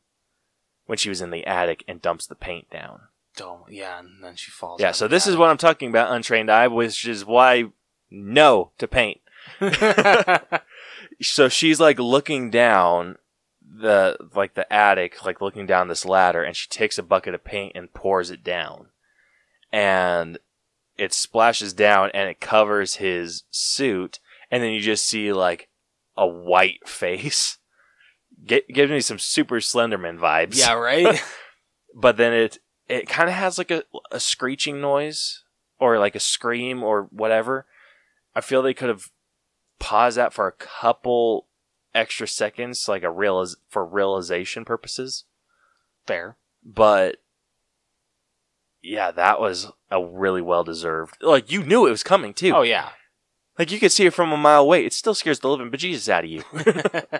when 0.86 0.98
she 0.98 1.10
was 1.10 1.22
in 1.22 1.32
the 1.32 1.45
attic 1.45 1.84
and 1.88 2.02
dumps 2.02 2.28
the 2.28 2.36
paint 2.36 2.70
down. 2.70 3.02
Don't. 3.36 3.72
Yeah, 3.72 4.00
and 4.00 4.24
then 4.24 4.36
she 4.36 4.52
falls. 4.52 4.80
Yeah, 4.80 4.91
so 4.91 5.08
this 5.08 5.26
is 5.26 5.36
what 5.36 5.50
I'm 5.50 5.58
talking 5.58 5.90
about, 5.90 6.14
untrained 6.14 6.52
eye, 6.52 6.68
which 6.68 7.08
is 7.08 7.26
why 7.26 7.66
no 8.12 8.72
to 8.78 8.88
paint. 8.88 9.22
so 11.22 11.50
she's 11.50 11.80
like 11.80 12.00
looking 12.00 12.50
down 12.50 13.18
the 13.62 14.18
like 14.36 14.54
the 14.54 14.72
attic, 14.72 15.26
like 15.26 15.41
looking 15.41 15.66
down 15.66 15.88
this 15.88 16.06
ladder, 16.06 16.44
and 16.44 16.56
she 16.56 16.68
takes 16.70 16.98
a 16.98 17.04
bucket 17.04 17.34
of 17.34 17.44
paint 17.44 17.74
and 17.76 17.94
pours 17.94 18.30
it 18.30 18.44
down, 18.44 18.88
and 19.72 20.38
it 20.98 21.14
splashes 21.14 21.74
down 21.74 22.12
and 22.14 22.30
it 22.30 22.40
covers 22.40 22.95
his 22.95 23.44
suit, 23.50 24.20
and 24.52 24.62
then 24.62 24.72
you 24.72 24.80
just 24.80 25.06
see 25.06 25.34
like 25.34 25.70
a 26.16 26.28
white 26.28 26.80
face. 26.88 27.58
Gives 28.45 28.91
me 28.91 28.99
some 29.02 29.20
super 29.20 29.57
Slenderman 29.57 30.20
vibes. 30.20 30.57
yeah, 30.57 30.74
right. 30.74 31.22
but 31.95 32.18
then 32.18 32.34
it 32.34 32.60
it 32.90 33.07
kind 33.07 33.30
of 33.30 33.36
has 33.36 33.57
like 33.57 33.72
a, 33.72 33.84
a 34.11 34.20
screeching 34.20 34.82
noise 34.82 35.44
or 35.80 35.99
like 35.99 36.15
a 36.15 36.20
scream 36.20 36.84
or 36.84 37.03
whatever. 37.11 37.65
I 38.36 38.41
feel 38.41 38.61
they 38.61 38.74
could 38.74 38.90
have 38.90 39.10
paused 39.80 40.18
that 40.18 40.34
for 40.34 40.48
a 40.48 40.52
couple 40.52 41.48
extra 41.94 42.28
seconds, 42.28 42.88
like 42.88 43.03
a 43.03 43.11
real 43.11 43.45
for 43.70 43.86
realization 43.86 44.65
purposes. 44.65 45.26
Fair. 46.06 46.36
But 46.65 47.18
yeah, 48.82 49.11
that 49.11 49.40
was 49.40 49.72
a 49.90 50.03
really 50.03 50.41
well 50.41 50.64
deserved. 50.64 51.18
Like 51.22 51.52
you 51.52 51.64
knew 51.64 51.88
it 51.88 51.91
was 51.91 52.03
coming 52.03 52.34
too. 52.34 52.53
Oh 52.53 52.64
yeah. 52.64 52.90
Like 53.57 53.72
you 53.72 53.80
could 53.80 53.91
see 53.91 54.06
it 54.06 54.14
from 54.14 54.32
a 54.32 54.38
mile 54.38 54.64
away. 54.64 54.86
It 54.86 54.94
still 54.94 55.14
scares 55.14 55.40
the 55.40 55.49
living 55.49 55.72
bejesus 55.72 56.10
out 56.10 56.24
of 56.24 56.30
you. 56.30 56.44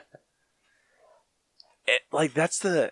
it, 1.86 2.02
like 2.12 2.34
that's 2.34 2.60
the 2.60 2.92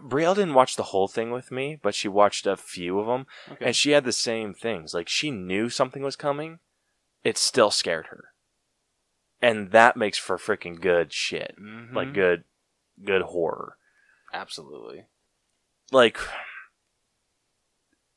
Brielle 0.00 0.34
didn't 0.34 0.54
watch 0.54 0.74
the 0.76 0.82
whole 0.84 1.06
thing 1.06 1.30
with 1.30 1.52
me, 1.52 1.78
but 1.80 1.94
she 1.94 2.08
watched 2.08 2.46
a 2.46 2.56
few 2.56 2.98
of 2.98 3.06
them, 3.06 3.26
Okay. 3.52 3.66
and 3.66 3.76
she 3.76 3.92
had 3.92 4.04
the 4.04 4.12
same 4.12 4.52
things. 4.52 4.92
Like 4.92 5.08
she 5.08 5.30
knew 5.30 5.68
something 5.70 6.02
was 6.02 6.16
coming, 6.16 6.58
it 7.22 7.38
still 7.38 7.70
scared 7.70 8.06
her, 8.06 8.32
and 9.40 9.70
that 9.70 9.96
makes 9.96 10.18
for 10.18 10.36
freaking 10.36 10.80
good 10.80 11.12
shit. 11.12 11.54
Mhm. 11.60 11.94
Like 11.94 12.12
good, 12.12 12.44
good 13.04 13.22
horror. 13.22 13.76
absolutely. 14.32 15.04
Like 15.92 16.18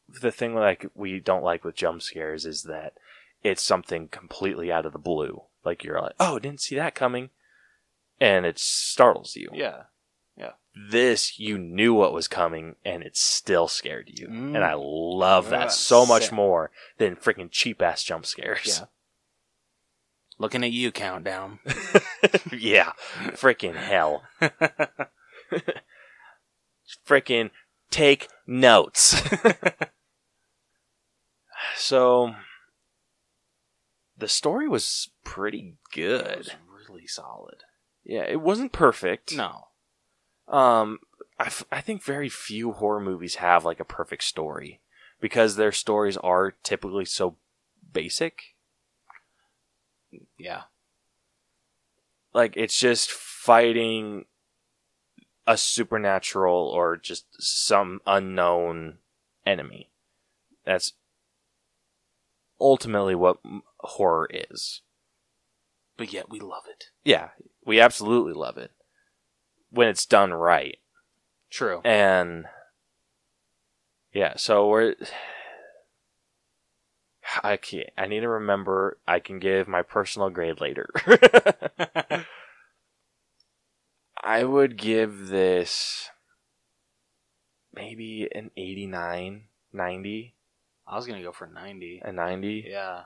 the 0.09 0.31
thing 0.31 0.55
like 0.55 0.87
we 0.95 1.19
don't 1.19 1.43
like 1.43 1.63
with 1.63 1.75
jump 1.75 2.01
scares 2.01 2.45
is 2.45 2.63
that 2.63 2.93
it's 3.43 3.61
something 3.61 4.07
completely 4.07 4.71
out 4.71 4.85
of 4.85 4.93
the 4.93 4.97
blue. 4.99 5.43
Like 5.63 5.83
you're 5.83 6.01
like, 6.01 6.15
oh, 6.19 6.39
didn't 6.39 6.61
see 6.61 6.75
that 6.75 6.95
coming, 6.95 7.29
and 8.19 8.45
it 8.45 8.57
startles 8.59 9.35
you. 9.35 9.49
Yeah. 9.53 9.83
Yeah. 10.37 10.51
This 10.91 11.39
you 11.39 11.57
knew 11.57 11.93
what 11.93 12.13
was 12.13 12.27
coming 12.27 12.75
and 12.85 13.01
it 13.03 13.17
still 13.17 13.67
scared 13.67 14.09
you 14.13 14.27
Mm. 14.27 14.55
and 14.55 14.63
i 14.63 14.73
love 14.77 15.49
that 15.49 15.61
Yeah, 15.61 15.67
so 15.69 16.05
much 16.05 16.23
sick. 16.25 16.31
more 16.33 16.69
than 16.99 17.15
freaking 17.15 17.49
cheap 17.51 17.81
ass 17.81 18.03
jump 18.03 18.25
scares 18.25 18.79
Yeah. 18.79 18.85
Looking 20.39 20.63
at 20.63 20.71
you, 20.71 20.91
countdown. 20.91 21.57
yeah 22.51 22.91
freaking 23.31 23.75
hell 23.75 24.21
freaking 27.07 27.49
take 27.89 28.27
notes 28.45 29.19
so 31.75 32.33
the 34.17 34.27
story 34.27 34.67
was 34.67 35.09
pretty 35.23 35.75
It 35.95 35.95
good 35.95 36.37
was 36.37 36.49
really 36.87 37.07
solid. 37.07 37.63
Yeah 38.07 38.23
it 38.27 38.41
wasn't 38.41 38.71
perfect 38.71 39.35
No. 39.35 39.65
Um, 40.47 40.99
I, 41.37 41.47
f- 41.47 41.65
I 41.71 41.81
think 41.81 42.01
very 42.01 42.29
few 42.29 42.71
horror 42.71 43.01
movies 43.01 43.35
have 43.35 43.65
like 43.65 43.79
a 43.81 43.85
perfect 43.85 44.23
story 44.23 44.79
because 45.19 45.55
their 45.55 45.73
stories 45.73 46.15
are 46.17 46.51
typically 46.63 47.03
so 47.03 47.35
basic. 47.91 48.55
Yeah. 50.37 50.63
Like 52.33 52.55
it's 52.55 52.79
just 52.79 53.11
fighting 53.11 54.23
a 55.45 55.57
supernatural 55.57 56.55
or 56.55 56.95
just 56.95 57.25
some 57.41 57.99
unknown 58.07 58.99
enemy. 59.45 59.89
That's 60.65 60.93
ultimately 62.59 63.15
what 63.15 63.39
m- 63.45 63.63
horror 63.79 64.29
is. 64.31 64.81
But 65.97 66.13
yet 66.13 66.29
we 66.29 66.39
love 66.39 66.63
it. 66.69 66.85
Yeah, 67.03 67.29
we 67.67 67.79
absolutely 67.79 68.33
love 68.33 68.57
it 68.57 68.71
when 69.69 69.87
it's 69.87 70.05
done 70.07 70.33
right. 70.33 70.77
True. 71.51 71.81
and 71.85 72.45
yeah 74.13 74.35
so 74.35 74.67
we're 74.67 74.95
i 77.43 77.55
can't 77.57 77.89
i 77.97 78.05
need 78.07 78.19
to 78.21 78.27
remember 78.29 78.97
i 79.07 79.19
can 79.19 79.37
give 79.39 79.67
my 79.67 79.81
personal 79.81 80.29
grade 80.29 80.59
later 80.59 80.89
i 84.23 84.43
would 84.43 84.77
give 84.77 85.27
this 85.27 86.09
maybe 87.73 88.27
an 88.33 88.49
89 88.57 89.43
90 89.71 90.33
I 90.89 90.95
was 90.95 91.05
gonna 91.05 91.21
go 91.21 91.33
for 91.33 91.47
ninety. 91.47 92.01
a 92.03 92.11
90 92.13 92.65
Yeah. 92.69 93.03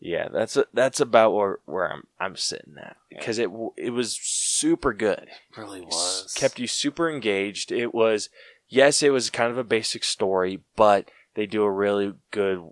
Yeah 0.00 0.28
that's 0.32 0.56
that's 0.72 0.98
about 1.00 1.32
where, 1.34 1.58
where 1.66 1.92
i'm 1.92 2.04
i'm 2.18 2.34
sitting 2.36 2.74
at 2.80 2.96
Yeah. 3.10 3.18
because 3.18 3.38
it 3.38 3.50
it 3.76 3.90
was 3.90 4.16
super 4.20 4.92
good 4.94 5.28
It 5.28 5.56
really 5.58 5.82
was. 5.82 6.32
kept 6.36 6.58
you 6.58 6.66
super 6.66 7.10
engaged. 7.10 7.70
It 7.70 7.92
was, 7.94 8.28
yes, 8.68 9.02
it 9.02 9.10
was 9.10 9.28
kind 9.30 9.50
of 9.50 9.58
a 9.58 9.64
basic 9.64 10.02
story, 10.04 10.60
but 10.76 11.10
they 11.34 11.46
do 11.46 11.62
a 11.62 11.70
really 11.70 12.14
good 12.30 12.70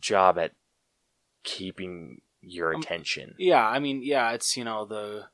job 0.00 0.38
at 0.38 0.52
keeping 1.44 2.20
your 2.40 2.74
Um, 2.74 2.80
attention. 2.80 3.34
Yeah, 3.38 3.66
I 3.66 3.78
mean, 3.78 4.02
yeah, 4.02 4.30
it's 4.32 4.56
you 4.56 4.64
know 4.64 4.84
the 4.86 5.26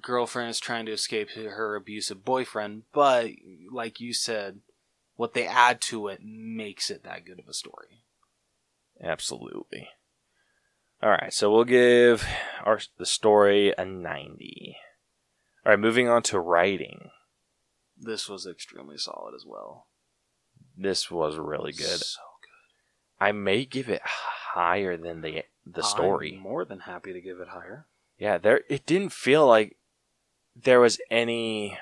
girlfriend 0.00 0.50
is 0.50 0.60
trying 0.60 0.86
to 0.86 0.92
escape 0.92 1.30
her 1.32 1.74
abusive 1.76 2.24
boyfriend, 2.24 2.84
but 2.92 3.30
like 3.70 4.00
you 4.00 4.12
said, 4.14 4.60
what 5.16 5.34
they 5.34 5.46
add 5.46 5.80
to 5.82 6.08
it 6.08 6.20
makes 6.22 6.90
it 6.90 7.02
that 7.04 7.24
good 7.24 7.38
of 7.40 7.48
a 7.48 7.52
story. 7.54 8.04
Absolutely. 9.02 9.88
All 11.02 11.10
right, 11.10 11.32
so 11.32 11.52
we'll 11.52 11.64
give 11.64 12.26
our 12.64 12.80
the 12.98 13.06
story 13.06 13.72
a 13.78 13.84
ninety. 13.84 14.76
All 15.64 15.70
right, 15.70 15.78
moving 15.78 16.08
on 16.08 16.22
to 16.24 16.40
writing. 16.40 17.10
This 17.96 18.28
was 18.28 18.46
extremely 18.46 18.98
solid 18.98 19.34
as 19.34 19.44
well. 19.46 19.86
This 20.76 21.10
was 21.10 21.36
really 21.36 21.72
good. 21.72 22.00
So 22.00 22.20
good. 22.42 23.24
I 23.24 23.32
may 23.32 23.64
give 23.64 23.88
it 23.88 24.02
higher 24.02 24.96
than 24.96 25.20
the 25.20 25.44
the 25.64 25.82
story. 25.82 26.34
I'm 26.34 26.42
more 26.42 26.64
than 26.64 26.80
happy 26.80 27.12
to 27.12 27.20
give 27.20 27.38
it 27.40 27.48
higher. 27.48 27.86
Yeah, 28.18 28.38
there 28.38 28.62
it 28.68 28.84
didn't 28.84 29.12
feel 29.12 29.46
like 29.46 29.76
there 30.56 30.80
was 30.80 31.00
any 31.10 31.78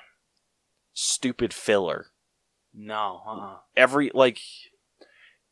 stupid 0.92 1.54
filler. 1.54 2.08
No, 2.74 3.22
uh-uh. 3.26 3.56
every 3.76 4.10
like 4.12 4.40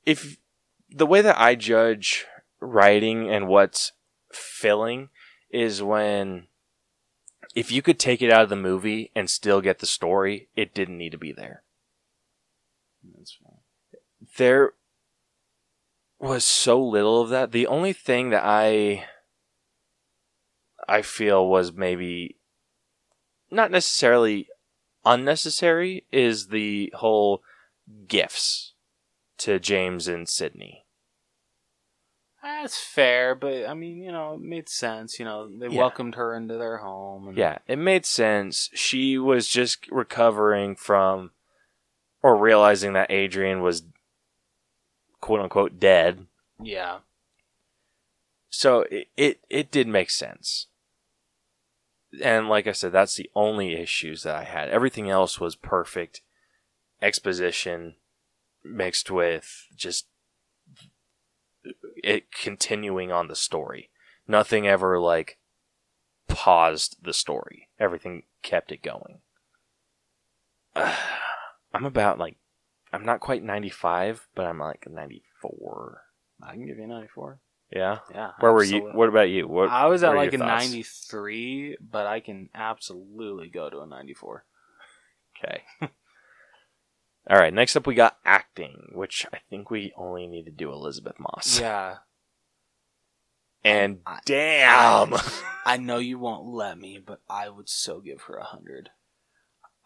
if 0.04 0.36
the 0.90 1.06
way 1.06 1.22
that 1.22 1.40
I 1.40 1.54
judge 1.54 2.26
writing 2.64 3.30
and 3.30 3.48
what's 3.48 3.92
filling 4.32 5.10
is 5.50 5.82
when 5.82 6.48
if 7.54 7.70
you 7.70 7.82
could 7.82 7.98
take 7.98 8.20
it 8.20 8.30
out 8.30 8.42
of 8.42 8.48
the 8.48 8.56
movie 8.56 9.12
and 9.14 9.30
still 9.30 9.60
get 9.60 9.78
the 9.78 9.86
story, 9.86 10.48
it 10.56 10.74
didn't 10.74 10.98
need 10.98 11.12
to 11.12 11.18
be 11.18 11.32
there. 11.32 11.62
That's 13.16 13.38
fine. 13.42 13.60
There 14.36 14.72
was 16.18 16.44
so 16.44 16.82
little 16.82 17.20
of 17.20 17.28
that. 17.28 17.52
The 17.52 17.66
only 17.66 17.92
thing 17.92 18.30
that 18.30 18.44
I 18.44 19.04
I 20.88 21.02
feel 21.02 21.46
was 21.46 21.72
maybe 21.72 22.36
not 23.50 23.70
necessarily 23.70 24.48
unnecessary 25.04 26.06
is 26.10 26.48
the 26.48 26.92
whole 26.96 27.42
gifts 28.08 28.74
to 29.38 29.58
James 29.58 30.08
and 30.08 30.28
Sydney. 30.28 30.83
That's 32.44 32.76
fair, 32.78 33.34
but 33.34 33.66
I 33.66 33.72
mean, 33.72 34.02
you 34.02 34.12
know, 34.12 34.34
it 34.34 34.40
made 34.40 34.68
sense. 34.68 35.18
You 35.18 35.24
know, 35.24 35.48
they 35.48 35.68
Yeah. 35.68 35.78
welcomed 35.78 36.14
her 36.16 36.34
into 36.34 36.58
their 36.58 36.76
home. 36.76 37.28
And 37.28 37.38
Yeah, 37.38 37.58
it 37.66 37.76
made 37.78 38.04
sense. 38.04 38.68
She 38.74 39.16
was 39.16 39.48
just 39.48 39.90
recovering 39.90 40.76
from 40.76 41.32
or 42.22 42.36
realizing 42.36 42.92
that 42.92 43.10
Adrian 43.10 43.62
was 43.62 43.84
quote 45.20 45.40
unquote 45.40 45.80
dead. 45.80 46.26
yeah. 46.60 47.00
So 48.50 48.82
it, 48.82 49.08
it 49.16 49.40
it 49.48 49.70
did 49.70 49.88
make 49.88 50.10
sense. 50.10 50.66
And 52.22 52.48
like 52.48 52.66
I 52.68 52.72
said, 52.72 52.92
that's 52.92 53.16
the 53.16 53.30
only 53.34 53.74
issues 53.74 54.22
that 54.22 54.36
I 54.36 54.44
had. 54.44 54.68
Everything 54.68 55.10
else 55.10 55.40
was 55.40 55.56
perfect 55.56 56.20
exposition 57.02 57.96
mixed 58.62 59.10
with 59.10 59.66
just 59.74 60.06
it 62.04 62.32
continuing 62.32 63.10
on 63.10 63.28
the 63.28 63.36
story. 63.36 63.90
Nothing 64.26 64.66
ever 64.66 64.98
like 64.98 65.38
paused 66.28 66.98
the 67.02 67.12
story. 67.12 67.68
Everything 67.78 68.24
kept 68.42 68.72
it 68.72 68.82
going. 68.82 69.18
I'm 70.76 71.84
about 71.84 72.18
like 72.18 72.36
I'm 72.92 73.04
not 73.04 73.20
quite 73.20 73.42
95, 73.42 74.28
but 74.34 74.46
I'm 74.46 74.58
like 74.60 74.86
94. 74.88 76.02
I 76.42 76.52
can 76.52 76.66
give 76.66 76.78
you 76.78 76.86
94. 76.86 77.40
Yeah. 77.72 77.98
Yeah. 78.12 78.30
Where 78.38 78.52
were 78.52 78.62
you? 78.62 78.90
What 78.92 79.08
about 79.08 79.30
you? 79.30 79.48
What, 79.48 79.68
I 79.68 79.86
was 79.86 80.04
at 80.04 80.14
like 80.14 80.32
a 80.32 80.38
thoughts? 80.38 80.66
93, 80.66 81.78
but 81.80 82.06
I 82.06 82.20
can 82.20 82.50
absolutely 82.54 83.48
go 83.48 83.68
to 83.68 83.80
a 83.80 83.86
94. 83.86 84.44
Okay. 85.36 85.62
All 87.28 87.38
right. 87.38 87.52
Next 87.54 87.74
up, 87.76 87.86
we 87.86 87.94
got 87.94 88.18
acting, 88.24 88.90
which 88.92 89.24
I 89.32 89.38
think 89.38 89.70
we 89.70 89.92
only 89.96 90.26
need 90.26 90.44
to 90.44 90.50
do 90.50 90.70
Elisabeth 90.72 91.18
Moss. 91.18 91.58
Yeah. 91.60 91.96
And 93.64 94.00
I- 94.04 94.20
damn, 94.26 95.14
I 95.64 95.78
know 95.78 95.96
you 95.96 96.18
won't 96.18 96.46
let 96.46 96.76
me, 96.78 96.98
but 96.98 97.20
I 97.30 97.48
would 97.48 97.68
so 97.68 98.00
give 98.00 98.22
her 98.22 98.34
a 98.36 98.40
100. 98.42 98.90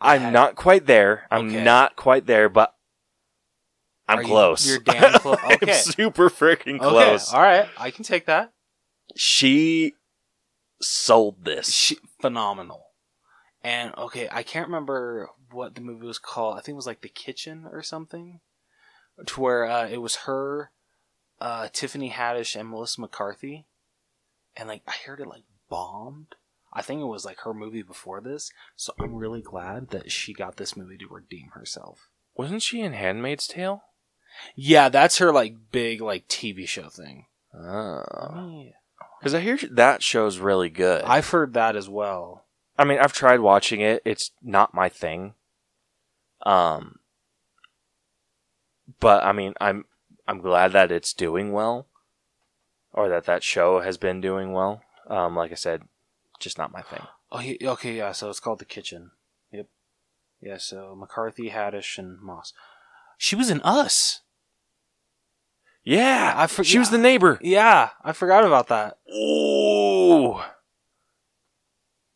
I'm 0.01 0.33
not 0.33 0.57
quite 0.57 0.87
there. 0.87 1.27
I'm 1.31 1.49
Okay. 1.49 1.63
not 1.63 1.95
quite 1.97 2.27
there, 2.27 2.49
but 2.49 2.75
I'm 4.09 4.21
Are 4.21 4.23
close. 4.25 4.67
you're 4.67 4.79
damn 4.81 5.13
close. 5.21 5.39
okay. 5.45 5.73
I'm 5.73 5.79
super 5.79 6.29
freaking 6.31 6.77
Okay, 6.77 6.89
close. 6.89 7.33
all 7.33 7.41
right. 7.43 7.69
I 7.77 7.91
can 7.93 8.05
take 8.05 8.27
that. 8.27 8.53
She 9.17 9.95
sold 10.81 11.45
this. 11.45 11.73
She, 11.73 11.99
phenomenal. 12.21 12.88
And 13.69 13.95
okay, 13.99 14.31
I 14.33 14.45
can't 14.45 14.69
remember 14.69 15.29
what 15.51 15.75
the 15.75 15.83
movie 15.83 16.07
was 16.07 16.19
called. 16.19 16.57
I 16.57 16.63
think 16.63 16.73
it 16.73 16.77
was 16.77 16.87
like 16.87 17.03
The 17.03 17.11
Kitchen 17.11 17.67
or 17.71 17.83
something, 17.83 18.41
to 19.27 19.41
where 19.43 19.67
uh, 19.67 19.87
it 19.87 19.99
was 19.99 20.17
her, 20.25 20.71
uh, 21.39 21.69
Tiffany 21.71 22.09
Haddish, 22.09 22.59
and 22.59 22.71
Melissa 22.71 23.03
McCarthy, 23.03 23.67
and 24.57 24.71
like 24.71 24.81
I 24.89 24.95
heard 25.05 25.21
it 25.21 25.29
like 25.29 25.43
bombed. 25.69 26.37
I 26.73 26.81
think 26.81 27.03
it 27.03 27.09
was 27.09 27.27
like 27.27 27.41
her 27.41 27.53
movie 27.53 27.83
before 27.83 28.23
this, 28.23 28.51
so 28.75 28.95
I'm 28.99 29.17
really 29.17 29.43
glad 29.43 29.91
that 29.91 30.11
she 30.11 30.33
got 30.33 30.57
this 30.57 30.75
movie 30.75 30.97
to 30.97 31.07
redeem 31.07 31.51
herself. 31.53 32.09
Wasn't 32.39 32.63
she 32.63 32.81
in 32.81 32.95
Handmaid's 32.95 33.47
Tale? 33.47 33.83
Yeah, 34.57 34.89
that's 34.89 35.19
her 35.19 35.31
like 35.31 35.71
big 35.73 36.01
like 36.01 36.27
TV 36.27 36.67
show 36.67 36.89
thing. 36.89 37.27
Oh. 37.55 38.65
Because 39.21 39.35
I 39.35 39.41
hear 39.41 39.59
that 39.73 40.03
show's 40.03 40.39
really 40.39 40.71
good. 40.71 41.05
I've 41.05 41.29
heard 41.29 41.53
that 41.53 41.77
as 41.77 41.87
well. 41.87 42.47
I 42.79 42.85
mean, 42.85 42.99
I've 42.99 43.13
tried 43.13 43.41
watching 43.41 43.81
it. 43.81 44.03
It's 44.05 44.31
not 44.43 44.73
my 44.73 44.89
thing. 44.89 45.35
Um, 46.47 47.01
but 49.01 49.25
I 49.25 49.33
mean, 49.33 49.55
I'm 49.61 49.85
I'm 50.27 50.41
glad 50.41 50.73
that 50.73 50.93
it's 50.93 51.13
doing 51.13 51.53
well, 51.53 51.87
or 52.93 53.09
that 53.09 53.25
that 53.25 53.43
show 53.43 53.81
has 53.81 53.97
been 53.97 54.21
doing 54.21 54.53
well. 54.53 54.83
Um, 55.09 55.35
like 55.35 55.51
I 55.51 55.57
said, 55.57 55.83
just 56.39 56.59
not 56.59 56.73
my 56.73 56.83
thing. 56.83 57.03
Oh, 57.31 57.37
he, 57.41 57.59
okay, 57.63 57.95
yeah. 57.95 58.13
So 58.13 58.31
it's 58.31 58.41
called 58.41 58.59
The 58.59 58.65
Kitchen. 58.65 59.11
Yep. 59.53 59.67
Yeah. 60.41 60.57
So 60.57 60.97
McCarthy, 60.99 61.51
Haddish, 61.51 61.99
and 61.99 62.19
Moss. 62.23 62.55
She 63.19 63.37
was 63.37 63.51
in 63.51 63.61
Us. 63.61 64.23
Yeah, 65.85 66.33
I 66.35 66.47
for- 66.47 66.65
she 66.65 66.79
was 66.79 66.89
the 66.89 66.97
neighbor. 66.97 67.39
Yeah, 67.43 67.91
I 68.03 68.13
forgot 68.15 68.47
about 68.47 68.69
that. 68.69 68.97
Ooh, 69.15 70.41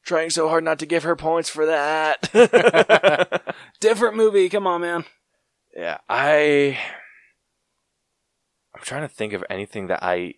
trying 0.02 0.30
so 0.30 0.48
hard 0.48 0.64
not 0.64 0.78
to 0.80 0.86
give 0.86 1.02
her 1.02 1.16
points 1.16 1.48
for 1.48 1.66
that. 1.66 3.54
Different 3.80 4.16
movie. 4.16 4.48
Come 4.48 4.66
on, 4.66 4.80
man. 4.80 5.04
Yeah, 5.76 5.98
I. 6.08 6.78
I'm 8.74 8.82
trying 8.82 9.02
to 9.02 9.08
think 9.08 9.32
of 9.32 9.44
anything 9.48 9.86
that 9.88 10.02
I 10.02 10.34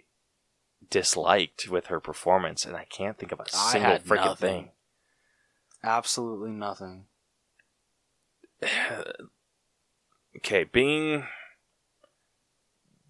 disliked 0.91 1.69
with 1.69 1.87
her 1.87 2.01
performance, 2.01 2.65
and 2.65 2.77
I 2.77 2.85
can't 2.85 3.19
think 3.19 3.33
of 3.33 3.41
a 3.41 3.45
I 3.55 3.73
single 3.73 3.99
freaking 3.99 4.39
thing. 4.39 4.71
Absolutely 5.83 6.51
nothing. 6.51 7.07
okay, 10.37 10.65
being 10.65 11.25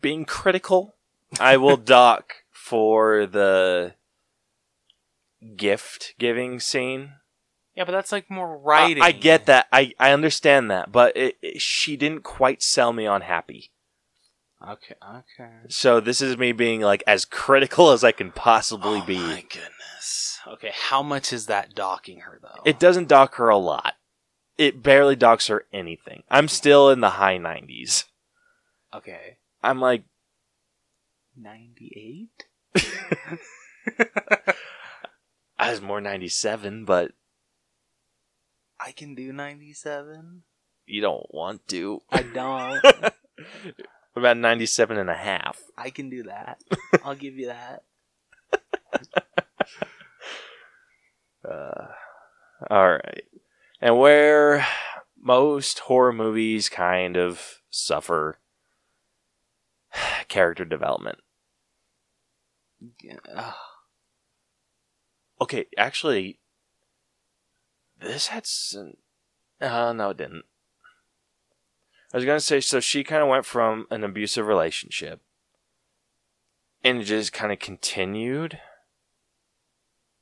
being 0.01 0.25
critical, 0.25 0.95
I 1.39 1.57
will 1.57 1.77
dock 1.97 2.35
for 2.51 3.27
the 3.27 3.95
gift 5.57 6.15
giving 6.19 6.61
scene. 6.61 7.13
Yeah, 7.75 7.85
but 7.85 7.93
that's 7.93 8.13
like 8.13 8.31
more 8.31 8.57
I, 8.57 8.61
writing. 8.61 9.03
I 9.03 9.13
get 9.13 9.47
that. 9.47 9.67
I, 9.73 9.93
I 9.99 10.13
understand 10.13 10.71
that, 10.71 10.93
but 10.93 11.17
it, 11.17 11.37
it- 11.43 11.61
she 11.61 11.97
didn't 11.97 12.23
quite 12.23 12.63
sell 12.63 12.93
me 12.93 13.07
on 13.07 13.23
happy. 13.23 13.73
Okay. 14.67 14.95
Okay. 15.03 15.51
So 15.69 16.01
this 16.01 16.23
is 16.23 16.39
me 16.39 16.53
being 16.53 16.81
like 16.81 17.03
as 17.07 17.25
critical 17.25 17.91
as 17.91 18.03
I 18.05 18.13
can 18.13 18.31
possibly 18.31 19.01
oh 19.03 19.07
be. 19.07 19.19
my 19.19 19.45
goodness. 19.51 20.39
Okay, 20.47 20.71
how 20.75 21.03
much 21.03 21.33
is 21.33 21.47
that 21.47 21.75
docking 21.75 22.21
her 22.21 22.39
though? 22.43 22.63
It 22.65 22.79
doesn't 22.79 23.09
dock 23.09 23.35
her 23.37 23.49
a 23.49 23.57
lot. 23.59 23.95
It 24.57 24.83
barely 24.83 25.17
docks 25.17 25.49
her 25.49 25.65
anything. 25.73 26.23
I'm 26.31 26.49
still 26.49 26.89
in 26.91 27.01
the 27.01 27.11
high 27.11 27.39
90s. 27.39 28.05
Okay. 28.95 29.39
I'm 29.63 29.81
like, 29.81 30.05
Ninety-eight. 31.37 32.45
I 35.59 35.71
was 35.71 35.81
more 35.81 36.01
97, 36.01 36.85
but 36.85 37.13
I 38.81 38.93
can 38.93 39.15
do 39.15 39.33
ninety-seven. 39.33 40.43
you 40.87 41.01
don't 41.01 41.27
want 41.33 41.67
to. 41.69 42.03
I 42.11 42.23
don't. 42.23 42.85
About 44.17 44.37
97 44.37 44.97
and 44.99 45.11
a 45.11 45.15
half. 45.15 45.61
I 45.77 45.91
can 45.91 46.09
do 46.11 46.25
that. 46.25 46.61
I'll 47.05 47.15
give 47.15 47.35
you 47.37 47.47
that. 47.47 47.83
Uh, 51.47 51.89
all 52.71 52.93
right. 52.93 53.25
And 53.81 53.99
where 53.99 54.67
most 55.21 55.81
horror 55.81 56.13
movies 56.13 56.71
kind 56.71 57.19
of 57.19 57.61
suffer 57.69 58.39
character 60.29 60.65
development. 60.65 61.19
Yeah, 63.03 63.17
ugh. 63.35 63.55
Okay, 65.41 65.67
actually, 65.77 66.39
this 68.01 68.29
had 68.29 68.47
some. 68.47 68.95
Uh, 69.61 69.93
no, 69.93 70.11
it 70.11 70.17
didn't. 70.17 70.45
I 72.13 72.17
was 72.17 72.25
gonna 72.25 72.41
say, 72.41 72.61
so 72.61 72.81
she 72.81 73.03
kind 73.03 73.23
of 73.23 73.29
went 73.29 73.47
from 73.47 73.87
an 73.91 74.05
abusive 74.05 74.47
relationship, 74.47 75.21
and 76.83 77.01
it 77.01 77.05
just 77.05 77.33
kind 77.33 77.53
of 77.53 77.59
continued. 77.59 78.61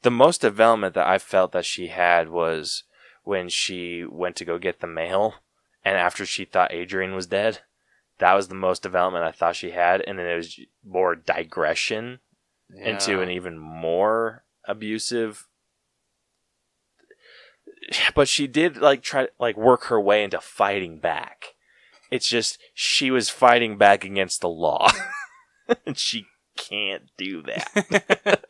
The 0.00 0.10
most 0.10 0.40
development 0.40 0.94
that 0.94 1.06
I 1.06 1.18
felt 1.18 1.52
that 1.52 1.64
she 1.64 1.88
had 1.88 2.28
was 2.28 2.84
when 3.24 3.48
she 3.48 4.04
went 4.04 4.36
to 4.36 4.44
go 4.44 4.58
get 4.58 4.80
the 4.80 4.86
mail, 4.86 5.34
and 5.84 5.96
after 5.96 6.24
she 6.24 6.44
thought 6.44 6.72
Adrian 6.72 7.14
was 7.14 7.26
dead, 7.26 7.60
that 8.18 8.34
was 8.34 8.48
the 8.48 8.54
most 8.54 8.82
development 8.82 9.24
I 9.24 9.32
thought 9.32 9.56
she 9.56 9.72
had, 9.72 10.00
and 10.00 10.18
then 10.18 10.26
it 10.26 10.36
was 10.36 10.58
more 10.84 11.14
digression 11.14 12.20
into 12.74 13.20
an 13.20 13.30
even 13.30 13.58
more 13.58 14.44
abusive 14.66 15.46
but 18.14 18.28
she 18.28 18.46
did 18.46 18.76
like 18.76 19.02
try 19.02 19.28
like 19.38 19.56
work 19.56 19.84
her 19.84 20.00
way 20.00 20.22
into 20.22 20.40
fighting 20.40 20.98
back. 20.98 21.54
It's 22.10 22.28
just 22.28 22.58
she 22.74 23.10
was 23.10 23.28
fighting 23.28 23.78
back 23.78 24.04
against 24.04 24.40
the 24.40 24.48
law, 24.48 24.90
and 25.86 25.98
she 25.98 26.26
can't 26.56 27.04
do 27.16 27.42
that. 27.42 28.42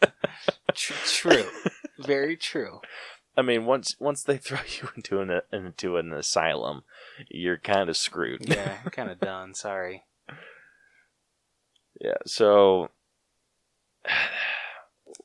True. 0.74 1.44
Very 1.98 2.36
true. 2.36 2.80
I 3.36 3.42
mean, 3.42 3.64
once 3.64 3.94
once 4.00 4.22
they 4.22 4.36
throw 4.36 4.58
you 4.80 4.88
into 4.96 5.20
an 5.20 5.40
into 5.52 5.96
an 5.96 6.12
asylum, 6.12 6.82
you're 7.28 7.58
kind 7.58 7.88
of 7.88 7.96
screwed. 7.96 8.48
Yeah, 8.48 8.78
kind 8.90 9.10
of 9.10 9.20
done. 9.20 9.54
Sorry. 9.54 10.04
Yeah. 12.00 12.14
So, 12.26 12.88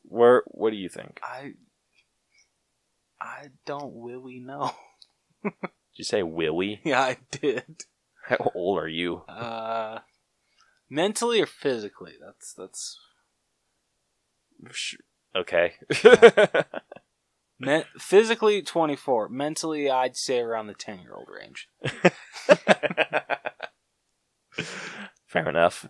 where 0.08 0.44
what 0.48 0.72
do 0.72 0.78
you 0.78 0.90
think? 0.90 1.20
I 1.24 1.54
I 3.22 3.48
don't 3.66 3.94
really 3.96 4.40
know. 4.40 4.72
Did 5.44 5.54
you 5.96 6.04
say 6.04 6.24
Willie? 6.24 6.82
Yeah, 6.84 7.02
I 7.02 7.18
did. 7.32 7.84
How 8.28 8.52
old 8.54 8.78
are 8.80 8.88
you? 8.88 9.22
Uh, 9.28 10.00
mentally 10.90 11.42
or 11.42 11.46
physically? 11.46 12.14
That's 12.24 12.54
that's 12.54 13.00
Okay. 15.36 15.74
me- 17.60 17.84
physically 17.98 18.62
twenty 18.62 18.96
four. 18.96 19.30
Mentally, 19.30 19.90
I'd 19.90 20.16
say 20.18 20.40
around 20.40 20.68
the 20.68 20.74
ten 20.74 21.00
year 21.00 21.14
old 21.16 21.28
range. 21.30 21.70
Fair 25.26 25.50
enough. 25.50 25.88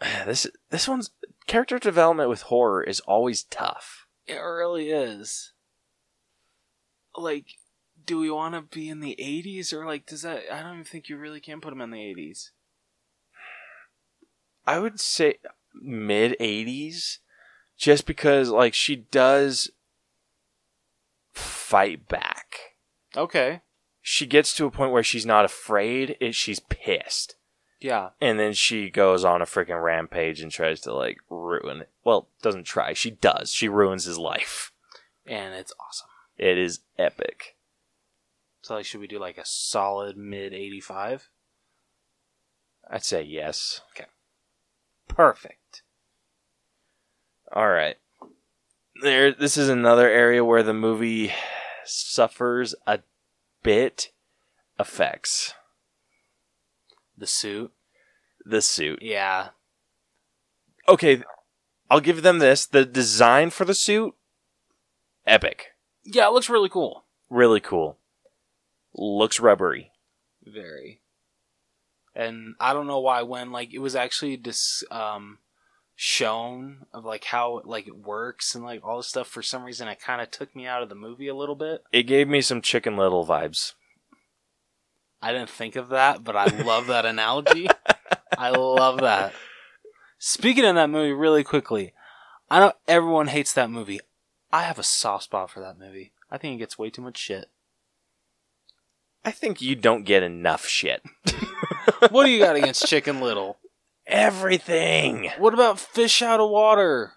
This 0.26 0.46
this 0.70 0.86
one's 0.86 1.10
character 1.46 1.78
development 1.78 2.28
with 2.28 2.42
horror 2.42 2.82
is 2.82 3.00
always 3.00 3.44
tough. 3.44 4.06
It 4.26 4.36
really 4.36 4.90
is. 4.90 5.52
Like, 7.16 7.46
do 8.04 8.18
we 8.18 8.30
want 8.30 8.54
to 8.54 8.62
be 8.62 8.88
in 8.88 9.00
the 9.00 9.20
eighties 9.20 9.72
or 9.72 9.86
like 9.86 10.06
does 10.06 10.22
that? 10.22 10.44
I 10.52 10.62
don't 10.62 10.72
even 10.74 10.84
think 10.84 11.08
you 11.08 11.16
really 11.16 11.40
can 11.40 11.60
put 11.60 11.70
them 11.70 11.80
in 11.80 11.90
the 11.90 12.02
eighties. 12.02 12.52
I 14.66 14.78
would 14.80 14.98
say 14.98 15.36
mid 15.80 16.36
80s 16.40 17.18
just 17.76 18.06
because 18.06 18.50
like 18.50 18.74
she 18.74 18.96
does 18.96 19.70
fight 21.32 22.08
back. 22.08 22.56
Okay. 23.16 23.60
She 24.02 24.26
gets 24.26 24.54
to 24.56 24.66
a 24.66 24.70
point 24.70 24.92
where 24.92 25.02
she's 25.02 25.26
not 25.26 25.44
afraid, 25.44 26.16
it, 26.20 26.34
she's 26.34 26.60
pissed. 26.60 27.36
Yeah. 27.80 28.10
And 28.20 28.40
then 28.40 28.52
she 28.54 28.90
goes 28.90 29.24
on 29.24 29.42
a 29.42 29.46
freaking 29.46 29.82
rampage 29.82 30.40
and 30.40 30.50
tries 30.50 30.80
to 30.82 30.94
like 30.94 31.18
ruin 31.28 31.82
it. 31.82 31.90
Well, 32.04 32.28
doesn't 32.42 32.64
try. 32.64 32.92
She 32.92 33.10
does. 33.10 33.52
She 33.52 33.68
ruins 33.68 34.04
his 34.04 34.18
life. 34.18 34.72
And 35.26 35.54
it's 35.54 35.72
awesome. 35.78 36.08
It 36.38 36.58
is 36.58 36.80
epic. 36.98 37.56
So 38.62 38.74
like, 38.74 38.86
should 38.86 39.00
we 39.00 39.06
do 39.06 39.18
like 39.18 39.38
a 39.38 39.44
solid 39.44 40.16
mid 40.16 40.52
eighty 40.52 40.80
five? 40.80 41.28
I'd 42.90 43.04
say 43.04 43.22
yes. 43.22 43.82
Okay. 43.92 44.08
Perfect. 45.08 45.82
All 47.52 47.68
right. 47.68 47.96
There 49.02 49.32
this 49.32 49.56
is 49.56 49.68
another 49.68 50.08
area 50.08 50.44
where 50.44 50.62
the 50.62 50.74
movie 50.74 51.32
suffers 51.84 52.74
a 52.86 53.00
bit 53.62 54.10
effects. 54.80 55.54
The 57.16 57.26
suit. 57.26 57.72
The 58.44 58.62
suit. 58.62 59.00
Yeah. 59.02 59.48
Okay, 60.88 61.22
I'll 61.90 62.00
give 62.00 62.22
them 62.22 62.38
this. 62.38 62.66
The 62.66 62.84
design 62.84 63.50
for 63.50 63.64
the 63.64 63.74
suit 63.74 64.14
epic. 65.26 65.68
Yeah, 66.04 66.28
it 66.28 66.32
looks 66.32 66.48
really 66.48 66.68
cool. 66.68 67.04
Really 67.28 67.60
cool. 67.60 67.98
Looks 68.94 69.40
rubbery. 69.40 69.90
Very. 70.44 71.00
And 72.14 72.54
I 72.60 72.72
don't 72.72 72.86
know 72.86 73.00
why 73.00 73.22
when 73.22 73.52
like 73.52 73.74
it 73.74 73.80
was 73.80 73.96
actually 73.96 74.36
dis 74.36 74.84
um 74.90 75.38
shown 75.96 76.86
of 76.92 77.04
like 77.04 77.24
how 77.24 77.62
like 77.64 77.86
it 77.86 77.96
works 77.96 78.54
and 78.54 78.64
like 78.64 78.80
all 78.84 78.98
this 78.98 79.08
stuff 79.08 79.26
for 79.26 79.42
some 79.42 79.64
reason 79.64 79.88
it 79.88 80.00
kind 80.00 80.20
of 80.20 80.30
took 80.30 80.54
me 80.54 80.66
out 80.66 80.82
of 80.82 80.88
the 80.88 80.94
movie 80.94 81.28
a 81.28 81.34
little 81.34 81.56
bit. 81.56 81.82
It 81.92 82.04
gave 82.04 82.28
me 82.28 82.40
some 82.40 82.62
Chicken 82.62 82.96
Little 82.96 83.26
vibes. 83.26 83.72
I 85.26 85.32
didn't 85.32 85.50
think 85.50 85.74
of 85.74 85.88
that, 85.88 86.22
but 86.22 86.36
I 86.36 86.44
love 86.62 86.86
that 86.86 87.04
analogy. 87.04 87.66
I 88.38 88.50
love 88.50 89.00
that. 89.00 89.32
Speaking 90.20 90.64
of 90.64 90.76
that 90.76 90.88
movie 90.88 91.10
really 91.10 91.42
quickly, 91.42 91.94
I 92.48 92.60
know 92.60 92.74
everyone 92.86 93.26
hates 93.26 93.52
that 93.54 93.68
movie. 93.68 93.98
I 94.52 94.62
have 94.62 94.78
a 94.78 94.84
soft 94.84 95.24
spot 95.24 95.50
for 95.50 95.58
that 95.58 95.80
movie. 95.80 96.12
I 96.30 96.38
think 96.38 96.54
it 96.54 96.58
gets 96.58 96.78
way 96.78 96.90
too 96.90 97.02
much 97.02 97.18
shit. 97.18 97.50
I 99.24 99.32
think 99.32 99.60
you 99.60 99.74
don't 99.74 100.04
get 100.04 100.22
enough 100.22 100.64
shit. 100.64 101.02
What 102.10 102.24
do 102.24 102.30
you 102.30 102.40
got 102.40 102.56
against 102.56 102.86
Chicken 102.86 103.20
Little? 103.20 103.58
Everything. 104.06 105.30
What 105.38 105.54
about 105.54 105.80
Fish 105.80 106.22
Out 106.22 106.40
of 106.40 106.50
Water? 106.50 107.14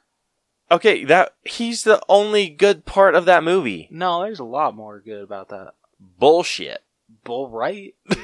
Okay, 0.72 1.04
that 1.06 1.34
he's 1.44 1.84
the 1.84 2.02
only 2.08 2.50
good 2.50 2.86
part 2.86 3.14
of 3.14 3.26
that 3.26 3.44
movie. 3.44 3.88
No, 3.92 4.22
there's 4.22 4.40
a 4.40 4.46
lot 4.46 4.76
more 4.76 5.00
good 5.00 5.22
about 5.22 5.50
that. 5.50 5.74
Bullshit. 6.00 6.82
Bull 7.24 7.50
right? 7.50 7.96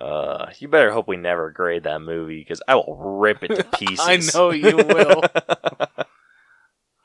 Uh, 0.00 0.50
you 0.58 0.68
better 0.68 0.92
hope 0.92 1.08
we 1.08 1.16
never 1.16 1.50
grade 1.50 1.82
that 1.84 2.00
movie 2.00 2.38
because 2.38 2.62
I 2.68 2.76
will 2.76 2.96
rip 2.96 3.42
it 3.42 3.48
to 3.56 3.64
pieces. 3.78 3.98
I 4.00 4.18
know 4.38 4.50
you 4.50 4.76
will. 4.76 5.22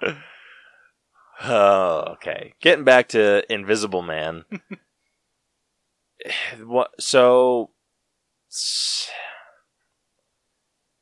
oh, 1.44 2.00
okay. 2.14 2.54
Getting 2.62 2.84
back 2.84 3.08
to 3.10 3.52
Invisible 3.52 4.04
Man. 4.04 4.46
what? 6.64 6.92
So, 7.00 7.72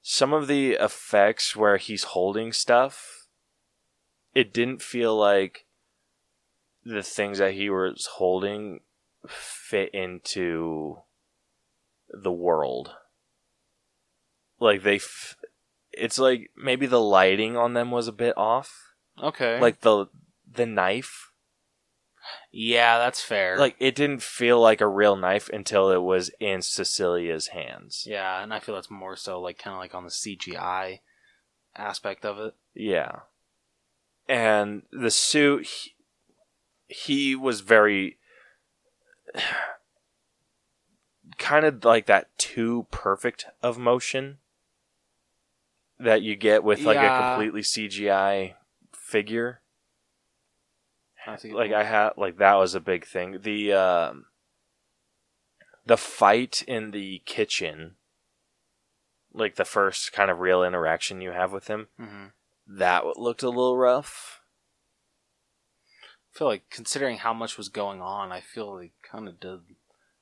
some 0.01 0.31
of 0.31 0.47
the 0.47 0.73
effects 0.73 1.57
where 1.57 1.75
he's 1.75 2.03
holding 2.03 2.53
stuff, 2.53 3.27
it 4.33 4.53
didn't 4.53 4.81
feel 4.81 5.17
like 5.17 5.65
the 6.83 7.03
things 7.03 7.37
that 7.37 7.53
he 7.53 7.69
was 7.69 8.07
holding 8.15 8.81
fit 9.27 9.89
into 9.93 10.97
the 12.09 12.31
world. 12.31 12.91
Like 14.59 14.83
they, 14.83 14.95
f- 14.97 15.35
it's 15.91 16.19
like 16.19 16.51
maybe 16.55 16.85
the 16.85 17.01
lighting 17.01 17.55
on 17.57 17.73
them 17.73 17.91
was 17.91 18.07
a 18.07 18.11
bit 18.13 18.37
off. 18.37 18.93
Okay. 19.21 19.59
Like 19.59 19.81
the 19.81 20.07
the 20.53 20.65
knife, 20.65 21.31
yeah, 22.51 22.97
that's 22.97 23.21
fair. 23.21 23.57
like 23.57 23.75
it 23.79 23.95
didn't 23.95 24.21
feel 24.21 24.59
like 24.59 24.81
a 24.81 24.87
real 24.87 25.15
knife 25.15 25.49
until 25.49 25.89
it 25.91 26.01
was 26.01 26.29
in 26.39 26.61
Cecilia's 26.61 27.47
hands. 27.47 28.05
yeah, 28.07 28.41
and 28.43 28.53
I 28.53 28.59
feel 28.59 28.75
that's 28.75 28.91
more 28.91 29.15
so 29.15 29.39
like 29.39 29.57
kind 29.57 29.73
of 29.73 29.79
like 29.79 29.95
on 29.95 30.03
the 30.03 30.09
CGI 30.09 30.99
aspect 31.75 32.25
of 32.25 32.39
it. 32.39 32.53
Yeah. 32.73 33.19
And 34.27 34.83
the 34.91 35.11
suit, 35.11 35.67
he, 36.91 37.35
was 37.35 37.61
very. 37.61 38.17
kind 41.37 41.65
of 41.65 41.83
like 41.85 42.05
that 42.07 42.35
too 42.37 42.85
perfect 42.91 43.45
of 43.63 43.77
motion 43.77 44.37
that 45.99 46.21
you 46.21 46.35
get 46.35 46.63
with 46.63 46.79
like 46.85 46.95
Yeah. 46.97 47.13
a 47.13 47.23
completely 47.23 47.61
CGI 47.61 48.55
figure. 48.93 49.61
I 51.25 51.37
Like 51.43 51.71
I 51.71 51.83
had 51.83 52.11
like 52.17 52.37
that 52.37 52.55
was 52.55 52.73
a 52.75 52.79
big 52.79 53.05
thing. 53.05 53.39
The 53.41 53.73
um 53.73 54.25
the 55.85 55.97
fight 55.97 56.63
in 56.67 56.91
the 56.91 57.21
kitchen 57.25 57.95
like 59.33 59.55
the 59.55 59.65
first 59.65 60.11
kind 60.11 60.29
of 60.29 60.39
real 60.39 60.63
interaction 60.63 61.21
you 61.21 61.31
have 61.31 61.51
with 61.53 61.67
him 61.67 61.87
Mhm. 61.99 62.31
that 62.67 63.05
looked 63.17 63.43
a 63.43 63.49
little 63.49 63.77
rough. 63.77 64.40
I 66.33 66.37
feel 66.37 66.47
like 66.47 66.69
considering 66.69 67.17
how 67.17 67.33
much 67.33 67.57
was 67.57 67.69
going 67.69 68.01
on, 68.01 68.31
I 68.31 68.39
feel 68.39 68.75
they 68.75 68.91
kind 69.03 69.27
of 69.27 69.39
did 69.39 69.59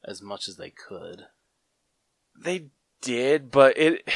as 0.03 0.21
much 0.21 0.47
as 0.47 0.57
they 0.57 0.71
could. 0.71 1.25
They 2.37 2.67
did, 3.01 3.51
but 3.51 3.77
it. 3.77 4.09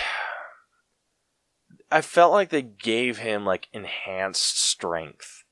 I 1.92 2.02
felt 2.02 2.32
like 2.32 2.50
they 2.50 2.64
gave 2.64 3.20
him 3.20 3.46
like 3.46 3.68
enhanced 3.74 4.60
strength 4.60 5.44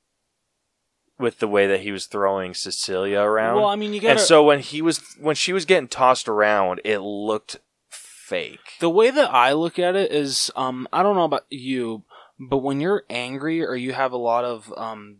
with 1.19 1.37
the 1.37 1.47
way 1.47 1.67
that 1.67 1.81
he 1.81 1.91
was 1.91 2.07
throwing 2.07 2.53
Cecilia 2.53 3.19
around. 3.19 3.57
Well, 3.57 3.67
I 3.67 3.75
mean, 3.75 3.93
you 3.93 4.01
got 4.01 4.11
and 4.11 4.19
so 4.19 4.43
when 4.43 4.59
he 4.59 4.81
was 4.81 4.99
when 5.19 5.35
she 5.35 5.53
was 5.53 5.65
getting 5.65 5.87
tossed 5.87 6.27
around, 6.27 6.81
it 6.83 6.99
looked 6.99 7.59
fake. 7.89 8.77
The 8.79 8.89
way 8.89 9.11
that 9.11 9.31
I 9.31 9.53
look 9.53 9.77
at 9.77 9.95
it 9.95 10.11
is, 10.11 10.49
um, 10.55 10.87
I 10.91 11.03
don't 11.03 11.15
know 11.15 11.25
about 11.25 11.45
you, 11.49 12.03
but 12.39 12.59
when 12.59 12.81
you're 12.81 13.03
angry 13.09 13.63
or 13.63 13.75
you 13.75 13.93
have 13.93 14.11
a 14.11 14.17
lot 14.17 14.43
of 14.43 14.73
um, 14.75 15.17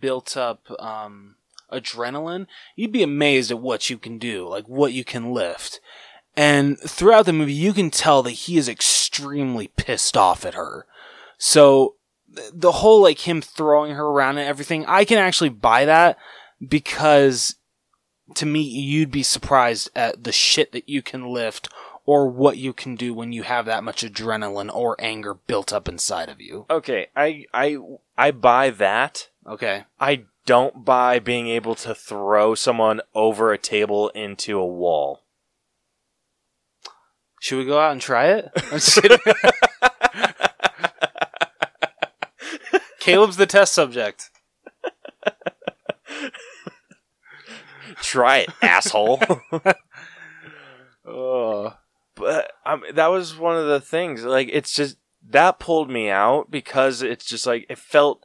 built 0.00 0.36
up 0.36 0.70
um, 0.78 1.36
adrenaline, 1.72 2.46
you'd 2.76 2.92
be 2.92 3.02
amazed 3.02 3.50
at 3.50 3.60
what 3.60 3.90
you 3.90 3.98
can 3.98 4.18
do, 4.18 4.48
like 4.48 4.68
what 4.68 4.92
you 4.92 5.04
can 5.04 5.32
lift. 5.32 5.80
And 6.36 6.78
throughout 6.78 7.26
the 7.26 7.32
movie, 7.32 7.52
you 7.52 7.72
can 7.72 7.90
tell 7.90 8.22
that 8.24 8.30
he 8.32 8.56
is 8.56 8.68
extremely 8.68 9.68
pissed 9.68 10.16
off 10.16 10.44
at 10.44 10.54
her. 10.54 10.86
So 11.38 11.94
the 12.52 12.72
whole 12.72 13.02
like 13.02 13.20
him 13.20 13.40
throwing 13.40 13.94
her 13.94 14.06
around 14.06 14.38
and 14.38 14.48
everything, 14.48 14.84
I 14.86 15.04
can 15.04 15.18
actually 15.18 15.50
buy 15.50 15.84
that 15.84 16.18
because 16.66 17.56
to 18.34 18.46
me, 18.46 18.60
you'd 18.60 19.10
be 19.10 19.22
surprised 19.22 19.90
at 19.94 20.24
the 20.24 20.32
shit 20.32 20.72
that 20.72 20.88
you 20.88 21.02
can 21.02 21.28
lift 21.28 21.68
or 22.06 22.28
what 22.28 22.58
you 22.58 22.72
can 22.72 22.96
do 22.96 23.14
when 23.14 23.32
you 23.32 23.42
have 23.42 23.66
that 23.66 23.84
much 23.84 24.02
adrenaline 24.02 24.74
or 24.74 24.96
anger 24.98 25.34
built 25.34 25.72
up 25.72 25.88
inside 25.88 26.28
of 26.28 26.40
you. 26.40 26.66
Okay, 26.68 27.08
I 27.16 27.46
I 27.52 27.78
I 28.16 28.30
buy 28.30 28.70
that. 28.70 29.28
Okay. 29.46 29.84
I 30.00 30.24
don't 30.46 30.84
buy 30.84 31.18
being 31.18 31.48
able 31.48 31.74
to 31.76 31.94
throw 31.94 32.54
someone 32.54 33.00
over 33.14 33.52
a 33.52 33.58
table 33.58 34.08
into 34.10 34.58
a 34.58 34.66
wall. 34.66 35.22
Should 37.40 37.58
we 37.58 37.66
go 37.66 37.78
out 37.78 37.92
and 37.92 38.00
try 38.00 38.28
it? 38.28 38.50
I'm 38.56 38.78
just 38.78 39.02
kidding. 39.02 39.18
Caleb's 43.00 43.36
the 43.36 43.46
test 43.46 43.74
subject. 43.74 44.30
Try 48.00 48.38
it, 48.38 48.50
asshole. 48.62 49.20
Oh. 51.06 51.74
but 52.14 52.50
um, 52.64 52.82
that 52.94 53.08
was 53.08 53.36
one 53.36 53.56
of 53.58 53.66
the 53.66 53.78
things. 53.78 54.24
Like, 54.24 54.48
it's 54.50 54.74
just 54.74 54.96
that 55.28 55.58
pulled 55.58 55.90
me 55.90 56.08
out 56.08 56.50
because 56.50 57.02
it's 57.02 57.26
just 57.26 57.46
like 57.46 57.66
it 57.68 57.76
felt 57.76 58.24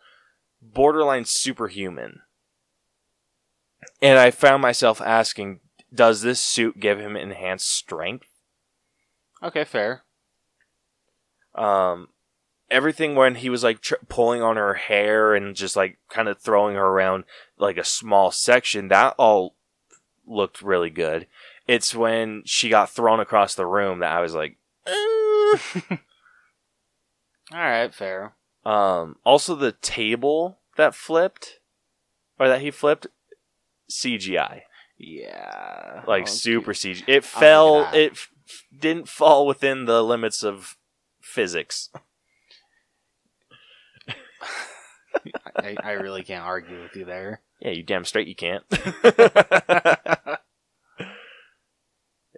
borderline 0.61 1.25
superhuman, 1.25 2.21
and 4.01 4.19
I 4.19 4.31
found 4.31 4.61
myself 4.61 5.01
asking, 5.01 5.59
"Does 5.93 6.21
this 6.21 6.39
suit 6.39 6.79
give 6.79 6.99
him 6.99 7.15
enhanced 7.15 7.69
strength?" 7.71 8.27
Okay, 9.41 9.63
fair. 9.63 10.03
Um, 11.55 12.09
everything 12.69 13.15
when 13.15 13.35
he 13.35 13.49
was 13.49 13.63
like 13.63 13.81
tr- 13.81 13.95
pulling 14.07 14.41
on 14.41 14.55
her 14.55 14.75
hair 14.75 15.33
and 15.33 15.55
just 15.55 15.75
like 15.75 15.97
kind 16.09 16.27
of 16.27 16.39
throwing 16.39 16.75
her 16.75 16.85
around 16.85 17.23
like 17.57 17.77
a 17.77 17.83
small 17.83 18.31
section, 18.31 18.87
that 18.89 19.15
all 19.17 19.55
looked 20.25 20.61
really 20.61 20.89
good. 20.89 21.27
It's 21.67 21.93
when 21.93 22.43
she 22.45 22.69
got 22.69 22.89
thrown 22.89 23.19
across 23.19 23.55
the 23.55 23.65
room 23.65 23.99
that 23.99 24.11
I 24.11 24.21
was 24.21 24.33
like, 24.33 24.57
"Eh." 24.87 25.57
All 27.51 27.59
right, 27.59 27.93
fair. 27.93 28.33
Um, 28.65 29.15
also 29.23 29.55
the 29.55 29.71
table 29.71 30.59
that 30.77 30.95
flipped 30.95 31.59
or 32.39 32.47
that 32.47 32.61
he 32.61 32.71
flipped, 32.71 33.07
CGI, 33.91 34.61
Yeah. 34.97 36.03
like 36.07 36.23
Okay. 36.23 36.31
super 36.31 36.73
CGI. 36.73 37.03
It 37.07 37.23
fell, 37.25 37.87
it 37.93 38.13
f- 38.13 38.29
didn't 38.77 39.07
fall 39.09 39.45
within 39.45 39.85
the 39.85 40.03
limits 40.03 40.43
of 40.43 40.77
physics. 41.21 41.89
I, 45.55 45.77
I 45.83 45.91
really 45.93 46.23
can't 46.23 46.45
argue 46.45 46.81
with 46.81 46.95
you 46.95 47.03
there. 47.05 47.41
Yeah, 47.59 47.71
you 47.71 47.83
damn 47.83 48.05
straight 48.05 48.27
you 48.27 48.35
can't. 48.35 48.63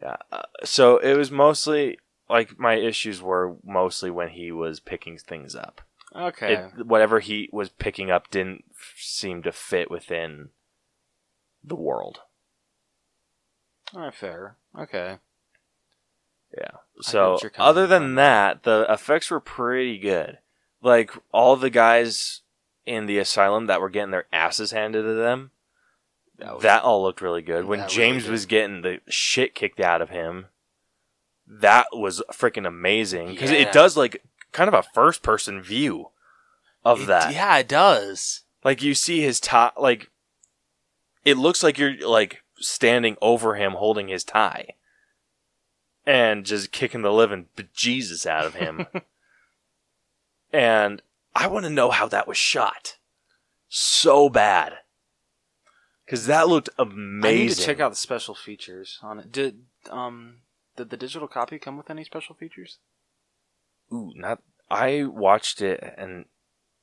yeah. 0.02 0.15
Uh, 0.31 0.41
so 0.64 0.98
it 0.98 1.15
was 1.15 1.30
mostly 1.31 1.98
like 2.30 2.57
my 2.57 2.76
issues 2.76 3.22
were 3.22 3.56
mostly 3.64 4.10
when 4.10 4.30
he 4.30 4.52
was 4.52 4.80
picking 4.80 5.18
things 5.18 5.56
up. 5.56 5.81
Okay. 6.16 6.54
It, 6.78 6.86
whatever 6.86 7.20
he 7.20 7.50
was 7.52 7.70
picking 7.70 8.12
up 8.12 8.30
didn't 8.30 8.66
f- 8.72 8.94
seem 8.98 9.44
to 9.44 9.52
fit 9.52 9.90
within 9.90 10.50
the 11.64 11.76
world. 11.76 12.20
All 13.96 14.02
right, 14.02 14.14
fair. 14.14 14.56
Okay. 14.78 15.18
Yeah. 16.58 16.72
So 17.02 17.34
what 17.34 17.44
you're 17.44 17.50
coming 17.50 17.70
other 17.70 17.88
than 17.88 18.02
from. 18.04 18.16
that, 18.16 18.64
the 18.64 18.86
effects 18.90 19.32
were 19.32 19.40
pretty 19.40 19.98
good. 19.98 20.40
Like 20.82 21.12
all 21.32 21.56
the 21.56 21.70
guys 21.70 22.42
in 22.86 23.06
the 23.06 23.20
asylum 23.20 23.68
that 23.68 23.80
were 23.80 23.90
getting 23.90 24.12
their 24.12 24.26
asses 24.34 24.72
handed 24.72 25.04
to 25.04 25.14
them, 25.14 25.52
That 26.40 26.56
was- 26.56 26.64
that 26.64 26.84
all 26.84 27.04
looked 27.04 27.22
really 27.22 27.42
good. 27.42 27.66
When 27.66 27.80
really 27.82 27.92
James 27.94 28.28
was 28.28 28.46
getting 28.46 28.82
the 28.82 29.00
shit 29.08 29.56
kicked 29.56 29.80
out 29.80 30.02
of 30.02 30.10
him, 30.10 30.48
that 31.48 31.88
was 31.94 32.22
freaking 32.34 32.68
amazing 32.68 33.30
because 33.30 33.52
Yeah. 33.52 33.60
it 33.60 33.72
does 33.72 33.96
like 33.96 34.24
kind 34.52 34.68
of 34.68 34.73
a 34.73 34.84
first 34.94 35.23
person 35.23 35.61
view 35.61 36.10
of 36.84 37.02
It- 37.02 37.06
that. 37.07 37.34
Yeah, 37.34 37.57
it 37.57 37.68
does. 37.68 38.41
Like 38.64 38.82
you 38.82 38.94
see 38.94 39.22
his 39.22 39.40
tie, 39.40 39.72
like 39.78 40.10
it 41.26 41.38
looks 41.38 41.64
like 41.64 41.78
you're 41.78 41.98
like 42.07 42.44
standing 42.60 43.18
over 43.22 43.56
him 43.56 43.73
holding 43.73 44.07
his 44.07 44.23
tie 44.23 44.76
and 46.06 46.45
just 46.45 46.72
kicking 46.72 47.02
the 47.02 47.11
living 47.11 47.48
bejesus 47.57 48.26
out 48.26 48.45
of 48.45 48.56
him. 48.56 48.86
and 50.53 51.02
I 51.36 51.48
want 51.48 51.65
to 51.65 51.69
know 51.72 51.91
how 51.91 52.07
that 52.07 52.28
was 52.28 52.38
shot 52.38 52.98
so 53.69 54.30
bad 54.30 54.73
because 56.06 56.26
that 56.28 56.48
looked 56.48 56.69
amazing. 56.78 57.26
I 57.40 57.44
need 57.44 57.49
to 57.52 57.61
check 57.65 57.80
out 57.80 57.90
the 57.90 57.95
special 57.95 58.36
features 58.36 58.99
on 59.02 59.19
it. 59.19 59.32
Did 59.32 59.61
um 59.90 60.38
did 60.76 60.90
the 60.90 60.98
digital 60.98 61.28
copy 61.28 61.57
come 61.57 61.78
with 61.78 61.90
any 61.90 62.03
special 62.03 62.36
features? 62.36 62.78
Ooh, 63.91 64.11
not. 64.15 64.41
I 64.69 65.03
watched 65.03 65.61
it 65.61 65.84
and 65.97 66.26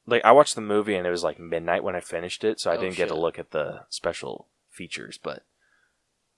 like 0.06 0.24
I 0.24 0.32
watched 0.32 0.54
the 0.54 0.60
movie 0.60 0.94
and 0.94 1.06
it 1.06 1.10
was 1.10 1.24
like 1.24 1.38
midnight 1.38 1.84
when 1.84 1.96
I 1.96 2.00
finished 2.00 2.44
it, 2.44 2.60
so 2.60 2.70
I 2.70 2.76
Oh, 2.76 2.80
didn't 2.80 2.96
get 2.96 3.08
to 3.08 3.14
look 3.14 3.38
at 3.38 3.50
the 3.50 3.84
special 3.88 4.48
features. 4.70 5.18
But 5.22 5.44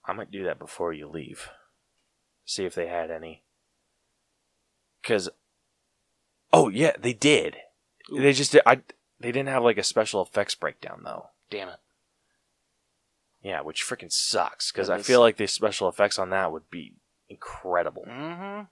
I 0.05 0.13
might 0.13 0.31
do 0.31 0.45
that 0.45 0.59
before 0.59 0.93
you 0.93 1.09
leave. 1.09 1.51
See 2.45 2.65
if 2.65 2.75
they 2.75 2.87
had 2.89 3.11
any. 3.11 3.43
Cause, 5.03 5.29
oh 6.53 6.69
yeah, 6.69 6.93
they 7.01 7.13
did. 7.13 7.57
Ooh. 8.13 8.21
They 8.21 8.33
just 8.33 8.53
did. 8.53 8.63
I 8.67 8.83
they 9.19 9.33
didn't 9.33 9.49
have 9.49 9.63
like 9.65 9.79
a 9.79 9.83
special 9.83 10.23
effects 10.23 10.55
breakdown 10.55 11.03
though. 11.05 11.27
Damn 11.51 11.69
it. 11.69 11.79
Yeah, 13.43 13.63
which 13.63 13.83
freaking 13.83 14.13
sucks 14.13 14.71
because 14.71 14.91
I 14.91 15.01
feel 15.01 15.21
like 15.21 15.37
the 15.37 15.47
special 15.47 15.89
effects 15.89 16.19
on 16.19 16.31
that 16.31 16.53
would 16.53 16.69
be 16.71 16.95
incredible. 17.29 18.05
Mm-hmm. 18.07 18.65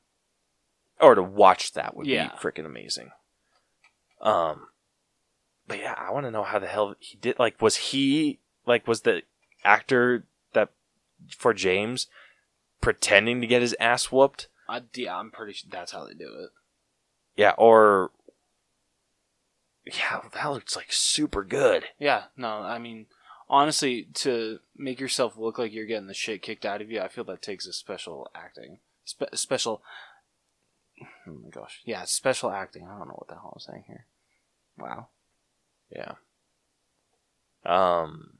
Or 1.00 1.14
to 1.14 1.22
watch 1.22 1.72
that 1.72 1.96
would 1.96 2.06
Yeah. 2.06 2.28
be 2.28 2.36
freaking 2.36 2.66
amazing. 2.66 3.10
Um, 4.20 4.68
but 5.66 5.78
yeah, 5.78 5.94
I 5.96 6.10
want 6.10 6.26
to 6.26 6.30
know 6.30 6.42
how 6.44 6.58
the 6.58 6.66
hell 6.66 6.94
he 6.98 7.16
did. 7.16 7.38
Like, 7.38 7.60
was 7.62 7.76
he 7.76 8.40
like 8.66 8.86
was 8.88 9.02
the 9.02 9.22
actor 9.64 10.26
that 10.52 10.70
for 11.36 11.54
James 11.54 12.06
pretending 12.80 13.40
to 13.40 13.46
get 13.46 13.62
his 13.62 13.76
ass 13.78 14.06
whooped? 14.12 14.48
I, 14.68 14.82
yeah, 14.94 15.16
I'm 15.16 15.30
pretty 15.30 15.52
sure 15.54 15.68
that's 15.70 15.92
how 15.92 16.04
they 16.06 16.14
do 16.14 16.26
it. 16.44 16.50
Yeah, 17.36 17.54
or 17.56 18.10
yeah, 19.86 20.20
that 20.34 20.46
looks 20.50 20.76
like 20.76 20.88
super 20.92 21.44
good. 21.44 21.84
Yeah, 21.98 22.24
no, 22.36 22.48
I 22.48 22.78
mean, 22.78 23.06
honestly, 23.48 24.08
to 24.14 24.58
make 24.76 25.00
yourself 25.00 25.36
look 25.38 25.58
like 25.58 25.72
you're 25.72 25.86
getting 25.86 26.08
the 26.08 26.14
shit 26.14 26.42
kicked 26.42 26.66
out 26.66 26.82
of 26.82 26.90
you, 26.90 27.00
I 27.00 27.08
feel 27.08 27.24
that 27.24 27.40
takes 27.42 27.66
a 27.66 27.72
special 27.72 28.28
acting, 28.34 28.80
Spe- 29.04 29.34
special. 29.34 29.82
Oh 31.28 31.38
my 31.44 31.50
gosh, 31.50 31.80
yeah, 31.84 32.05
special 32.05 32.50
acting. 32.50 32.84
I 32.86 32.96
don't 32.98 33.09
know 33.09 33.14
what 33.14 33.28
the 33.28 33.34
hell 33.34 33.52
I'm 33.55 33.60
saying 33.60 33.84
here. 33.86 34.06
Wow. 34.78 35.09
Yeah. 35.94 36.12
Um. 37.64 38.38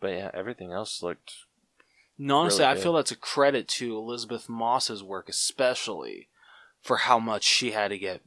But 0.00 0.08
yeah, 0.12 0.30
everything 0.34 0.72
else 0.72 1.02
looked 1.02 1.32
No, 2.18 2.38
honestly, 2.38 2.64
Really 2.64 2.78
I 2.78 2.82
feel 2.82 2.92
that's 2.92 3.10
a 3.12 3.16
credit 3.16 3.66
to 3.68 3.96
Elisabeth 3.96 4.48
Moss's 4.48 5.02
work, 5.02 5.28
especially 5.28 6.28
for 6.82 6.98
how 6.98 7.18
much 7.18 7.42
she 7.44 7.72
had 7.72 7.88
to 7.88 7.98
get 7.98 8.22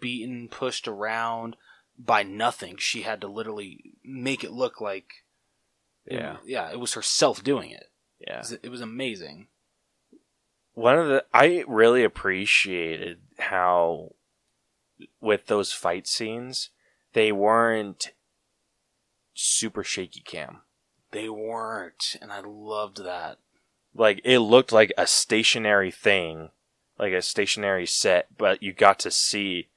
beaten, 0.00 0.48
pushed 0.48 0.86
around 0.86 1.56
by 1.98 2.22
nothing. 2.22 2.76
She 2.76 3.02
had 3.02 3.20
to 3.22 3.26
literally 3.28 3.94
make 4.04 4.44
it 4.44 4.52
look 4.52 4.80
like, 4.80 5.24
it- 6.06 6.14
Yeah. 6.20 6.36
yeah, 6.44 6.70
it 6.70 6.78
was 6.78 6.94
herself 6.94 7.42
doing 7.42 7.70
it. 7.70 7.90
yeah. 8.20 8.42
It 8.62 8.68
was 8.70 8.80
amazing. 8.80 9.48
One 10.74 10.98
of 10.98 11.08
the 11.08 11.24
I 11.32 11.64
really 11.66 12.04
appreciated 12.04 13.18
how 13.38 14.12
with 15.20 15.46
those 15.46 15.72
fight 15.72 16.06
scenes 16.06 16.70
they 17.12 17.32
weren't 17.32 18.12
super 19.34 19.84
shaky 19.84 20.20
cam. 20.20 20.62
They 21.12 21.28
weren't, 21.28 22.16
and 22.20 22.32
I 22.32 22.40
loved 22.44 23.04
that. 23.04 23.38
Like 23.94 24.20
it 24.24 24.40
looked 24.40 24.72
like 24.72 24.92
a 24.98 25.06
stationary 25.06 25.92
thing, 25.92 26.50
like 26.98 27.12
a 27.12 27.22
stationary 27.22 27.86
set, 27.86 28.36
but 28.36 28.62
you 28.62 28.72
got 28.72 28.98
to 29.00 29.10
see 29.10 29.68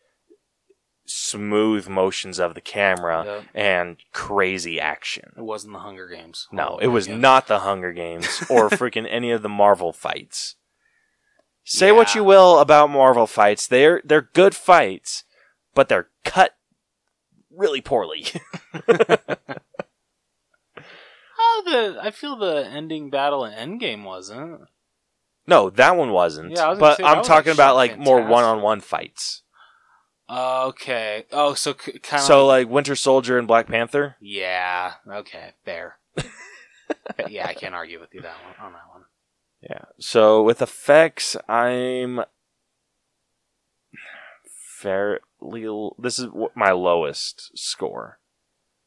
smooth 1.05 1.87
motions 1.87 2.37
of 2.39 2.53
the 2.53 2.61
camera 2.61 3.23
Yep. 3.25 3.43
and 3.53 3.97
crazy 4.11 4.79
action. 4.79 5.31
It 5.37 5.41
wasn't 5.43 5.73
the 5.73 5.79
Hunger 5.79 6.07
Games. 6.07 6.47
No, 6.51 6.77
it 6.81 6.87
was 6.87 7.07
not 7.07 7.47
the 7.47 7.59
Hunger 7.59 7.93
Games 7.93 8.43
or 8.49 8.69
freaking 8.71 9.07
any 9.09 9.31
of 9.31 9.41
the 9.41 9.49
Marvel 9.49 9.93
fights. 9.93 10.55
Say 11.69 11.91
what 11.91 12.15
you 12.15 12.23
will 12.23 12.59
about 12.59 12.89
Marvel 12.89 13.27
fights, 13.27 13.67
they're 13.67 14.01
they're 14.05 14.29
good 14.33 14.55
fights, 14.55 15.23
but 15.75 15.89
they're 15.89 16.09
cut 16.23 16.55
really 17.51 17.81
poorly. 17.81 18.25
Oh, 21.39 21.61
the 21.65 21.99
I 22.01 22.11
feel 22.11 22.35
the 22.35 22.65
ending 22.67 23.09
battle 23.09 23.45
in 23.45 23.53
Endgame 23.53 24.03
wasn't. 24.03 24.61
no, 25.45 25.69
that 25.71 25.95
one 25.95 26.11
wasn't. 26.11 26.51
Yeah, 26.51 26.69
was 26.69 26.79
but 26.79 26.97
say, 26.97 27.03
I'm 27.03 27.23
talking 27.23 27.53
about 27.53 27.75
like 27.75 27.97
more 27.97 28.21
one-on-one 28.21 28.81
fights. 28.81 29.43
Oh, 30.29 30.67
okay. 30.69 31.25
Oh, 31.31 31.53
so 31.53 31.73
kind 31.73 31.99
of. 32.13 32.21
So 32.21 32.45
like 32.45 32.67
Winter 32.67 32.95
Soldier 32.95 33.37
and 33.37 33.47
Black 33.47 33.67
Panther. 33.67 34.15
yeah. 34.19 34.93
Okay. 35.09 35.53
Fair. 35.63 35.97
yeah, 37.29 37.47
I 37.47 37.53
can't 37.53 37.75
argue 37.75 37.99
with 37.99 38.13
you 38.13 38.21
that 38.21 38.35
one 38.43 38.65
on 38.65 38.73
that 38.73 38.89
one. 38.91 38.96
Yeah. 39.69 39.85
So 39.99 40.41
with 40.43 40.61
effects, 40.61 41.35
I'm 41.47 42.21
fairly. 44.77 45.91
This 45.99 46.19
is 46.19 46.27
my 46.55 46.71
lowest 46.71 47.57
score. 47.57 48.19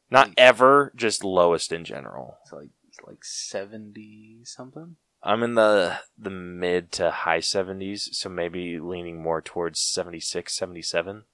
Not 0.09 0.31
ever, 0.37 0.91
just 0.95 1.23
lowest 1.23 1.71
in 1.71 1.85
general. 1.85 2.37
It's 2.43 2.51
like 2.51 2.69
it's 2.87 2.99
like 3.05 3.23
seventy 3.23 4.39
something. 4.43 4.95
I'm 5.23 5.43
in 5.43 5.55
the 5.55 5.99
the 6.17 6.31
mid 6.31 6.91
to 6.93 7.11
high 7.11 7.39
70s, 7.39 8.15
so 8.15 8.27
maybe 8.27 8.79
leaning 8.79 9.21
more 9.21 9.39
towards 9.39 9.79
76, 9.79 10.51
77, 10.51 11.25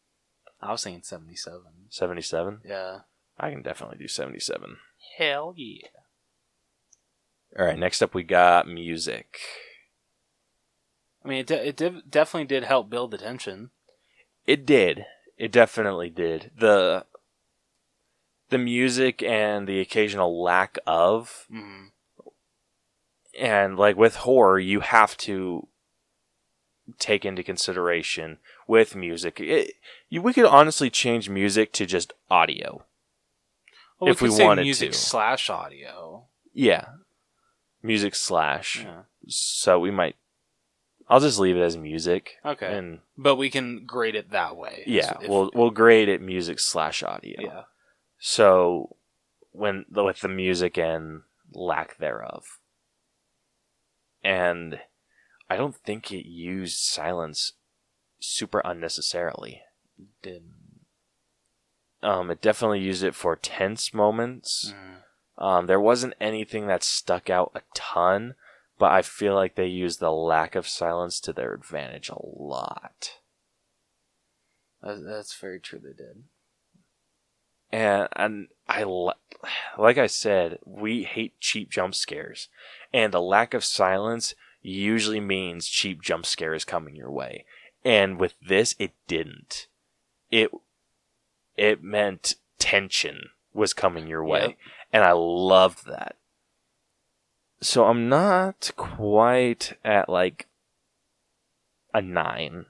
I 0.62 0.72
was 0.72 0.84
thinking 0.84 1.04
seventy-seven. 1.04 1.62
77. 1.90 2.62
Yeah. 2.66 3.00
I 3.40 3.52
can 3.52 3.62
definitely 3.62 3.98
do 3.98 4.08
77. 4.08 4.78
Hell 5.18 5.54
yeah. 5.56 5.88
All 7.58 7.66
right, 7.66 7.78
next 7.78 8.02
up 8.02 8.14
we 8.14 8.24
got 8.24 8.68
music. 8.68 9.40
I 11.26 11.28
mean, 11.28 11.40
it, 11.40 11.48
de- 11.48 11.68
it 11.70 11.76
de- 11.76 12.02
definitely 12.10 12.46
did 12.46 12.64
help 12.64 12.90
build 12.90 13.12
the 13.12 13.18
tension. 13.18 13.72
It 14.46 14.66
did. 14.66 15.06
It 15.38 15.52
definitely 15.52 16.10
did. 16.10 16.52
The 16.58 17.06
the 18.50 18.58
music 18.58 19.22
and 19.22 19.68
the 19.68 19.80
occasional 19.82 20.42
lack 20.42 20.78
of 20.88 21.46
Mm. 21.54 21.88
and 23.38 23.78
like 23.78 23.98
with 23.98 24.16
horror 24.18 24.58
you 24.58 24.80
have 24.80 25.18
to 25.18 25.68
take 26.98 27.26
into 27.26 27.44
consideration 27.44 28.38
with 28.66 28.96
music 28.96 29.42
it, 29.42 29.74
you, 30.10 30.22
we 30.22 30.32
could 30.32 30.46
honestly 30.46 30.90
change 30.90 31.28
music 31.30 31.74
to 31.74 31.86
just 31.86 32.14
audio 32.32 32.86
Well, 34.00 34.12
If 34.12 34.22
we, 34.22 34.30
we 34.30 34.42
wanted 34.42 34.62
music 34.62 34.92
to. 34.94 34.98
slash 34.98 35.50
audio. 35.50 36.24
yeah 36.54 36.86
music 37.88 38.14
slash 38.16 38.84
Yeah. 38.84 39.02
so 39.28 39.80
we 39.80 39.90
might 39.92 40.16
i'll 41.10 41.20
just 41.22 41.40
leave 41.40 41.56
it 41.58 41.62
as 41.62 41.78
music 41.78 42.36
Okay. 42.46 42.78
and 42.78 43.00
But 43.18 43.36
we 43.38 43.50
can 43.50 43.86
grade 43.86 44.16
it 44.16 44.32
that 44.32 44.56
way. 44.58 44.84
yeah 44.86 45.18
If- 45.22 45.30
we'll 45.30 45.50
we'll 45.54 45.72
grade 45.72 46.10
it 46.10 46.22
music 46.22 46.60
slash 46.60 47.02
audio 47.04 47.36
yeah. 47.40 47.62
so 48.20 48.96
when 49.52 49.86
with 49.90 50.20
the 50.22 50.28
music 50.28 50.78
and 50.78 51.22
lack 51.54 51.98
thereof 51.98 52.60
and 54.24 54.80
i 55.50 55.56
don't 55.56 55.76
think 55.76 56.12
it 56.12 56.28
used 56.28 56.78
silence 56.80 57.54
super 58.20 58.62
unnecessarily 58.66 59.62
Didn't. 60.22 60.54
um 62.04 62.30
it 62.32 62.42
definitely 62.42 62.80
used 62.82 63.04
it 63.04 63.16
for 63.16 63.36
tense 63.36 63.94
moments 63.94 64.74
Mm. 64.76 64.96
Um 65.38 65.66
there 65.68 65.80
wasn't 65.80 66.14
anything 66.20 66.68
that 66.68 66.84
stuck 66.84 67.30
out 67.30 67.52
a 67.56 67.62
ton 67.74 68.36
but 68.80 68.92
i 68.92 69.02
feel 69.02 69.34
like 69.36 69.56
they 69.56 69.68
used 69.68 70.00
the 70.00 70.12
lack 70.12 70.56
of 70.56 70.68
silence 70.68 71.20
to 71.20 71.34
their 71.34 71.54
advantage 71.54 72.10
a 72.10 72.18
lot 72.20 73.18
That's 74.84 75.36
very 75.36 75.60
true. 75.60 75.80
They 75.80 75.94
did. 75.94 76.24
and 77.72 78.08
and 78.16 78.48
I 78.68 78.84
like 79.78 79.98
I 79.98 80.08
said, 80.08 80.60
we 80.66 81.04
hate 81.04 81.40
cheap 81.40 81.70
jump 81.70 81.96
scares, 81.96 82.50
and 82.94 83.14
the 83.14 83.22
lack 83.22 83.54
of 83.54 83.66
silence 83.66 84.34
usually 84.62 85.20
means 85.20 85.68
cheap 85.68 86.02
jump 86.02 86.26
scares 86.26 86.66
coming 86.66 86.96
your 86.96 87.12
way. 87.12 87.46
And 87.84 88.20
with 88.20 88.34
this, 88.46 88.76
it 88.80 88.92
didn't. 89.08 89.68
It 90.32 90.52
it 91.56 91.84
meant 91.84 92.36
tension 92.60 93.30
was 93.54 93.74
coming 93.74 94.08
your 94.08 94.24
way, 94.24 94.42
Yep. 94.42 94.58
And 94.98 95.06
I 95.06 95.12
loved 95.12 95.86
that. 95.86 96.16
So 97.62 97.86
I'm 97.86 98.10
not 98.10 98.72
quite 98.76 99.78
at 99.86 100.10
like 100.10 100.48
a 101.94 102.02
nine. 102.02 102.66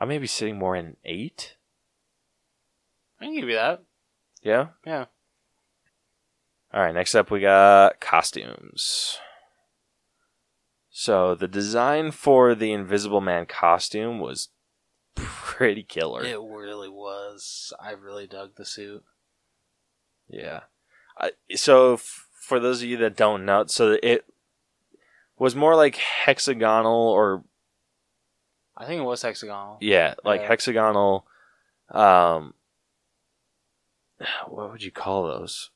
I 0.00 0.06
may 0.06 0.16
be 0.16 0.26
sitting 0.26 0.58
more 0.58 0.74
in 0.74 0.86
an 0.86 0.96
eight. 1.04 1.56
I 3.20 3.26
can 3.26 3.34
give 3.34 3.48
you 3.50 3.56
that. 3.56 3.82
Yeah. 4.42 4.68
Yeah. 4.86 5.04
All 6.72 6.80
right, 6.80 6.94
next 6.94 7.14
up 7.14 7.30
we 7.30 7.40
got 7.40 8.00
costumes. 8.00 9.18
So 10.88 11.34
the 11.34 11.48
design 11.48 12.10
for 12.10 12.54
the 12.54 12.72
Invisible 12.72 13.20
Man 13.20 13.44
costume 13.44 14.18
was 14.18 14.48
pretty 15.14 15.82
killer. 15.82 16.24
It 16.24 16.40
really 16.40 16.88
was. 16.88 17.74
I 17.78 17.90
really 17.90 18.26
dug 18.26 18.56
the 18.56 18.64
suit. 18.64 19.04
Yeah. 20.26 20.60
So 21.54 21.94
f- 21.94 22.26
for 22.40 22.58
those 22.60 22.82
of 22.82 22.88
you 22.88 22.96
that 22.98 23.16
don't 23.16 23.44
know, 23.44 23.64
so 23.66 23.98
it 24.02 24.24
was 25.38 25.54
more 25.54 25.76
like 25.76 25.96
hexagonal 25.96 27.08
or 27.08 27.44
I 28.76 28.86
think 28.86 29.00
it 29.00 29.04
was 29.04 29.22
hexagonal. 29.22 29.78
yeah, 29.80 30.14
like 30.24 30.40
Yeah. 30.42 30.48
hexagonal 30.48 31.26
um 31.90 32.54
what 34.48 34.70
would 34.70 34.82
you 34.82 34.90
call 34.90 35.24
those? 35.24 35.70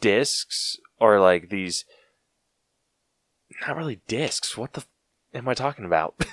Discs 0.00 0.78
or 0.98 1.20
like 1.20 1.50
these 1.50 1.84
not 3.66 3.76
really 3.76 4.00
discs. 4.08 4.56
What 4.56 4.72
the 4.72 4.80
f- 4.80 4.88
am 5.34 5.48
I 5.48 5.54
talking 5.54 5.84
about? 5.84 6.14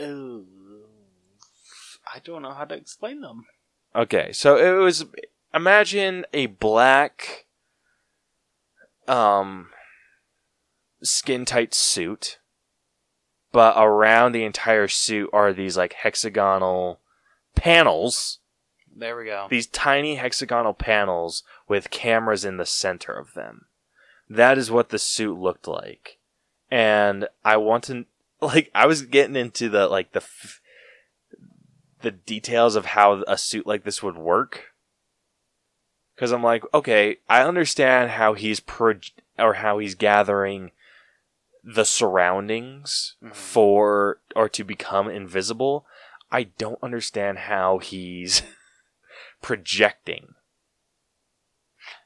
Ooh. 0.00 0.46
I 2.12 2.18
don't 2.20 2.42
know 2.42 2.52
how 2.52 2.64
to 2.64 2.74
explain 2.74 3.20
them. 3.20 3.44
Okay, 3.94 4.32
so 4.32 4.56
it 4.56 4.82
was 4.82 5.04
imagine 5.54 6.24
a 6.32 6.46
black 6.46 7.46
um 9.06 9.68
skin 11.02 11.44
tight 11.44 11.74
suit 11.74 12.38
but 13.52 13.74
around 13.76 14.32
the 14.32 14.44
entire 14.44 14.88
suit 14.88 15.28
are 15.32 15.52
these 15.52 15.76
like 15.76 15.92
hexagonal 15.92 17.00
panels. 17.54 18.38
There 18.94 19.16
we 19.16 19.26
go. 19.26 19.46
these 19.48 19.66
tiny 19.66 20.16
hexagonal 20.16 20.74
panels 20.74 21.44
with 21.68 21.90
cameras 21.90 22.44
in 22.44 22.56
the 22.56 22.66
center 22.66 23.12
of 23.12 23.34
them. 23.34 23.66
That 24.28 24.58
is 24.58 24.70
what 24.70 24.88
the 24.88 24.98
suit 24.98 25.38
looked 25.38 25.68
like. 25.68 26.18
And 26.70 27.28
i 27.44 27.58
want 27.58 27.84
to 27.84 28.06
like 28.40 28.70
i 28.74 28.86
was 28.86 29.02
getting 29.02 29.36
into 29.36 29.68
the 29.68 29.86
like 29.86 30.12
the 30.12 30.22
f- 30.22 30.61
the 32.02 32.10
details 32.10 32.76
of 32.76 32.86
how 32.86 33.22
a 33.26 33.36
suit 33.38 33.66
like 33.66 33.84
this 33.84 34.02
would 34.02 34.16
work 34.16 34.72
because 36.14 36.32
i'm 36.32 36.42
like 36.42 36.62
okay 36.74 37.16
i 37.28 37.42
understand 37.42 38.10
how 38.12 38.34
he's 38.34 38.60
pro 38.60 38.94
or 39.38 39.54
how 39.54 39.78
he's 39.78 39.94
gathering 39.94 40.70
the 41.64 41.84
surroundings 41.84 43.14
Mhm. 43.22 43.34
for 43.34 44.18
or 44.36 44.48
to 44.48 44.64
become 44.64 45.08
invisible 45.08 45.86
i 46.30 46.44
don't 46.44 46.82
understand 46.82 47.38
how 47.38 47.78
he's 47.78 48.42
projecting 49.42 50.34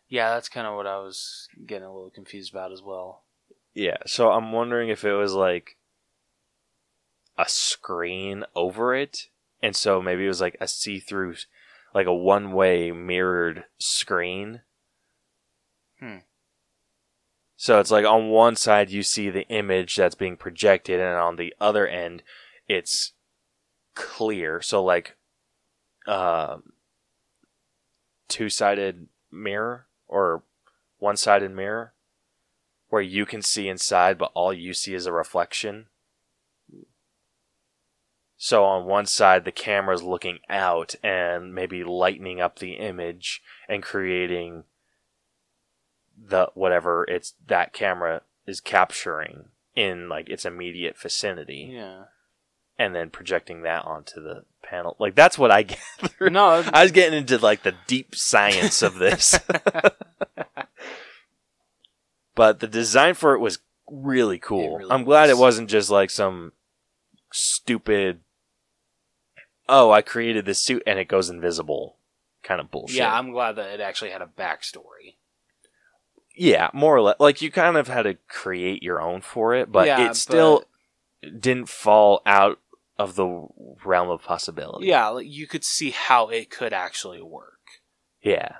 Yeah, 0.09 0.31
that's 0.35 0.48
kind 0.48 0.68
of 0.68 0.77
what 0.77 0.86
I 0.86 0.98
was 0.98 1.48
getting 1.66 1.82
a 1.89 1.93
little 1.93 2.10
confused 2.10 2.52
about 2.52 2.70
as 2.70 2.81
well. 2.81 3.24
Yeah, 3.74 3.97
so 4.06 4.31
I'm 4.31 4.52
wondering 4.52 4.89
if 4.89 5.05
it 5.05 5.12
was 5.14 5.35
like 5.35 5.77
a 7.36 7.48
screen 7.48 8.44
over 8.55 8.94
it, 8.94 9.28
and 9.62 9.74
so 9.74 10.00
maybe 10.02 10.24
it 10.24 10.28
was 10.28 10.40
like 10.40 10.56
a 10.60 10.68
see-through, 10.68 11.36
like 11.94 12.06
a 12.06 12.14
one-way 12.14 12.92
mirrored 12.92 13.64
screen. 13.78 14.60
Hmm. 15.98 16.18
So 17.56 17.80
it's 17.80 17.90
like 17.90 18.04
on 18.04 18.28
one 18.28 18.54
side 18.56 18.90
you 18.90 19.02
see 19.02 19.30
the 19.30 19.48
image 19.48 19.96
that's 19.96 20.14
being 20.14 20.36
projected, 20.36 21.00
and 21.00 21.16
on 21.16 21.36
the 21.36 21.54
other 21.60 21.86
end 21.86 22.22
it's 22.68 23.12
clear. 23.94 24.60
So 24.60 24.84
like, 24.84 25.16
um, 26.06 26.72
two-sided 28.28 29.08
mirror 29.32 29.86
or 30.06 30.42
one-sided 30.98 31.50
mirror 31.50 31.92
where 32.88 33.02
you 33.02 33.26
can 33.26 33.42
see 33.42 33.68
inside, 33.68 34.18
but 34.18 34.30
all 34.34 34.52
you 34.52 34.72
see 34.72 34.94
is 34.94 35.06
a 35.06 35.12
reflection. 35.12 35.86
So 38.38 38.64
on 38.64 38.84
one 38.86 39.06
side, 39.06 39.44
the 39.44 39.52
camera's 39.52 40.02
looking 40.02 40.40
out 40.50 40.94
and 41.02 41.54
maybe 41.54 41.82
lightening 41.84 42.40
up 42.40 42.58
the 42.58 42.72
image 42.74 43.42
and 43.68 43.82
creating 43.82 44.64
the 46.22 46.50
whatever 46.54 47.04
it's 47.04 47.34
that 47.46 47.72
camera 47.72 48.22
is 48.46 48.60
capturing 48.60 49.46
in 49.74 50.08
like 50.08 50.28
its 50.28 50.44
immediate 50.44 50.98
vicinity, 50.98 51.70
Yeah. 51.72 52.04
and 52.78 52.94
then 52.94 53.10
projecting 53.10 53.62
that 53.62 53.84
onto 53.84 54.22
the 54.22 54.44
panel. 54.62 54.96
Like 54.98 55.14
that's 55.14 55.38
what 55.38 55.50
I 55.50 55.62
gathered. 55.62 56.32
No, 56.32 56.62
I 56.72 56.82
was 56.82 56.92
getting 56.92 57.18
into 57.18 57.38
like 57.38 57.62
the 57.62 57.74
deep 57.86 58.14
science 58.14 58.82
of 58.82 58.96
this. 58.96 59.38
but 62.34 62.60
the 62.60 62.66
design 62.68 63.14
for 63.14 63.34
it 63.34 63.40
was 63.40 63.58
really 63.90 64.38
cool. 64.38 64.78
Really 64.78 64.90
I'm 64.90 65.04
glad 65.04 65.30
it 65.30 65.38
wasn't 65.38 65.70
just 65.70 65.90
like 65.90 66.10
some 66.10 66.52
stupid. 67.32 68.20
Oh, 69.68 69.90
I 69.90 70.02
created 70.02 70.44
this 70.47 70.60
suit 70.62 70.82
and 70.86 70.98
it 70.98 71.09
goes 71.09 71.28
invisible, 71.30 71.97
kind 72.43 72.60
of 72.60 72.70
bullshit. 72.70 72.98
Yeah, 72.98 73.12
I'm 73.12 73.32
glad 73.32 73.56
that 73.56 73.72
it 73.72 73.80
actually 73.80 74.10
had 74.10 74.22
a 74.22 74.26
backstory. 74.38 75.16
yeah, 76.36 76.70
more 76.72 76.94
or 76.97 77.01
less. 77.02 77.16
Like 77.18 77.43
you 77.43 77.51
kind 77.51 77.76
of 77.76 77.88
had 77.88 78.02
to 78.02 78.14
create 78.28 78.82
your 78.82 79.01
own 79.01 79.20
for 79.22 79.55
it, 79.55 79.72
but 79.72 79.86
Yeah, 79.86 80.10
it 80.10 80.16
still 80.16 80.64
didn't 81.22 81.68
fall 81.68 82.22
out 82.26 82.60
of 82.98 83.16
the 83.16 83.47
realm 83.84 84.09
of 84.09 84.22
possibility. 84.22 84.86
Yeah, 84.86 85.09
like, 85.09 85.26
you 85.28 85.47
could 85.47 85.64
see 85.64 85.90
how 85.90 86.28
it 86.28 86.51
could 86.51 86.72
actually 86.72 87.20
work. 87.22 87.59
Yeah. 88.22 88.56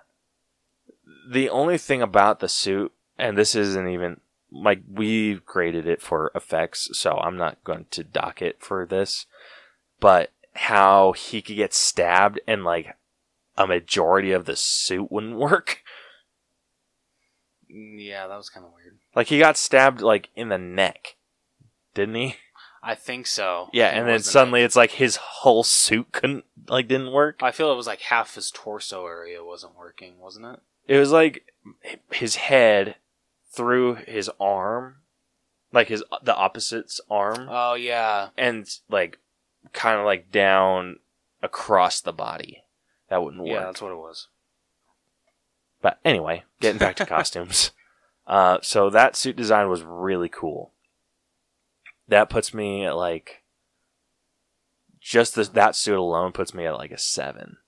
The 1.31 1.49
only 1.49 1.79
thing 1.79 2.03
about 2.03 2.41
the 2.41 2.49
suit, 2.49 2.93
and 3.19 3.37
this 3.37 3.55
isn't 3.55 3.89
even 3.89 4.21
like 4.53 4.83
we 4.91 5.35
graded 5.45 5.87
it 5.87 6.01
for 6.01 6.31
effects, 6.35 6.89
so 6.93 7.17
I'm 7.19 7.37
not 7.37 7.63
going 7.65 7.87
to 7.91 8.05
dock 8.05 8.41
it 8.41 8.57
for 8.61 8.87
this, 8.87 9.27
but 10.01 10.31
how 10.57 11.13
he 11.13 11.43
could 11.43 11.57
get 11.57 11.75
stabbed 11.75 12.41
and 12.47 12.65
like 12.65 12.97
a 13.57 13.67
majority 13.67 14.33
of 14.33 14.45
the 14.45 14.57
suit 14.57 15.11
wouldn't 15.11 15.37
work. 15.39 15.83
Yeah, 17.69 18.27
that 18.27 18.37
was 18.37 18.51
kind 18.51 18.65
of 18.65 18.73
weird. 18.73 18.99
Like 19.15 19.29
he 19.29 19.39
got 19.39 19.57
stabbed 19.57 20.01
like 20.01 20.29
in 20.35 20.49
the 20.49 20.59
neck, 20.59 21.17
didn't 21.95 22.15
he? 22.15 22.37
I 22.83 22.95
think 22.95 23.27
so. 23.27 23.69
Yeah, 23.73 23.89
and 23.89 24.09
then 24.09 24.21
suddenly 24.21 24.63
it? 24.63 24.67
it's 24.67 24.77
like 24.77 24.93
his 24.93 25.17
whole 25.17 25.65
suit 25.65 26.13
couldn't 26.13 26.45
like 26.69 26.87
didn't 26.87 27.13
work. 27.13 27.41
I 27.43 27.51
feel 27.51 27.73
it 27.73 27.77
was 27.77 27.89
like 27.89 28.03
half 28.03 28.37
his 28.37 28.51
torso 28.53 29.05
area 29.07 29.45
wasn't 29.45 29.77
working, 29.77 30.19
wasn't 30.21 30.47
it? 30.47 30.61
It 30.87 30.99
was 30.99 31.11
like 31.11 31.53
his 32.13 32.37
head 32.37 32.97
through 33.53 33.97
his 34.07 34.31
arm, 34.39 34.99
like 35.73 35.89
his 35.89 36.05
the 36.23 36.37
opposite's 36.37 37.01
arm, 37.11 37.49
Oh 37.51 37.75
yeah, 37.75 38.29
and 38.39 38.69
like 38.89 39.19
kind 39.73 39.99
of 39.99 40.05
like 40.07 40.31
down 40.31 40.97
across 41.43 42.01
the 42.01 42.13
body. 42.13 42.65
That 43.09 43.23
wouldn't 43.23 43.43
work. 43.43 43.53
yeah, 43.53 43.65
that's 43.65 43.83
what 43.83 43.93
it 43.93 43.97
was. 43.97 44.29
But 45.81 45.99
anyway, 46.05 46.45
getting 46.61 46.79
back 46.79 46.97
to 46.97 47.07
costumes. 47.07 47.71
Uh, 48.27 48.59
so 48.63 48.91
that 48.91 49.15
suit 49.15 49.37
design 49.37 49.69
was 49.69 49.83
really 49.83 50.29
cool. 50.29 50.73
That 52.09 52.31
puts 52.31 52.53
me 52.53 52.85
at 52.85 52.97
like 52.97 53.43
just 55.01 55.37
this, 55.37 55.49
that 55.51 55.77
suit 55.77 55.99
alone 55.99 56.33
puts 56.33 56.53
me 56.53 56.67
at 56.67 56.77
like 56.77 56.91
a 56.91 56.99
seven. 56.99 57.59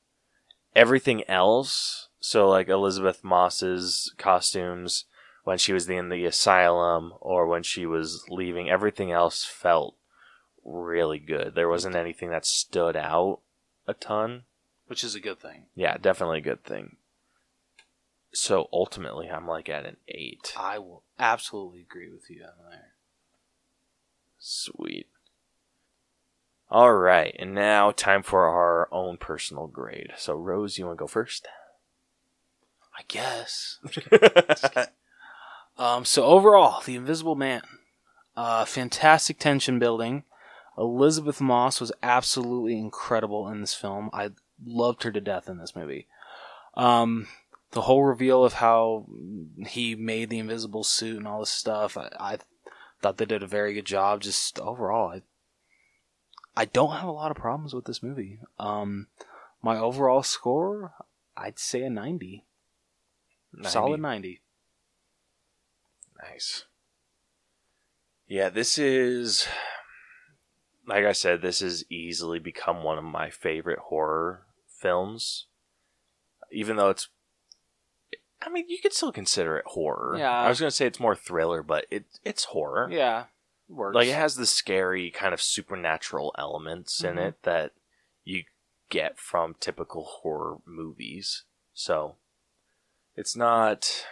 Everything 0.75 1.23
else, 1.29 2.09
so 2.21 2.49
like 2.49 2.69
Elisabeth 2.69 3.23
Moss's 3.23 4.13
costumes 4.19 5.05
when 5.45 5.59
she 5.59 5.73
was 5.73 5.89
in 5.89 6.09
the 6.09 6.25
asylum 6.25 7.13
or 7.21 7.47
when 7.47 7.63
she 7.63 7.87
was 7.87 8.25
leaving, 8.29 8.69
everything 8.69 9.13
else 9.13 9.45
felt 9.45 9.95
really 10.69 11.19
good. 11.19 11.55
There 11.55 11.69
wasn't 11.69 11.97
anything 11.97 12.31
that 12.31 12.47
stood 12.47 12.97
out 12.97 13.41
a 13.87 13.95
ton. 13.95 14.43
Which 14.87 15.05
is 15.05 15.15
a 15.15 15.21
good 15.21 15.41
thing. 15.41 15.67
Yeah, 15.75 15.97
definitely 15.97 16.39
a 16.39 16.43
good 16.43 16.65
thing. 16.65 16.97
So 18.33 18.69
ultimately, 18.73 19.29
I'm 19.29 19.47
like 19.47 19.69
at 19.69 19.87
an 19.87 19.97
eight. 20.09 20.53
I 20.57 20.79
will 20.79 21.03
absolutely 21.19 21.81
agree 21.81 22.11
with 22.11 22.29
you 22.29 22.43
on 22.43 22.71
there. 22.71 22.93
Sweet. 24.39 25.09
All 26.71 26.93
right, 26.93 27.35
and 27.39 27.55
now 27.55 27.91
time 27.91 28.23
for 28.23 28.47
our 28.47 28.93
own 28.93 29.17
personal 29.17 29.67
grade. 29.67 30.13
So, 30.19 30.35
Rose, 30.35 30.77
you 30.77 30.85
want 30.85 30.99
to 30.99 31.03
go 31.03 31.07
first? 31.07 31.49
I 32.97 33.03
guess. 33.09 33.79
Um, 35.79 36.05
so 36.05 36.25
overall, 36.25 36.83
The 36.83 36.97
Invisible 36.97 37.37
Man, 37.37 37.63
uh, 38.37 38.65
fantastic 38.65 39.39
tension 39.39 39.79
building. 39.79 40.25
Elisabeth 40.79 41.41
Moss 41.41 41.81
was 41.81 41.93
absolutely 42.03 42.79
incredible 42.79 43.49
in 43.49 43.61
this 43.61 43.75
film. 43.75 44.11
I 44.13 44.31
loved 44.65 45.03
her 45.03 45.11
to 45.11 45.21
death 45.21 45.49
in 45.49 45.59
this 45.59 45.75
movie. 45.75 46.07
Um, 46.75 47.27
the 47.73 47.83
whole 47.83 48.05
reveal 48.05 48.45
of 48.45 48.55
how 48.55 49.07
he 49.67 49.95
made 49.95 50.31
the 50.31 50.39
invisible 50.39 50.85
suit 50.85 51.17
and 51.19 51.27
all 51.27 51.41
this 51.41 51.51
stuff, 51.51 51.97
I, 51.97 52.11
I 52.19 52.39
thought 53.03 53.17
they 53.17 53.25
did 53.25 53.43
a 53.43 53.49
very 53.49 53.75
good 53.75 53.85
job. 53.85 54.21
Just 54.21 54.61
overall, 54.61 55.11
I, 55.11 55.23
I 56.57 56.65
don't 56.67 56.93
have 56.93 57.09
a 57.09 57.13
lot 57.13 57.31
of 57.31 57.37
problems 57.37 57.75
with 57.75 57.85
this 57.85 58.03
movie. 58.03 58.39
Um, 58.59 59.09
my 59.61 59.77
overall 59.77 60.23
score, 60.23 60.95
I'd 61.37 61.59
say 61.59 61.83
a 61.83 61.91
90. 61.91 62.45
Solid 63.63 64.01
90. 64.01 64.41
Nice. 66.23 66.65
Yeah, 68.29 68.49
this 68.49 68.79
is 68.79 69.49
like 70.89 71.05
I 71.05 71.13
said, 71.13 71.43
this 71.43 71.61
has 71.61 71.85
easily 71.91 72.39
become 72.39 72.83
one 72.83 72.99
of 72.99 73.05
my 73.05 73.31
favorite 73.31 73.79
horror 73.79 74.47
films. 74.67 75.47
Even 76.51 76.77
though 76.77 76.89
it's 76.91 77.09
I 78.41 78.49
mean, 78.51 78.67
you 78.69 78.79
could 78.81 78.93
still 78.93 79.13
consider 79.13 79.57
it 79.59 79.65
horror. 79.67 80.17
Yeah. 80.17 80.31
I 80.31 80.49
was 80.49 80.61
going 80.61 80.71
to 80.71 80.75
say 80.75 80.87
it's 80.87 81.01
more 81.01 81.17
thriller, 81.17 81.63
but 81.63 81.87
it 81.91 82.05
it's 82.25 82.45
horror. 82.45 82.89
Yeah, 82.91 83.25
works. 83.69 83.95
Like 83.95 84.09
it 84.09 84.15
has 84.15 84.37
the 84.37 84.47
scary 84.47 85.11
kind 85.11 85.35
of 85.35 85.43
supernatural 85.43 86.35
elements 86.39 87.03
in 87.03 87.17
Mhm. 87.17 87.29
it 87.29 87.43
that 87.43 87.73
you 88.25 88.45
get 88.91 89.19
from 89.19 89.55
typical 89.59 90.05
horror 90.05 90.59
movies. 90.65 91.45
So 91.75 92.17
it's 93.17 93.37
not 93.37 94.07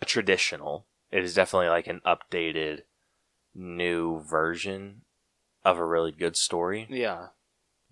a 0.00 0.04
traditional. 0.04 0.86
It 1.10 1.22
is 1.24 1.34
definitely 1.34 1.68
like 1.68 1.86
an 1.86 2.00
updated 2.04 2.82
new 3.54 4.20
version 4.20 5.02
of 5.64 5.78
a 5.78 5.84
really 5.84 6.12
good 6.12 6.36
story, 6.36 6.86
Yeah, 6.90 7.28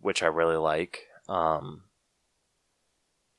which 0.00 0.22
I 0.22 0.26
really 0.26 0.56
like. 0.56 1.06
Um 1.28 1.84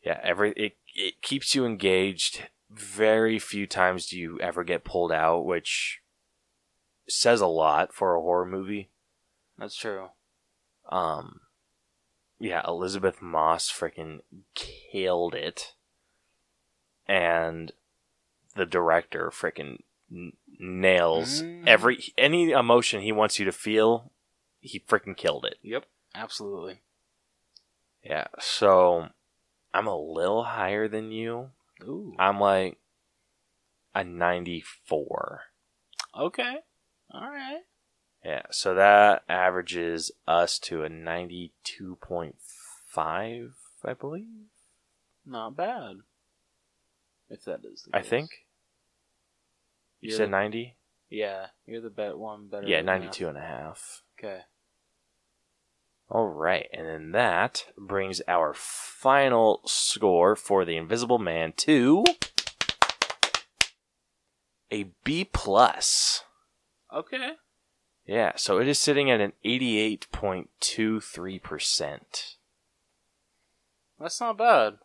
yeah, 0.04 0.20
every 0.24 0.52
it 0.54 0.78
it 0.96 1.22
keeps 1.22 1.54
you 1.56 1.66
engaged. 1.66 2.50
Very 2.70 3.38
few 3.40 3.68
times 3.68 4.08
do 4.08 4.18
you 4.18 4.40
ever 4.40 4.64
get 4.64 4.84
pulled 4.86 5.12
out, 5.12 5.46
which 5.46 6.02
says 7.10 7.42
a 7.42 7.48
lot 7.48 7.94
for 7.94 8.16
a 8.16 8.22
horror 8.22 8.46
movie. 8.46 8.90
that's 9.58 9.76
true. 9.76 10.08
Um, 10.90 11.42
yeah, 12.40 12.62
Elisabeth 12.68 13.22
Moss 13.22 13.70
freaking 13.72 14.20
killed 14.56 15.36
it, 15.36 15.74
and 17.08 17.72
the 18.56 18.66
director 18.66 19.30
freaking 19.34 19.80
n- 20.12 20.34
nails 20.60 21.42
Mm. 21.44 21.68
every 21.68 22.14
any 22.18 22.52
emotion 22.52 23.02
he 23.02 23.12
wants 23.12 23.38
you 23.40 23.46
to 23.46 23.52
feel. 23.52 24.12
He 24.62 24.80
freaking 24.80 25.18
killed 25.18 25.46
it. 25.46 25.58
Yep, 25.64 25.86
absolutely. 26.16 26.82
Yeah, 28.04 28.28
so 28.40 29.10
I'm 29.74 29.88
a 29.88 29.98
little 30.00 30.44
higher 30.44 30.88
than 30.88 31.12
you. 31.12 31.50
Ooh. 31.84 32.16
I'm 32.20 32.40
like 32.40 32.78
a 33.94 34.04
94. 34.04 35.42
Okay. 36.18 36.56
All 37.12 37.30
right. 37.30 37.62
Yeah, 38.24 38.44
so 38.52 38.76
that 38.76 39.24
averages 39.28 40.12
us 40.28 40.60
to 40.60 40.84
a 40.84 40.90
92.5, 40.90 43.54
I 43.84 43.94
believe. 43.94 44.26
Not 45.26 45.56
bad. 45.56 45.98
If 47.30 47.44
that 47.46 47.62
is 47.66 47.84
the 47.84 47.96
I 47.96 48.02
case. 48.02 48.10
think. 48.10 48.30
You 50.00 50.10
You're 50.10 50.18
said 50.18 50.28
the- 50.28 50.32
90? 50.32 50.76
Yeah, 51.10 51.48
you're 51.66 51.82
the 51.82 51.90
bet 51.90 52.18
one 52.18 52.48
better. 52.48 52.68
Yeah, 52.68 52.78
than 52.78 52.86
92 52.86 53.28
and 53.28 53.38
a 53.38 53.42
half. 53.42 54.04
Okay. 54.20 54.42
All 56.14 56.28
right, 56.28 56.68
and 56.74 56.86
then 56.86 57.14
that 57.14 57.68
brings 57.78 58.22
our 58.28 58.54
final 58.54 59.62
score 59.64 60.36
for 60.36 60.66
The 60.66 60.76
Invisible 60.76 61.20
Man 61.20 61.54
to 61.54 62.04
a 64.70 64.92
B 65.06 65.24
plus. 65.24 66.26
Okay. 66.94 67.36
Yeah, 68.06 68.34
so 68.36 68.60
it 68.60 68.68
is 68.68 68.78
sitting 68.78 69.10
at 69.10 69.22
an 69.22 69.32
88.23%. 69.46 72.36
That's 73.98 74.20
not 74.20 74.38
bad. 74.38 74.80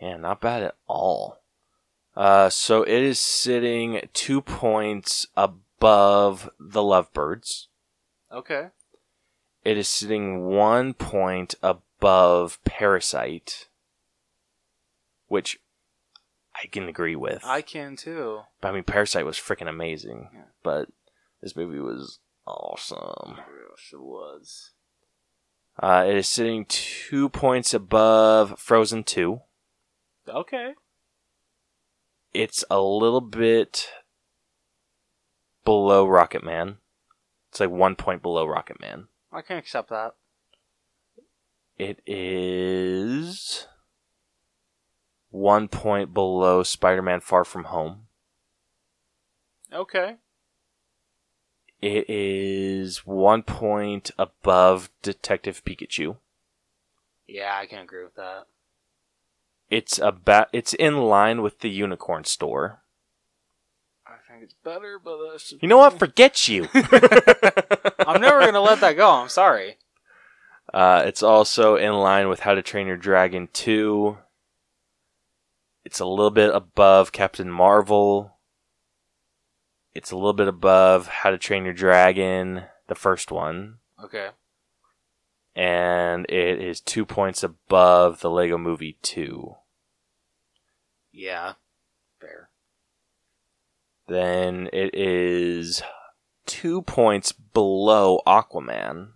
Yeah, 0.00 0.16
not 0.18 0.40
bad 0.40 0.62
at 0.62 0.76
all. 0.86 1.40
Uh, 2.14 2.50
so 2.50 2.84
it 2.84 3.02
is 3.02 3.18
sitting 3.18 4.02
two 4.12 4.40
points 4.40 5.26
above 5.36 6.48
the 6.60 6.82
Lovebirds. 6.82 7.66
Okay. 8.32 8.68
It 9.64 9.76
is 9.76 9.88
sitting 9.88 10.46
one 10.46 10.94
point 10.94 11.54
above 11.62 12.58
Parasite, 12.64 13.68
which 15.26 15.58
I 16.54 16.66
can 16.66 16.88
agree 16.88 17.16
with. 17.16 17.42
I 17.44 17.62
can 17.62 17.96
too. 17.96 18.40
But 18.60 18.68
I 18.68 18.72
mean, 18.72 18.84
Parasite 18.84 19.26
was 19.26 19.36
freaking 19.36 19.68
amazing, 19.68 20.30
Yeah. 20.32 20.42
but 20.62 20.88
this 21.42 21.54
movie 21.56 21.80
was 21.80 22.18
awesome. 22.46 23.36
Yes, 23.36 23.90
it 23.92 24.00
was. 24.00 24.70
Uh, 25.80 26.04
it 26.08 26.16
is 26.16 26.28
sitting 26.28 26.64
two 26.64 27.28
points 27.28 27.72
above 27.72 28.58
Frozen 28.58 29.04
2. 29.04 29.40
Okay. 30.28 30.72
It's 32.34 32.64
a 32.68 32.80
little 32.80 33.20
bit 33.20 33.88
below 35.64 36.06
Rocketman. 36.06 36.78
It's 37.50 37.60
like 37.60 37.70
one 37.70 37.94
point 37.94 38.22
below 38.22 38.46
Rocketman. 38.46 39.06
I 39.32 39.42
can 39.42 39.58
accept 39.58 39.90
that. 39.90 40.14
It 41.78 42.00
is 42.06 43.66
one 45.30 45.68
point 45.68 46.12
below 46.12 46.62
Spider-Man: 46.62 47.20
Far 47.20 47.44
From 47.44 47.64
Home. 47.64 48.06
Okay. 49.72 50.16
It 51.80 52.06
is 52.08 53.06
one 53.06 53.42
point 53.44 54.10
above 54.18 54.90
Detective 55.02 55.62
Pikachu. 55.64 56.16
Yeah, 57.28 57.56
I 57.60 57.66
can 57.66 57.80
agree 57.80 58.02
with 58.02 58.16
that. 58.16 58.46
It's 59.70 59.98
about 59.98 60.48
it's 60.52 60.72
in 60.74 60.96
line 60.96 61.42
with 61.42 61.60
the 61.60 61.68
Unicorn 61.68 62.24
Store. 62.24 62.80
I 64.06 64.14
think 64.26 64.42
it's 64.42 64.54
better, 64.64 64.98
but 65.02 65.18
that's 65.30 65.54
You 65.60 65.68
know 65.68 65.78
what? 65.78 65.98
Forget 65.98 66.48
you. 66.48 66.68
I'm 68.08 68.22
never 68.22 68.40
gonna 68.40 68.62
let 68.62 68.80
that 68.80 68.96
go. 68.96 69.10
I'm 69.10 69.28
sorry. 69.28 69.76
Uh, 70.72 71.02
it's 71.04 71.22
also 71.22 71.76
in 71.76 71.92
line 71.92 72.28
with 72.28 72.40
How 72.40 72.54
to 72.54 72.62
Train 72.62 72.86
Your 72.86 72.96
Dragon 72.96 73.50
2. 73.52 74.16
It's 75.84 76.00
a 76.00 76.06
little 76.06 76.30
bit 76.30 76.54
above 76.54 77.12
Captain 77.12 77.50
Marvel. 77.50 78.38
It's 79.94 80.10
a 80.10 80.16
little 80.16 80.32
bit 80.32 80.48
above 80.48 81.06
How 81.06 81.30
to 81.30 81.36
Train 81.36 81.64
Your 81.64 81.74
Dragon, 81.74 82.62
the 82.86 82.94
first 82.94 83.30
one. 83.30 83.76
Okay. 84.02 84.28
And 85.54 86.24
it 86.30 86.62
is 86.62 86.80
two 86.80 87.04
points 87.04 87.42
above 87.42 88.20
the 88.20 88.30
Lego 88.30 88.56
Movie 88.56 88.96
2. 89.02 89.54
Yeah. 91.12 91.54
Fair. 92.20 92.48
Then 94.06 94.70
it 94.72 94.94
is 94.94 95.82
two 96.48 96.82
points 96.82 97.30
below 97.30 98.20
Aquaman. 98.26 99.10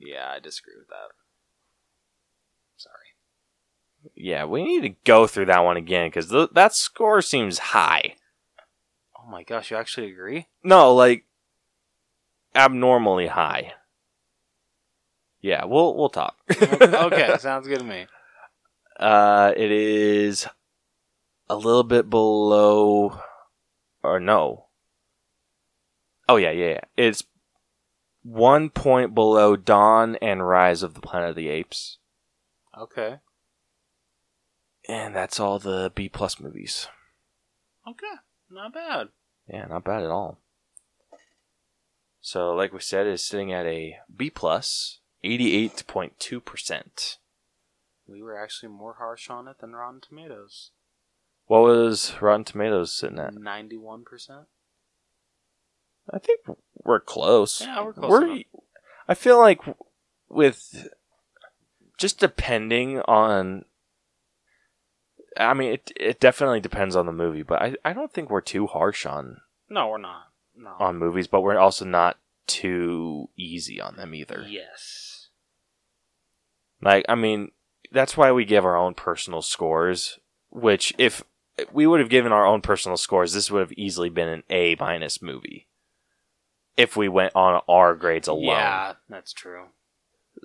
Yeah, 0.00 0.32
I 0.34 0.40
disagree 0.40 0.74
with 0.76 0.88
that. 0.88 1.12
Sorry. 2.76 2.94
Yeah, 4.16 4.46
we 4.46 4.64
need 4.64 4.80
to 4.80 4.96
go 5.04 5.26
through 5.28 5.46
that 5.46 5.62
one 5.62 5.76
again 5.76 6.08
because 6.08 6.30
th- 6.30 6.50
that 6.54 6.74
score 6.74 7.22
seems 7.22 7.58
high. 7.58 8.16
Oh 9.16 9.30
my 9.30 9.44
gosh, 9.44 9.70
you 9.70 9.76
actually 9.76 10.10
agree? 10.10 10.48
No, 10.64 10.94
like 10.94 11.26
abnormally 12.54 13.28
high. 13.28 13.74
Yeah, 15.42 15.64
we'll 15.66 15.94
we'll 15.96 16.08
talk. 16.08 16.36
okay, 16.50 17.36
sounds 17.38 17.68
good 17.68 17.78
to 17.78 17.84
me. 17.84 18.06
Uh, 18.98 19.52
it 19.56 19.70
is 19.70 20.46
a 21.48 21.56
little 21.56 21.84
bit 21.84 22.10
below, 22.10 23.20
or 24.02 24.20
no. 24.20 24.66
Oh 26.30 26.36
yeah, 26.36 26.52
yeah, 26.52 26.68
yeah. 26.68 26.80
It's 26.96 27.24
one 28.22 28.70
point 28.70 29.16
below 29.16 29.56
Dawn 29.56 30.14
and 30.22 30.46
Rise 30.46 30.84
of 30.84 30.94
the 30.94 31.00
Planet 31.00 31.30
of 31.30 31.34
the 31.34 31.48
Apes, 31.48 31.98
Okay. 32.78 33.16
and 34.88 35.12
that's 35.16 35.40
all 35.40 35.58
the 35.58 35.90
B 35.92 36.08
plus 36.08 36.38
movies. 36.38 36.86
Okay. 37.84 38.14
Not 38.48 38.72
bad. 38.74 39.08
Yeah, 39.48 39.66
not 39.66 39.82
bad 39.82 40.04
at 40.04 40.10
all. 40.10 40.38
So, 42.20 42.52
like 42.54 42.72
we 42.72 42.78
said, 42.78 43.08
it's 43.08 43.24
sitting 43.24 43.52
at 43.52 43.66
a 43.66 43.96
B 44.14 44.30
plus, 44.30 45.00
eighty-eight 45.24 45.82
point 45.88 46.20
two 46.20 46.38
percent. 46.40 47.18
We 48.06 48.22
were 48.22 48.40
actually 48.40 48.68
more 48.68 48.94
harsh 49.00 49.28
on 49.28 49.48
it 49.48 49.56
than 49.60 49.72
Rotten 49.72 50.00
Tomatoes. 50.00 50.70
What 51.46 51.62
was 51.62 52.14
Rotten 52.20 52.44
Tomatoes 52.44 52.92
sitting 52.92 53.18
at? 53.18 53.34
Ninety-one 53.34 54.04
percent. 54.04 54.46
I 56.12 56.18
think 56.18 56.40
we're 56.84 57.00
close. 57.00 57.60
Yeah, 57.60 57.84
we're 57.84 57.92
close 57.92 58.22
enough. 58.22 58.38
I 59.08 59.14
feel 59.14 59.38
like 59.38 59.60
with 60.28 60.88
just 61.98 62.18
depending 62.18 63.00
on. 63.00 63.64
I 65.36 65.54
mean, 65.54 65.72
it 65.74 65.92
it 65.96 66.20
definitely 66.20 66.60
depends 66.60 66.96
on 66.96 67.06
the 67.06 67.12
movie, 67.12 67.42
but 67.42 67.62
I, 67.62 67.74
I 67.84 67.92
don't 67.92 68.12
think 68.12 68.30
we're 68.30 68.40
too 68.40 68.66
harsh 68.66 69.06
on 69.06 69.40
No, 69.68 69.88
we're 69.88 69.98
not. 69.98 70.24
No. 70.56 70.74
on 70.78 70.98
movies, 70.98 71.28
but 71.28 71.40
we're 71.42 71.56
also 71.58 71.84
not 71.84 72.18
too 72.46 73.30
easy 73.36 73.80
on 73.80 73.96
them 73.96 74.14
either. 74.14 74.44
yes. 74.48 75.28
Like, 76.82 77.04
I 77.08 77.14
mean, 77.14 77.50
that's 77.92 78.16
why 78.16 78.32
we 78.32 78.44
give 78.44 78.64
our 78.64 78.76
own 78.76 78.94
personal 78.94 79.42
scores. 79.42 80.18
Which, 80.50 80.92
if 80.98 81.22
we 81.72 81.86
would 81.86 82.00
have 82.00 82.08
given 82.08 82.32
our 82.32 82.44
own 82.46 82.60
personal 82.62 82.96
scores, 82.96 83.32
this 83.34 83.50
would 83.50 83.60
have 83.60 83.72
easily 83.72 84.08
been 84.08 84.28
an 84.28 84.42
A 84.50 84.76
minus 84.80 85.22
movie. 85.22 85.68
If 86.80 86.96
we 86.96 87.08
went 87.08 87.34
on 87.36 87.60
our 87.68 87.94
grades 87.94 88.28
alone. 88.28 88.44
Yeah, 88.46 88.94
that's 89.08 89.32
true. 89.32 89.66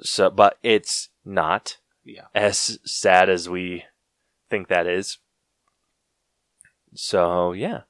So, 0.02 0.30
but 0.30 0.58
it's 0.64 1.10
not 1.24 1.78
Yeah. 2.04 2.26
as 2.36 2.80
sad 2.84 3.30
as 3.30 3.48
we 3.48 3.86
think 4.50 4.68
that 4.68 4.86
is. 4.88 5.20
So, 6.94 7.54
yeah. 7.54 7.82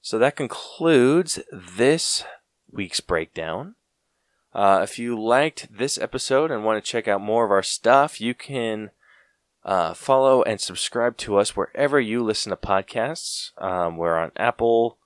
So 0.00 0.18
that 0.18 0.36
concludes 0.36 1.40
this 1.52 2.24
week's 2.70 3.00
breakdown. 3.00 3.74
Uh, 4.52 4.80
if 4.82 4.98
you 4.98 5.20
liked 5.20 5.68
this 5.70 5.98
episode 5.98 6.50
and 6.50 6.64
want 6.64 6.82
to 6.82 6.90
check 6.90 7.06
out 7.08 7.20
more 7.20 7.44
of 7.44 7.50
our 7.50 7.62
stuff, 7.62 8.20
you 8.20 8.34
can 8.34 8.90
uh, 9.64 9.92
follow 9.94 10.42
and 10.42 10.60
subscribe 10.60 11.16
to 11.18 11.36
us 11.36 11.56
wherever 11.56 12.00
you 12.00 12.22
listen 12.22 12.50
to 12.50 12.56
podcasts. 12.56 13.50
Um, 13.60 13.96
we're 13.96 14.16
on 14.16 14.30
Apple 14.36 14.98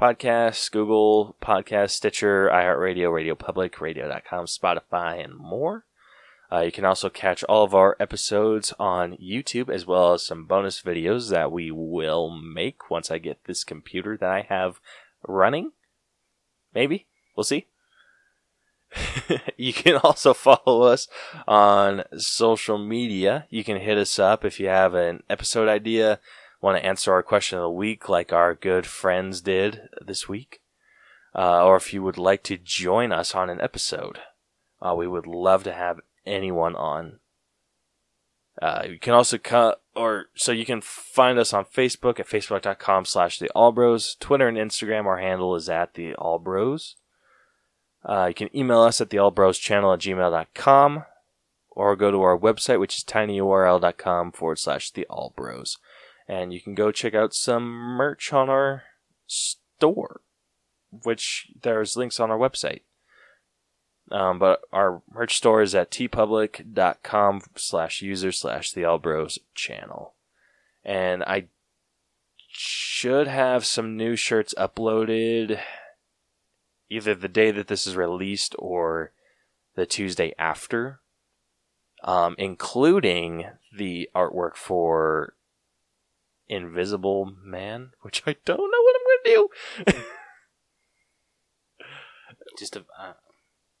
Podcasts, 0.00 0.72
Google 0.72 1.36
Podcasts, 1.42 1.90
Stitcher, 1.90 2.48
iHeartRadio, 2.50 3.36
RadioPublic, 3.36 3.82
Radio.com, 3.82 4.46
Spotify, 4.46 5.22
and 5.22 5.36
more. 5.36 5.84
Uh, 6.50 6.60
you 6.60 6.72
can 6.72 6.86
also 6.86 7.10
catch 7.10 7.44
all 7.44 7.64
of 7.64 7.74
our 7.74 7.98
episodes 8.00 8.72
on 8.80 9.18
YouTube 9.18 9.68
as 9.68 9.86
well 9.86 10.14
as 10.14 10.24
some 10.24 10.46
bonus 10.46 10.80
videos 10.80 11.28
that 11.28 11.52
we 11.52 11.70
will 11.70 12.30
make 12.30 12.88
once 12.88 13.10
I 13.10 13.18
get 13.18 13.44
this 13.44 13.62
computer 13.62 14.16
that 14.16 14.30
I 14.30 14.46
have 14.48 14.80
running. 15.28 15.72
Maybe. 16.74 17.04
We'll 17.36 17.44
see. 17.44 17.66
you 19.58 19.74
can 19.74 19.96
also 19.96 20.32
follow 20.32 20.80
us 20.84 21.08
on 21.46 22.04
social 22.16 22.78
media. 22.78 23.46
You 23.50 23.64
can 23.64 23.78
hit 23.78 23.98
us 23.98 24.18
up 24.18 24.46
if 24.46 24.58
you 24.58 24.68
have 24.68 24.94
an 24.94 25.24
episode 25.28 25.68
idea, 25.68 26.20
want 26.60 26.78
to 26.78 26.86
answer 26.86 27.12
our 27.12 27.22
question 27.22 27.58
of 27.58 27.62
the 27.62 27.70
week 27.70 28.08
like 28.08 28.32
our 28.32 28.54
good 28.54 28.86
friends 28.86 29.40
did 29.40 29.88
this 30.04 30.28
week, 30.28 30.60
uh, 31.34 31.64
or 31.64 31.76
if 31.76 31.92
you 31.92 32.02
would 32.02 32.18
like 32.18 32.42
to 32.44 32.56
join 32.56 33.12
us 33.12 33.34
on 33.34 33.50
an 33.50 33.60
episode. 33.60 34.18
Uh, 34.80 34.94
we 34.94 35.06
would 35.06 35.26
love 35.26 35.64
to 35.64 35.72
have 35.72 36.00
anyone 36.26 36.74
on. 36.74 37.18
Uh, 38.60 38.84
you 38.88 38.98
can 38.98 39.14
also 39.14 39.38
cut, 39.38 39.80
or 39.94 40.26
so 40.34 40.52
you 40.52 40.66
can 40.66 40.80
find 40.80 41.38
us 41.38 41.52
on 41.52 41.64
Facebook 41.64 42.20
at 42.20 42.28
facebook.com 42.28 43.04
slash 43.04 43.38
the 43.38 43.50
Allbros. 43.54 44.18
Twitter 44.18 44.48
and 44.48 44.58
Instagram, 44.58 45.06
our 45.06 45.18
handle 45.18 45.54
is 45.54 45.68
at 45.68 45.94
the 45.94 46.14
Allbros. 46.18 46.94
Uh, 48.04 48.26
you 48.28 48.34
can 48.34 48.54
email 48.56 48.80
us 48.80 49.00
at 49.00 49.10
the 49.10 49.18
allbroschannel 49.18 49.94
at 49.94 50.00
gmail.com 50.00 51.04
or 51.70 51.96
go 51.96 52.10
to 52.10 52.22
our 52.22 52.38
website, 52.38 52.80
which 52.80 52.98
is 52.98 53.04
tinyurl.com 53.04 54.32
forward 54.32 54.58
slash 54.58 54.90
the 54.90 55.06
Allbros. 55.10 55.76
And 56.30 56.52
you 56.52 56.60
can 56.60 56.76
go 56.76 56.92
check 56.92 57.12
out 57.12 57.34
some 57.34 57.64
merch 57.64 58.32
on 58.32 58.48
our 58.48 58.84
store, 59.26 60.20
which 61.02 61.48
there's 61.60 61.96
links 61.96 62.20
on 62.20 62.30
our 62.30 62.38
website. 62.38 62.82
Um, 64.12 64.38
but 64.38 64.60
our 64.72 65.02
merch 65.12 65.36
store 65.36 65.60
is 65.60 65.74
at 65.74 65.90
teepublic.com 65.90 67.42
slash 67.56 68.00
user 68.00 68.30
slash 68.30 68.70
the 68.70 68.82
Allbros 68.82 69.38
channel. 69.56 70.14
And 70.84 71.24
I 71.24 71.46
should 72.46 73.26
have 73.26 73.66
some 73.66 73.96
new 73.96 74.14
shirts 74.14 74.54
uploaded 74.56 75.58
either 76.88 77.16
the 77.16 77.26
day 77.26 77.50
that 77.50 77.66
this 77.66 77.88
is 77.88 77.96
released 77.96 78.54
or 78.56 79.10
the 79.74 79.84
Tuesday 79.84 80.32
after, 80.38 81.00
um, 82.04 82.36
including 82.38 83.46
the 83.76 84.08
artwork 84.14 84.54
for 84.54 85.34
Invisible 86.50 87.32
Man, 87.44 87.92
which 88.02 88.24
I 88.26 88.34
don't 88.44 88.58
know 88.58 88.82
what 88.82 88.96
I'm 88.96 89.06
going 89.06 89.18
to 89.24 89.30
do. 89.86 89.94
Just 92.58 92.76
a 92.76 92.80
uh, 92.98 93.12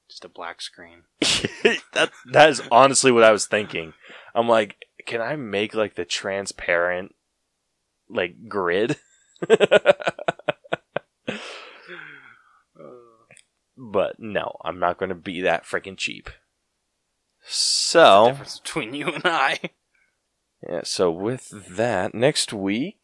just 0.08 0.24
a 0.24 0.28
black 0.28 0.62
screen. 0.62 1.02
that 1.20 2.10
that 2.32 2.48
is 2.48 2.62
honestly 2.70 3.10
what 3.12 3.24
I 3.24 3.32
was 3.32 3.46
thinking. 3.46 3.92
I'm 4.34 4.48
like, 4.48 4.76
can 5.06 5.20
I 5.20 5.36
make 5.36 5.74
like 5.74 5.96
the 5.96 6.04
transparent 6.04 7.14
like 8.08 8.48
grid? 8.48 8.96
but 13.76 14.18
no, 14.18 14.56
I'm 14.64 14.78
not 14.78 14.98
going 14.98 15.10
to 15.10 15.14
be 15.14 15.42
that 15.42 15.64
freaking 15.64 15.96
cheap. 15.96 16.30
So, 17.42 18.28
Difference 18.28 18.60
between 18.60 18.94
you 18.94 19.08
and 19.08 19.24
I. 19.24 19.58
yeah, 20.68 20.80
so 20.84 21.10
with 21.10 21.48
that, 21.76 22.14
next 22.14 22.52
week 22.52 22.98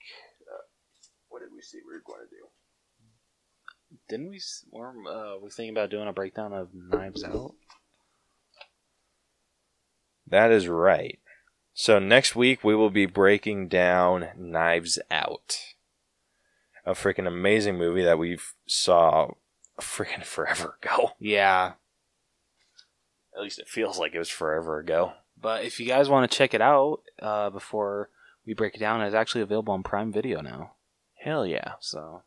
what 1.29 1.41
did 1.41 1.49
we 1.55 1.61
see 1.63 1.79
we 1.87 1.95
were 1.95 2.03
going 2.07 2.21
to 2.21 2.31
do? 2.31 3.97
Didn't 4.09 4.31
we? 4.31 4.37
s- 4.37 4.65
Were 4.71 4.89
uh, 5.09 5.39
we 5.43 5.51
thinking 5.51 5.75
about 5.75 5.91
doing 5.91 6.09
a 6.09 6.13
breakdown 6.13 6.53
of 6.53 6.69
Knives 6.75 7.25
Out? 7.25 7.53
That 10.27 10.51
is 10.51 10.69
right. 10.69 11.19
So 11.75 11.99
next 11.99 12.35
week 12.35 12.65
we 12.65 12.75
will 12.75 12.91
be 12.91 13.07
breaking 13.07 13.69
down 13.69 14.29
Knives 14.37 14.99
Out. 15.11 15.59
A 16.85 16.93
freaking 16.93 17.27
amazing 17.27 17.77
movie 17.77 18.05
that 18.05 18.19
we 18.19 18.39
saw 18.67 19.29
freaking 19.81 20.25
forever 20.25 20.79
ago. 20.83 21.13
Yeah. 21.19 21.73
At 23.37 23.43
least 23.43 23.59
it 23.59 23.69
feels 23.69 23.99
like 23.99 24.15
it 24.15 24.19
was 24.19 24.31
forever 24.31 24.79
ago. 24.79 25.13
But 25.47 25.65
if 25.65 25.79
you 25.79 25.87
guys 25.87 26.09
want 26.09 26.29
to 26.29 26.37
check 26.37 26.55
it 26.55 26.61
out 26.61 27.03
uh, 27.23 27.51
before 27.51 28.11
we 28.45 28.53
break 28.53 28.75
it 28.75 28.81
down, 28.81 29.01
it's 29.01 29.15
actually 29.15 29.43
available 29.43 29.75
on 29.75 29.85
Prime 29.85 30.13
Video 30.13 30.41
now. 30.41 30.73
Hell 31.23 31.47
yeah. 31.47 31.75
So 31.79 32.23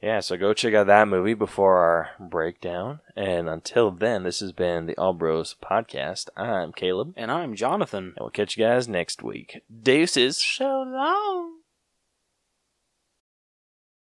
Yeah, 0.00 0.20
so 0.20 0.38
go 0.38 0.54
check 0.54 0.72
out 0.72 0.86
that 0.86 1.08
movie 1.08 1.34
before 1.34 1.76
our 1.76 2.08
breakdown. 2.18 3.00
And 3.14 3.50
until 3.50 3.90
then, 3.90 4.22
this 4.22 4.40
has 4.40 4.52
been 4.52 4.86
the 4.86 4.96
All 4.96 5.12
Bros 5.12 5.54
Podcast. 5.62 6.30
I'm 6.34 6.72
Caleb. 6.72 7.12
And 7.18 7.30
I'm 7.30 7.54
Jonathan. 7.54 8.14
And 8.16 8.20
we'll 8.20 8.30
catch 8.30 8.56
you 8.56 8.64
guys 8.64 8.88
next 8.88 9.22
week. 9.22 9.60
Deuces. 9.82 10.38
So 10.38 10.84
long. 10.86 11.61